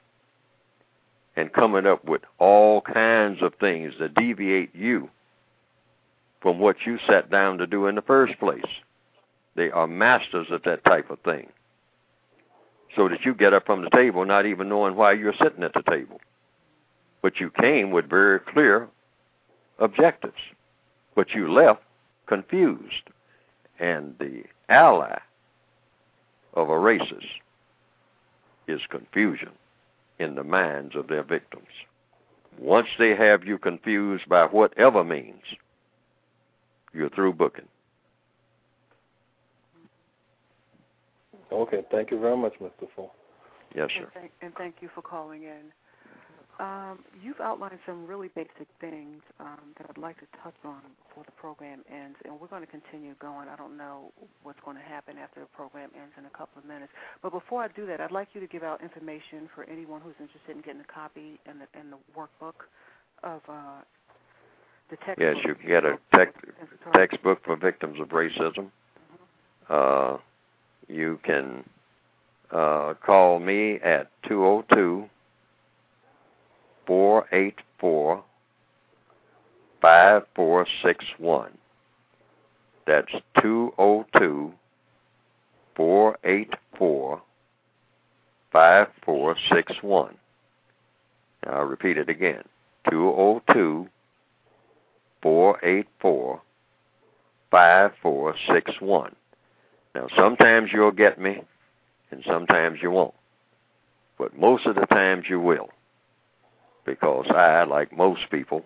and 1.37 1.53
coming 1.53 1.87
up 1.87 2.05
with 2.05 2.23
all 2.39 2.81
kinds 2.81 3.43
of 3.43 3.55
things 3.61 3.95
that 4.01 4.15
deviate 4.15 4.75
you 4.75 5.09
from 6.41 6.59
what 6.59 6.77
you 6.87 6.99
sat 7.07 7.31
down 7.31 7.59
to 7.59 7.67
do 7.67 7.87
in 7.87 7.95
the 7.95 8.03
first 8.03 8.39
place. 8.39 8.63
They 9.57 9.71
are 9.71 9.87
masters 9.87 10.49
of 10.51 10.63
that 10.63 10.85
type 10.85 11.11
of 11.11 11.19
thing. 11.21 11.49
So 12.95 13.09
that 13.09 13.25
you 13.25 13.35
get 13.35 13.53
up 13.53 13.67
from 13.67 13.83
the 13.83 13.91
table 13.91 14.25
not 14.25 14.47
even 14.47 14.69
knowing 14.69 14.97
why 14.97 15.13
you're 15.13 15.35
sitting 15.35 15.63
at 15.63 15.75
the 15.75 15.83
table. 15.83 16.21
But 17.23 17.41
you 17.41 17.51
came 17.51 17.91
with 17.91 18.09
very 18.09 18.39
clear 18.39 18.89
objectives. 19.79 20.39
But 21.15 21.31
you 21.35 21.53
left 21.53 21.83
confused. 22.27 23.11
And 23.81 24.15
the 24.19 24.45
ally 24.69 25.19
of 26.55 26.69
a 26.69 26.73
racist 26.73 27.27
is 28.67 28.81
confusion 28.89 29.51
in 30.19 30.35
the 30.35 30.45
minds 30.45 30.95
of 30.95 31.09
their 31.09 31.23
victims. 31.23 31.67
Once 32.59 32.89
they 32.99 33.15
have 33.15 33.45
you 33.45 33.59
confused 33.59 34.29
by 34.29 34.45
whatever 34.45 35.05
means, 35.05 35.43
you're 36.93 37.11
through 37.11 37.35
booking. 37.35 37.69
Okay, 41.51 41.83
thank 41.91 42.11
you 42.11 42.21
very 42.21 42.37
much, 42.37 42.55
Mr. 42.61 42.87
Full. 42.95 43.13
Yes, 43.75 43.89
And 43.97 44.07
sir. 44.07 44.11
thank, 44.15 44.33
and 44.43 44.55
thank 44.57 44.77
you 44.81 44.89
for 44.95 45.03
calling 45.03 45.45
in. 45.45 45.73
Um, 46.59 46.99
you've 47.23 47.39
outlined 47.41 47.79
some 47.87 48.05
really 48.05 48.29
basic 48.35 48.67
things 48.81 49.23
um, 49.39 49.75
that 49.79 49.87
I'd 49.89 49.97
like 49.99 50.19
to 50.19 50.27
touch 50.43 50.57
on 50.65 50.81
before 51.07 51.23
the 51.25 51.33
program 51.33 51.85
ends, 51.89 52.17
and 52.25 52.35
we're 52.41 52.49
going 52.49 52.67
to 52.67 52.71
continue 52.71 53.15
going. 53.21 53.49
I 53.49 53.55
don't 53.55 53.77
know 53.77 54.11
what's 54.43 54.59
going 54.65 54.77
to 54.77 54.83
happen 54.83 55.19
after 55.19 55.39
the 55.41 55.47
program 55.47 55.91
ends 55.95 56.13
in 56.19 56.25
a 56.27 56.31
couple 56.31 56.59
of 56.59 56.65
minutes. 56.67 56.91
But 57.23 57.31
before 57.31 57.63
I 57.63 57.69
do 57.69 57.87
that, 57.87 58.01
I'd 58.01 58.11
like 58.11 58.29
you 58.35 58.41
to 58.41 58.49
give 58.49 58.65
out 58.65 58.83
information 58.83 59.49
for 59.55 59.65
anyone 59.71 60.01
who's 60.01 60.19
interested 60.19 60.57
in 60.57 60.63
getting 60.63 60.81
a 60.81 60.93
copy 60.93 61.39
and 61.47 61.61
the, 61.63 61.67
and 61.79 61.93
the 61.93 61.99
workbook 62.11 62.67
of 63.23 63.41
uh, 63.49 63.55
the 63.55 63.77
text. 63.79 63.98
Yes, 65.19 65.37
you 65.45 65.55
can 65.55 65.69
get 65.69 65.85
a 65.85 65.99
tech, 66.15 66.35
textbook 66.95 67.45
for 67.45 67.57
victims 67.57 68.01
of 68.01 68.09
racism. 68.09 68.71
Uh, 69.69 70.17
you 70.89 71.21
can 71.23 71.65
uh, 72.51 72.95
call 73.05 73.39
me 73.39 73.75
at 73.77 74.11
202 74.29 75.09
484 76.87 78.25
5461. 79.83 81.59
That's 82.87 83.13
202 83.43 84.53
484 85.77 87.23
5461. 88.51 90.15
I'll 91.47 91.65
repeat 91.65 91.99
it 91.99 92.09
again 92.09 92.43
202 92.91 93.89
484 95.23 96.41
5461. 97.51 99.17
Now, 99.95 100.07
sometimes 100.17 100.71
you'll 100.73 100.91
get 100.93 101.19
me, 101.21 101.43
and 102.11 102.23
sometimes 102.27 102.79
you 102.83 102.91
won't. 102.91 103.15
But 104.19 104.39
most 104.39 104.67
of 104.67 104.75
the 104.75 104.87
times 104.87 105.25
you 105.29 105.41
will. 105.41 105.71
because 106.85 107.27
I, 107.31 107.65
like 107.65 107.97
most 107.97 108.31
people, 108.31 108.65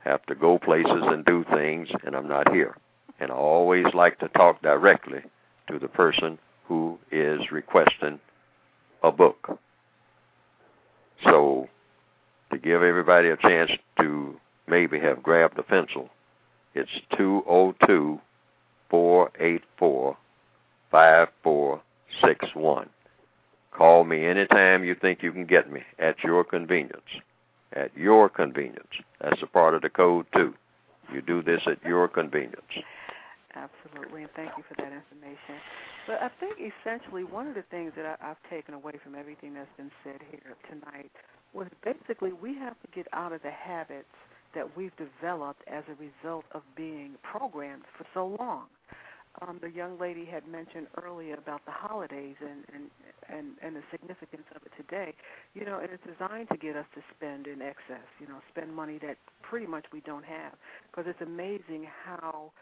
have 0.00 0.24
to 0.26 0.34
go 0.34 0.58
places 0.58 1.02
and 1.02 1.24
do 1.24 1.44
things, 1.52 1.88
and 2.04 2.14
I'm 2.16 2.28
not 2.28 2.52
here. 2.52 2.76
And 3.20 3.30
I 3.30 3.34
always 3.34 3.86
like 3.94 4.18
to 4.20 4.28
talk 4.28 4.62
directly 4.62 5.20
to 5.68 5.78
the 5.78 5.88
person 5.88 6.38
who 6.64 6.98
is 7.10 7.50
requesting 7.50 8.20
a 9.02 9.12
book. 9.12 9.58
So, 11.24 11.68
to 12.50 12.58
give 12.58 12.82
everybody 12.82 13.28
a 13.28 13.36
chance 13.36 13.70
to 14.00 14.38
maybe 14.66 14.98
have 15.00 15.22
grabbed 15.22 15.58
a 15.58 15.62
pencil, 15.62 16.10
it's 16.74 16.90
202 17.16 18.20
484 18.90 20.16
5461. 20.90 22.88
Call 23.72 24.04
me 24.04 24.24
anytime 24.24 24.84
you 24.84 24.94
think 24.94 25.22
you 25.22 25.32
can 25.32 25.44
get 25.44 25.70
me 25.72 25.82
at 25.98 26.22
your 26.24 26.44
convenience. 26.44 27.20
At 27.72 27.96
your 27.96 28.28
convenience. 28.28 29.02
That's 29.20 29.42
a 29.42 29.46
part 29.46 29.74
of 29.74 29.82
the 29.82 29.90
code, 29.90 30.26
too. 30.34 30.54
You 31.12 31.20
do 31.20 31.42
this 31.42 31.62
at 31.66 31.82
your 31.84 32.08
convenience. 32.08 32.62
Absolutely, 33.54 34.22
and 34.22 34.30
thank 34.36 34.50
you 34.56 34.64
for 34.68 34.74
that 34.76 34.92
information. 34.92 35.60
But 36.06 36.22
I 36.22 36.30
think 36.40 36.58
essentially 36.60 37.24
one 37.24 37.48
of 37.48 37.54
the 37.54 37.64
things 37.70 37.92
that 37.96 38.06
I, 38.06 38.30
I've 38.30 38.50
taken 38.50 38.74
away 38.74 38.92
from 39.02 39.14
everything 39.14 39.54
that's 39.54 39.68
been 39.76 39.90
said 40.04 40.20
here 40.30 40.56
tonight 40.70 41.10
was 41.52 41.66
basically 41.82 42.32
we 42.32 42.54
have 42.58 42.80
to 42.82 42.88
get 42.94 43.06
out 43.12 43.32
of 43.32 43.42
the 43.42 43.50
habits 43.50 44.12
that 44.56 44.76
we've 44.76 44.96
developed 44.96 45.62
as 45.68 45.84
a 45.86 45.94
result 45.94 46.44
of 46.52 46.62
being 46.76 47.12
programmed 47.22 47.84
for 47.96 48.04
so 48.12 48.36
long 48.40 48.64
um, 49.42 49.58
the 49.60 49.70
young 49.70 49.98
lady 49.98 50.24
had 50.24 50.46
mentioned 50.48 50.86
earlier 51.02 51.34
about 51.34 51.64
the 51.66 51.72
holidays 51.72 52.36
and, 52.40 52.64
and 52.72 52.90
and 53.28 53.56
and 53.62 53.76
the 53.76 53.82
significance 53.90 54.44
of 54.54 54.62
it 54.64 54.72
today. 54.76 55.14
You 55.54 55.64
know, 55.64 55.78
and 55.78 55.90
it's 55.90 56.02
designed 56.04 56.48
to 56.50 56.56
get 56.56 56.76
us 56.76 56.86
to 56.94 57.02
spend 57.16 57.46
in 57.46 57.60
excess. 57.60 58.06
You 58.20 58.28
know, 58.28 58.40
spend 58.50 58.74
money 58.74 58.98
that 59.02 59.16
pretty 59.42 59.66
much 59.66 59.86
we 59.92 60.00
don't 60.00 60.24
have. 60.24 60.52
Because 60.90 61.04
it's 61.08 61.20
amazing 61.20 61.86
how 62.04 62.52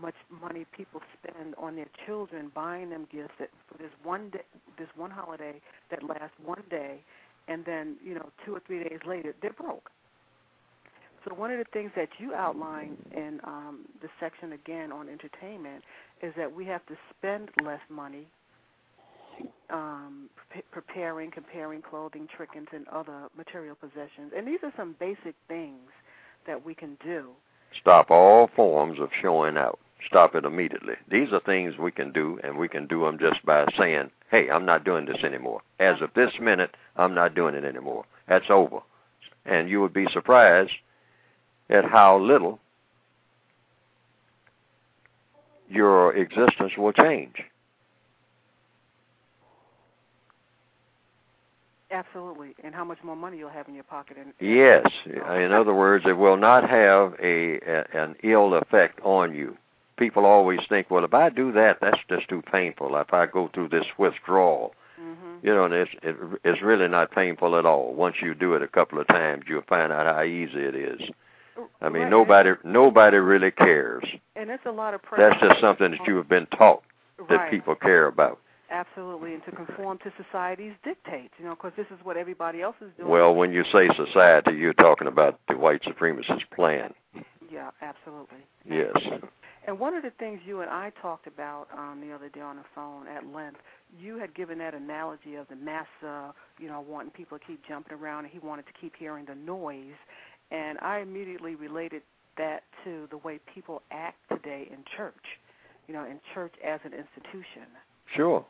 much 0.00 0.14
money 0.40 0.64
people 0.72 1.02
spend 1.20 1.54
on 1.58 1.76
their 1.76 1.90
children, 2.06 2.50
buying 2.54 2.88
them 2.90 3.06
gifts 3.12 3.34
that 3.38 3.50
for 3.68 3.76
this 3.76 3.92
one 4.02 4.30
day, 4.30 4.44
this 4.78 4.88
one 4.96 5.10
holiday 5.10 5.60
that 5.90 6.02
lasts 6.02 6.36
one 6.42 6.62
day, 6.70 7.02
and 7.48 7.64
then 7.64 7.96
you 8.02 8.14
know 8.14 8.30
two 8.46 8.54
or 8.54 8.60
three 8.66 8.82
days 8.82 9.00
later 9.06 9.34
they're 9.42 9.52
broke. 9.52 9.90
So 11.24 11.34
one 11.34 11.50
of 11.52 11.58
the 11.58 11.64
things 11.72 11.92
that 11.94 12.08
you 12.18 12.34
outline 12.34 12.96
in 13.14 13.40
um, 13.44 13.80
the 14.00 14.08
section 14.18 14.52
again 14.52 14.90
on 14.90 15.08
entertainment 15.08 15.84
is 16.22 16.32
that 16.36 16.52
we 16.52 16.64
have 16.66 16.84
to 16.86 16.94
spend 17.16 17.50
less 17.64 17.80
money 17.88 18.26
um, 19.70 20.28
pre- 20.50 20.62
preparing, 20.70 21.30
comparing 21.30 21.80
clothing, 21.80 22.28
trinkets, 22.36 22.72
and 22.72 22.86
other 22.88 23.28
material 23.36 23.76
possessions. 23.76 24.32
And 24.36 24.46
these 24.46 24.58
are 24.62 24.72
some 24.76 24.96
basic 24.98 25.34
things 25.48 25.90
that 26.46 26.64
we 26.64 26.74
can 26.74 26.96
do. 27.04 27.30
Stop 27.80 28.10
all 28.10 28.50
forms 28.54 28.98
of 29.00 29.08
showing 29.20 29.56
out. 29.56 29.78
Stop 30.06 30.34
it 30.34 30.44
immediately. 30.44 30.94
These 31.08 31.32
are 31.32 31.40
things 31.40 31.74
we 31.78 31.92
can 31.92 32.12
do, 32.12 32.38
and 32.42 32.58
we 32.58 32.68
can 32.68 32.86
do 32.88 33.04
them 33.04 33.18
just 33.18 33.44
by 33.46 33.64
saying, 33.78 34.10
hey, 34.30 34.50
I'm 34.50 34.66
not 34.66 34.84
doing 34.84 35.06
this 35.06 35.22
anymore. 35.22 35.60
As 35.78 36.00
of 36.00 36.10
this 36.14 36.32
minute, 36.40 36.76
I'm 36.96 37.14
not 37.14 37.34
doing 37.34 37.54
it 37.54 37.64
anymore. 37.64 38.04
That's 38.28 38.50
over. 38.50 38.80
And 39.46 39.68
you 39.68 39.80
would 39.80 39.92
be 39.92 40.06
surprised 40.12 40.72
at 41.70 41.84
how 41.84 42.18
little 42.18 42.58
your 45.68 46.14
existence 46.14 46.72
will 46.76 46.92
change. 46.92 47.42
Absolutely, 51.90 52.54
and 52.64 52.74
how 52.74 52.84
much 52.84 52.98
more 53.04 53.16
money 53.16 53.36
you'll 53.36 53.50
have 53.50 53.68
in 53.68 53.74
your 53.74 53.84
pocket. 53.84 54.16
And 54.18 54.32
yes, 54.40 54.86
in 55.04 55.52
other 55.52 55.74
words, 55.74 56.06
it 56.08 56.16
will 56.16 56.38
not 56.38 56.68
have 56.68 57.14
a, 57.22 57.58
a 57.60 57.84
an 57.92 58.16
ill 58.22 58.54
effect 58.54 58.98
on 59.02 59.34
you. 59.34 59.58
People 59.98 60.24
always 60.24 60.60
think, 60.70 60.90
well, 60.90 61.04
if 61.04 61.12
I 61.12 61.28
do 61.28 61.52
that, 61.52 61.78
that's 61.82 61.98
just 62.08 62.28
too 62.28 62.42
painful. 62.50 62.96
If 62.96 63.12
I 63.12 63.26
go 63.26 63.50
through 63.52 63.68
this 63.68 63.84
withdrawal, 63.98 64.74
mm-hmm. 64.98 65.46
you 65.46 65.54
know, 65.54 65.66
and 65.66 65.74
it's 65.74 65.90
it, 66.02 66.16
it's 66.44 66.62
really 66.62 66.88
not 66.88 67.10
painful 67.10 67.58
at 67.58 67.66
all. 67.66 67.92
Once 67.92 68.16
you 68.22 68.34
do 68.34 68.54
it 68.54 68.62
a 68.62 68.68
couple 68.68 68.98
of 68.98 69.06
times, 69.08 69.44
you'll 69.46 69.60
find 69.68 69.92
out 69.92 70.06
how 70.06 70.22
easy 70.22 70.60
it 70.60 70.74
is. 70.74 71.02
I 71.80 71.88
mean, 71.88 72.02
right. 72.02 72.10
nobody 72.10 72.50
nobody 72.64 73.18
really 73.18 73.50
cares. 73.50 74.04
And 74.36 74.50
it's 74.50 74.64
a 74.66 74.70
lot 74.70 74.94
of 74.94 75.02
pressure. 75.02 75.28
That's 75.30 75.40
just 75.40 75.60
something 75.60 75.90
that 75.90 76.06
you 76.06 76.16
have 76.16 76.28
been 76.28 76.46
taught 76.46 76.82
that 77.28 77.34
right. 77.34 77.50
people 77.50 77.74
care 77.74 78.06
about. 78.06 78.38
Absolutely, 78.70 79.34
and 79.34 79.44
to 79.44 79.50
conform 79.50 79.98
to 79.98 80.10
society's 80.16 80.72
dictates, 80.82 81.34
you 81.38 81.44
know, 81.44 81.54
because 81.54 81.72
this 81.76 81.86
is 81.90 82.02
what 82.04 82.16
everybody 82.16 82.62
else 82.62 82.76
is 82.80 82.90
doing. 82.96 83.10
Well, 83.10 83.34
when 83.34 83.52
you 83.52 83.64
say 83.70 83.88
society, 83.94 84.52
you're 84.52 84.72
talking 84.72 85.08
about 85.08 85.38
the 85.46 85.58
white 85.58 85.82
supremacist 85.82 86.44
plan. 86.54 86.94
Yeah, 87.52 87.70
absolutely. 87.82 88.38
Yes. 88.64 88.96
And 89.66 89.78
one 89.78 89.94
of 89.94 90.02
the 90.02 90.10
things 90.18 90.40
you 90.44 90.60
and 90.62 90.70
I 90.70 90.90
talked 91.00 91.26
about 91.26 91.68
um, 91.76 92.00
the 92.00 92.12
other 92.12 92.28
day 92.28 92.40
on 92.40 92.56
the 92.56 92.64
phone 92.74 93.06
at 93.06 93.26
length, 93.26 93.60
you 94.00 94.18
had 94.18 94.34
given 94.34 94.58
that 94.58 94.74
analogy 94.74 95.36
of 95.36 95.46
the 95.48 95.56
massa, 95.56 96.34
you 96.58 96.68
know, 96.68 96.80
wanting 96.80 97.12
people 97.12 97.38
to 97.38 97.44
keep 97.44 97.60
jumping 97.68 97.96
around, 97.96 98.24
and 98.24 98.32
he 98.32 98.40
wanted 98.40 98.66
to 98.66 98.72
keep 98.80 98.94
hearing 98.96 99.26
the 99.26 99.34
noise. 99.34 99.94
And 100.52 100.78
I 100.80 101.00
immediately 101.00 101.54
related 101.54 102.02
that 102.36 102.62
to 102.84 103.08
the 103.10 103.16
way 103.18 103.40
people 103.54 103.82
act 103.90 104.18
today 104.28 104.68
in 104.70 104.78
church, 104.96 105.24
you 105.88 105.94
know, 105.94 106.04
in 106.04 106.20
church 106.34 106.54
as 106.64 106.80
an 106.84 106.92
institution. 106.92 107.66
Sure. 108.14 108.44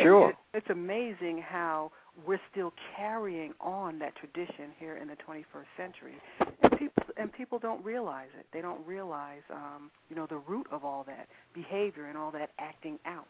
Sure. 0.00 0.30
It, 0.30 0.36
it's 0.54 0.70
amazing 0.70 1.42
how 1.44 1.90
we're 2.24 2.40
still 2.52 2.72
carrying 2.96 3.52
on 3.60 3.98
that 3.98 4.14
tradition 4.14 4.70
here 4.78 4.96
in 4.96 5.08
the 5.08 5.16
21st 5.16 5.64
century, 5.76 6.14
and 6.62 6.78
people 6.78 7.02
and 7.16 7.32
people 7.32 7.58
don't 7.58 7.84
realize 7.84 8.28
it. 8.38 8.46
They 8.52 8.60
don't 8.60 8.86
realize, 8.86 9.42
um, 9.52 9.90
you 10.08 10.14
know, 10.14 10.26
the 10.26 10.38
root 10.38 10.66
of 10.70 10.84
all 10.84 11.04
that 11.08 11.26
behavior 11.54 12.06
and 12.06 12.16
all 12.16 12.30
that 12.30 12.50
acting 12.58 12.98
out. 13.04 13.26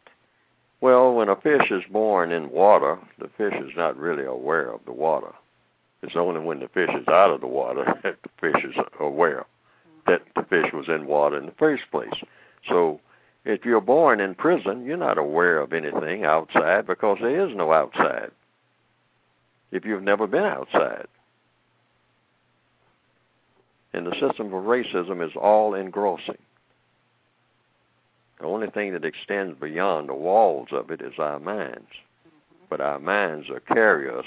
Well, 0.83 1.15
when 1.15 1.29
a 1.31 1.37
fish 1.37 1.71
is 1.71 1.83
born 1.91 2.31
in 2.31 2.51
water, 2.51 2.99
the 3.19 3.29
fish 3.39 3.55
is 3.55 3.71
not 3.77 3.97
really 3.97 4.25
aware 4.25 4.71
of 4.71 4.81
the 4.85 4.93
water. 4.93 5.33
It's 6.03 6.17
only 6.17 6.41
when 6.41 6.61
the 6.61 6.69
fish 6.69 6.91
is 6.95 7.07
out 7.09 7.31
of 7.31 7.41
the 7.41 7.47
water 7.47 7.85
that 8.03 8.17
the 8.23 8.31
fish 8.41 8.65
is 8.65 8.75
aware 8.99 9.47
that 10.07 10.23
the 10.35 10.43
fish 10.45 10.73
was 10.73 10.89
in 10.89 11.07
water 11.07 11.39
in 11.39 11.47
the 11.47 11.53
first 11.53 11.85
place. 11.91 12.13
So 12.69 13.01
if 13.45 13.65
you're 13.65 13.81
born 13.81 14.21
in 14.21 14.35
prison, 14.35 14.85
you're 14.85 14.97
not 14.97 15.19
aware 15.19 15.59
of 15.59 15.73
anything 15.73 16.25
outside 16.25 16.87
because 16.87 17.19
there 17.21 17.47
is 17.47 17.55
no 17.55 17.73
outside. 17.73 18.31
If 19.71 19.85
you've 19.85 20.03
never 20.03 20.27
been 20.27 20.45
outside. 20.45 21.07
And 23.93 24.07
the 24.07 24.13
system 24.13 24.53
of 24.53 24.65
racism 24.65 25.25
is 25.25 25.35
all 25.37 25.75
engrossing. 25.75 26.39
The 28.39 28.47
only 28.47 28.71
thing 28.71 28.93
that 28.93 29.05
extends 29.05 29.59
beyond 29.61 30.09
the 30.09 30.15
walls 30.15 30.69
of 30.73 30.91
it 30.91 31.03
is 31.03 31.19
our 31.19 31.39
minds. 31.39 31.91
But 32.69 32.81
our 32.81 32.99
minds 32.99 33.51
are 33.51 33.61
carry 33.61 34.11
us 34.11 34.25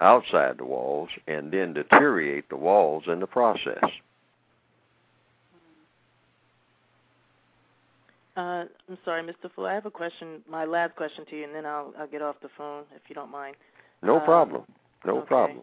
outside 0.00 0.58
the 0.58 0.64
walls 0.64 1.08
and 1.26 1.52
then 1.52 1.72
deteriorate 1.72 2.48
the 2.48 2.56
walls 2.56 3.04
in 3.06 3.20
the 3.20 3.26
process. 3.26 3.82
Uh, 8.36 8.64
I'm 8.88 8.98
sorry, 9.04 9.22
Mr. 9.22 9.50
Fuller. 9.54 9.70
I 9.70 9.74
have 9.74 9.86
a 9.86 9.90
question, 9.90 10.42
my 10.50 10.64
last 10.64 10.96
question 10.96 11.24
to 11.30 11.36
you, 11.36 11.44
and 11.44 11.54
then 11.54 11.64
I'll 11.64 11.94
I'll 11.98 12.08
get 12.08 12.20
off 12.20 12.34
the 12.42 12.48
phone 12.58 12.82
if 12.96 13.02
you 13.08 13.14
don't 13.14 13.30
mind. 13.30 13.54
No 14.02 14.16
Uh, 14.16 14.24
problem. 14.24 14.64
No 15.04 15.18
okay. 15.18 15.26
problem. 15.28 15.60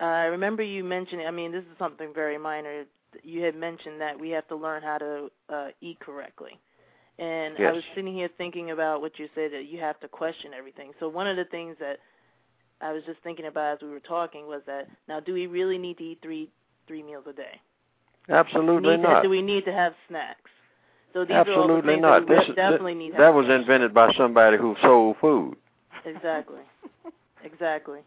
Uh, 0.00 0.04
I 0.04 0.24
remember 0.24 0.62
you 0.62 0.84
mentioning. 0.84 1.26
I 1.26 1.30
mean, 1.30 1.52
this 1.52 1.64
is 1.64 1.76
something 1.78 2.14
very 2.14 2.38
minor. 2.38 2.84
You 3.22 3.42
had 3.42 3.54
mentioned 3.54 4.00
that 4.00 4.18
we 4.18 4.30
have 4.30 4.48
to 4.48 4.56
learn 4.56 4.82
how 4.82 4.98
to 4.98 5.30
uh, 5.50 5.68
eat 5.82 5.98
correctly, 6.00 6.58
and 7.18 7.56
I 7.58 7.72
was 7.72 7.82
sitting 7.94 8.14
here 8.14 8.30
thinking 8.38 8.70
about 8.70 9.02
what 9.02 9.18
you 9.18 9.28
said 9.34 9.52
that 9.52 9.66
you 9.66 9.78
have 9.80 10.00
to 10.00 10.08
question 10.08 10.52
everything. 10.54 10.92
So 11.00 11.08
one 11.10 11.26
of 11.26 11.36
the 11.36 11.44
things 11.46 11.76
that 11.78 11.98
I 12.80 12.92
was 12.92 13.02
just 13.04 13.20
thinking 13.22 13.46
about 13.46 13.74
as 13.76 13.82
we 13.82 13.88
were 13.90 14.00
talking 14.00 14.46
was 14.46 14.62
that 14.66 14.88
now, 15.08 15.20
do 15.20 15.32
we 15.34 15.46
really 15.46 15.78
need 15.78 15.98
to 15.98 16.04
eat 16.04 16.18
three 16.22 16.48
three 16.86 17.02
meals 17.02 17.24
a 17.28 17.32
day? 17.32 17.60
Absolutely 18.28 18.90
need 18.96 19.02
to, 19.02 19.08
not. 19.08 19.22
do 19.22 19.30
we 19.30 19.42
need 19.42 19.64
to 19.64 19.72
have 19.72 19.94
snacks? 20.08 20.50
So 21.12 21.24
these 21.24 21.30
are 21.32 21.38
all 21.38 21.44
the 21.46 21.50
Absolutely 21.50 21.92
things 21.94 22.02
not. 22.02 22.26
that 22.26 22.28
we 22.28 22.36
This, 22.36 22.54
definitely 22.56 22.94
need. 22.94 23.10
to 23.12 23.16
that 23.18 23.34
was 23.34 23.46
questions. 23.46 23.62
invented 23.62 23.94
by 23.94 24.12
somebody 24.14 24.56
who 24.58 24.76
sold 24.82 25.16
food. 25.20 25.56
Exactly. 26.04 26.60
exactly. 27.44 28.00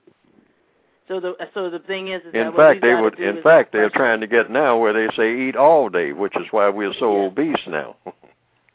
So 1.08 1.20
the 1.20 1.36
so 1.54 1.70
the 1.70 1.80
thing 1.80 2.08
is, 2.10 2.22
is 2.24 2.34
In 2.34 2.54
fact, 2.54 2.82
they 2.82 2.96
would. 2.96 3.20
In 3.20 3.42
fact, 3.42 3.74
they're 3.74 3.90
trying 3.90 4.22
to 4.22 4.28
get 4.28 4.50
now 4.50 4.78
where 4.78 4.94
they 4.94 5.14
say 5.16 5.48
eat 5.50 5.56
all 5.56 5.90
day, 5.90 6.14
which 6.14 6.36
is 6.38 6.46
why 6.52 6.70
we're 6.70 6.94
so 7.00 7.18
Yeah. 7.22 7.26
obese 7.28 7.68
now. 7.68 7.96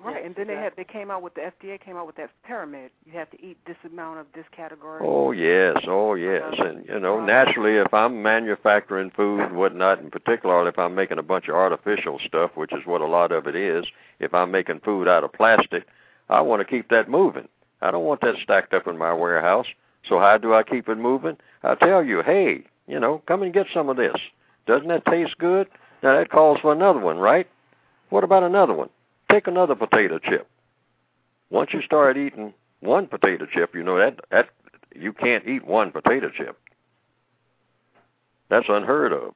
Right, 0.07 0.17
Yes, 0.17 0.23
and 0.27 0.37
then 0.37 0.47
they 0.47 0.55
had 0.55 0.73
they 0.77 0.85
came 0.85 1.11
out 1.11 1.23
with 1.23 1.35
the 1.35 1.41
FDA 1.41 1.81
came 1.81 1.97
out 1.97 2.07
with 2.07 2.17
that 2.17 2.31
pyramid. 2.45 2.91
You 3.05 3.19
have 3.19 3.31
to 3.31 3.45
eat 3.45 3.59
this 3.67 3.77
amount 3.85 4.21
of 4.21 4.27
this 4.35 4.45
category. 4.55 5.01
Oh 5.05 5.33
yes, 5.33 5.79
oh 5.89 6.15
yes, 6.15 6.43
uh-huh. 6.53 6.65
and 6.65 6.87
you 6.87 7.01
know 7.01 7.25
naturally, 7.25 7.77
if 7.77 7.93
I'm 7.93 8.23
manufacturing 8.23 9.11
food 9.11 9.41
and 9.41 9.57
whatnot, 9.57 10.01
and 10.01 10.13
particularly 10.13 10.69
if 10.69 10.79
I'm 10.79 10.95
making 10.95 11.19
a 11.19 11.23
bunch 11.23 11.49
of 11.49 11.57
artificial 11.57 12.21
stuff, 12.25 12.53
which 12.55 12.73
is 12.73 12.87
what 12.87 13.01
a 13.01 13.07
lot 13.07 13.33
of 13.33 13.47
it 13.47 13.57
is, 13.57 13.85
if 14.21 14.33
I'm 14.33 14.51
making 14.51 14.81
food 14.81 15.09
out 15.09 15.25
of 15.25 15.33
plastic, 15.33 15.87
I 16.29 16.41
want 16.41 16.61
to 16.61 16.65
keep 16.65 16.89
that 16.91 17.09
moving. 17.09 17.49
I 17.83 17.91
don't 17.91 18.05
want 18.05 18.21
that 18.21 18.37
stacked 18.43 18.75
up 18.75 18.87
in 18.87 18.97
my 18.97 19.13
warehouse. 19.13 19.67
So 20.09 20.19
how 20.19 20.39
do 20.39 20.55
I 20.55 20.63
keep 20.63 20.89
it 20.89 20.99
moving? 20.99 21.37
I 21.63 21.75
tell 21.75 22.05
you, 22.05 22.23
hey, 22.23 22.63
you 22.87 23.01
know, 23.01 23.23
come 23.27 23.43
and 23.43 23.53
get 23.53 23.67
some 23.75 23.89
of 23.89 23.97
this. 23.97 24.17
Doesn't 24.67 24.89
that 24.89 25.05
taste 25.07 25.37
good? 25.39 25.69
Now 26.03 26.17
that 26.17 26.31
calls 26.31 26.61
for 26.61 26.73
another 26.73 27.01
one, 27.01 27.19
right? 27.19 27.49
What 28.11 28.25
about 28.25 28.45
another 28.45 28.73
one? 28.75 28.89
Take 29.31 29.47
another 29.47 29.75
potato 29.75 30.19
chip. 30.19 30.49
Once 31.51 31.71
you 31.73 31.83
start 31.83 32.17
eating 32.17 32.55
one 32.81 33.07
potato 33.07 33.47
chip, 33.47 33.75
you 33.75 33.83
know 33.83 33.99
that 33.99 34.21
that 34.31 34.49
you 34.95 35.13
can't 35.13 35.47
eat 35.47 35.67
one 35.67 35.91
potato 35.91 36.31
chip. 36.31 36.59
That's 38.49 38.67
unheard 38.69 39.13
of. 39.13 39.35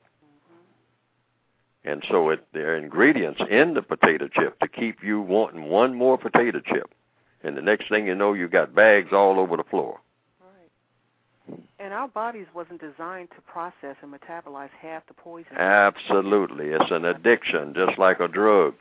And 1.85 2.05
so 2.09 2.29
it, 2.31 2.47
there 2.53 2.75
are 2.75 2.77
ingredients 2.77 3.41
in 3.49 3.75
the 3.75 3.83
potato 3.83 4.29
chip 4.29 4.59
to 4.61 4.69
keep 4.69 5.03
you 5.03 5.21
wanting 5.21 5.65
one 5.65 5.95
more 5.95 6.19
potato 6.19 6.61
chip. 6.61 6.91
And 7.43 7.57
the 7.57 7.63
next 7.63 7.89
thing 7.89 8.07
you 8.07 8.15
know, 8.15 8.35
you've 8.35 8.51
got 8.51 8.75
bags 8.75 9.13
all 9.13 9.41
over 9.41 9.57
the 9.57 9.65
floor. 9.65 9.99
Right. 10.41 11.61
And 11.79 11.95
our 11.95 12.09
bodies 12.09 12.47
wasn't 12.55 12.83
designed 12.83 13.31
to 13.31 13.41
process 13.41 13.97
and 14.03 14.13
metabolize 14.13 14.69
half 14.79 15.07
the 15.07 15.15
poison. 15.15 15.57
Absolutely. 15.57 16.67
It's 16.67 16.91
an 16.91 17.07
addiction, 17.07 17.73
just 17.75 17.99
like 17.99 18.21
a 18.21 18.29
drug. 18.29 18.75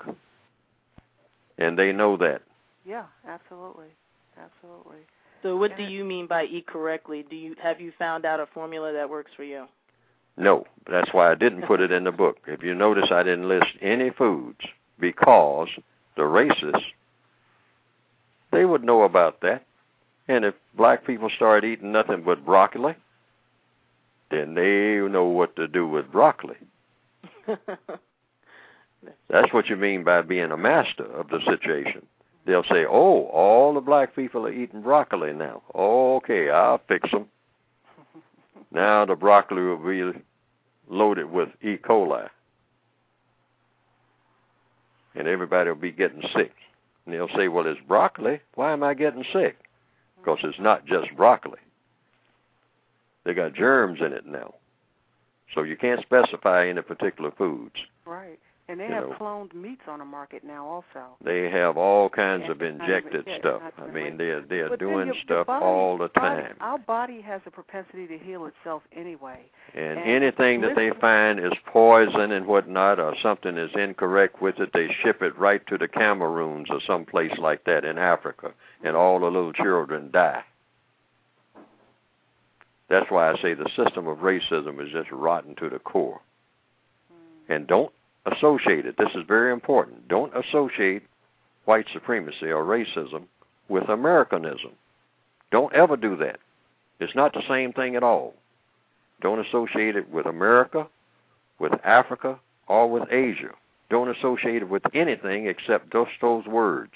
And 1.60 1.78
they 1.78 1.92
know 1.92 2.18
that. 2.18 2.42
Yeah, 2.86 3.04
absolutely. 3.28 3.90
Absolutely. 4.38 5.00
So 5.44 5.56
what 5.56 5.78
do 5.78 5.84
you 5.84 6.04
mean 6.04 6.28
by 6.28 6.46
eat 6.46 6.68
correctly? 6.68 7.26
Do 7.30 7.36
you 7.36 7.56
have 7.62 7.80
you 7.80 7.94
found 7.98 8.26
out 8.26 8.40
a 8.40 8.46
formula 8.48 8.92
that 8.94 9.10
works 9.10 9.32
for 9.36 9.44
you? 9.44 9.66
No, 10.38 10.66
that's 10.90 11.14
why 11.14 11.32
I 11.32 11.36
didn't 11.36 11.64
put 11.64 11.82
it 11.82 11.92
in 11.92 12.06
the 12.06 12.12
book. 12.12 12.38
If 12.48 12.64
you 12.64 12.74
notice, 12.74 13.10
I 13.12 13.24
didn't 13.24 13.48
list 13.48 13.68
any 13.82 14.10
foods 14.10 14.60
because 15.00 15.70
the 16.16 16.24
racists 16.24 16.84
they 18.52 18.66
would 18.66 18.84
know 18.84 19.04
about 19.04 19.42
that. 19.42 19.66
And 20.28 20.46
if 20.46 20.56
black 20.76 21.06
people 21.06 21.30
start 21.36 21.64
eating 21.64 21.92
nothing 21.92 22.24
but 22.24 22.46
broccoli, 22.46 22.96
then 24.32 24.54
they 24.54 24.98
know 25.10 25.26
what 25.26 25.56
to 25.56 25.68
do 25.68 25.88
with 25.88 26.12
broccoli. 26.12 26.58
That's 29.30 29.54
what 29.54 29.70
you 29.70 29.76
mean 29.76 30.04
by 30.04 30.22
being 30.22 30.52
a 30.52 30.58
master 30.58 31.06
of 31.06 31.30
the 31.30 31.40
situation. 31.46 32.06
They'll 32.46 32.64
say, 32.64 32.86
"Oh, 32.86 33.26
all 33.28 33.74
the 33.74 33.82
black 33.82 34.16
people 34.16 34.46
are 34.48 34.52
eating 34.52 34.82
broccoli 34.82 35.34
now. 35.34 35.62
Okay, 35.76 36.50
I'll 36.50 36.82
fix 36.88 37.12
them." 37.12 37.28
Now 38.72 39.04
the 39.04 39.16
broccoli 39.16 39.64
will 39.64 39.78
be 39.78 40.20
loaded 40.90 41.32
with 41.32 41.50
E. 41.62 41.78
coli. 41.78 42.30
And 45.16 45.28
everybody 45.28 45.70
will 45.70 45.76
be 45.76 45.92
getting 45.92 46.24
sick. 46.36 46.54
And 47.06 47.16
they'll 47.16 47.36
say, 47.36 47.48
well, 47.48 47.66
it's 47.66 47.80
broccoli. 47.88 48.42
Why 48.56 48.74
am 48.74 48.84
I 48.84 48.94
getting 48.94 49.26
sick? 49.34 49.58
Because 50.18 50.40
it's 50.44 50.60
not 50.60 50.86
just 50.86 51.08
broccoli. 51.16 51.60
They 53.24 53.34
got 53.34 53.54
germs 53.54 54.00
in 54.02 54.14
it 54.14 54.26
now. 54.26 54.56
So 55.54 55.64
you 55.64 55.76
can't 55.76 56.02
specify 56.02 56.68
any 56.68 56.82
particular 56.82 57.32
foods. 57.32 57.76
Right. 58.06 58.40
And 58.70 58.80
they 58.80 58.86
have 58.86 59.10
know, 59.10 59.16
cloned 59.20 59.56
meats 59.56 59.82
on 59.88 59.98
the 59.98 60.06
market 60.06 60.44
now 60.44 60.64
also. 60.64 61.08
They 61.26 61.50
have 61.50 61.76
all 61.76 62.08
kinds 62.08 62.48
of 62.52 62.62
injected 62.62 63.28
stuff. 63.40 63.64
I 63.80 63.88
mean, 63.88 64.16
they're 64.16 64.42
they're 64.42 64.78
doing 64.78 65.08
your, 65.08 65.16
stuff 65.24 65.48
body, 65.48 65.66
all 65.66 65.98
the 65.98 66.10
time. 66.10 66.44
Body, 66.44 66.54
Our 66.62 66.78
body 66.78 67.22
has 67.22 67.42
a 67.48 67.50
propensity 67.50 68.06
to 68.06 68.20
heal 68.20 68.46
itself 68.46 68.84
anyway. 68.96 69.40
And, 69.74 69.98
and 69.98 70.24
anything 70.24 70.62
that 70.62 70.76
they 70.76 70.92
find 71.02 71.40
is 71.40 71.52
poison 71.66 72.32
and 72.32 72.46
whatnot, 72.46 73.00
or 73.00 73.16
something 73.24 73.58
is 73.58 73.72
incorrect 73.74 74.40
with 74.40 74.60
it, 74.60 74.70
they 74.72 74.96
ship 75.02 75.24
it 75.24 75.36
right 75.36 75.66
to 75.66 75.80
the 75.80 75.88
Cameroons 75.88 76.68
or 76.70 76.80
some 76.86 77.06
place 77.06 77.34
like 77.40 77.64
that 77.64 77.84
in 77.84 77.98
Africa, 77.98 78.54
and 78.84 78.96
all 78.96 79.20
the 79.20 79.26
little 79.26 79.54
children 79.54 80.12
die. 80.14 80.44
That's 82.88 83.10
why 83.10 83.32
I 83.32 83.42
say 83.42 83.56
the 83.56 83.70
system 83.76 84.08
of 84.08 84.20
racism 84.20 84.80
is 84.86 84.92
just 84.92 85.10
rotten 85.10 85.56
to 85.56 85.70
the 85.70 85.80
core. 85.80 86.22
Hmm. 87.12 87.52
And 87.52 87.68
don't 87.68 87.92
associate 88.26 88.86
it. 88.86 88.98
This 88.98 89.12
is 89.16 89.24
very 89.28 89.52
important. 89.52 90.08
Don't 90.08 90.36
associate 90.36 91.04
white 91.66 91.88
supremacy 91.94 92.48
or 92.48 92.64
racism 92.64 93.24
with 93.68 93.90
Americanism. 93.90 94.72
Don't 95.52 95.74
ever 95.74 95.98
do 95.98 96.16
that. 96.18 96.40
It's 97.00 97.16
not 97.16 97.34
the 97.34 97.44
same 97.48 97.74
thing 97.74 97.96
at 97.96 98.04
all. 98.04 98.34
Don't 99.22 99.46
associate 99.46 99.96
it 99.96 100.10
with 100.10 100.26
America, 100.26 100.88
with 101.60 101.74
Africa, 101.84 102.40
or 102.68 102.90
with 102.90 103.12
Asia. 103.12 103.52
Don't 103.90 104.16
associate 104.16 104.62
it 104.62 104.70
with 104.70 104.84
anything 104.94 105.48
except 105.48 105.92
just 105.92 106.12
those 106.22 106.46
words. 106.46 106.94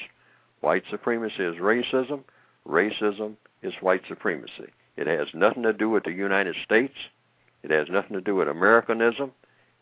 White 0.62 0.84
supremacy 0.90 1.44
is 1.44 1.56
racism. 1.56 2.24
Racism 2.68 3.36
is 3.62 3.74
white 3.82 4.04
supremacy. 4.08 4.72
It 4.95 5.08
has 5.08 5.28
nothing 5.34 5.64
to 5.64 5.74
do 5.74 5.90
with 5.90 6.04
the 6.04 6.12
United 6.12 6.56
States. 6.64 6.94
It 7.64 7.72
has 7.72 7.88
nothing 7.90 8.14
to 8.14 8.22
do 8.22 8.36
with 8.36 8.48
Americanism. 8.48 9.32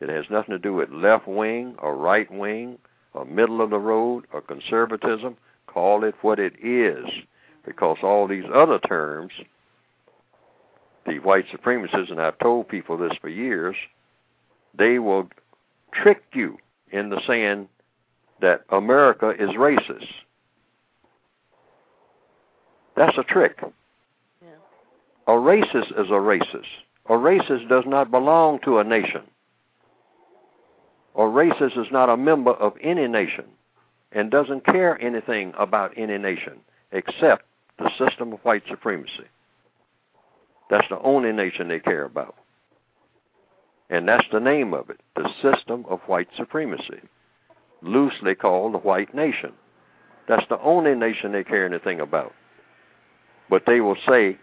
It 0.02 0.10
has 0.10 0.26
nothing 0.32 0.54
to 0.54 0.60
do 0.60 0.74
with 0.74 0.90
left 0.90 1.28
wing 1.28 1.76
or 1.78 1.96
right 1.96 2.30
wing 2.32 2.80
or 3.14 3.24
middle 3.24 3.62
of 3.62 3.70
the 3.70 3.78
road 3.78 4.26
or 4.34 4.42
conservatism. 4.42 5.38
Call 5.68 6.04
it 6.04 6.16
what 6.22 6.40
it 6.40 6.54
is. 6.62 7.06
Because 7.64 7.98
all 8.02 8.28
these 8.28 8.46
other 8.52 8.80
terms, 8.80 9.32
the 11.06 11.20
white 11.20 11.46
supremacists, 11.50 12.10
and 12.10 12.20
I've 12.20 12.40
told 12.40 12.68
people 12.68 12.98
this 12.98 13.14
for 13.22 13.30
years, 13.30 13.76
they 14.76 14.98
will 14.98 15.30
trick 15.94 16.24
you 16.34 16.58
into 16.92 17.20
saying 17.28 17.70
that 18.42 18.64
America 18.70 19.30
is 19.38 19.52
racist. 19.52 20.08
That's 22.98 23.18
a 23.20 23.24
trick. 23.24 23.60
Yeah. 24.42 24.50
A 25.28 25.34
racist 25.34 25.92
is 25.92 26.10
a 26.10 26.20
racist. 26.20 26.66
A 27.06 27.14
racist 27.14 27.70
does 27.70 27.84
not 27.86 28.10
belong 28.10 28.60
to 28.62 28.80
a 28.80 28.84
nation 28.84 29.22
or 31.14 31.30
racist 31.30 31.78
is 31.78 31.92
not 31.92 32.10
a 32.10 32.18
member 32.18 32.52
of 32.52 32.74
any 32.82 33.08
nation 33.08 33.46
and 34.12 34.32
doesn't 34.32 34.66
care 34.66 35.02
anything 35.02 35.54
about 35.58 35.94
any 35.98 36.18
nation 36.18 36.60
except 36.92 37.46
the 37.78 37.90
system 37.98 38.34
of 38.34 38.40
white 38.40 38.64
supremacy. 38.70 39.26
That's 40.70 40.88
the 40.90 41.00
only 41.00 41.32
nation 41.32 41.68
they 41.68 41.80
care 41.80 42.06
about. 42.06 42.36
And 43.90 44.08
that's 44.08 44.28
the 44.32 44.40
name 44.40 44.74
of 44.74 44.90
it, 44.90 45.02
the 45.16 45.30
system 45.42 45.86
of 45.90 46.00
white 46.08 46.30
supremacy, 46.38 47.02
loosely 47.82 48.36
called 48.36 48.74
the 48.74 48.78
white 48.78 49.14
nation. 49.14 49.52
That's 50.30 50.48
the 50.48 50.62
only 50.62 50.96
nation 50.96 51.34
they 51.34 51.44
care 51.44 51.66
anything 51.66 52.00
about. 52.00 52.34
But 53.50 53.64
they 53.66 53.82
will 53.82 53.98
say 54.08 54.38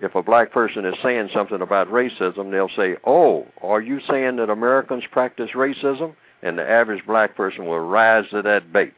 if 0.00 0.14
a 0.14 0.22
black 0.22 0.52
person 0.52 0.84
is 0.84 0.94
saying 1.02 1.30
something 1.32 1.60
about 1.60 1.88
racism, 1.88 2.50
they'll 2.50 2.70
say, 2.70 2.96
"Oh, 3.04 3.46
are 3.62 3.80
you 3.80 4.00
saying 4.00 4.36
that 4.36 4.50
Americans 4.50 5.04
practice 5.10 5.50
racism?" 5.54 6.14
And 6.42 6.58
the 6.58 6.68
average 6.68 7.04
black 7.06 7.36
person 7.36 7.66
will 7.66 7.80
rise 7.80 8.28
to 8.30 8.40
that 8.42 8.72
bait. 8.72 8.94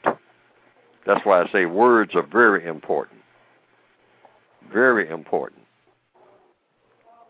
That's 1.05 1.25
why 1.25 1.43
I 1.43 1.49
say 1.49 1.67
words 1.67 2.15
are 2.15 2.23
very 2.23 2.65
important. 2.67 3.21
Very 4.73 5.09
important. 5.09 5.63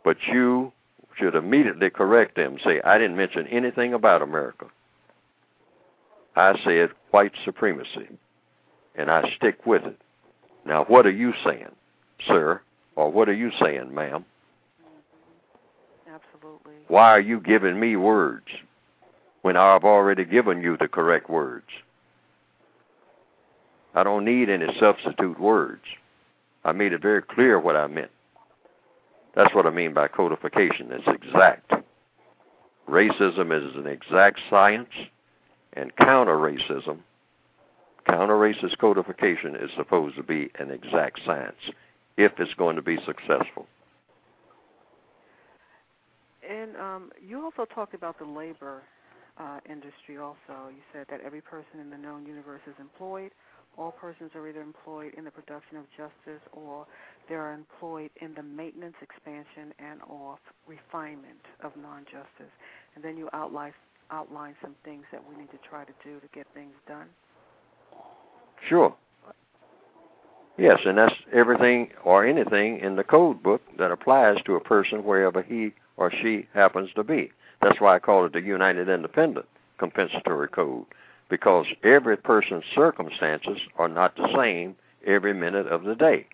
But 0.04 0.18
you 0.26 0.72
should 1.16 1.34
immediately 1.34 1.90
correct 1.90 2.36
them. 2.36 2.58
Say, 2.62 2.80
I 2.82 2.98
didn't 2.98 3.16
mention 3.16 3.46
anything 3.46 3.94
about 3.94 4.22
America. 4.22 4.66
I 6.36 6.58
said 6.64 6.90
white 7.10 7.32
supremacy. 7.44 8.08
And 8.94 9.10
I 9.10 9.30
stick 9.36 9.64
with 9.64 9.84
it. 9.84 9.98
Now, 10.66 10.84
what 10.84 11.06
are 11.06 11.10
you 11.10 11.32
saying, 11.44 11.70
sir? 12.26 12.60
Or 12.96 13.10
what 13.10 13.28
are 13.28 13.34
you 13.34 13.50
saying, 13.60 13.94
ma'am? 13.94 14.24
Absolutely. 16.06 16.74
Why 16.88 17.08
are 17.10 17.20
you 17.20 17.40
giving 17.40 17.80
me 17.80 17.96
words 17.96 18.46
when 19.42 19.56
I've 19.56 19.84
already 19.84 20.24
given 20.24 20.60
you 20.60 20.76
the 20.76 20.88
correct 20.88 21.30
words? 21.30 21.66
I 23.94 24.02
don't 24.02 24.24
need 24.24 24.48
any 24.48 24.66
substitute 24.78 25.38
words. 25.38 25.82
I 26.64 26.72
made 26.72 26.92
it 26.92 27.02
very 27.02 27.22
clear 27.22 27.58
what 27.58 27.76
I 27.76 27.86
meant. 27.86 28.10
That's 29.34 29.54
what 29.54 29.66
I 29.66 29.70
mean 29.70 29.94
by 29.94 30.08
codification. 30.08 30.92
It's 30.92 31.08
exact. 31.08 31.72
Racism 32.88 33.52
is 33.56 33.74
an 33.76 33.86
exact 33.86 34.40
science, 34.50 34.90
and 35.72 35.94
counter 35.96 36.36
racism, 36.36 36.98
counter 38.06 38.34
racist 38.34 38.76
codification 38.78 39.56
is 39.56 39.70
supposed 39.76 40.16
to 40.16 40.22
be 40.22 40.50
an 40.58 40.70
exact 40.70 41.20
science 41.24 41.56
if 42.16 42.32
it's 42.38 42.54
going 42.54 42.76
to 42.76 42.82
be 42.82 42.98
successful. 43.06 43.66
And 46.48 46.76
um, 46.76 47.10
you 47.26 47.42
also 47.42 47.64
talked 47.72 47.94
about 47.94 48.18
the 48.18 48.24
labor 48.24 48.82
uh, 49.38 49.60
industry. 49.68 50.18
Also, 50.18 50.68
you 50.70 50.82
said 50.92 51.06
that 51.10 51.20
every 51.24 51.40
person 51.40 51.80
in 51.80 51.90
the 51.90 51.96
known 51.96 52.26
universe 52.26 52.60
is 52.66 52.74
employed. 52.80 53.30
All 53.78 53.92
persons 53.92 54.30
are 54.34 54.46
either 54.46 54.60
employed 54.60 55.14
in 55.16 55.24
the 55.24 55.30
production 55.30 55.78
of 55.78 55.84
justice 55.96 56.42
or 56.52 56.86
they 57.28 57.34
are 57.36 57.54
employed 57.54 58.10
in 58.20 58.34
the 58.34 58.42
maintenance, 58.42 58.96
expansion, 59.00 59.72
and 59.78 60.00
or 60.08 60.36
refinement 60.66 61.40
of 61.64 61.72
non-justice. 61.76 62.52
And 62.94 63.02
then 63.02 63.16
you 63.16 63.30
outline 63.32 63.72
outline 64.10 64.54
some 64.60 64.74
things 64.84 65.04
that 65.10 65.22
we 65.26 65.34
need 65.36 65.50
to 65.52 65.58
try 65.66 65.84
to 65.84 65.92
do 66.04 66.20
to 66.20 66.26
get 66.34 66.46
things 66.52 66.74
done. 66.86 67.06
Sure. 68.68 68.94
Yes, 70.58 70.80
and 70.84 70.98
that's 70.98 71.14
everything 71.32 71.90
or 72.04 72.26
anything 72.26 72.78
in 72.78 72.96
the 72.96 73.04
code 73.04 73.42
book 73.42 73.62
that 73.78 73.90
applies 73.90 74.42
to 74.44 74.54
a 74.54 74.60
person 74.60 75.04
wherever 75.04 75.42
he 75.42 75.72
or 75.96 76.10
she 76.10 76.46
happens 76.52 76.90
to 76.94 77.02
be. 77.02 77.30
That's 77.62 77.80
why 77.80 77.96
I 77.96 77.98
call 77.98 78.26
it 78.26 78.32
the 78.32 78.40
United 78.42 78.88
Independent 78.88 79.46
Compensatory 79.78 80.48
Code, 80.48 80.84
because 81.28 81.66
every 81.82 82.16
person's 82.16 82.64
circumstances 82.74 83.58
are 83.78 83.88
not 83.88 84.16
the 84.16 84.28
same 84.36 84.76
every 85.06 85.32
minute 85.32 85.66
of 85.66 85.84
the 85.84 85.94
day. 85.94 86.26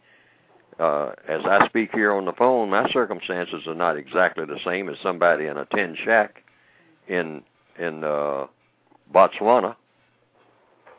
Uh, 0.79 1.13
as 1.27 1.43
I 1.45 1.67
speak 1.67 1.91
here 1.93 2.13
on 2.13 2.25
the 2.25 2.33
phone, 2.33 2.71
my 2.71 2.91
circumstances 2.91 3.67
are 3.67 3.75
not 3.75 3.97
exactly 3.97 4.45
the 4.45 4.61
same 4.65 4.89
as 4.89 4.97
somebody 5.03 5.47
in 5.47 5.57
a 5.57 5.67
tin 5.67 5.97
shack 5.97 6.43
in 7.09 7.43
in 7.79 8.05
uh, 8.05 8.47
Botswana 9.13 9.77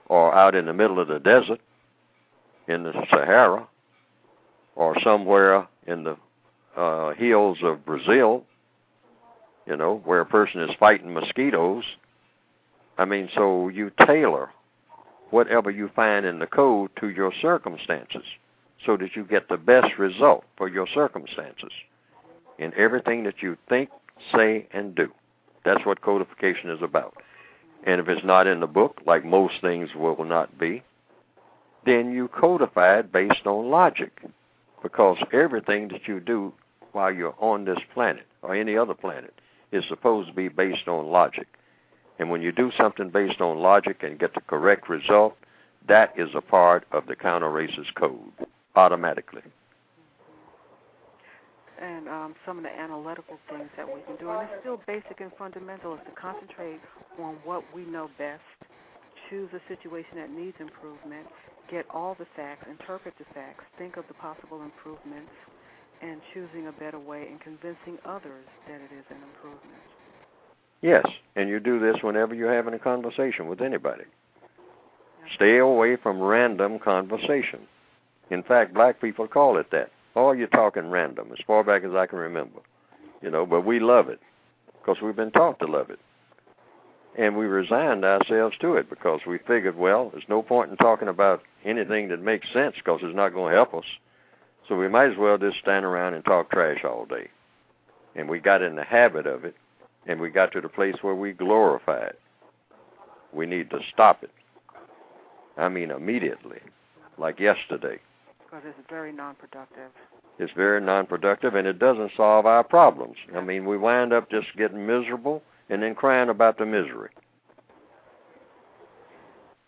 or 0.07 0.33
out 0.33 0.55
in 0.55 0.65
the 0.65 0.73
middle 0.73 0.99
of 0.99 1.07
the 1.07 1.19
desert 1.19 1.61
in 2.69 2.83
the 2.83 2.93
Sahara 3.09 3.67
or 4.75 4.95
somewhere 5.01 5.67
in 5.87 6.03
the 6.03 6.15
uh, 6.77 7.13
hills 7.15 7.57
of 7.63 7.85
Brazil, 7.85 8.45
you 9.65 9.75
know, 9.75 10.01
where 10.05 10.21
a 10.21 10.25
person 10.25 10.61
is 10.61 10.69
fighting 10.79 11.13
mosquitoes. 11.13 11.83
I 12.97 13.05
mean, 13.05 13.29
so 13.35 13.67
you 13.69 13.91
tailor 14.05 14.49
whatever 15.31 15.69
you 15.69 15.89
find 15.95 16.25
in 16.25 16.39
the 16.39 16.47
code 16.47 16.91
to 16.99 17.09
your 17.09 17.33
circumstances 17.41 18.23
so 18.85 18.97
that 18.97 19.15
you 19.15 19.23
get 19.23 19.49
the 19.49 19.57
best 19.57 19.97
result 19.97 20.43
for 20.57 20.69
your 20.69 20.87
circumstances 20.93 21.71
in 22.57 22.73
everything 22.77 23.23
that 23.23 23.41
you 23.41 23.57
think, 23.67 23.89
say, 24.33 24.67
and 24.71 24.95
do. 24.95 25.11
That's 25.65 25.85
what 25.85 26.01
codification 26.01 26.69
is 26.69 26.81
about. 26.81 27.15
And 27.85 27.99
if 28.01 28.07
it's 28.07 28.25
not 28.25 28.47
in 28.47 28.59
the 28.59 28.67
book, 28.67 29.01
like 29.05 29.23
most 29.25 29.55
things 29.61 29.89
will 29.95 30.23
not 30.23 30.57
be, 30.57 30.83
then 31.89 32.13
you 32.13 32.27
codify 32.27 32.99
it 32.99 33.11
based 33.11 33.45
on 33.45 33.69
logic. 33.69 34.21
Because 34.81 35.17
everything 35.33 35.89
that 35.89 36.07
you 36.07 36.19
do 36.19 36.53
while 36.93 37.13
you're 37.13 37.35
on 37.39 37.65
this 37.65 37.79
planet 37.93 38.25
or 38.41 38.55
any 38.55 38.77
other 38.77 38.93
planet 38.93 39.33
is 39.71 39.83
supposed 39.87 40.29
to 40.29 40.33
be 40.33 40.47
based 40.47 40.87
on 40.87 41.07
logic. 41.07 41.47
And 42.17 42.29
when 42.29 42.41
you 42.41 42.51
do 42.51 42.71
something 42.77 43.09
based 43.09 43.41
on 43.41 43.57
logic 43.57 44.03
and 44.03 44.19
get 44.19 44.33
the 44.33 44.41
correct 44.41 44.89
result, 44.89 45.35
that 45.87 46.13
is 46.17 46.29
a 46.35 46.41
part 46.41 46.85
of 46.91 47.07
the 47.07 47.15
counter 47.15 47.47
racist 47.47 47.93
code 47.95 48.31
automatically. 48.75 49.41
And 51.81 52.09
um, 52.09 52.35
some 52.45 52.57
of 52.57 52.63
the 52.63 52.77
analytical 52.77 53.37
things 53.49 53.69
that 53.77 53.87
we 53.87 54.01
can 54.01 54.17
do, 54.17 54.29
and 54.29 54.49
it's 54.49 54.61
still 54.61 54.81
basic 54.85 55.21
and 55.21 55.31
fundamental, 55.37 55.93
is 55.95 56.01
to 56.05 56.21
concentrate 56.21 56.81
on 57.17 57.37
what 57.45 57.63
we 57.73 57.85
know 57.85 58.09
best, 58.17 58.41
choose 59.29 59.49
a 59.53 59.61
situation 59.73 60.17
that 60.17 60.29
needs 60.29 60.57
improvement, 60.59 61.27
get 61.71 61.85
all 61.89 62.15
the 62.17 62.27
facts, 62.35 62.65
interpret 62.69 63.13
the 63.17 63.25
facts, 63.33 63.63
think 63.77 63.97
of 63.97 64.05
the 64.07 64.13
possible 64.15 64.61
improvements, 64.61 65.31
and 66.01 66.21
choosing 66.33 66.67
a 66.67 66.71
better 66.71 66.99
way 66.99 67.27
and 67.29 67.39
convincing 67.41 67.97
others 68.05 68.45
that 68.67 68.75
it 68.75 68.93
is 68.97 69.05
an 69.09 69.17
improvement. 69.33 69.83
Yes, 70.81 71.05
and 71.35 71.49
you 71.49 71.59
do 71.59 71.79
this 71.79 71.97
whenever 72.01 72.33
you're 72.33 72.53
having 72.53 72.73
a 72.73 72.79
conversation 72.79 73.47
with 73.47 73.61
anybody. 73.61 74.05
Stay 75.35 75.57
away 75.57 75.97
from 75.97 76.21
random 76.21 76.79
conversation. 76.79 77.59
In 78.29 78.43
fact, 78.43 78.73
black 78.73 79.01
people 79.01 79.27
call 79.27 79.57
it 79.57 79.71
that. 79.71 79.91
Oh, 80.15 80.31
you're 80.31 80.47
talking 80.47 80.89
random, 80.89 81.29
as 81.31 81.43
far 81.45 81.63
back 81.63 81.83
as 81.83 81.93
I 81.93 82.05
can 82.05 82.19
remember. 82.19 82.59
You 83.21 83.29
know, 83.29 83.45
but 83.45 83.65
we 83.65 83.79
love 83.79 84.09
it 84.09 84.19
because 84.79 85.01
we've 85.01 85.15
been 85.15 85.31
taught 85.31 85.59
to 85.59 85.65
love 85.65 85.89
it. 85.89 85.99
And 87.19 87.35
we 87.35 87.47
resigned 87.47 88.05
ourselves 88.05 88.55
to 88.61 88.75
it 88.75 88.89
because 88.89 89.19
we 89.27 89.39
figured, 89.39 89.75
well, 89.75 90.09
there's 90.09 90.29
no 90.29 90.41
point 90.41 90.71
in 90.71 90.77
talking 90.77 91.09
about 91.09 91.43
anything 91.65 92.07
that 92.07 92.21
makes 92.21 92.47
sense 92.53 92.75
because 92.77 93.01
it's 93.03 93.15
not 93.15 93.33
going 93.33 93.51
to 93.51 93.57
help 93.57 93.73
us. 93.73 93.83
So 94.69 94.77
we 94.77 94.87
might 94.87 95.11
as 95.11 95.17
well 95.17 95.37
just 95.37 95.57
stand 95.57 95.83
around 95.83 96.13
and 96.13 96.23
talk 96.23 96.49
trash 96.49 96.85
all 96.85 97.05
day. 97.05 97.27
And 98.15 98.29
we 98.29 98.39
got 98.39 98.61
in 98.61 98.77
the 98.77 98.85
habit 98.85 99.27
of 99.27 99.43
it, 99.43 99.53
and 100.07 100.21
we 100.21 100.29
got 100.29 100.53
to 100.53 100.61
the 100.61 100.69
place 100.69 100.95
where 101.01 101.13
we 101.13 101.33
glorify 101.33 102.05
it. 102.05 102.19
We 103.33 103.45
need 103.45 103.69
to 103.71 103.81
stop 103.91 104.23
it. 104.23 104.31
I 105.57 105.67
mean, 105.67 105.91
immediately, 105.91 106.61
like 107.17 107.37
yesterday. 107.37 107.99
Because 108.45 108.63
it's 108.65 108.89
very 108.89 109.11
non-productive. 109.11 109.91
It's 110.39 110.53
very 110.53 110.79
non-productive, 110.79 111.53
and 111.53 111.67
it 111.67 111.79
doesn't 111.79 112.13
solve 112.15 112.45
our 112.45 112.63
problems. 112.63 113.17
I 113.35 113.41
mean, 113.41 113.65
we 113.65 113.77
wind 113.77 114.13
up 114.13 114.31
just 114.31 114.55
getting 114.55 114.87
miserable 114.87 115.43
and 115.69 115.81
then 115.81 115.95
crying 115.95 116.29
about 116.29 116.57
the 116.57 116.65
misery. 116.65 117.09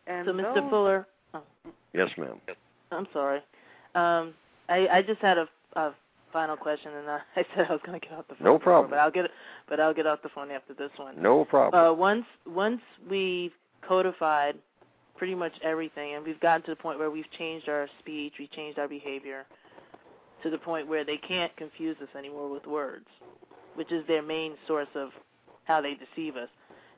And 0.08 0.26
So, 0.26 0.34
Mr. 0.34 0.70
Fuller, 0.70 1.08
oh, 1.34 1.42
Yes, 1.94 2.10
ma'am. 2.18 2.40
I'm 2.92 3.08
sorry. 3.14 3.40
Um, 3.96 4.34
I 4.70 4.88
I 4.92 5.02
just 5.02 5.22
had 5.22 5.38
a, 5.38 5.48
a 5.76 5.94
final 6.34 6.58
question, 6.58 6.92
and 6.94 7.10
I, 7.10 7.20
I 7.36 7.46
said 7.56 7.66
I 7.70 7.72
was 7.72 7.82
going 7.86 8.00
to 8.00 8.06
get 8.06 8.18
off 8.18 8.28
the 8.28 8.36
phone. 8.36 8.46
No 8.46 8.58
before, 8.58 8.74
problem. 8.74 8.92
But 8.92 9.00
I'll 9.00 9.12
get 9.12 9.26
but 9.70 9.80
I'll 9.80 9.94
get 9.94 10.08
off 10.08 10.22
the 10.24 10.30
phone 10.30 10.52
after 10.52 10.74
this 10.74 10.92
one. 10.98 11.22
No 11.22 11.46
problem. 11.46 11.84
Uh, 11.84 11.94
once 11.94 12.26
once 12.46 12.82
we've 13.10 13.52
codified 13.88 14.56
pretty 15.18 15.36
much 15.36 15.54
everything, 15.64 16.16
and 16.16 16.26
we've 16.26 16.40
gotten 16.40 16.64
to 16.64 16.72
the 16.72 16.76
point 16.76 16.98
where 16.98 17.12
we've 17.12 17.30
changed 17.38 17.70
our 17.70 17.88
speech, 18.00 18.34
we've 18.40 18.52
changed 18.52 18.80
our 18.80 18.88
behavior, 18.88 19.46
to 20.42 20.50
the 20.50 20.58
point 20.58 20.88
where 20.88 21.06
they 21.06 21.18
can't 21.18 21.56
confuse 21.58 21.96
us 22.02 22.08
anymore 22.18 22.50
with 22.50 22.66
words, 22.66 23.06
which 23.76 23.92
is 23.92 24.06
their 24.08 24.24
main 24.24 24.56
source 24.68 24.88
of 24.96 25.10
how 25.72 25.82
they 25.82 25.96
deceive 25.96 26.36
us. 26.36 26.50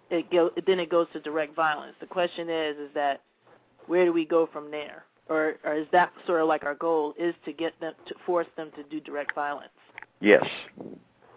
It 0.10 0.30
go, 0.32 0.52
then 0.68 0.80
it 0.80 0.90
goes 0.90 1.08
to 1.14 1.20
direct 1.20 1.56
violence. 1.56 1.95
The 2.00 2.06
question 2.06 2.50
is, 2.50 2.78
is 2.78 2.90
that 2.94 3.22
where 3.88 4.06
do 4.06 4.14
we 4.14 4.26
go 4.26 4.48
from 4.52 4.72
there, 4.72 5.06
or 5.30 5.56
or 5.64 5.76
is 5.76 5.88
that 5.91 6.12
sort 6.26 6.41
of 6.41 6.48
like 6.48 6.64
our 6.66 6.76
goal 6.76 7.14
is 7.18 7.34
to 7.45 7.54
get 7.54 7.80
them 7.80 7.94
to 8.08 8.16
force 8.26 8.48
them 8.58 8.72
to 8.76 8.84
do 8.84 9.00
direct 9.00 9.34
violence? 9.36 9.70
yes. 10.20 10.45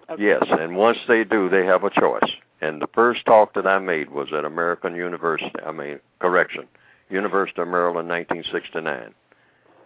Okay. 0.08 0.22
Yes, 0.22 0.44
and 0.48 0.76
once 0.76 0.98
they 1.08 1.24
do, 1.24 1.48
they 1.48 1.66
have 1.66 1.82
a 1.82 1.90
choice. 1.90 2.30
And 2.60 2.80
the 2.80 2.86
first 2.94 3.26
talk 3.26 3.54
that 3.54 3.66
I 3.66 3.80
made 3.80 4.08
was 4.10 4.28
at 4.32 4.44
American 4.44 4.94
University. 4.94 5.50
I 5.64 5.72
mean, 5.72 5.98
correction, 6.20 6.68
University 7.10 7.60
of 7.60 7.66
Maryland, 7.66 8.08
1969, 8.08 9.12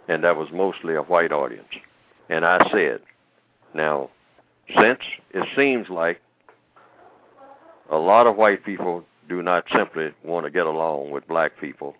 and 0.08 0.24
that 0.24 0.36
was 0.36 0.48
mostly 0.52 0.94
a 0.94 1.00
white 1.02 1.32
audience. 1.32 1.72
And 2.28 2.44
I 2.44 2.68
said, 2.70 3.00
now, 3.72 4.10
since 4.78 5.00
it 5.32 5.48
seems 5.56 5.88
like 5.88 6.20
a 7.90 7.96
lot 7.96 8.26
of 8.26 8.36
white 8.36 8.64
people 8.64 9.04
do 9.28 9.42
not 9.42 9.64
simply 9.74 10.10
want 10.24 10.44
to 10.44 10.50
get 10.50 10.66
along 10.66 11.10
with 11.10 11.26
black 11.28 11.52
people, 11.60 11.94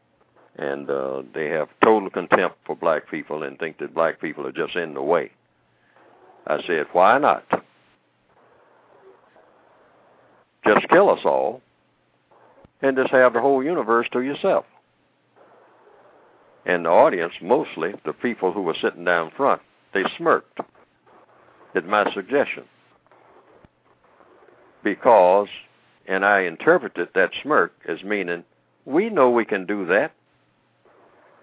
and 0.57 0.89
uh, 0.91 1.23
they 1.35 1.49
have 1.49 1.69
total 1.83 2.11
contempt 2.11 2.57
for 2.65 2.77
black 2.77 3.11
people 3.11 3.43
and 3.43 3.59
think 3.59 3.79
that 3.79 3.95
black 3.95 4.21
people 4.21 4.47
are 4.47 4.53
just 4.53 4.77
in 4.77 4.95
the 4.95 5.03
way. 5.03 5.31
I 6.47 6.63
said, 6.67 6.87
why 6.93 7.19
not? 7.19 7.45
Just 10.67 10.89
kill 10.89 11.11
us 11.11 11.21
all 11.25 11.61
and 12.83 12.97
just 12.97 13.11
have 13.11 13.33
the 13.33 13.41
whole 13.41 13.63
universe 13.63 14.09
to 14.13 14.21
yourself. 14.21 14.65
And 16.67 16.85
the 16.85 16.91
audience, 16.91 17.33
mostly 17.43 17.95
the 18.05 18.13
people 18.13 18.53
who 18.53 18.63
were 18.63 18.77
sitting 18.81 19.05
down 19.05 19.33
front, 19.37 19.63
they 19.95 20.05
smirked 20.17 20.61
at 21.75 21.87
my 21.87 22.13
suggestion. 22.13 22.65
Because, 24.83 25.49
and 26.11 26.25
I 26.25 26.41
interpreted 26.41 27.09
that 27.15 27.31
smirk 27.41 27.73
as 27.87 28.03
meaning, 28.03 28.43
we 28.85 29.11
know 29.11 29.31
we 29.31 29.45
can 29.45 29.65
do 29.65 29.87
that. 29.87 30.13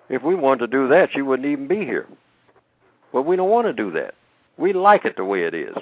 If 0.10 0.24
we 0.24 0.36
wanted 0.36 0.60
to 0.60 0.68
do 0.68 0.90
that, 0.90 1.16
you 1.16 1.24
wouldn't 1.24 1.48
even 1.48 1.70
be 1.70 1.86
here. 1.86 2.06
But 3.14 3.22
we 3.22 3.38
don't 3.38 3.50
want 3.50 3.68
to 3.68 3.74
do 3.74 3.92
that. 3.92 4.14
We 4.58 4.74
like 4.74 5.06
it 5.06 5.16
the 5.16 5.24
way 5.24 5.44
it 5.44 5.54
is. 5.54 5.78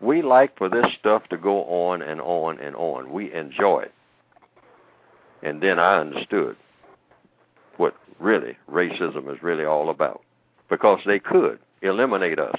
We 0.00 0.22
like 0.22 0.56
for 0.56 0.70
this 0.70 0.86
stuff 0.98 1.28
to 1.28 1.36
go 1.36 1.64
on 1.64 2.00
and 2.00 2.18
on 2.22 2.58
and 2.60 2.74
on. 2.76 3.12
We 3.12 3.32
enjoy 3.34 3.82
it. 3.82 3.94
And 5.42 5.62
then 5.62 5.78
I 5.78 5.98
understood 5.98 6.56
what 7.76 7.94
really 8.18 8.56
racism 8.70 9.30
is 9.30 9.42
really 9.42 9.66
all 9.66 9.90
about. 9.90 10.22
Because 10.70 11.00
they 11.04 11.18
could 11.18 11.58
eliminate 11.82 12.38
us. 12.38 12.58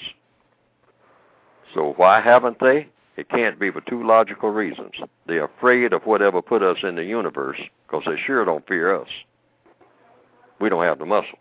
So 1.73 1.95
why 1.97 2.21
haven't 2.21 2.59
they? 2.59 2.87
It 3.17 3.29
can't 3.29 3.59
be 3.59 3.71
for 3.71 3.81
two 3.81 4.05
logical 4.05 4.51
reasons. 4.51 4.91
They're 5.25 5.45
afraid 5.45 5.91
of 5.91 6.03
whatever 6.05 6.41
put 6.41 6.61
us 6.61 6.77
in 6.83 6.95
the 6.95 7.03
universe 7.03 7.59
because 7.87 8.03
they 8.05 8.21
sure 8.25 8.45
don't 8.45 8.67
fear 8.67 8.95
us. 8.95 9.07
We 10.61 10.69
don't 10.69 10.83
have 10.83 10.99
the 10.99 11.05
muscle. 11.05 11.39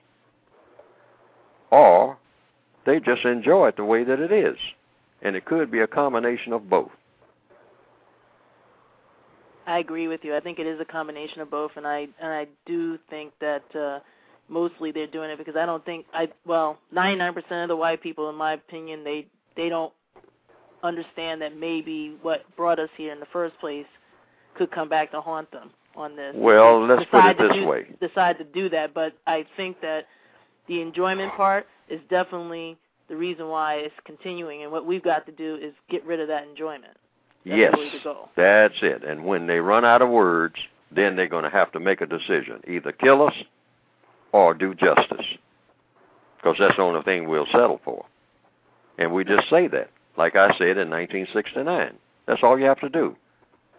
Or 1.70 2.16
they 2.86 2.98
just 2.98 3.24
enjoy 3.24 3.68
it 3.68 3.76
the 3.76 3.84
way 3.84 4.04
that 4.04 4.20
it 4.20 4.32
is. 4.32 4.56
And 5.20 5.36
it 5.36 5.44
could 5.44 5.70
be 5.70 5.80
a 5.80 5.86
combination 5.86 6.54
of 6.54 6.68
both. 6.70 6.90
I 9.66 9.78
agree 9.78 10.08
with 10.08 10.20
you. 10.22 10.34
I 10.34 10.40
think 10.40 10.58
it 10.58 10.66
is 10.66 10.80
a 10.80 10.84
combination 10.84 11.40
of 11.40 11.50
both, 11.50 11.72
and 11.76 11.86
I 11.86 12.06
and 12.20 12.32
I 12.32 12.46
do 12.66 12.98
think 13.10 13.32
that 13.40 13.64
uh, 13.74 13.98
mostly 14.48 14.92
they're 14.92 15.08
doing 15.08 15.28
it 15.28 15.38
because 15.38 15.56
I 15.56 15.66
don't 15.66 15.84
think 15.84 16.06
I 16.14 16.28
well, 16.46 16.78
99% 16.94 17.34
of 17.62 17.68
the 17.68 17.74
white 17.74 18.00
people, 18.00 18.30
in 18.30 18.36
my 18.36 18.52
opinion, 18.52 19.02
they 19.02 19.26
they 19.56 19.68
don't 19.68 19.92
understand 20.86 21.42
that 21.42 21.56
maybe 21.56 22.16
what 22.22 22.44
brought 22.56 22.78
us 22.78 22.88
here 22.96 23.12
in 23.12 23.20
the 23.20 23.26
first 23.32 23.58
place 23.60 23.86
could 24.56 24.70
come 24.70 24.88
back 24.88 25.10
to 25.10 25.20
haunt 25.20 25.50
them 25.50 25.70
on 25.94 26.16
this. 26.16 26.34
Well, 26.36 26.86
let's 26.86 27.04
put 27.10 27.24
it 27.26 27.38
this 27.38 27.52
do, 27.52 27.66
way. 27.66 27.86
Decide 28.00 28.38
to 28.38 28.44
do 28.44 28.68
that, 28.70 28.94
but 28.94 29.14
I 29.26 29.44
think 29.56 29.80
that 29.82 30.06
the 30.68 30.80
enjoyment 30.80 31.32
part 31.34 31.66
is 31.88 32.00
definitely 32.10 32.76
the 33.08 33.16
reason 33.16 33.48
why 33.48 33.76
it's 33.76 33.94
continuing. 34.04 34.62
And 34.62 34.72
what 34.72 34.86
we've 34.86 35.02
got 35.02 35.26
to 35.26 35.32
do 35.32 35.56
is 35.56 35.72
get 35.90 36.04
rid 36.04 36.20
of 36.20 36.28
that 36.28 36.46
enjoyment. 36.48 36.96
That's 37.44 37.58
yes, 37.58 37.74
that's 38.36 38.74
it. 38.82 39.04
And 39.04 39.24
when 39.24 39.46
they 39.46 39.60
run 39.60 39.84
out 39.84 40.02
of 40.02 40.08
words, 40.08 40.56
then 40.90 41.14
they're 41.14 41.28
going 41.28 41.44
to 41.44 41.50
have 41.50 41.70
to 41.72 41.80
make 41.80 42.00
a 42.00 42.06
decision: 42.06 42.60
either 42.66 42.90
kill 42.90 43.26
us 43.26 43.34
or 44.32 44.52
do 44.52 44.74
justice, 44.74 45.26
because 46.36 46.56
that's 46.58 46.76
the 46.76 46.82
only 46.82 47.02
thing 47.02 47.28
we'll 47.28 47.46
settle 47.52 47.80
for. 47.84 48.04
And 48.98 49.12
we 49.12 49.24
just 49.24 49.48
say 49.48 49.68
that, 49.68 49.90
like 50.16 50.36
I 50.36 50.48
said 50.56 50.78
in 50.78 50.90
1969. 50.90 51.94
That's 52.26 52.42
all 52.42 52.58
you 52.58 52.64
have 52.66 52.80
to 52.80 52.88
do. 52.88 53.16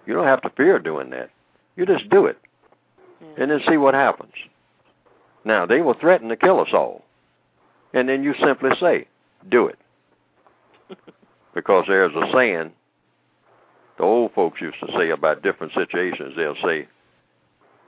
You 0.05 0.13
don't 0.13 0.25
have 0.27 0.41
to 0.43 0.49
fear 0.51 0.79
doing 0.79 1.09
that. 1.11 1.29
You 1.75 1.85
just 1.85 2.09
do 2.09 2.25
it, 2.25 2.37
Yeah. 3.21 3.27
and 3.37 3.51
then 3.51 3.61
see 3.67 3.77
what 3.77 3.93
happens. 3.93 4.33
Now 5.43 5.65
they 5.65 5.81
will 5.81 5.93
threaten 5.93 6.29
to 6.29 6.35
kill 6.35 6.59
us 6.59 6.73
all, 6.73 7.03
and 7.93 8.07
then 8.09 8.23
you 8.23 8.33
simply 8.35 8.71
say, 8.79 9.07
"Do 9.49 9.67
it," 9.67 9.77
because 11.53 11.85
there's 11.87 12.15
a 12.15 12.31
saying 12.31 12.71
the 13.97 14.03
old 14.03 14.33
folks 14.33 14.61
used 14.61 14.79
to 14.79 14.91
say 14.93 15.09
about 15.09 15.41
different 15.41 15.73
situations. 15.73 16.35
They'll 16.35 16.55
say, 16.63 16.87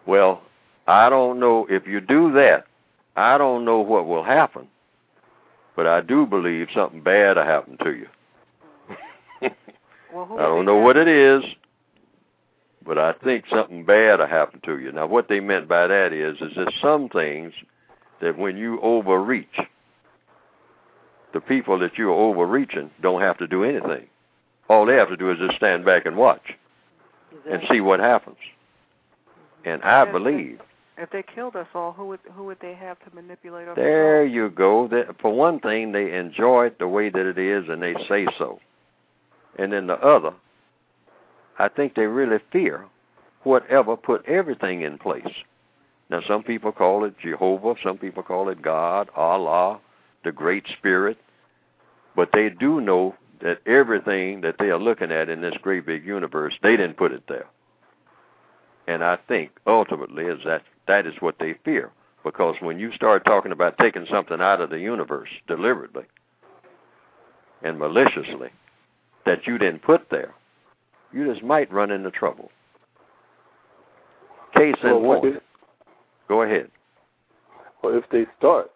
"Well, 0.06 0.42
I 0.88 1.10
don't 1.10 1.40
know 1.40 1.66
if 1.70 1.88
you 1.88 2.02
do 2.02 2.32
that. 2.34 2.66
I 3.16 3.38
don't 3.38 3.66
know 3.66 3.80
what 3.80 4.06
will 4.08 4.24
happen, 4.24 4.68
but 5.76 5.88
I 5.88 6.02
do 6.02 6.26
believe 6.26 6.68
something 6.74 7.02
bad 7.02 7.38
will 7.38 7.44
happen 7.44 7.78
to 7.78 7.94
you." 7.96 8.08
Well, 10.12 10.28
I 10.40 10.42
don't 10.42 10.66
know 10.66 10.78
what 10.78 10.98
it 10.98 11.08
is, 11.08 11.44
but 12.84 12.98
I 12.98 13.14
think 13.14 13.46
something 13.48 13.86
bad 13.86 14.20
will 14.20 14.26
happen 14.26 14.60
to 14.66 14.80
you. 14.80 14.92
Now, 14.92 15.06
what 15.06 15.28
they 15.28 15.40
meant 15.40 15.68
by 15.68 15.86
that 15.86 16.14
is, 16.14 16.38
is 16.42 16.54
there's 16.56 16.74
some 16.82 17.10
things 17.10 17.54
that 18.20 18.36
when 18.36 18.58
you 18.58 18.80
overreach, 18.82 19.60
the 21.34 21.40
people 21.40 21.78
that 21.80 21.98
you're 21.98 22.10
overreaching 22.10 22.90
don't 23.02 23.22
have 23.22 23.38
to 23.38 23.48
do 23.48 23.64
anything. 23.64 24.08
All 24.68 24.86
they 24.86 24.96
have 24.96 25.10
to 25.10 25.18
do 25.18 25.32
is 25.32 25.38
just 25.38 25.58
stand 25.58 25.86
back 25.86 26.06
and 26.06 26.18
watch 26.18 26.56
and 27.50 27.62
see 27.70 27.82
what 27.82 28.00
happens. 28.00 28.38
And 29.66 29.82
I 29.84 30.04
Yes, 30.04 30.12
believe 30.12 30.60
If 30.98 31.12
they 31.12 31.24
killed 31.24 31.56
us 31.56 31.68
all, 31.74 31.92
who 31.92 32.08
would 32.08 32.20
who 32.34 32.46
would 32.46 32.60
they 32.62 32.74
have 32.74 33.00
to 33.00 33.16
manipulate 33.16 33.68
or 33.68 33.76
there 33.76 34.26
you 34.26 34.50
go. 34.50 34.88
That, 34.88 35.20
for 35.22 35.34
one 35.34 35.60
thing, 35.60 35.92
they 35.92 36.14
enjoy 36.18 36.68
it 36.68 36.80
the 36.80 36.88
way 36.88 37.10
that 37.10 37.26
it 37.26 37.38
is, 37.38 37.70
and 37.70 37.82
they 37.82 37.94
say 38.08 38.28
so. 38.38 38.60
And 39.60 39.74
then 39.74 39.88
the 39.88 40.00
other, 40.00 40.34
I 41.60 41.68
think 41.68 41.94
they 41.94 42.08
really 42.08 42.40
fear 42.50 42.86
whatever 43.44 43.98
put 43.98 44.26
everything 44.26 44.84
in 44.84 44.98
place. 44.98 45.28
Now, 46.10 46.22
some 46.26 46.44
people 46.44 46.72
call 46.72 47.04
it 47.04 47.20
Jehovah, 47.20 47.76
some 47.84 47.98
people 47.98 48.24
call 48.24 48.48
it 48.48 48.62
God, 48.62 49.10
Allah, 49.18 49.82
the 50.24 50.32
Great 50.32 50.64
Spirit, 50.78 51.18
but 52.16 52.30
they 52.32 52.50
do 52.50 52.80
know 52.80 53.16
that 53.42 53.60
everything 53.68 54.42
that 54.42 54.56
they 54.60 54.70
are 54.70 54.80
looking 54.80 55.12
at 55.12 55.28
in 55.28 55.42
this 55.42 55.56
great 55.62 55.86
big 55.86 56.06
universe, 56.06 56.54
they 56.64 56.78
didn't 56.78 56.98
put 56.98 57.12
it 57.12 57.24
there. 57.28 57.48
And 58.88 59.04
I 59.04 59.18
think 59.28 59.52
ultimately 59.68 60.26
is 60.26 60.40
that 60.46 60.64
that 60.88 61.06
is 61.06 61.16
what 61.20 61.36
they 61.40 61.56
fear. 61.66 61.92
Because 62.24 62.56
when 62.62 62.80
you 62.80 62.94
start 62.94 63.26
talking 63.26 63.52
about 63.52 63.78
taking 63.78 64.08
something 64.10 64.40
out 64.40 64.62
of 64.62 64.70
the 64.70 64.80
universe 64.80 65.30
deliberately 65.48 66.06
and 67.62 67.78
maliciously 67.78 68.52
that 69.30 69.46
you 69.46 69.60
didn't 69.60 69.84
put 69.84 70.10
there, 70.10 70.34
you 71.14 71.32
just 71.32 71.44
might 71.44 71.72
run 71.72 71.92
into 71.92 72.10
trouble. 72.10 72.50
Case 74.56 74.74
in 74.84 74.90
Well, 74.90 75.02
what 75.02 75.22
point. 75.22 75.36
if, 75.36 75.44
Go 76.28 76.42
ahead. 76.42 76.72
well, 77.84 77.96
if 77.96 78.04
they 78.12 78.26
start, 78.40 78.72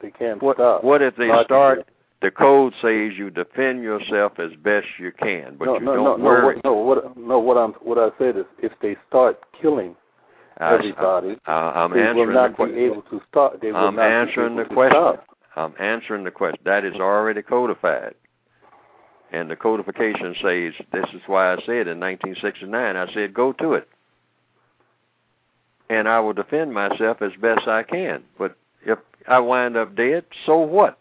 they 0.00 0.10
can't 0.10 0.42
What 0.42 0.56
stop. 0.56 0.82
what 0.82 1.02
if 1.02 1.14
they 1.16 1.28
Logically. 1.28 1.44
start 1.44 1.88
the 2.20 2.30
code 2.32 2.72
says 2.80 3.12
you 3.16 3.30
defend 3.30 3.82
yourself 3.82 4.38
as 4.38 4.50
best 4.62 4.86
you 4.98 5.10
can, 5.12 5.56
but 5.58 5.64
no, 5.66 5.74
you 5.78 5.84
no, 5.84 5.94
don't 5.94 6.04
no, 6.04 6.16
no, 6.16 6.24
worry. 6.24 6.44
what, 6.56 6.64
no. 6.64 6.72
What 6.74 7.16
no, 7.16 7.38
what 7.38 7.56
I'm 7.58 7.72
what 7.74 7.98
I 7.98 8.10
said 8.18 8.36
is, 8.36 8.44
if 8.58 8.72
they 8.80 8.96
start 9.08 9.38
killing 9.60 9.94
everybody, 10.60 11.36
I, 11.46 11.52
I'm 11.52 11.92
they 11.92 11.98
will 12.00 12.06
answering 12.06 12.28
the 12.28 12.34
not 12.34 12.50
be 12.50 12.54
question. 12.54 12.78
able 12.78 13.02
to 13.02 13.20
start. 13.28 13.60
They 13.60 13.72
will 13.72 13.76
I'm 13.88 13.96
not 13.96 14.02
be 14.08 14.12
answering 14.12 14.52
able 14.54 14.62
the 14.62 14.68
to 14.68 14.74
question. 14.74 15.00
stop. 15.00 15.26
I'm 15.56 15.74
answering 15.80 16.24
the 16.24 16.30
question. 16.30 16.60
That 16.64 16.84
is 16.84 16.94
already 16.94 17.42
codified. 17.42 18.14
And 19.32 19.50
the 19.50 19.56
codification 19.56 20.34
says, 20.42 20.74
this 20.92 21.06
is 21.14 21.22
why 21.26 21.52
I 21.52 21.56
said 21.56 21.88
in 21.88 21.98
1969, 21.98 22.96
I 22.96 23.12
said, 23.14 23.32
go 23.32 23.52
to 23.54 23.72
it. 23.72 23.88
And 25.88 26.06
I 26.06 26.20
will 26.20 26.34
defend 26.34 26.74
myself 26.74 27.22
as 27.22 27.32
best 27.40 27.66
I 27.66 27.82
can. 27.82 28.22
But 28.38 28.56
if 28.84 28.98
I 29.26 29.38
wind 29.38 29.76
up 29.76 29.96
dead, 29.96 30.24
so 30.44 30.58
what? 30.58 30.98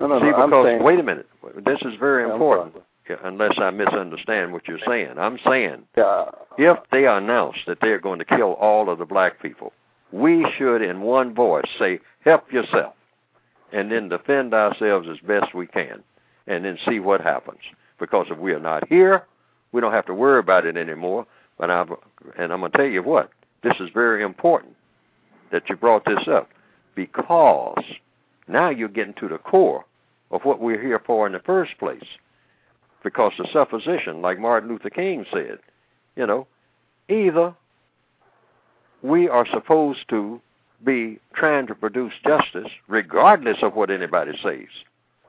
No, 0.00 0.08
no, 0.08 0.18
See, 0.18 0.30
no. 0.30 0.46
Because, 0.46 0.64
saying, 0.66 0.82
wait 0.82 0.98
a 0.98 1.02
minute. 1.04 1.28
This 1.64 1.78
is 1.82 1.94
very 2.00 2.26
Yeah, 2.26 2.32
important, 2.32 2.74
unless 3.22 3.58
I 3.58 3.70
misunderstand 3.70 4.52
what 4.52 4.66
you're 4.66 4.78
saying. 4.86 5.14
I'm 5.16 5.38
saying 5.46 5.82
Yeah, 5.96 6.24
if 6.58 6.78
they 6.90 7.06
announce 7.06 7.56
that 7.66 7.78
they're 7.80 8.00
going 8.00 8.18
to 8.18 8.24
kill 8.24 8.54
all 8.54 8.90
of 8.90 8.98
the 8.98 9.04
black 9.04 9.40
people, 9.40 9.72
we 10.10 10.46
should, 10.56 10.82
in 10.82 11.02
one 11.02 11.32
voice, 11.32 11.68
say, 11.78 12.00
help 12.24 12.52
yourself, 12.52 12.94
and 13.72 13.92
then 13.92 14.08
defend 14.08 14.52
ourselves 14.52 15.06
as 15.08 15.18
best 15.18 15.54
we 15.54 15.66
can, 15.66 16.02
and 16.46 16.64
then 16.64 16.78
see 16.88 17.00
what 17.00 17.20
happens. 17.20 17.60
Because 17.98 18.26
if 18.30 18.38
we 18.38 18.52
are 18.52 18.60
not 18.60 18.88
here, 18.88 19.26
we 19.72 19.80
don't 19.80 19.92
have 19.92 20.06
to 20.06 20.14
worry 20.14 20.38
about 20.38 20.66
it 20.66 20.76
anymore. 20.76 21.26
But 21.58 21.70
I'm, 21.70 21.90
and 22.38 22.52
I'm 22.52 22.60
going 22.60 22.72
to 22.72 22.78
tell 22.78 22.86
you 22.86 23.02
what, 23.02 23.30
this 23.62 23.74
is 23.80 23.90
very 23.92 24.22
important 24.22 24.74
that 25.52 25.68
you 25.68 25.76
brought 25.76 26.04
this 26.04 26.26
up, 26.28 26.48
because 26.94 27.82
now 28.48 28.70
you're 28.70 28.88
getting 28.88 29.14
to 29.14 29.28
the 29.28 29.38
core 29.38 29.84
of 30.30 30.42
what 30.44 30.60
we're 30.60 30.80
here 30.80 31.02
for 31.04 31.26
in 31.26 31.32
the 31.32 31.40
first 31.40 31.76
place. 31.78 32.04
Because 33.02 33.32
the 33.38 33.48
supposition, 33.52 34.22
like 34.22 34.38
Martin 34.38 34.68
Luther 34.68 34.90
King 34.90 35.26
said, 35.32 35.58
you 36.16 36.26
know, 36.26 36.46
either 37.08 37.54
we 39.02 39.28
are 39.28 39.46
supposed 39.52 40.08
to 40.10 40.40
be 40.84 41.18
trying 41.34 41.66
to 41.66 41.74
produce 41.74 42.12
justice 42.26 42.70
regardless 42.88 43.58
of 43.62 43.74
what 43.74 43.90
anybody 43.90 44.32
says 44.42 44.68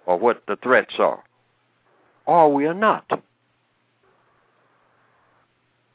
or 0.05 0.17
what 0.17 0.43
the 0.47 0.55
threats 0.57 0.95
are, 0.99 1.23
or 2.25 2.53
we 2.53 2.65
are 2.65 2.73
not. 2.73 3.05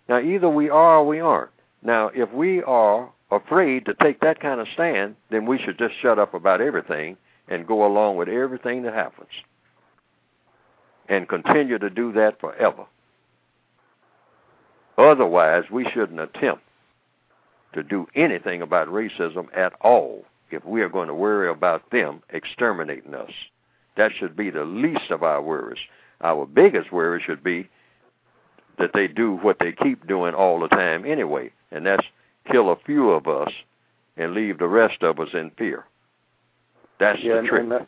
Now, 0.08 0.20
either 0.20 0.48
we 0.48 0.70
are 0.70 0.98
or 0.98 1.06
we 1.06 1.20
aren't. 1.20 1.50
Now, 1.82 2.10
if 2.14 2.32
we 2.32 2.62
are 2.62 3.10
afraid 3.30 3.86
to 3.86 3.94
take 3.94 4.20
that 4.20 4.40
kind 4.40 4.60
of 4.60 4.68
stand, 4.74 5.16
then 5.30 5.46
we 5.46 5.58
should 5.58 5.78
just 5.78 5.94
shut 6.00 6.18
up 6.18 6.34
about 6.34 6.60
everything 6.60 7.16
and 7.48 7.66
go 7.66 7.86
along 7.86 8.16
with 8.16 8.28
everything 8.28 8.82
that 8.82 8.94
happens 8.94 9.30
and 11.08 11.28
continue 11.28 11.78
to 11.78 11.90
do 11.90 12.12
that 12.12 12.40
forever. 12.40 12.84
Otherwise, 14.98 15.64
we 15.70 15.88
shouldn't 15.92 16.20
attempt 16.20 16.62
to 17.74 17.82
do 17.82 18.06
anything 18.14 18.62
about 18.62 18.88
racism 18.88 19.46
at 19.54 19.74
all 19.80 20.24
if 20.50 20.64
we 20.64 20.80
are 20.80 20.88
going 20.88 21.08
to 21.08 21.14
worry 21.14 21.48
about 21.48 21.90
them 21.90 22.22
exterminating 22.30 23.14
us. 23.14 23.30
That 23.96 24.12
should 24.12 24.36
be 24.36 24.50
the 24.50 24.64
least 24.64 25.10
of 25.10 25.22
our 25.22 25.42
worries. 25.42 25.80
Our 26.20 26.46
biggest 26.46 26.92
worry 26.92 27.22
should 27.24 27.42
be 27.42 27.68
that 28.78 28.92
they 28.92 29.08
do 29.08 29.36
what 29.36 29.58
they 29.58 29.72
keep 29.72 30.06
doing 30.06 30.34
all 30.34 30.60
the 30.60 30.68
time 30.68 31.04
anyway, 31.06 31.50
and 31.70 31.86
that's 31.86 32.06
kill 32.50 32.70
a 32.70 32.76
few 32.76 33.10
of 33.10 33.26
us 33.26 33.52
and 34.16 34.34
leave 34.34 34.58
the 34.58 34.68
rest 34.68 35.02
of 35.02 35.18
us 35.18 35.30
in 35.32 35.50
fear. 35.58 35.84
That's 36.98 37.22
yeah, 37.22 37.34
the 37.34 37.38
and, 37.40 37.48
trick. 37.48 37.62
and, 37.62 37.72
that, 37.72 37.86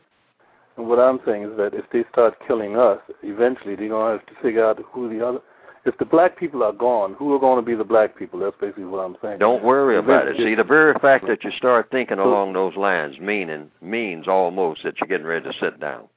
and 0.77 0.89
what 0.89 0.99
I'm 0.99 1.21
saying 1.25 1.45
is 1.45 1.57
that 1.57 1.75
if 1.75 1.85
they 1.91 2.05
start 2.13 2.37
killing 2.47 2.77
us, 2.77 2.99
eventually 3.23 3.77
they're 3.77 3.89
gonna 3.89 4.13
have 4.13 4.27
to 4.27 4.35
figure 4.43 4.65
out 4.65 4.79
who 4.93 5.09
the 5.09 5.27
other. 5.27 5.41
If 5.85 5.97
the 5.99 6.05
black 6.05 6.37
people 6.37 6.63
are 6.63 6.73
gone, 6.73 7.15
who 7.15 7.33
are 7.35 7.39
going 7.39 7.63
to 7.63 7.67
be 7.67 7.75
the 7.75 7.85
black 7.85 8.17
people? 8.17 8.41
That's 8.41 8.57
basically 8.61 8.85
what 8.85 8.99
I'm 8.99 9.17
saying. 9.23 9.39
Don't 9.39 9.63
worry 9.63 9.97
about 9.97 10.29
it. 10.29 10.37
See, 10.37 10.55
the 10.55 10.65
very 10.65 10.95
fact 10.95 11.27
that 11.29 11.45
you 11.45 11.51
start 11.53 11.91
thinking 11.91 12.19
along 12.19 12.53
those 12.53 12.77
lines 12.77 13.19
meaning 13.19 13.71
means 13.81 14.29
almost 14.29 14.83
that 14.83 15.01
you're 15.01 15.09
getting 15.09 15.27
ready 15.27 15.51
to 15.51 15.59
sit 15.59 15.81
down. 15.81 16.09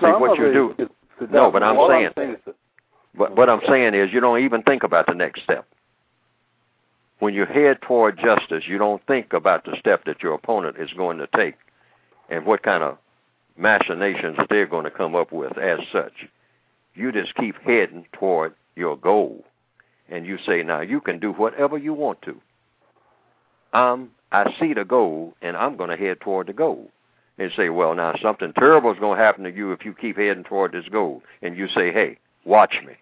See, 0.00 0.06
No, 0.06 0.18
what 0.18 0.38
you 0.38 0.52
do- 0.52 0.90
No, 1.30 1.50
but 1.50 1.62
I'm 1.62 1.76
saying- 1.88 2.06
I'm 2.06 2.12
saying 2.14 2.36
that, 2.44 2.54
But 3.16 3.36
what 3.36 3.48
I'm 3.48 3.62
saying 3.66 3.94
is 3.94 4.12
you 4.12 4.20
don't 4.20 4.40
even 4.40 4.62
think 4.62 4.82
about 4.82 5.06
the 5.06 5.14
next 5.14 5.42
step. 5.42 5.66
When 7.20 7.32
you 7.32 7.46
head 7.46 7.80
toward 7.82 8.18
justice, 8.18 8.66
you 8.66 8.76
don't 8.76 9.00
think 9.06 9.32
about 9.32 9.64
the 9.64 9.76
step 9.76 10.04
that 10.04 10.22
your 10.22 10.34
opponent 10.34 10.76
is 10.78 10.92
going 10.92 11.18
to 11.18 11.28
take 11.28 11.54
and 12.28 12.44
what 12.44 12.62
kind 12.62 12.82
of 12.82 12.98
machinations 13.56 14.36
they're 14.50 14.66
going 14.66 14.84
to 14.84 14.90
come 14.90 15.14
up 15.14 15.30
with 15.30 15.56
as 15.58 15.78
such. 15.92 16.26
You 16.94 17.12
just 17.12 17.34
keep 17.34 17.60
heading 17.62 18.06
toward 18.12 18.54
your 18.76 18.96
goal. 18.96 19.44
And 20.08 20.26
you 20.26 20.38
say, 20.46 20.62
now 20.62 20.80
you 20.80 21.00
can 21.00 21.18
do 21.18 21.32
whatever 21.32 21.78
you 21.78 21.94
want 21.94 22.20
to. 22.22 22.40
Um, 23.78 24.10
I 24.32 24.54
see 24.60 24.74
the 24.74 24.84
goal 24.84 25.34
and 25.42 25.56
I'm 25.56 25.76
going 25.76 25.90
to 25.90 25.96
head 25.96 26.20
toward 26.20 26.46
the 26.48 26.52
goal. 26.52 26.90
And 27.36 27.50
say, 27.56 27.68
well, 27.68 27.94
now 27.94 28.14
something 28.22 28.52
terrible 28.52 28.92
is 28.92 28.98
going 29.00 29.18
to 29.18 29.24
happen 29.24 29.42
to 29.42 29.50
you 29.50 29.72
if 29.72 29.84
you 29.84 29.92
keep 29.92 30.16
heading 30.16 30.44
toward 30.44 30.70
this 30.70 30.88
goal. 30.88 31.22
And 31.42 31.56
you 31.56 31.66
say, 31.66 31.92
hey, 31.92 32.18
watch 32.44 32.76
me. 32.86 32.94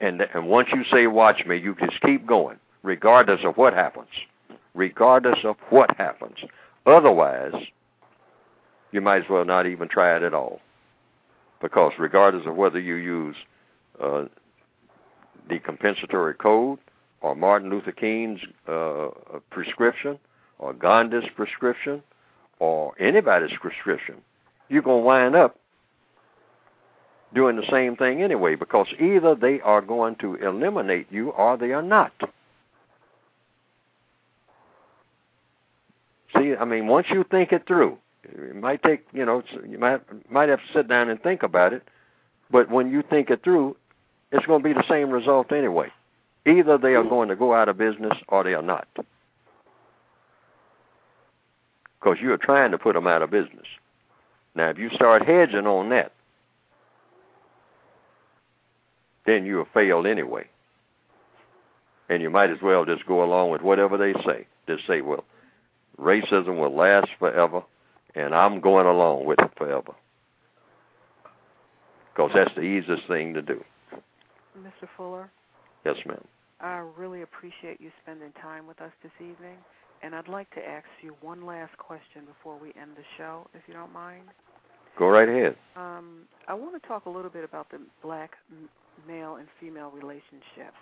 And, 0.00 0.20
and 0.34 0.48
once 0.48 0.68
you 0.74 0.84
say 0.90 1.06
watch 1.06 1.46
me, 1.46 1.56
you 1.56 1.74
just 1.80 2.00
keep 2.02 2.26
going, 2.26 2.58
regardless 2.82 3.40
of 3.44 3.56
what 3.56 3.72
happens. 3.72 4.08
Regardless 4.74 5.38
of 5.44 5.56
what 5.70 5.96
happens. 5.96 6.36
Otherwise, 6.84 7.54
you 8.92 9.00
might 9.00 9.24
as 9.24 9.30
well 9.30 9.46
not 9.46 9.66
even 9.66 9.88
try 9.88 10.14
it 10.14 10.22
at 10.22 10.34
all. 10.34 10.60
Because 11.60 11.92
regardless 11.98 12.46
of 12.46 12.54
whether 12.54 12.78
you 12.78 12.94
use 12.96 13.36
uh, 14.00 14.24
the 15.48 15.58
compensatory 15.58 16.34
code 16.34 16.78
or 17.20 17.34
Martin 17.34 17.70
Luther 17.70 17.92
King's 17.92 18.40
uh, 18.68 19.08
prescription 19.50 20.18
or 20.58 20.72
Gandhi's 20.74 21.28
prescription 21.34 22.02
or 22.58 22.94
anybody's 23.00 23.56
prescription, 23.60 24.16
you're 24.68 24.82
going 24.82 25.02
to 25.02 25.06
wind 25.06 25.36
up 25.36 25.58
doing 27.34 27.56
the 27.56 27.66
same 27.70 27.96
thing 27.96 28.22
anyway 28.22 28.54
because 28.54 28.86
either 28.98 29.34
they 29.34 29.60
are 29.60 29.80
going 29.80 30.16
to 30.16 30.34
eliminate 30.36 31.06
you 31.10 31.30
or 31.30 31.56
they 31.56 31.72
are 31.72 31.82
not. 31.82 32.12
See, 36.36 36.54
I 36.54 36.64
mean, 36.64 36.86
once 36.86 37.06
you 37.10 37.24
think 37.30 37.52
it 37.52 37.66
through, 37.66 37.98
it 38.32 38.56
might 38.56 38.82
take, 38.82 39.06
you 39.12 39.24
know, 39.24 39.42
you 39.68 39.78
might 39.78 40.00
might 40.30 40.48
have 40.48 40.60
to 40.60 40.72
sit 40.72 40.88
down 40.88 41.08
and 41.08 41.22
think 41.22 41.42
about 41.42 41.72
it, 41.72 41.82
but 42.50 42.70
when 42.70 42.90
you 42.90 43.02
think 43.02 43.30
it 43.30 43.42
through, 43.42 43.76
it's 44.32 44.46
going 44.46 44.62
to 44.62 44.68
be 44.68 44.74
the 44.74 44.88
same 44.88 45.10
result 45.10 45.52
anyway. 45.52 45.88
Either 46.46 46.78
they 46.78 46.94
are 46.94 47.04
going 47.04 47.28
to 47.28 47.36
go 47.36 47.54
out 47.54 47.68
of 47.68 47.76
business 47.76 48.16
or 48.28 48.44
they 48.44 48.54
are 48.54 48.62
not. 48.62 48.86
Because 51.98 52.18
you 52.20 52.32
are 52.32 52.38
trying 52.38 52.70
to 52.70 52.78
put 52.78 52.94
them 52.94 53.06
out 53.06 53.22
of 53.22 53.30
business. 53.30 53.66
Now, 54.54 54.68
if 54.70 54.78
you 54.78 54.90
start 54.90 55.26
hedging 55.26 55.66
on 55.66 55.88
that, 55.90 56.12
then 59.26 59.44
you 59.44 59.58
have 59.58 59.68
failed 59.74 60.06
anyway. 60.06 60.46
And 62.08 62.22
you 62.22 62.30
might 62.30 62.50
as 62.50 62.62
well 62.62 62.84
just 62.84 63.04
go 63.06 63.24
along 63.24 63.50
with 63.50 63.62
whatever 63.62 63.98
they 63.98 64.12
say. 64.24 64.46
Just 64.68 64.86
say, 64.86 65.00
well, 65.00 65.24
racism 65.98 66.58
will 66.58 66.74
last 66.74 67.08
forever, 67.18 67.62
and 68.16 68.34
I'm 68.34 68.60
going 68.60 68.86
along 68.86 69.26
with 69.26 69.38
it 69.38 69.50
forever. 69.56 69.92
Because 72.12 72.30
that's 72.34 72.54
the 72.54 72.62
easiest 72.62 73.06
thing 73.06 73.34
to 73.34 73.42
do. 73.42 73.62
Mr. 74.58 74.88
Fuller? 74.96 75.30
Yes, 75.84 75.96
ma'am. 76.06 76.24
I 76.60 76.82
really 76.96 77.20
appreciate 77.20 77.78
you 77.78 77.90
spending 78.02 78.32
time 78.40 78.66
with 78.66 78.80
us 78.80 78.90
this 79.02 79.12
evening. 79.20 79.58
And 80.02 80.14
I'd 80.14 80.28
like 80.28 80.50
to 80.54 80.66
ask 80.66 80.86
you 81.02 81.14
one 81.20 81.44
last 81.44 81.76
question 81.76 82.22
before 82.26 82.58
we 82.58 82.68
end 82.80 82.92
the 82.96 83.04
show, 83.18 83.46
if 83.54 83.62
you 83.68 83.74
don't 83.74 83.92
mind. 83.92 84.24
Go 84.98 85.08
right 85.08 85.28
ahead. 85.28 85.56
Um, 85.76 86.22
I 86.48 86.54
want 86.54 86.80
to 86.80 86.88
talk 86.88 87.04
a 87.04 87.10
little 87.10 87.30
bit 87.30 87.44
about 87.44 87.70
the 87.70 87.80
black 88.02 88.32
male 89.06 89.36
and 89.36 89.46
female 89.60 89.90
relationships. 89.90 90.76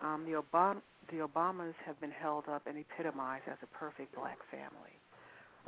Um, 0.00 0.24
the, 0.24 0.40
Obama, 0.40 0.80
the 1.10 1.26
Obamas 1.26 1.74
have 1.84 2.00
been 2.00 2.12
held 2.12 2.44
up 2.48 2.62
and 2.68 2.78
epitomized 2.78 3.44
as 3.48 3.58
a 3.62 3.66
perfect 3.76 4.14
black 4.14 4.38
family. 4.50 4.94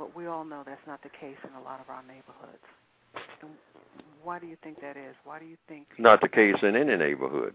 But 0.01 0.15
we 0.15 0.25
all 0.25 0.43
know 0.43 0.63
that's 0.65 0.81
not 0.87 1.03
the 1.03 1.09
case 1.09 1.37
in 1.43 1.53
a 1.53 1.61
lot 1.61 1.79
of 1.79 1.87
our 1.87 2.01
neighborhoods. 2.01 2.65
And 3.43 3.51
why 4.23 4.39
do 4.39 4.47
you 4.47 4.57
think 4.63 4.81
that 4.81 4.97
is? 4.97 5.13
Why 5.25 5.37
do 5.37 5.45
you 5.45 5.57
think 5.67 5.85
not 5.99 6.21
the 6.21 6.27
case 6.27 6.55
in 6.63 6.75
any 6.75 6.97
neighborhood? 6.97 7.53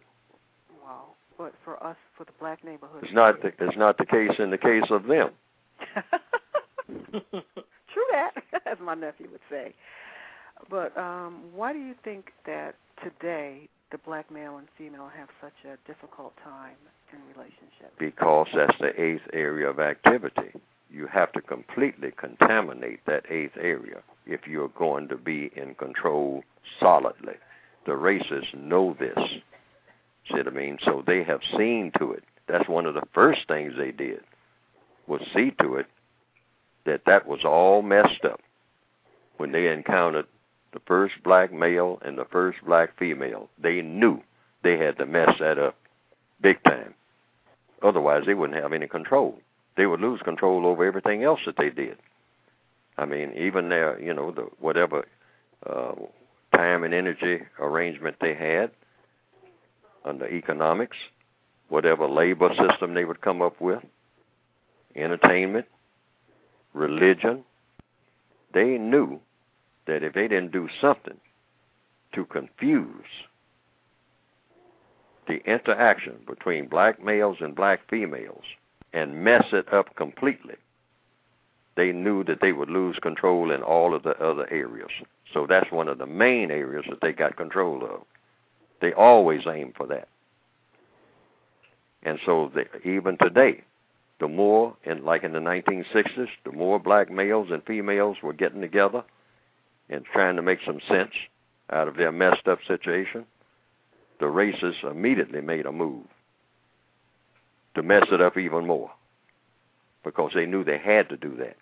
Well, 0.80 1.16
but 1.36 1.54
for 1.64 1.82
us, 1.82 1.96
for 2.16 2.22
the 2.22 2.30
black 2.38 2.62
neighborhood, 2.62 3.02
it's 3.02 3.12
not. 3.12 3.42
The, 3.42 3.48
it's 3.48 3.76
not 3.76 3.98
the 3.98 4.06
case 4.06 4.30
in 4.38 4.52
the 4.52 4.58
case 4.58 4.84
of 4.90 5.08
them. 5.08 5.30
True 7.10 8.06
that, 8.12 8.30
as 8.64 8.78
my 8.80 8.94
nephew 8.94 9.26
would 9.32 9.40
say. 9.50 9.74
But 10.70 10.96
um, 10.96 11.46
why 11.52 11.72
do 11.72 11.80
you 11.80 11.96
think 12.04 12.26
that 12.46 12.76
today 13.02 13.68
the 13.90 13.98
black 13.98 14.30
male 14.30 14.58
and 14.58 14.68
female 14.78 15.10
have 15.18 15.30
such 15.40 15.64
a 15.64 15.76
difficult 15.88 16.32
time 16.44 16.76
in 17.12 17.18
relationships? 17.34 17.96
Because 17.98 18.46
that's 18.54 18.78
the 18.78 18.92
eighth 19.02 19.26
area 19.32 19.68
of 19.68 19.80
activity. 19.80 20.52
You 20.90 21.06
have 21.08 21.32
to 21.32 21.40
completely 21.40 22.12
contaminate 22.16 23.04
that 23.06 23.24
eighth 23.30 23.56
area 23.60 24.02
if 24.26 24.46
you're 24.46 24.68
going 24.68 25.08
to 25.08 25.16
be 25.16 25.50
in 25.56 25.74
control 25.74 26.44
solidly. 26.80 27.34
The 27.86 27.92
racists 27.92 28.54
know 28.54 28.96
this. 28.98 29.18
See 30.28 30.34
what 30.34 30.48
I 30.48 30.50
mean? 30.50 30.78
So 30.84 31.02
they 31.06 31.22
have 31.24 31.40
seen 31.56 31.92
to 31.98 32.12
it. 32.12 32.24
That's 32.48 32.68
one 32.68 32.86
of 32.86 32.94
the 32.94 33.06
first 33.12 33.46
things 33.48 33.74
they 33.76 33.92
did 33.92 34.20
was 35.06 35.20
see 35.34 35.52
to 35.62 35.76
it 35.76 35.86
that 36.84 37.04
that 37.06 37.26
was 37.26 37.44
all 37.44 37.82
messed 37.82 38.24
up 38.24 38.40
when 39.36 39.52
they 39.52 39.68
encountered 39.68 40.26
the 40.72 40.80
first 40.86 41.14
black 41.24 41.52
male 41.52 41.98
and 42.02 42.18
the 42.18 42.24
first 42.24 42.58
black 42.64 42.96
female. 42.98 43.48
They 43.58 43.82
knew 43.82 44.22
they 44.62 44.76
had 44.78 44.98
to 44.98 45.06
mess 45.06 45.30
that 45.40 45.58
up 45.58 45.76
big 46.40 46.62
time. 46.64 46.94
Otherwise, 47.82 48.24
they 48.26 48.34
wouldn't 48.34 48.60
have 48.60 48.72
any 48.72 48.86
control. 48.86 49.38
They 49.76 49.86
would 49.86 50.00
lose 50.00 50.20
control 50.22 50.66
over 50.66 50.84
everything 50.84 51.22
else 51.22 51.40
that 51.46 51.56
they 51.56 51.70
did. 51.70 51.98
I 52.98 53.04
mean, 53.04 53.32
even 53.36 53.68
their, 53.68 54.00
you 54.00 54.14
know, 54.14 54.30
the 54.30 54.48
whatever 54.58 55.06
uh, 55.68 55.92
time 56.54 56.82
and 56.82 56.94
energy 56.94 57.42
arrangement 57.58 58.16
they 58.20 58.34
had 58.34 58.70
under 60.04 60.26
economics, 60.28 60.96
whatever 61.68 62.08
labor 62.08 62.54
system 62.54 62.94
they 62.94 63.04
would 63.04 63.20
come 63.20 63.42
up 63.42 63.60
with, 63.60 63.82
entertainment, 64.94 65.66
religion, 66.72 67.44
they 68.54 68.78
knew 68.78 69.20
that 69.86 70.02
if 70.02 70.14
they 70.14 70.28
didn't 70.28 70.52
do 70.52 70.68
something 70.80 71.18
to 72.14 72.24
confuse 72.24 73.04
the 75.28 75.44
interaction 75.44 76.14
between 76.26 76.66
black 76.66 77.02
males 77.02 77.38
and 77.40 77.54
black 77.54 77.80
females 77.90 78.44
and 78.96 79.22
mess 79.22 79.44
it 79.52 79.70
up 79.74 79.94
completely, 79.94 80.54
they 81.76 81.92
knew 81.92 82.24
that 82.24 82.40
they 82.40 82.52
would 82.52 82.70
lose 82.70 82.96
control 83.02 83.50
in 83.50 83.62
all 83.62 83.94
of 83.94 84.02
the 84.02 84.18
other 84.18 84.48
areas. 84.50 84.88
So 85.34 85.46
that's 85.46 85.70
one 85.70 85.86
of 85.86 85.98
the 85.98 86.06
main 86.06 86.50
areas 86.50 86.86
that 86.88 87.02
they 87.02 87.12
got 87.12 87.36
control 87.36 87.84
of. 87.84 88.00
They 88.80 88.94
always 88.94 89.42
aim 89.46 89.74
for 89.76 89.86
that. 89.88 90.08
And 92.04 92.18
so 92.24 92.50
they, 92.54 92.64
even 92.90 93.18
today, 93.18 93.64
the 94.18 94.28
more, 94.28 94.74
in, 94.84 95.04
like 95.04 95.24
in 95.24 95.32
the 95.32 95.40
1960s, 95.40 96.28
the 96.46 96.52
more 96.52 96.78
black 96.78 97.10
males 97.10 97.48
and 97.50 97.62
females 97.64 98.16
were 98.22 98.32
getting 98.32 98.62
together 98.62 99.04
and 99.90 100.06
trying 100.06 100.36
to 100.36 100.42
make 100.42 100.60
some 100.64 100.80
sense 100.88 101.12
out 101.68 101.86
of 101.86 101.96
their 101.96 102.12
messed 102.12 102.48
up 102.48 102.60
situation, 102.66 103.26
the 104.20 104.26
racists 104.26 104.90
immediately 104.90 105.42
made 105.42 105.66
a 105.66 105.72
move 105.72 106.06
to 107.76 107.82
mess 107.82 108.06
it 108.10 108.22
up 108.22 108.38
even 108.38 108.66
more 108.66 108.90
because 110.02 110.32
they 110.34 110.46
knew 110.46 110.64
they 110.64 110.78
had 110.78 111.08
to 111.10 111.16
do 111.16 111.36
that. 111.36 111.56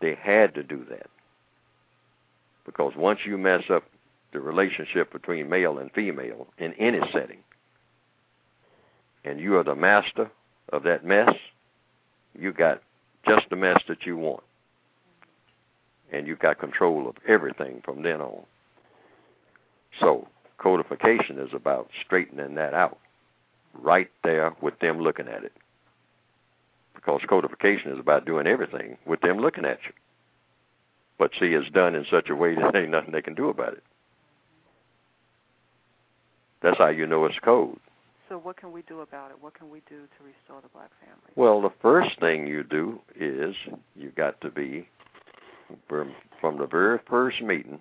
They 0.00 0.16
had 0.20 0.54
to 0.54 0.62
do 0.64 0.84
that. 0.90 1.06
Because 2.66 2.94
once 2.96 3.20
you 3.24 3.38
mess 3.38 3.62
up 3.70 3.84
the 4.32 4.40
relationship 4.40 5.12
between 5.12 5.48
male 5.48 5.78
and 5.78 5.92
female 5.92 6.48
in 6.58 6.72
any 6.74 7.00
setting, 7.12 7.38
and 9.24 9.38
you 9.38 9.56
are 9.56 9.64
the 9.64 9.76
master 9.76 10.30
of 10.72 10.82
that 10.82 11.04
mess, 11.04 11.32
you 12.36 12.52
got 12.52 12.82
just 13.26 13.48
the 13.50 13.56
mess 13.56 13.80
that 13.86 14.04
you 14.04 14.16
want. 14.16 14.42
And 16.12 16.26
you've 16.26 16.40
got 16.40 16.58
control 16.58 17.08
of 17.08 17.16
everything 17.28 17.82
from 17.84 18.02
then 18.02 18.20
on. 18.20 18.42
So, 20.00 20.26
codification 20.58 21.38
is 21.38 21.52
about 21.52 21.90
straightening 22.04 22.54
that 22.54 22.74
out 22.74 22.98
right 23.74 24.10
there 24.22 24.54
with 24.60 24.78
them 24.78 25.00
looking 25.00 25.28
at 25.28 25.44
it 25.44 25.52
because 27.04 27.20
codification 27.28 27.92
is 27.92 27.98
about 27.98 28.24
doing 28.24 28.46
everything 28.46 28.96
with 29.06 29.20
them 29.20 29.38
looking 29.38 29.64
at 29.64 29.78
you. 29.86 29.92
But 31.18 31.32
see, 31.38 31.52
it's 31.52 31.70
done 31.70 31.94
in 31.94 32.06
such 32.10 32.30
a 32.30 32.34
way 32.34 32.54
that 32.60 32.74
ain't 32.74 32.90
nothing 32.90 33.12
they 33.12 33.22
can 33.22 33.34
do 33.34 33.48
about 33.48 33.74
it. 33.74 33.82
That's 36.62 36.78
how 36.78 36.88
you 36.88 37.06
know 37.06 37.26
it's 37.26 37.38
code. 37.38 37.78
So 38.28 38.38
what 38.38 38.56
can 38.56 38.72
we 38.72 38.80
do 38.82 39.00
about 39.00 39.30
it? 39.30 39.36
What 39.40 39.52
can 39.52 39.68
we 39.68 39.80
do 39.80 39.96
to 39.96 40.24
restore 40.24 40.62
the 40.62 40.68
black 40.72 40.90
family? 41.00 41.30
Well, 41.36 41.60
the 41.60 41.72
first 41.82 42.18
thing 42.18 42.46
you 42.46 42.64
do 42.64 42.98
is 43.14 43.54
you've 43.94 44.14
got 44.14 44.40
to 44.40 44.50
be 44.50 44.88
from, 45.88 46.14
from 46.40 46.56
the 46.56 46.66
very 46.66 46.98
first 47.06 47.42
meeting. 47.42 47.80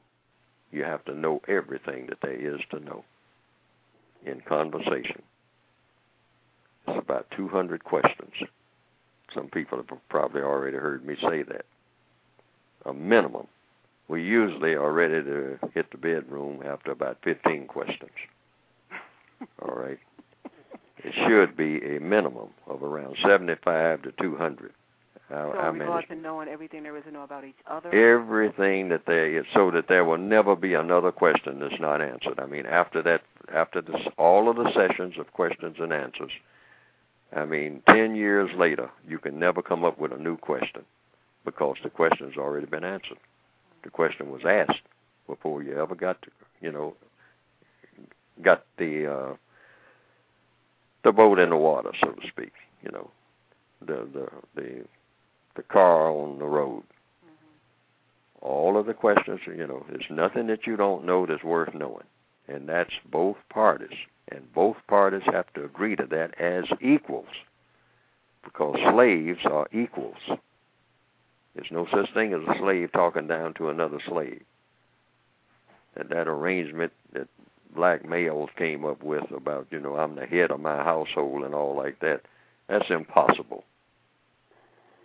You 0.73 0.83
have 0.85 1.05
to 1.05 1.13
know 1.13 1.39
everything 1.47 2.07
that 2.07 2.17
there 2.21 2.33
is 2.33 2.59
to 2.71 2.79
know 2.79 3.05
in 4.25 4.41
conversation. 4.41 5.21
It's 6.87 6.97
about 6.97 7.27
200 7.37 7.83
questions. 7.83 8.33
Some 9.35 9.49
people 9.49 9.77
have 9.77 9.87
probably 10.09 10.41
already 10.41 10.77
heard 10.77 11.05
me 11.05 11.15
say 11.21 11.43
that. 11.43 11.65
A 12.87 12.93
minimum. 12.93 13.47
We 14.07 14.23
usually 14.23 14.73
are 14.73 14.91
ready 14.91 15.23
to 15.23 15.59
hit 15.75 15.91
the 15.91 15.97
bedroom 15.97 16.63
after 16.65 16.91
about 16.91 17.19
15 17.23 17.67
questions. 17.67 18.11
All 19.61 19.75
right. 19.75 19.99
It 21.03 21.13
should 21.27 21.55
be 21.55 21.95
a 21.95 21.99
minimum 21.99 22.49
of 22.65 22.81
around 22.81 23.15
75 23.23 24.01
to 24.01 24.11
200. 24.13 24.73
How, 25.29 25.51
so 25.53 25.61
how 25.61 25.71
many? 25.71 26.05
to 26.07 26.15
knowing 26.15 26.47
everything 26.47 26.83
there 26.83 26.95
is 26.97 27.03
to 27.05 27.11
know 27.11 27.23
about 27.23 27.45
each 27.45 27.55
other. 27.67 27.89
Everything 27.93 28.89
that 28.89 29.05
there 29.05 29.39
is, 29.39 29.45
so 29.53 29.71
that 29.71 29.87
there 29.87 30.05
will 30.05 30.17
never 30.17 30.55
be 30.55 30.73
another 30.73 31.11
question 31.11 31.59
that's 31.59 31.79
not 31.79 32.01
answered. 32.01 32.39
I 32.39 32.45
mean, 32.45 32.65
after 32.65 33.01
that, 33.03 33.21
after 33.53 33.81
this, 33.81 34.01
all 34.17 34.49
of 34.49 34.57
the 34.57 34.71
sessions 34.73 35.15
of 35.17 35.31
questions 35.33 35.77
and 35.79 35.93
answers, 35.93 36.31
I 37.35 37.45
mean, 37.45 37.81
10 37.87 38.15
years 38.15 38.51
later, 38.55 38.89
you 39.07 39.17
can 39.17 39.39
never 39.39 39.61
come 39.61 39.83
up 39.83 39.97
with 39.97 40.11
a 40.11 40.17
new 40.17 40.37
question 40.37 40.83
because 41.45 41.77
the 41.83 41.89
question's 41.89 42.37
already 42.37 42.67
been 42.67 42.83
answered. 42.83 43.17
The 43.83 43.89
question 43.89 44.31
was 44.31 44.41
asked 44.45 44.81
before 45.27 45.63
you 45.63 45.79
ever 45.81 45.95
got 45.95 46.21
to, 46.21 46.29
you 46.61 46.71
know, 46.71 46.95
got 48.41 48.65
the 48.77 49.11
uh, 49.11 49.33
the 51.03 51.11
boat 51.11 51.39
in 51.39 51.49
the 51.49 51.57
water, 51.57 51.91
so 51.99 52.11
to 52.11 52.27
speak. 52.27 52.53
You 52.81 52.91
know, 52.91 53.11
the 53.81 54.07
the 54.13 54.27
the 54.55 54.85
the 55.55 55.63
car 55.63 56.09
on 56.09 56.39
the 56.39 56.45
road. 56.45 56.83
All 58.41 58.77
of 58.77 58.85
the 58.85 58.93
questions, 58.93 59.39
you 59.45 59.67
know, 59.67 59.85
there's 59.89 60.09
nothing 60.09 60.47
that 60.47 60.67
you 60.67 60.75
don't 60.75 61.05
know 61.05 61.25
that's 61.25 61.43
worth 61.43 61.73
knowing, 61.73 62.05
and 62.47 62.67
that's 62.67 62.93
both 63.09 63.37
parties, 63.49 63.97
and 64.29 64.53
both 64.53 64.75
parties 64.87 65.21
have 65.25 65.51
to 65.53 65.63
agree 65.63 65.95
to 65.95 66.05
that 66.07 66.39
as 66.39 66.65
equals, 66.81 67.27
because 68.43 68.75
slaves 68.91 69.39
are 69.45 69.67
equals. 69.71 70.17
There's 71.55 71.71
no 71.71 71.87
such 71.91 72.13
thing 72.13 72.33
as 72.33 72.41
a 72.47 72.57
slave 72.57 72.91
talking 72.91 73.27
down 73.27 73.53
to 73.55 73.69
another 73.69 73.99
slave. 74.07 74.41
And 75.95 76.09
that 76.09 76.27
arrangement 76.27 76.91
that 77.13 77.27
black 77.75 78.07
males 78.07 78.49
came 78.57 78.83
up 78.85 79.03
with 79.03 79.29
about, 79.31 79.67
you 79.69 79.79
know, 79.79 79.95
I'm 79.95 80.15
the 80.15 80.25
head 80.25 80.51
of 80.51 80.59
my 80.59 80.77
household 80.77 81.43
and 81.43 81.53
all 81.53 81.75
like 81.75 81.99
that, 81.99 82.21
that's 82.67 82.89
impossible. 82.89 83.63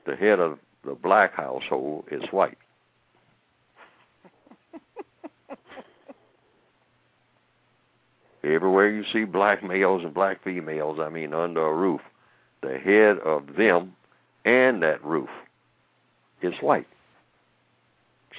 The 0.08 0.16
head 0.16 0.40
of 0.40 0.58
the 0.86 0.94
black 0.94 1.34
household 1.34 2.06
is 2.10 2.22
white. 2.30 2.56
Everywhere 8.42 8.88
you 8.88 9.04
see 9.12 9.24
black 9.24 9.62
males 9.62 10.02
and 10.02 10.14
black 10.14 10.42
females, 10.42 10.98
I 10.98 11.10
mean, 11.10 11.34
under 11.34 11.60
a 11.60 11.74
roof, 11.74 12.00
the 12.62 12.78
head 12.78 13.18
of 13.18 13.56
them 13.56 13.94
and 14.46 14.82
that 14.82 15.04
roof 15.04 15.28
is 16.40 16.54
white. 16.62 16.88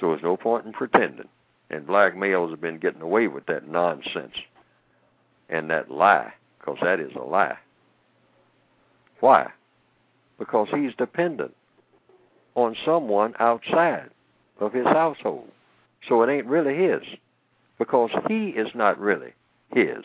So 0.00 0.08
there's 0.08 0.24
no 0.24 0.36
point 0.36 0.66
in 0.66 0.72
pretending. 0.72 1.28
And 1.70 1.86
black 1.86 2.16
males 2.16 2.50
have 2.50 2.60
been 2.60 2.78
getting 2.78 3.02
away 3.02 3.28
with 3.28 3.46
that 3.46 3.68
nonsense 3.68 4.34
and 5.48 5.70
that 5.70 5.88
lie, 5.88 6.32
because 6.58 6.78
that 6.82 6.98
is 6.98 7.12
a 7.14 7.22
lie. 7.22 7.58
Why? 9.20 9.52
Because 10.36 10.66
he's 10.72 10.96
dependent 10.98 11.54
on 12.54 12.76
someone 12.84 13.34
outside 13.38 14.10
of 14.58 14.72
his 14.72 14.86
household. 14.86 15.48
So 16.08 16.22
it 16.22 16.32
ain't 16.32 16.46
really 16.46 16.76
his, 16.76 17.02
because 17.78 18.10
he 18.28 18.48
is 18.48 18.68
not 18.74 18.98
really 18.98 19.32
his. 19.72 20.04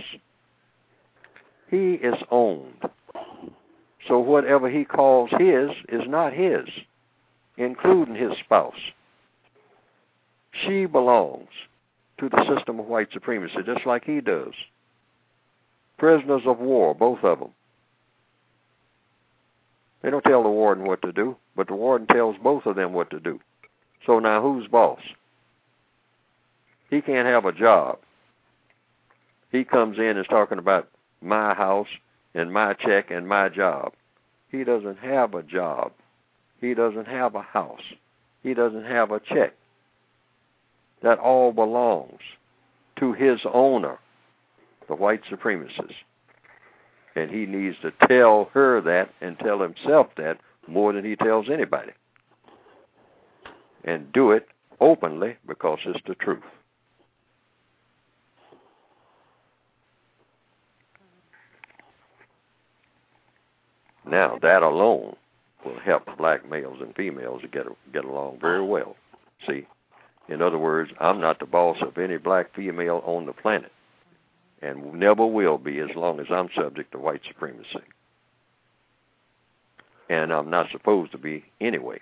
He 1.70 1.94
is 1.94 2.16
owned. 2.32 2.84
So 4.08 4.20
whatever 4.20 4.70
he 4.70 4.86
calls 4.86 5.32
his 5.32 5.72
is 5.90 6.08
not 6.08 6.34
his, 6.34 6.66
including 7.58 8.16
his 8.16 8.38
spouse. 8.44 8.74
She 10.52 10.86
belongs 10.86 11.50
to 12.20 12.30
the 12.30 12.56
system 12.56 12.80
of 12.80 12.86
white 12.86 13.10
supremacy, 13.12 13.58
just 13.66 13.86
like 13.86 14.06
he 14.06 14.22
does. 14.22 14.54
Prisoners 15.98 16.44
of 16.46 16.60
war, 16.60 16.94
both 16.94 17.24
of 17.24 17.40
them. 17.40 17.52
They 20.06 20.11
don't 20.11 20.23
tell 20.23 20.44
the 20.44 20.49
warden 20.49 20.86
what 20.86 21.02
to 21.02 21.11
do, 21.11 21.36
but 21.56 21.65
the 21.65 21.73
warden 21.73 22.06
tells 22.06 22.36
both 22.38 22.68
of 22.68 22.76
them 22.76 22.94
what 22.94 23.10
to 23.10 23.19
do. 23.19 23.40
So 24.06 24.19
now 24.19 24.40
who's 24.40 24.68
boss? 24.68 24.99
He 26.91 27.02
can't 27.02 27.27
have 27.27 27.45
a 27.45 27.52
job. 27.52 27.98
He 29.52 29.64
comes 29.64 29.98
in 29.98 30.03
and 30.03 30.19
is 30.19 30.27
talking 30.30 30.60
about 30.60 30.88
my 31.23 31.56
house 31.56 31.88
and 32.36 32.53
my 32.53 32.73
check 32.73 33.10
and 33.10 33.27
my 33.27 33.49
job. 33.49 33.94
He 34.52 34.64
doesn't 34.64 34.99
have 34.99 35.34
a 35.34 35.41
job. 35.41 35.91
He 36.61 36.76
doesn't 36.76 37.07
have 37.07 37.34
a 37.34 37.41
house. 37.41 37.82
He 38.44 38.53
doesn't 38.53 38.86
have 38.86 39.10
a 39.10 39.19
check. 39.19 39.56
That 41.02 41.18
all 41.18 41.52
belongs 41.52 42.22
to 42.99 43.14
his 43.14 43.40
owner, 43.52 43.98
the 44.88 44.94
white 44.94 45.23
supremacist. 45.32 45.95
And 47.16 47.32
he 47.32 47.46
needs 47.46 47.78
to 47.82 47.92
tell 48.08 48.50
her 48.54 48.82
that 48.82 49.10
and 49.22 49.40
tell 49.40 49.62
himself 49.62 50.08
that 50.18 50.40
more 50.68 50.92
than 50.94 51.06
he 51.06 51.16
tells 51.16 51.50
anybody. 51.50 51.92
And 53.84 54.12
do 54.12 54.32
it 54.32 54.48
openly 54.82 55.38
because 55.48 55.80
it's 55.86 56.00
the 56.08 56.16
truth. 56.16 56.44
Now, 64.08 64.38
that 64.42 64.62
alone 64.62 65.16
will 65.64 65.80
help 65.80 66.04
black 66.18 66.48
males 66.50 66.78
and 66.80 66.96
females 66.96 67.42
to 67.42 67.48
get 67.48 67.66
get 67.92 68.06
along 68.06 68.40
very 68.40 68.62
well. 68.62 68.96
See, 69.48 69.66
in 70.30 70.42
other 70.42 70.60
words, 70.60 70.92
I'm 71.00 71.20
not 71.20 71.40
the 71.40 71.46
boss 71.46 71.78
of 71.82 71.98
any 71.98 72.18
black 72.18 72.54
female 72.56 73.02
on 73.06 73.26
the 73.26 73.34
planet, 73.34 73.72
and 74.61 74.94
never 74.94 75.26
will 75.26 75.57
be 75.57 75.80
as 75.80 75.90
long 75.95 76.19
as 76.19 76.27
I'm 76.30 76.49
subject 76.56 76.91
to 76.91 76.98
white 76.98 77.22
supremacy. 77.27 77.82
And 80.10 80.32
I'm 80.32 80.49
not 80.49 80.72
supposed 80.72 81.11
to 81.14 81.18
be 81.18 81.45
anyway, 81.60 81.99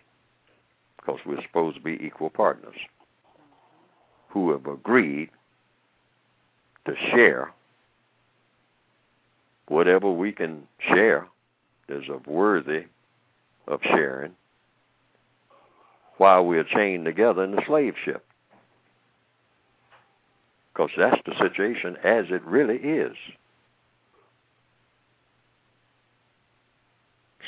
because 0.98 1.20
we're 1.26 1.42
supposed 1.42 1.78
to 1.78 1.84
be 1.84 2.04
equal 2.06 2.30
partners 2.30 2.76
who 4.30 4.52
have 4.52 4.66
agreed 4.66 5.30
to 6.86 6.96
share 7.12 7.54
whatever 9.68 10.12
we 10.12 10.32
can 10.32 10.68
share 10.80 11.28
is 11.88 12.10
of 12.10 12.28
worthy 12.28 12.86
of 13.68 13.80
sharing 13.84 14.32
while 16.18 16.46
we're 16.46 16.64
chained 16.64 17.06
together 17.06 17.44
in 17.44 17.52
the 17.52 17.64
slave 17.66 17.96
ship. 18.04 18.26
Because 20.74 20.92
that's 20.98 21.22
the 21.26 21.38
situation 21.38 21.98
as 22.04 22.26
it 22.30 22.44
really 22.44 22.78
is. 22.78 23.16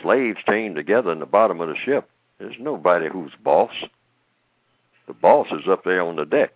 Slaves 0.01 0.37
chained 0.47 0.75
together 0.75 1.11
in 1.11 1.19
the 1.19 1.25
bottom 1.25 1.59
of 1.59 1.69
the 1.69 1.75
ship. 1.75 2.07
There's 2.37 2.55
nobody 2.59 3.07
who's 3.09 3.31
boss. 3.43 3.73
The 5.07 5.13
boss 5.13 5.47
is 5.51 5.67
up 5.67 5.83
there 5.83 6.03
on 6.03 6.17
the 6.17 6.25
deck, 6.25 6.55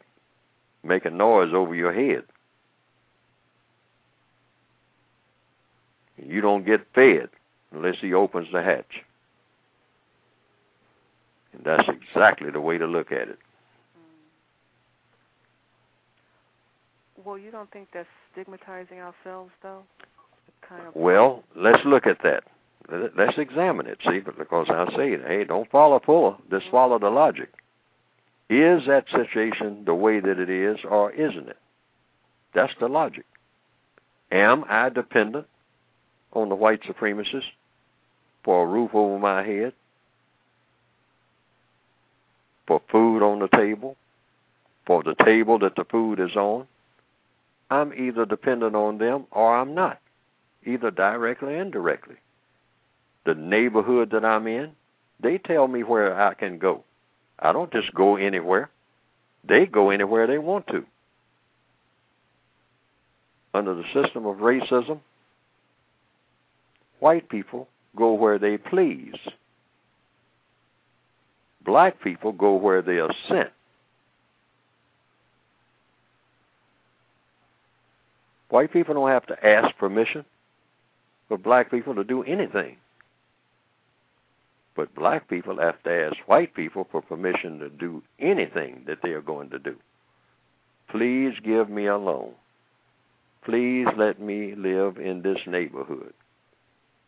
making 0.83 1.17
noise 1.17 1.53
over 1.53 1.73
your 1.73 1.93
head. 1.93 2.23
You 6.23 6.41
don't 6.41 6.65
get 6.65 6.85
fed 6.93 7.29
unless 7.71 7.95
he 7.99 8.13
opens 8.13 8.49
the 8.51 8.61
hatch. 8.61 9.03
And 11.53 11.63
that's 11.63 11.87
exactly 11.87 12.51
the 12.51 12.61
way 12.61 12.77
to 12.77 12.85
look 12.85 13.11
at 13.11 13.29
it. 13.29 13.39
Well, 17.23 17.37
you 17.37 17.51
don't 17.51 17.71
think 17.71 17.89
that's 17.93 18.07
stigmatizing 18.31 18.99
ourselves, 18.99 19.51
though? 19.61 19.83
Kind 20.67 20.87
of. 20.87 20.95
Well, 20.95 21.43
let's 21.55 21.83
look 21.85 22.07
at 22.07 22.21
that. 22.23 22.43
Let's 23.15 23.37
examine 23.37 23.87
it, 23.87 23.99
see, 24.03 24.19
because 24.19 24.67
I 24.69 24.91
say, 24.95 25.17
hey, 25.17 25.43
don't 25.43 25.69
follow 25.69 25.99
Fuller, 26.03 26.37
just 26.49 26.67
follow 26.71 26.97
the 26.97 27.09
logic. 27.09 27.49
Is 28.49 28.87
that 28.87 29.05
situation 29.11 29.83
the 29.85 29.93
way 29.93 30.19
that 30.19 30.39
it 30.39 30.49
is, 30.49 30.79
or 30.89 31.11
isn't 31.11 31.49
it? 31.49 31.57
That's 32.55 32.73
the 32.79 32.87
logic. 32.87 33.25
Am 34.31 34.65
I 34.67 34.89
dependent 34.89 35.45
on 36.33 36.49
the 36.49 36.55
white 36.55 36.81
supremacists 36.83 37.43
for 38.43 38.63
a 38.63 38.67
roof 38.67 38.91
over 38.93 39.19
my 39.19 39.43
head, 39.43 39.73
for 42.65 42.81
food 42.91 43.21
on 43.21 43.39
the 43.39 43.47
table, 43.49 43.95
for 44.85 45.03
the 45.03 45.15
table 45.23 45.59
that 45.59 45.75
the 45.75 45.83
food 45.83 46.19
is 46.19 46.35
on. 46.35 46.67
I'm 47.69 47.93
either 47.93 48.25
dependent 48.25 48.75
on 48.75 48.97
them 48.97 49.25
or 49.31 49.55
I'm 49.55 49.75
not, 49.75 49.99
either 50.65 50.91
directly 50.91 51.53
or 51.53 51.61
indirectly. 51.61 52.15
The 53.25 53.35
neighborhood 53.35 54.09
that 54.11 54.25
I'm 54.25 54.47
in, 54.47 54.71
they 55.19 55.37
tell 55.37 55.67
me 55.67 55.83
where 55.83 56.19
I 56.19 56.33
can 56.33 56.57
go. 56.57 56.83
I 57.37 57.53
don't 57.53 57.71
just 57.71 57.93
go 57.93 58.15
anywhere. 58.15 58.69
They 59.47 59.65
go 59.65 59.89
anywhere 59.91 60.27
they 60.27 60.37
want 60.37 60.67
to. 60.67 60.85
Under 63.53 63.73
the 63.75 63.83
system 63.93 64.25
of 64.25 64.37
racism, 64.37 64.99
white 66.99 67.29
people 67.29 67.67
go 67.95 68.13
where 68.13 68.39
they 68.39 68.57
please. 68.57 69.15
Black 71.65 72.01
people 72.01 72.31
go 72.31 72.55
where 72.55 72.81
they 72.81 72.99
are 72.99 73.13
sent. 73.27 73.49
White 78.49 78.73
people 78.73 78.95
don't 78.95 79.09
have 79.09 79.25
to 79.27 79.47
ask 79.47 79.75
permission 79.77 80.25
for 81.27 81.37
black 81.37 81.69
people 81.71 81.95
to 81.95 82.03
do 82.03 82.23
anything. 82.23 82.77
But 84.75 84.95
black 84.95 85.29
people 85.29 85.59
have 85.59 85.81
to 85.83 85.91
ask 85.91 86.17
white 86.27 86.53
people 86.55 86.87
for 86.91 87.01
permission 87.01 87.59
to 87.59 87.69
do 87.69 88.01
anything 88.19 88.83
that 88.87 88.99
they 89.03 89.09
are 89.09 89.21
going 89.21 89.49
to 89.51 89.59
do. 89.59 89.75
Please 90.89 91.33
give 91.43 91.69
me 91.69 91.85
a 91.85 91.97
loan. 91.97 92.31
Please 93.43 93.87
let 93.97 94.19
me 94.19 94.55
live 94.55 94.97
in 94.97 95.21
this 95.21 95.39
neighborhood. 95.45 96.13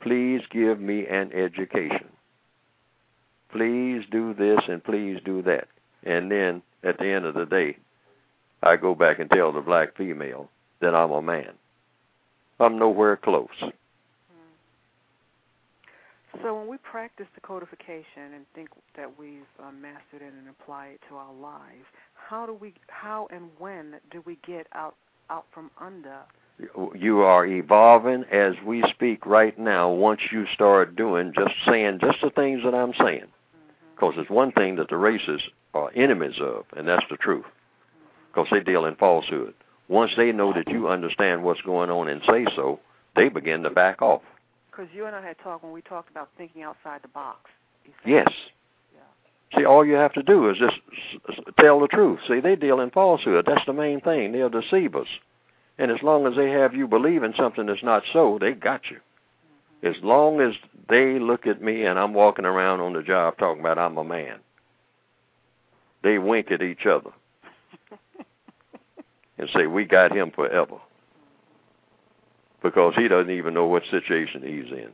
please 0.02 0.42
give 0.50 0.80
me 0.80 1.06
an 1.08 1.32
education. 1.32 2.08
Please 3.52 4.04
do 4.12 4.34
this 4.34 4.60
and 4.68 4.84
please 4.84 5.20
do 5.24 5.42
that. 5.44 5.68
And 6.04 6.32
then 6.32 6.62
at 6.84 6.98
the 6.98 7.06
end 7.08 7.26
of 7.26 7.36
the 7.36 7.46
day, 7.46 7.78
I 8.64 8.76
go 8.78 8.96
back 8.96 9.20
and 9.20 9.30
tell 9.30 9.52
the 9.52 9.62
black 9.62 9.96
female 9.96 10.50
that 10.82 10.96
I'm 10.96 11.12
a 11.12 11.22
man. 11.22 11.54
I'm 12.60 12.78
nowhere 12.78 13.18
close. 13.18 13.48
So 16.42 16.58
when 16.58 16.68
we 16.68 16.78
practice 16.78 17.28
the 17.36 17.42
codification 17.42 18.34
and 18.34 18.46
think 18.56 18.70
that 18.96 19.20
we've 19.20 19.42
uh, 19.60 19.72
mastered 19.72 20.22
it 20.22 20.34
and 20.34 20.48
apply 20.50 20.88
it 20.88 21.02
to 21.10 21.16
our 21.16 21.34
lives, 21.34 21.86
how 22.14 22.46
do 22.46 22.54
we, 22.54 22.74
how 22.88 23.28
and 23.32 23.50
when 23.58 23.96
do 24.12 24.24
we 24.26 24.38
get 24.46 24.68
out 24.74 24.96
out 25.30 25.46
from 25.54 25.72
under? 25.80 26.20
You 26.96 27.22
are 27.22 27.46
evolving 27.46 28.24
as 28.32 28.54
we 28.66 28.84
speak 28.90 29.26
right 29.26 29.58
now. 29.58 29.90
Once 29.90 30.22
you 30.32 30.46
start 30.54 30.96
doing 30.96 31.34
just 31.36 31.56
saying 31.66 32.00
just 32.02 32.22
the 32.22 32.30
things 32.30 32.62
that 32.64 32.76
I'm 32.76 32.94
saying, 33.00 33.26
because 33.96 34.14
it's 34.18 34.30
one 34.30 34.52
thing 34.52 34.76
that 34.76 34.90
the 34.90 34.98
races 34.98 35.42
are 35.74 35.92
enemies 35.96 36.40
of, 36.40 36.66
and 36.76 36.88
that's 36.88 37.06
the 37.10 37.18
truth, 37.18 37.46
because 38.32 38.48
they 38.52 38.60
deal 38.60 38.86
in 38.86 38.96
falsehood. 38.96 39.56
Once 39.92 40.14
they 40.16 40.32
know 40.32 40.54
that 40.54 40.70
you 40.70 40.88
understand 40.88 41.44
what's 41.44 41.60
going 41.64 41.90
on 41.90 42.08
and 42.08 42.22
say 42.26 42.46
so, 42.56 42.80
they 43.18 43.28
begin 43.28 43.62
to 43.62 43.70
back 43.70 44.02
off. 44.02 44.22
Because 44.72 44.88
you 44.96 45.06
and 45.06 45.14
I 45.14 45.22
had 45.22 45.38
talked 45.40 45.66
when 45.66 45.74
we 45.74 45.82
talked 45.82 46.10
about 46.10 46.30
thinking 46.38 46.64
outside 46.64 47.02
the 47.02 47.10
box. 47.10 47.50
Yes. 48.06 48.32
See, 49.54 49.66
all 49.66 49.86
you 49.86 49.96
have 49.96 50.14
to 50.14 50.24
do 50.24 50.50
is 50.50 50.58
just 50.58 50.78
tell 51.60 51.82
the 51.82 51.90
truth. 51.90 52.20
See, 52.26 52.40
they 52.40 52.56
deal 52.56 52.80
in 52.80 52.90
falsehood. 52.90 53.44
That's 53.46 53.66
the 53.66 53.74
main 53.74 54.00
thing. 54.00 54.32
They'll 54.32 54.50
deceive 54.50 54.96
us. 54.96 55.08
And 55.78 55.92
as 55.92 56.02
long 56.02 56.26
as 56.26 56.38
they 56.38 56.52
have 56.52 56.74
you 56.74 56.88
believe 56.88 57.24
in 57.24 57.34
something 57.36 57.66
that's 57.66 57.84
not 57.84 58.04
so, 58.14 58.38
they 58.40 58.54
got 58.54 58.90
you. 58.90 58.96
Mm-hmm. 58.96 59.88
As 59.88 60.02
long 60.02 60.40
as 60.40 60.54
they 60.88 61.20
look 61.20 61.46
at 61.48 61.62
me 61.62 61.84
and 61.84 62.00
I'm 62.00 62.14
walking 62.14 62.46
around 62.46 62.80
on 62.80 62.94
the 62.94 63.04
job 63.04 63.38
talking 63.38 63.60
about 63.60 63.78
I'm 63.78 63.98
a 63.98 64.06
man, 64.06 64.40
they 66.02 66.18
wink 66.18 66.50
at 66.50 66.62
each 66.62 66.86
other 66.86 67.12
and 69.42 69.50
say, 69.50 69.68
We 69.68 69.84
got 69.84 70.16
him 70.16 70.32
forever. 70.32 70.78
Because 72.64 72.94
he 72.96 73.08
doesn't 73.08 73.32
even 73.32 73.56
know 73.56 73.66
what 73.66 73.84
situation 73.90 74.44
he's 74.44 74.72
in. 74.72 74.92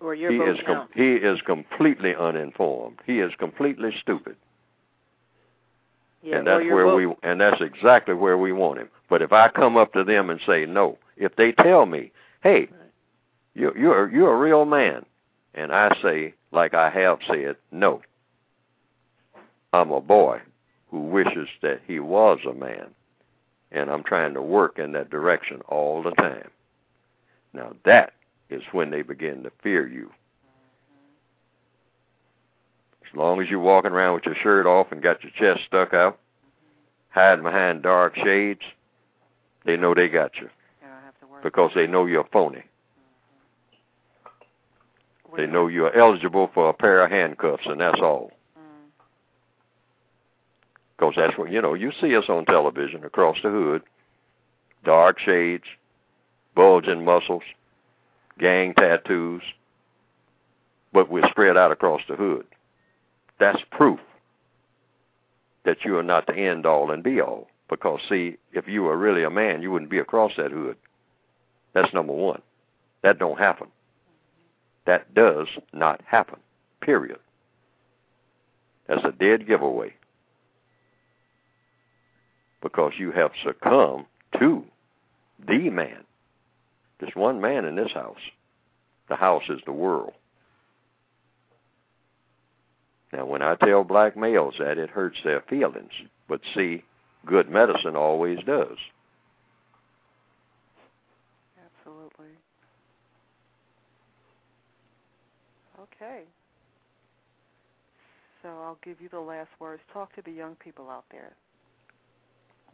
Or 0.00 0.14
you're 0.14 0.32
he 0.32 0.38
is 0.38 0.58
com- 0.66 0.88
he 0.94 1.14
is 1.14 1.40
completely 1.40 2.14
uninformed. 2.14 2.98
He 3.06 3.20
is 3.20 3.32
completely 3.38 3.94
stupid. 4.02 4.36
Yeah, 6.22 6.38
and 6.38 6.46
that's 6.46 6.64
where 6.64 6.94
we 6.94 7.14
and 7.22 7.40
that's 7.40 7.62
exactly 7.62 8.12
where 8.12 8.36
we 8.36 8.52
want 8.52 8.80
him. 8.80 8.88
But 9.08 9.22
if 9.22 9.32
I 9.32 9.48
come 9.48 9.76
up 9.76 9.92
to 9.92 10.02
them 10.02 10.28
and 10.28 10.40
say 10.44 10.66
no, 10.66 10.98
if 11.16 11.36
they 11.36 11.52
tell 11.52 11.86
me, 11.86 12.10
"Hey, 12.42 12.68
you 13.54 13.72
you're 13.78 14.10
you're 14.10 14.34
a 14.34 14.38
real 14.38 14.64
man," 14.64 15.06
and 15.54 15.72
I 15.72 15.96
say 16.02 16.34
like 16.50 16.74
I 16.74 16.90
have 16.90 17.20
said, 17.26 17.56
"No. 17.70 18.02
I'm 19.72 19.92
a 19.92 20.00
boy 20.00 20.40
who 20.96 21.02
wishes 21.02 21.48
that 21.60 21.82
he 21.86 22.00
was 22.00 22.38
a 22.48 22.54
man, 22.54 22.86
and 23.70 23.90
I'm 23.90 24.02
trying 24.02 24.32
to 24.32 24.40
work 24.40 24.78
in 24.78 24.92
that 24.92 25.10
direction 25.10 25.60
all 25.68 26.02
the 26.02 26.12
time." 26.12 26.50
Now 27.52 27.74
that 27.82 28.14
is 28.48 28.62
when 28.72 28.88
they 28.90 29.02
begin 29.02 29.42
to 29.42 29.50
fear 29.62 29.86
you. 29.86 30.10
As 33.06 33.14
long 33.14 33.42
as 33.42 33.50
you're 33.50 33.60
walking 33.60 33.92
around 33.92 34.14
with 34.14 34.24
your 34.24 34.36
shirt 34.36 34.66
off 34.66 34.90
and 34.90 35.02
got 35.02 35.22
your 35.22 35.32
chest 35.32 35.66
stuck 35.66 35.92
out, 35.92 36.18
hiding 37.10 37.44
behind 37.44 37.82
dark 37.82 38.16
shades, 38.16 38.62
they 39.64 39.76
know 39.76 39.92
they 39.92 40.08
got 40.08 40.34
you 40.36 40.48
because 41.42 41.72
they 41.74 41.86
know 41.86 42.06
you're 42.06 42.24
phony. 42.24 42.62
They 45.36 45.46
know 45.46 45.66
you're 45.66 45.94
eligible 45.94 46.46
for 46.54 46.70
a 46.70 46.72
pair 46.72 47.04
of 47.04 47.10
handcuffs, 47.10 47.66
and 47.66 47.82
that's 47.82 48.00
all. 48.00 48.32
Because 50.96 51.14
that's 51.16 51.36
what, 51.36 51.50
you 51.50 51.60
know, 51.60 51.74
you 51.74 51.92
see 52.00 52.16
us 52.16 52.24
on 52.28 52.46
television 52.46 53.04
across 53.04 53.36
the 53.42 53.50
hood, 53.50 53.82
dark 54.84 55.18
shades, 55.18 55.64
bulging 56.54 57.04
muscles, 57.04 57.42
gang 58.38 58.72
tattoos, 58.74 59.42
but 60.92 61.10
we're 61.10 61.28
spread 61.28 61.56
out 61.56 61.72
across 61.72 62.00
the 62.08 62.16
hood. 62.16 62.46
That's 63.38 63.60
proof 63.70 64.00
that 65.64 65.84
you 65.84 65.98
are 65.98 66.02
not 66.02 66.26
the 66.26 66.34
end 66.34 66.64
all 66.64 66.90
and 66.90 67.02
be 67.02 67.20
all. 67.20 67.48
Because, 67.68 68.00
see, 68.08 68.36
if 68.52 68.68
you 68.68 68.84
were 68.84 68.96
really 68.96 69.24
a 69.24 69.30
man, 69.30 69.60
you 69.60 69.70
wouldn't 69.70 69.90
be 69.90 69.98
across 69.98 70.32
that 70.36 70.52
hood. 70.52 70.76
That's 71.74 71.92
number 71.92 72.12
one. 72.12 72.40
That 73.02 73.18
don't 73.18 73.38
happen. 73.38 73.66
That 74.86 75.12
does 75.14 75.48
not 75.72 76.00
happen. 76.06 76.38
Period. 76.80 77.18
That's 78.86 79.04
a 79.04 79.12
dead 79.12 79.46
giveaway. 79.46 79.92
Because 82.62 82.92
you 82.98 83.12
have 83.12 83.30
succumbed 83.44 84.06
to 84.38 84.64
the 85.46 85.70
man. 85.70 86.04
There's 86.98 87.14
one 87.14 87.40
man 87.40 87.64
in 87.64 87.76
this 87.76 87.92
house. 87.92 88.16
The 89.08 89.16
house 89.16 89.44
is 89.48 89.60
the 89.66 89.72
world. 89.72 90.12
Now, 93.12 93.24
when 93.24 93.42
I 93.42 93.54
tell 93.54 93.84
black 93.84 94.16
males 94.16 94.54
that, 94.58 94.78
it 94.78 94.90
hurts 94.90 95.18
their 95.22 95.42
feelings. 95.42 95.92
But 96.28 96.40
see, 96.54 96.82
good 97.24 97.48
medicine 97.48 97.96
always 97.96 98.38
does. 98.44 98.76
Absolutely. 101.64 102.34
Okay. 105.80 106.22
So 108.42 108.48
I'll 108.48 108.78
give 108.84 109.00
you 109.00 109.08
the 109.08 109.20
last 109.20 109.50
words. 109.60 109.82
Talk 109.92 110.14
to 110.16 110.22
the 110.22 110.32
young 110.32 110.56
people 110.56 110.90
out 110.90 111.04
there. 111.10 111.32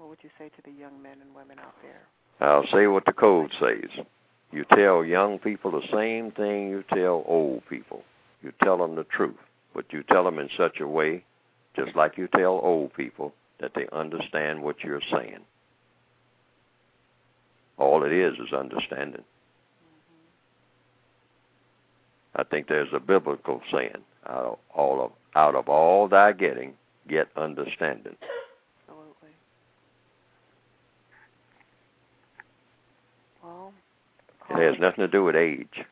What 0.03 0.09
would 0.09 0.19
you 0.23 0.31
say 0.37 0.49
to 0.49 0.63
the 0.65 0.73
young 0.77 1.01
men 1.01 1.19
and 1.21 1.33
women 1.33 1.61
out 1.61 1.77
there? 1.81 2.01
I'll 2.41 2.67
say 2.73 2.89
what 2.89 3.05
the 3.05 3.13
code 3.13 3.53
says. 3.61 4.05
You 4.51 4.65
tell 4.75 5.05
young 5.05 5.39
people 5.39 5.71
the 5.71 5.87
same 5.93 6.33
thing 6.33 6.71
you 6.71 6.83
tell 6.93 7.23
old 7.25 7.63
people. 7.71 8.03
You 8.43 8.53
tell 8.65 8.79
them 8.79 8.97
the 8.97 9.05
truth, 9.05 9.37
but 9.73 9.93
you 9.93 10.03
tell 10.03 10.25
them 10.25 10.41
in 10.41 10.49
such 10.57 10.81
a 10.81 10.89
way, 10.89 11.23
just 11.77 11.95
like 11.95 12.19
you 12.19 12.27
tell 12.27 12.59
old 12.65 12.93
people, 12.95 13.33
that 13.61 13.75
they 13.77 13.87
understand 13.93 14.61
what 14.61 14.83
you're 14.83 15.01
saying. 15.09 15.39
All 17.79 18.03
it 18.03 18.13
is 18.13 18.35
is 18.45 18.53
understanding. 18.53 19.23
Mm-hmm. 22.35 22.41
I 22.41 22.43
think 22.43 22.67
there's 22.67 22.93
a 22.93 22.99
biblical 22.99 23.63
saying: 23.71 24.03
out 24.29 24.45
of 24.45 24.59
all 24.75 25.01
of 25.01 25.13
out 25.37 25.55
of 25.55 25.69
all 25.69 26.09
thy 26.09 26.33
getting, 26.33 26.73
get 27.09 27.29
understanding. 27.37 28.17
Absolutely. 28.89 29.31
Well, 33.43 33.73
It 34.55 34.73
has 34.73 34.81
nothing 34.81 35.03
to 35.03 35.09
do 35.09 35.25
with 35.25 35.37
age. 35.37 35.85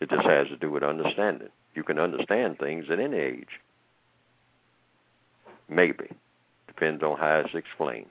It 0.00 0.10
just 0.10 0.26
has 0.26 0.48
to 0.48 0.56
do 0.56 0.70
with 0.70 0.82
understanding. 0.82 1.48
You 1.74 1.82
can 1.82 1.98
understand 1.98 2.58
things 2.58 2.86
at 2.90 3.00
any 3.00 3.16
age. 3.16 3.60
Maybe. 5.68 6.10
Depends 6.66 7.02
on 7.02 7.18
how 7.18 7.42
it's 7.44 7.54
explained. 7.54 8.06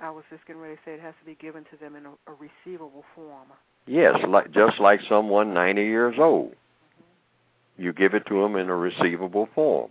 I 0.00 0.10
was 0.10 0.24
just 0.30 0.46
getting 0.46 0.62
ready 0.62 0.76
to 0.76 0.80
say 0.84 0.92
it 0.94 1.00
has 1.00 1.14
to 1.20 1.26
be 1.26 1.34
given 1.34 1.64
to 1.70 1.76
them 1.76 1.96
in 1.96 2.06
a, 2.06 2.10
a 2.10 2.34
receivable 2.38 3.04
form. 3.14 3.48
Yes, 3.86 4.18
like 4.26 4.52
just 4.52 4.80
like 4.80 5.00
someone 5.08 5.54
90 5.54 5.82
years 5.82 6.16
old. 6.18 6.54
You 7.76 7.92
give 7.92 8.14
it 8.14 8.26
to 8.28 8.40
them 8.40 8.56
in 8.56 8.68
a 8.68 8.76
receivable 8.76 9.48
form. 9.54 9.90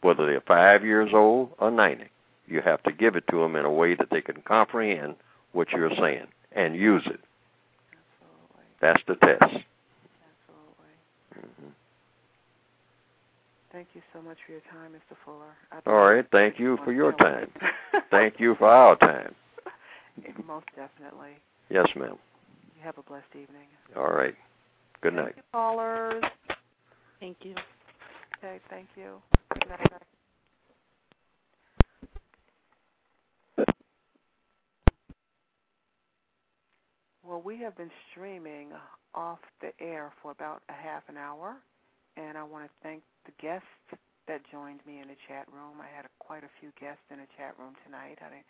Whether 0.00 0.26
they're 0.26 0.40
5 0.40 0.84
years 0.84 1.10
old 1.12 1.50
or 1.58 1.70
90. 1.70 2.04
You 2.46 2.60
have 2.62 2.82
to 2.84 2.92
give 2.92 3.16
it 3.16 3.24
to 3.30 3.40
them 3.40 3.56
in 3.56 3.64
a 3.64 3.72
way 3.72 3.94
that 3.94 4.10
they 4.10 4.20
can 4.20 4.42
comprehend 4.42 5.16
what 5.52 5.70
you're 5.72 5.94
saying 5.96 6.26
and 6.52 6.76
use 6.76 7.02
it. 7.06 7.20
Absolutely. 8.86 9.16
That's 9.28 9.40
the 9.40 9.46
test. 9.46 9.64
Absolutely. 10.48 10.94
hmm 11.34 11.70
Thank 13.72 13.88
you 13.94 14.00
so 14.12 14.22
much 14.22 14.38
for 14.46 14.52
your 14.52 14.62
time, 14.72 14.92
Mr. 14.92 15.16
Fuller. 15.24 15.52
I 15.72 15.80
All 15.90 16.06
right, 16.06 16.24
thank 16.32 16.58
you 16.58 16.78
for 16.84 16.92
your 16.92 17.12
time. 17.12 17.50
Thank 18.10 18.38
you 18.38 18.54
for 18.58 18.68
our 18.68 18.96
time. 18.96 19.34
Most 20.46 20.66
definitely. 20.76 21.32
Yes, 21.68 21.86
ma'am. 21.96 22.16
You 22.76 22.82
have 22.84 22.96
a 22.96 23.02
blessed 23.02 23.26
evening. 23.32 23.66
All 23.96 24.12
right. 24.12 24.34
Good 25.02 25.14
night. 25.14 25.34
Thank 25.34 25.36
you, 25.36 25.42
callers. 25.52 26.24
Thank 27.20 27.36
you. 27.42 27.54
Okay, 28.38 28.60
thank 28.70 28.88
you. 28.96 29.20
Good 29.52 29.68
night. 29.68 30.02
Well, 37.26 37.42
we 37.42 37.58
have 37.66 37.76
been 37.76 37.90
streaming 38.12 38.70
off 39.14 39.40
the 39.60 39.74
air 39.82 40.12
for 40.22 40.30
about 40.30 40.62
a 40.70 40.74
half 40.78 41.02
an 41.10 41.18
hour, 41.18 41.58
and 42.16 42.38
I 42.38 42.44
want 42.44 42.66
to 42.66 42.72
thank 42.82 43.02
the 43.26 43.34
guests 43.42 43.66
that 44.28 44.42
joined 44.52 44.80
me 44.86 45.02
in 45.02 45.08
the 45.10 45.18
chat 45.26 45.50
room. 45.50 45.82
I 45.82 45.90
had 45.90 46.06
a, 46.06 46.12
quite 46.20 46.44
a 46.44 46.52
few 46.62 46.70
guests 46.78 47.02
in 47.10 47.18
the 47.18 47.26
chat 47.36 47.58
room 47.58 47.74
tonight. 47.84 48.18
I, 48.22 48.46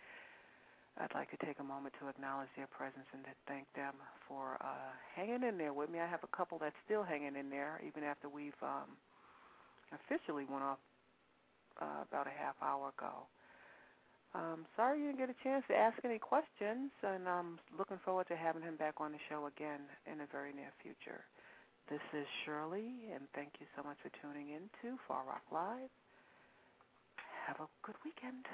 I'd 1.04 1.14
like 1.14 1.30
to 1.32 1.40
take 1.46 1.60
a 1.60 1.64
moment 1.64 1.94
to 2.00 2.08
acknowledge 2.08 2.52
their 2.56 2.68
presence 2.68 3.08
and 3.12 3.24
to 3.24 3.32
thank 3.48 3.64
them 3.76 3.94
for 4.28 4.58
uh, 4.60 4.92
hanging 5.16 5.44
in 5.48 5.56
there 5.58 5.72
with 5.72 5.90
me. 5.90 6.00
I 6.00 6.08
have 6.08 6.24
a 6.24 6.32
couple 6.36 6.58
that's 6.60 6.76
still 6.84 7.02
hanging 7.04 7.36
in 7.36 7.48
there, 7.50 7.80
even 7.86 8.04
after 8.04 8.28
we've 8.28 8.58
um, 8.62 8.92
officially 9.92 10.44
went 10.48 10.64
off 10.64 10.80
uh, 11.80 12.04
about 12.08 12.26
a 12.28 12.34
half 12.36 12.56
hour 12.62 12.92
ago. 12.96 13.28
Um, 14.34 14.66
sorry 14.76 15.00
you 15.00 15.06
didn't 15.06 15.18
get 15.18 15.30
a 15.30 15.42
chance 15.42 15.64
to 15.68 15.74
ask 15.74 15.96
any 16.04 16.18
questions, 16.18 16.90
and 17.02 17.28
I'm 17.28 17.58
looking 17.78 17.98
forward 18.04 18.28
to 18.28 18.36
having 18.36 18.62
him 18.62 18.76
back 18.76 19.00
on 19.00 19.12
the 19.12 19.22
show 19.28 19.46
again 19.46 19.80
in 20.10 20.18
the 20.18 20.26
very 20.30 20.52
near 20.52 20.72
future. 20.82 21.24
This 21.88 22.02
is 22.12 22.26
Shirley, 22.44 23.14
and 23.14 23.24
thank 23.34 23.54
you 23.60 23.66
so 23.76 23.82
much 23.82 23.96
for 24.02 24.10
tuning 24.20 24.50
in 24.50 24.68
to 24.82 24.98
Far 25.06 25.22
Rock 25.26 25.42
Live. 25.52 25.90
Have 27.46 27.60
a 27.60 27.68
good 27.82 27.96
weekend. 28.04 28.44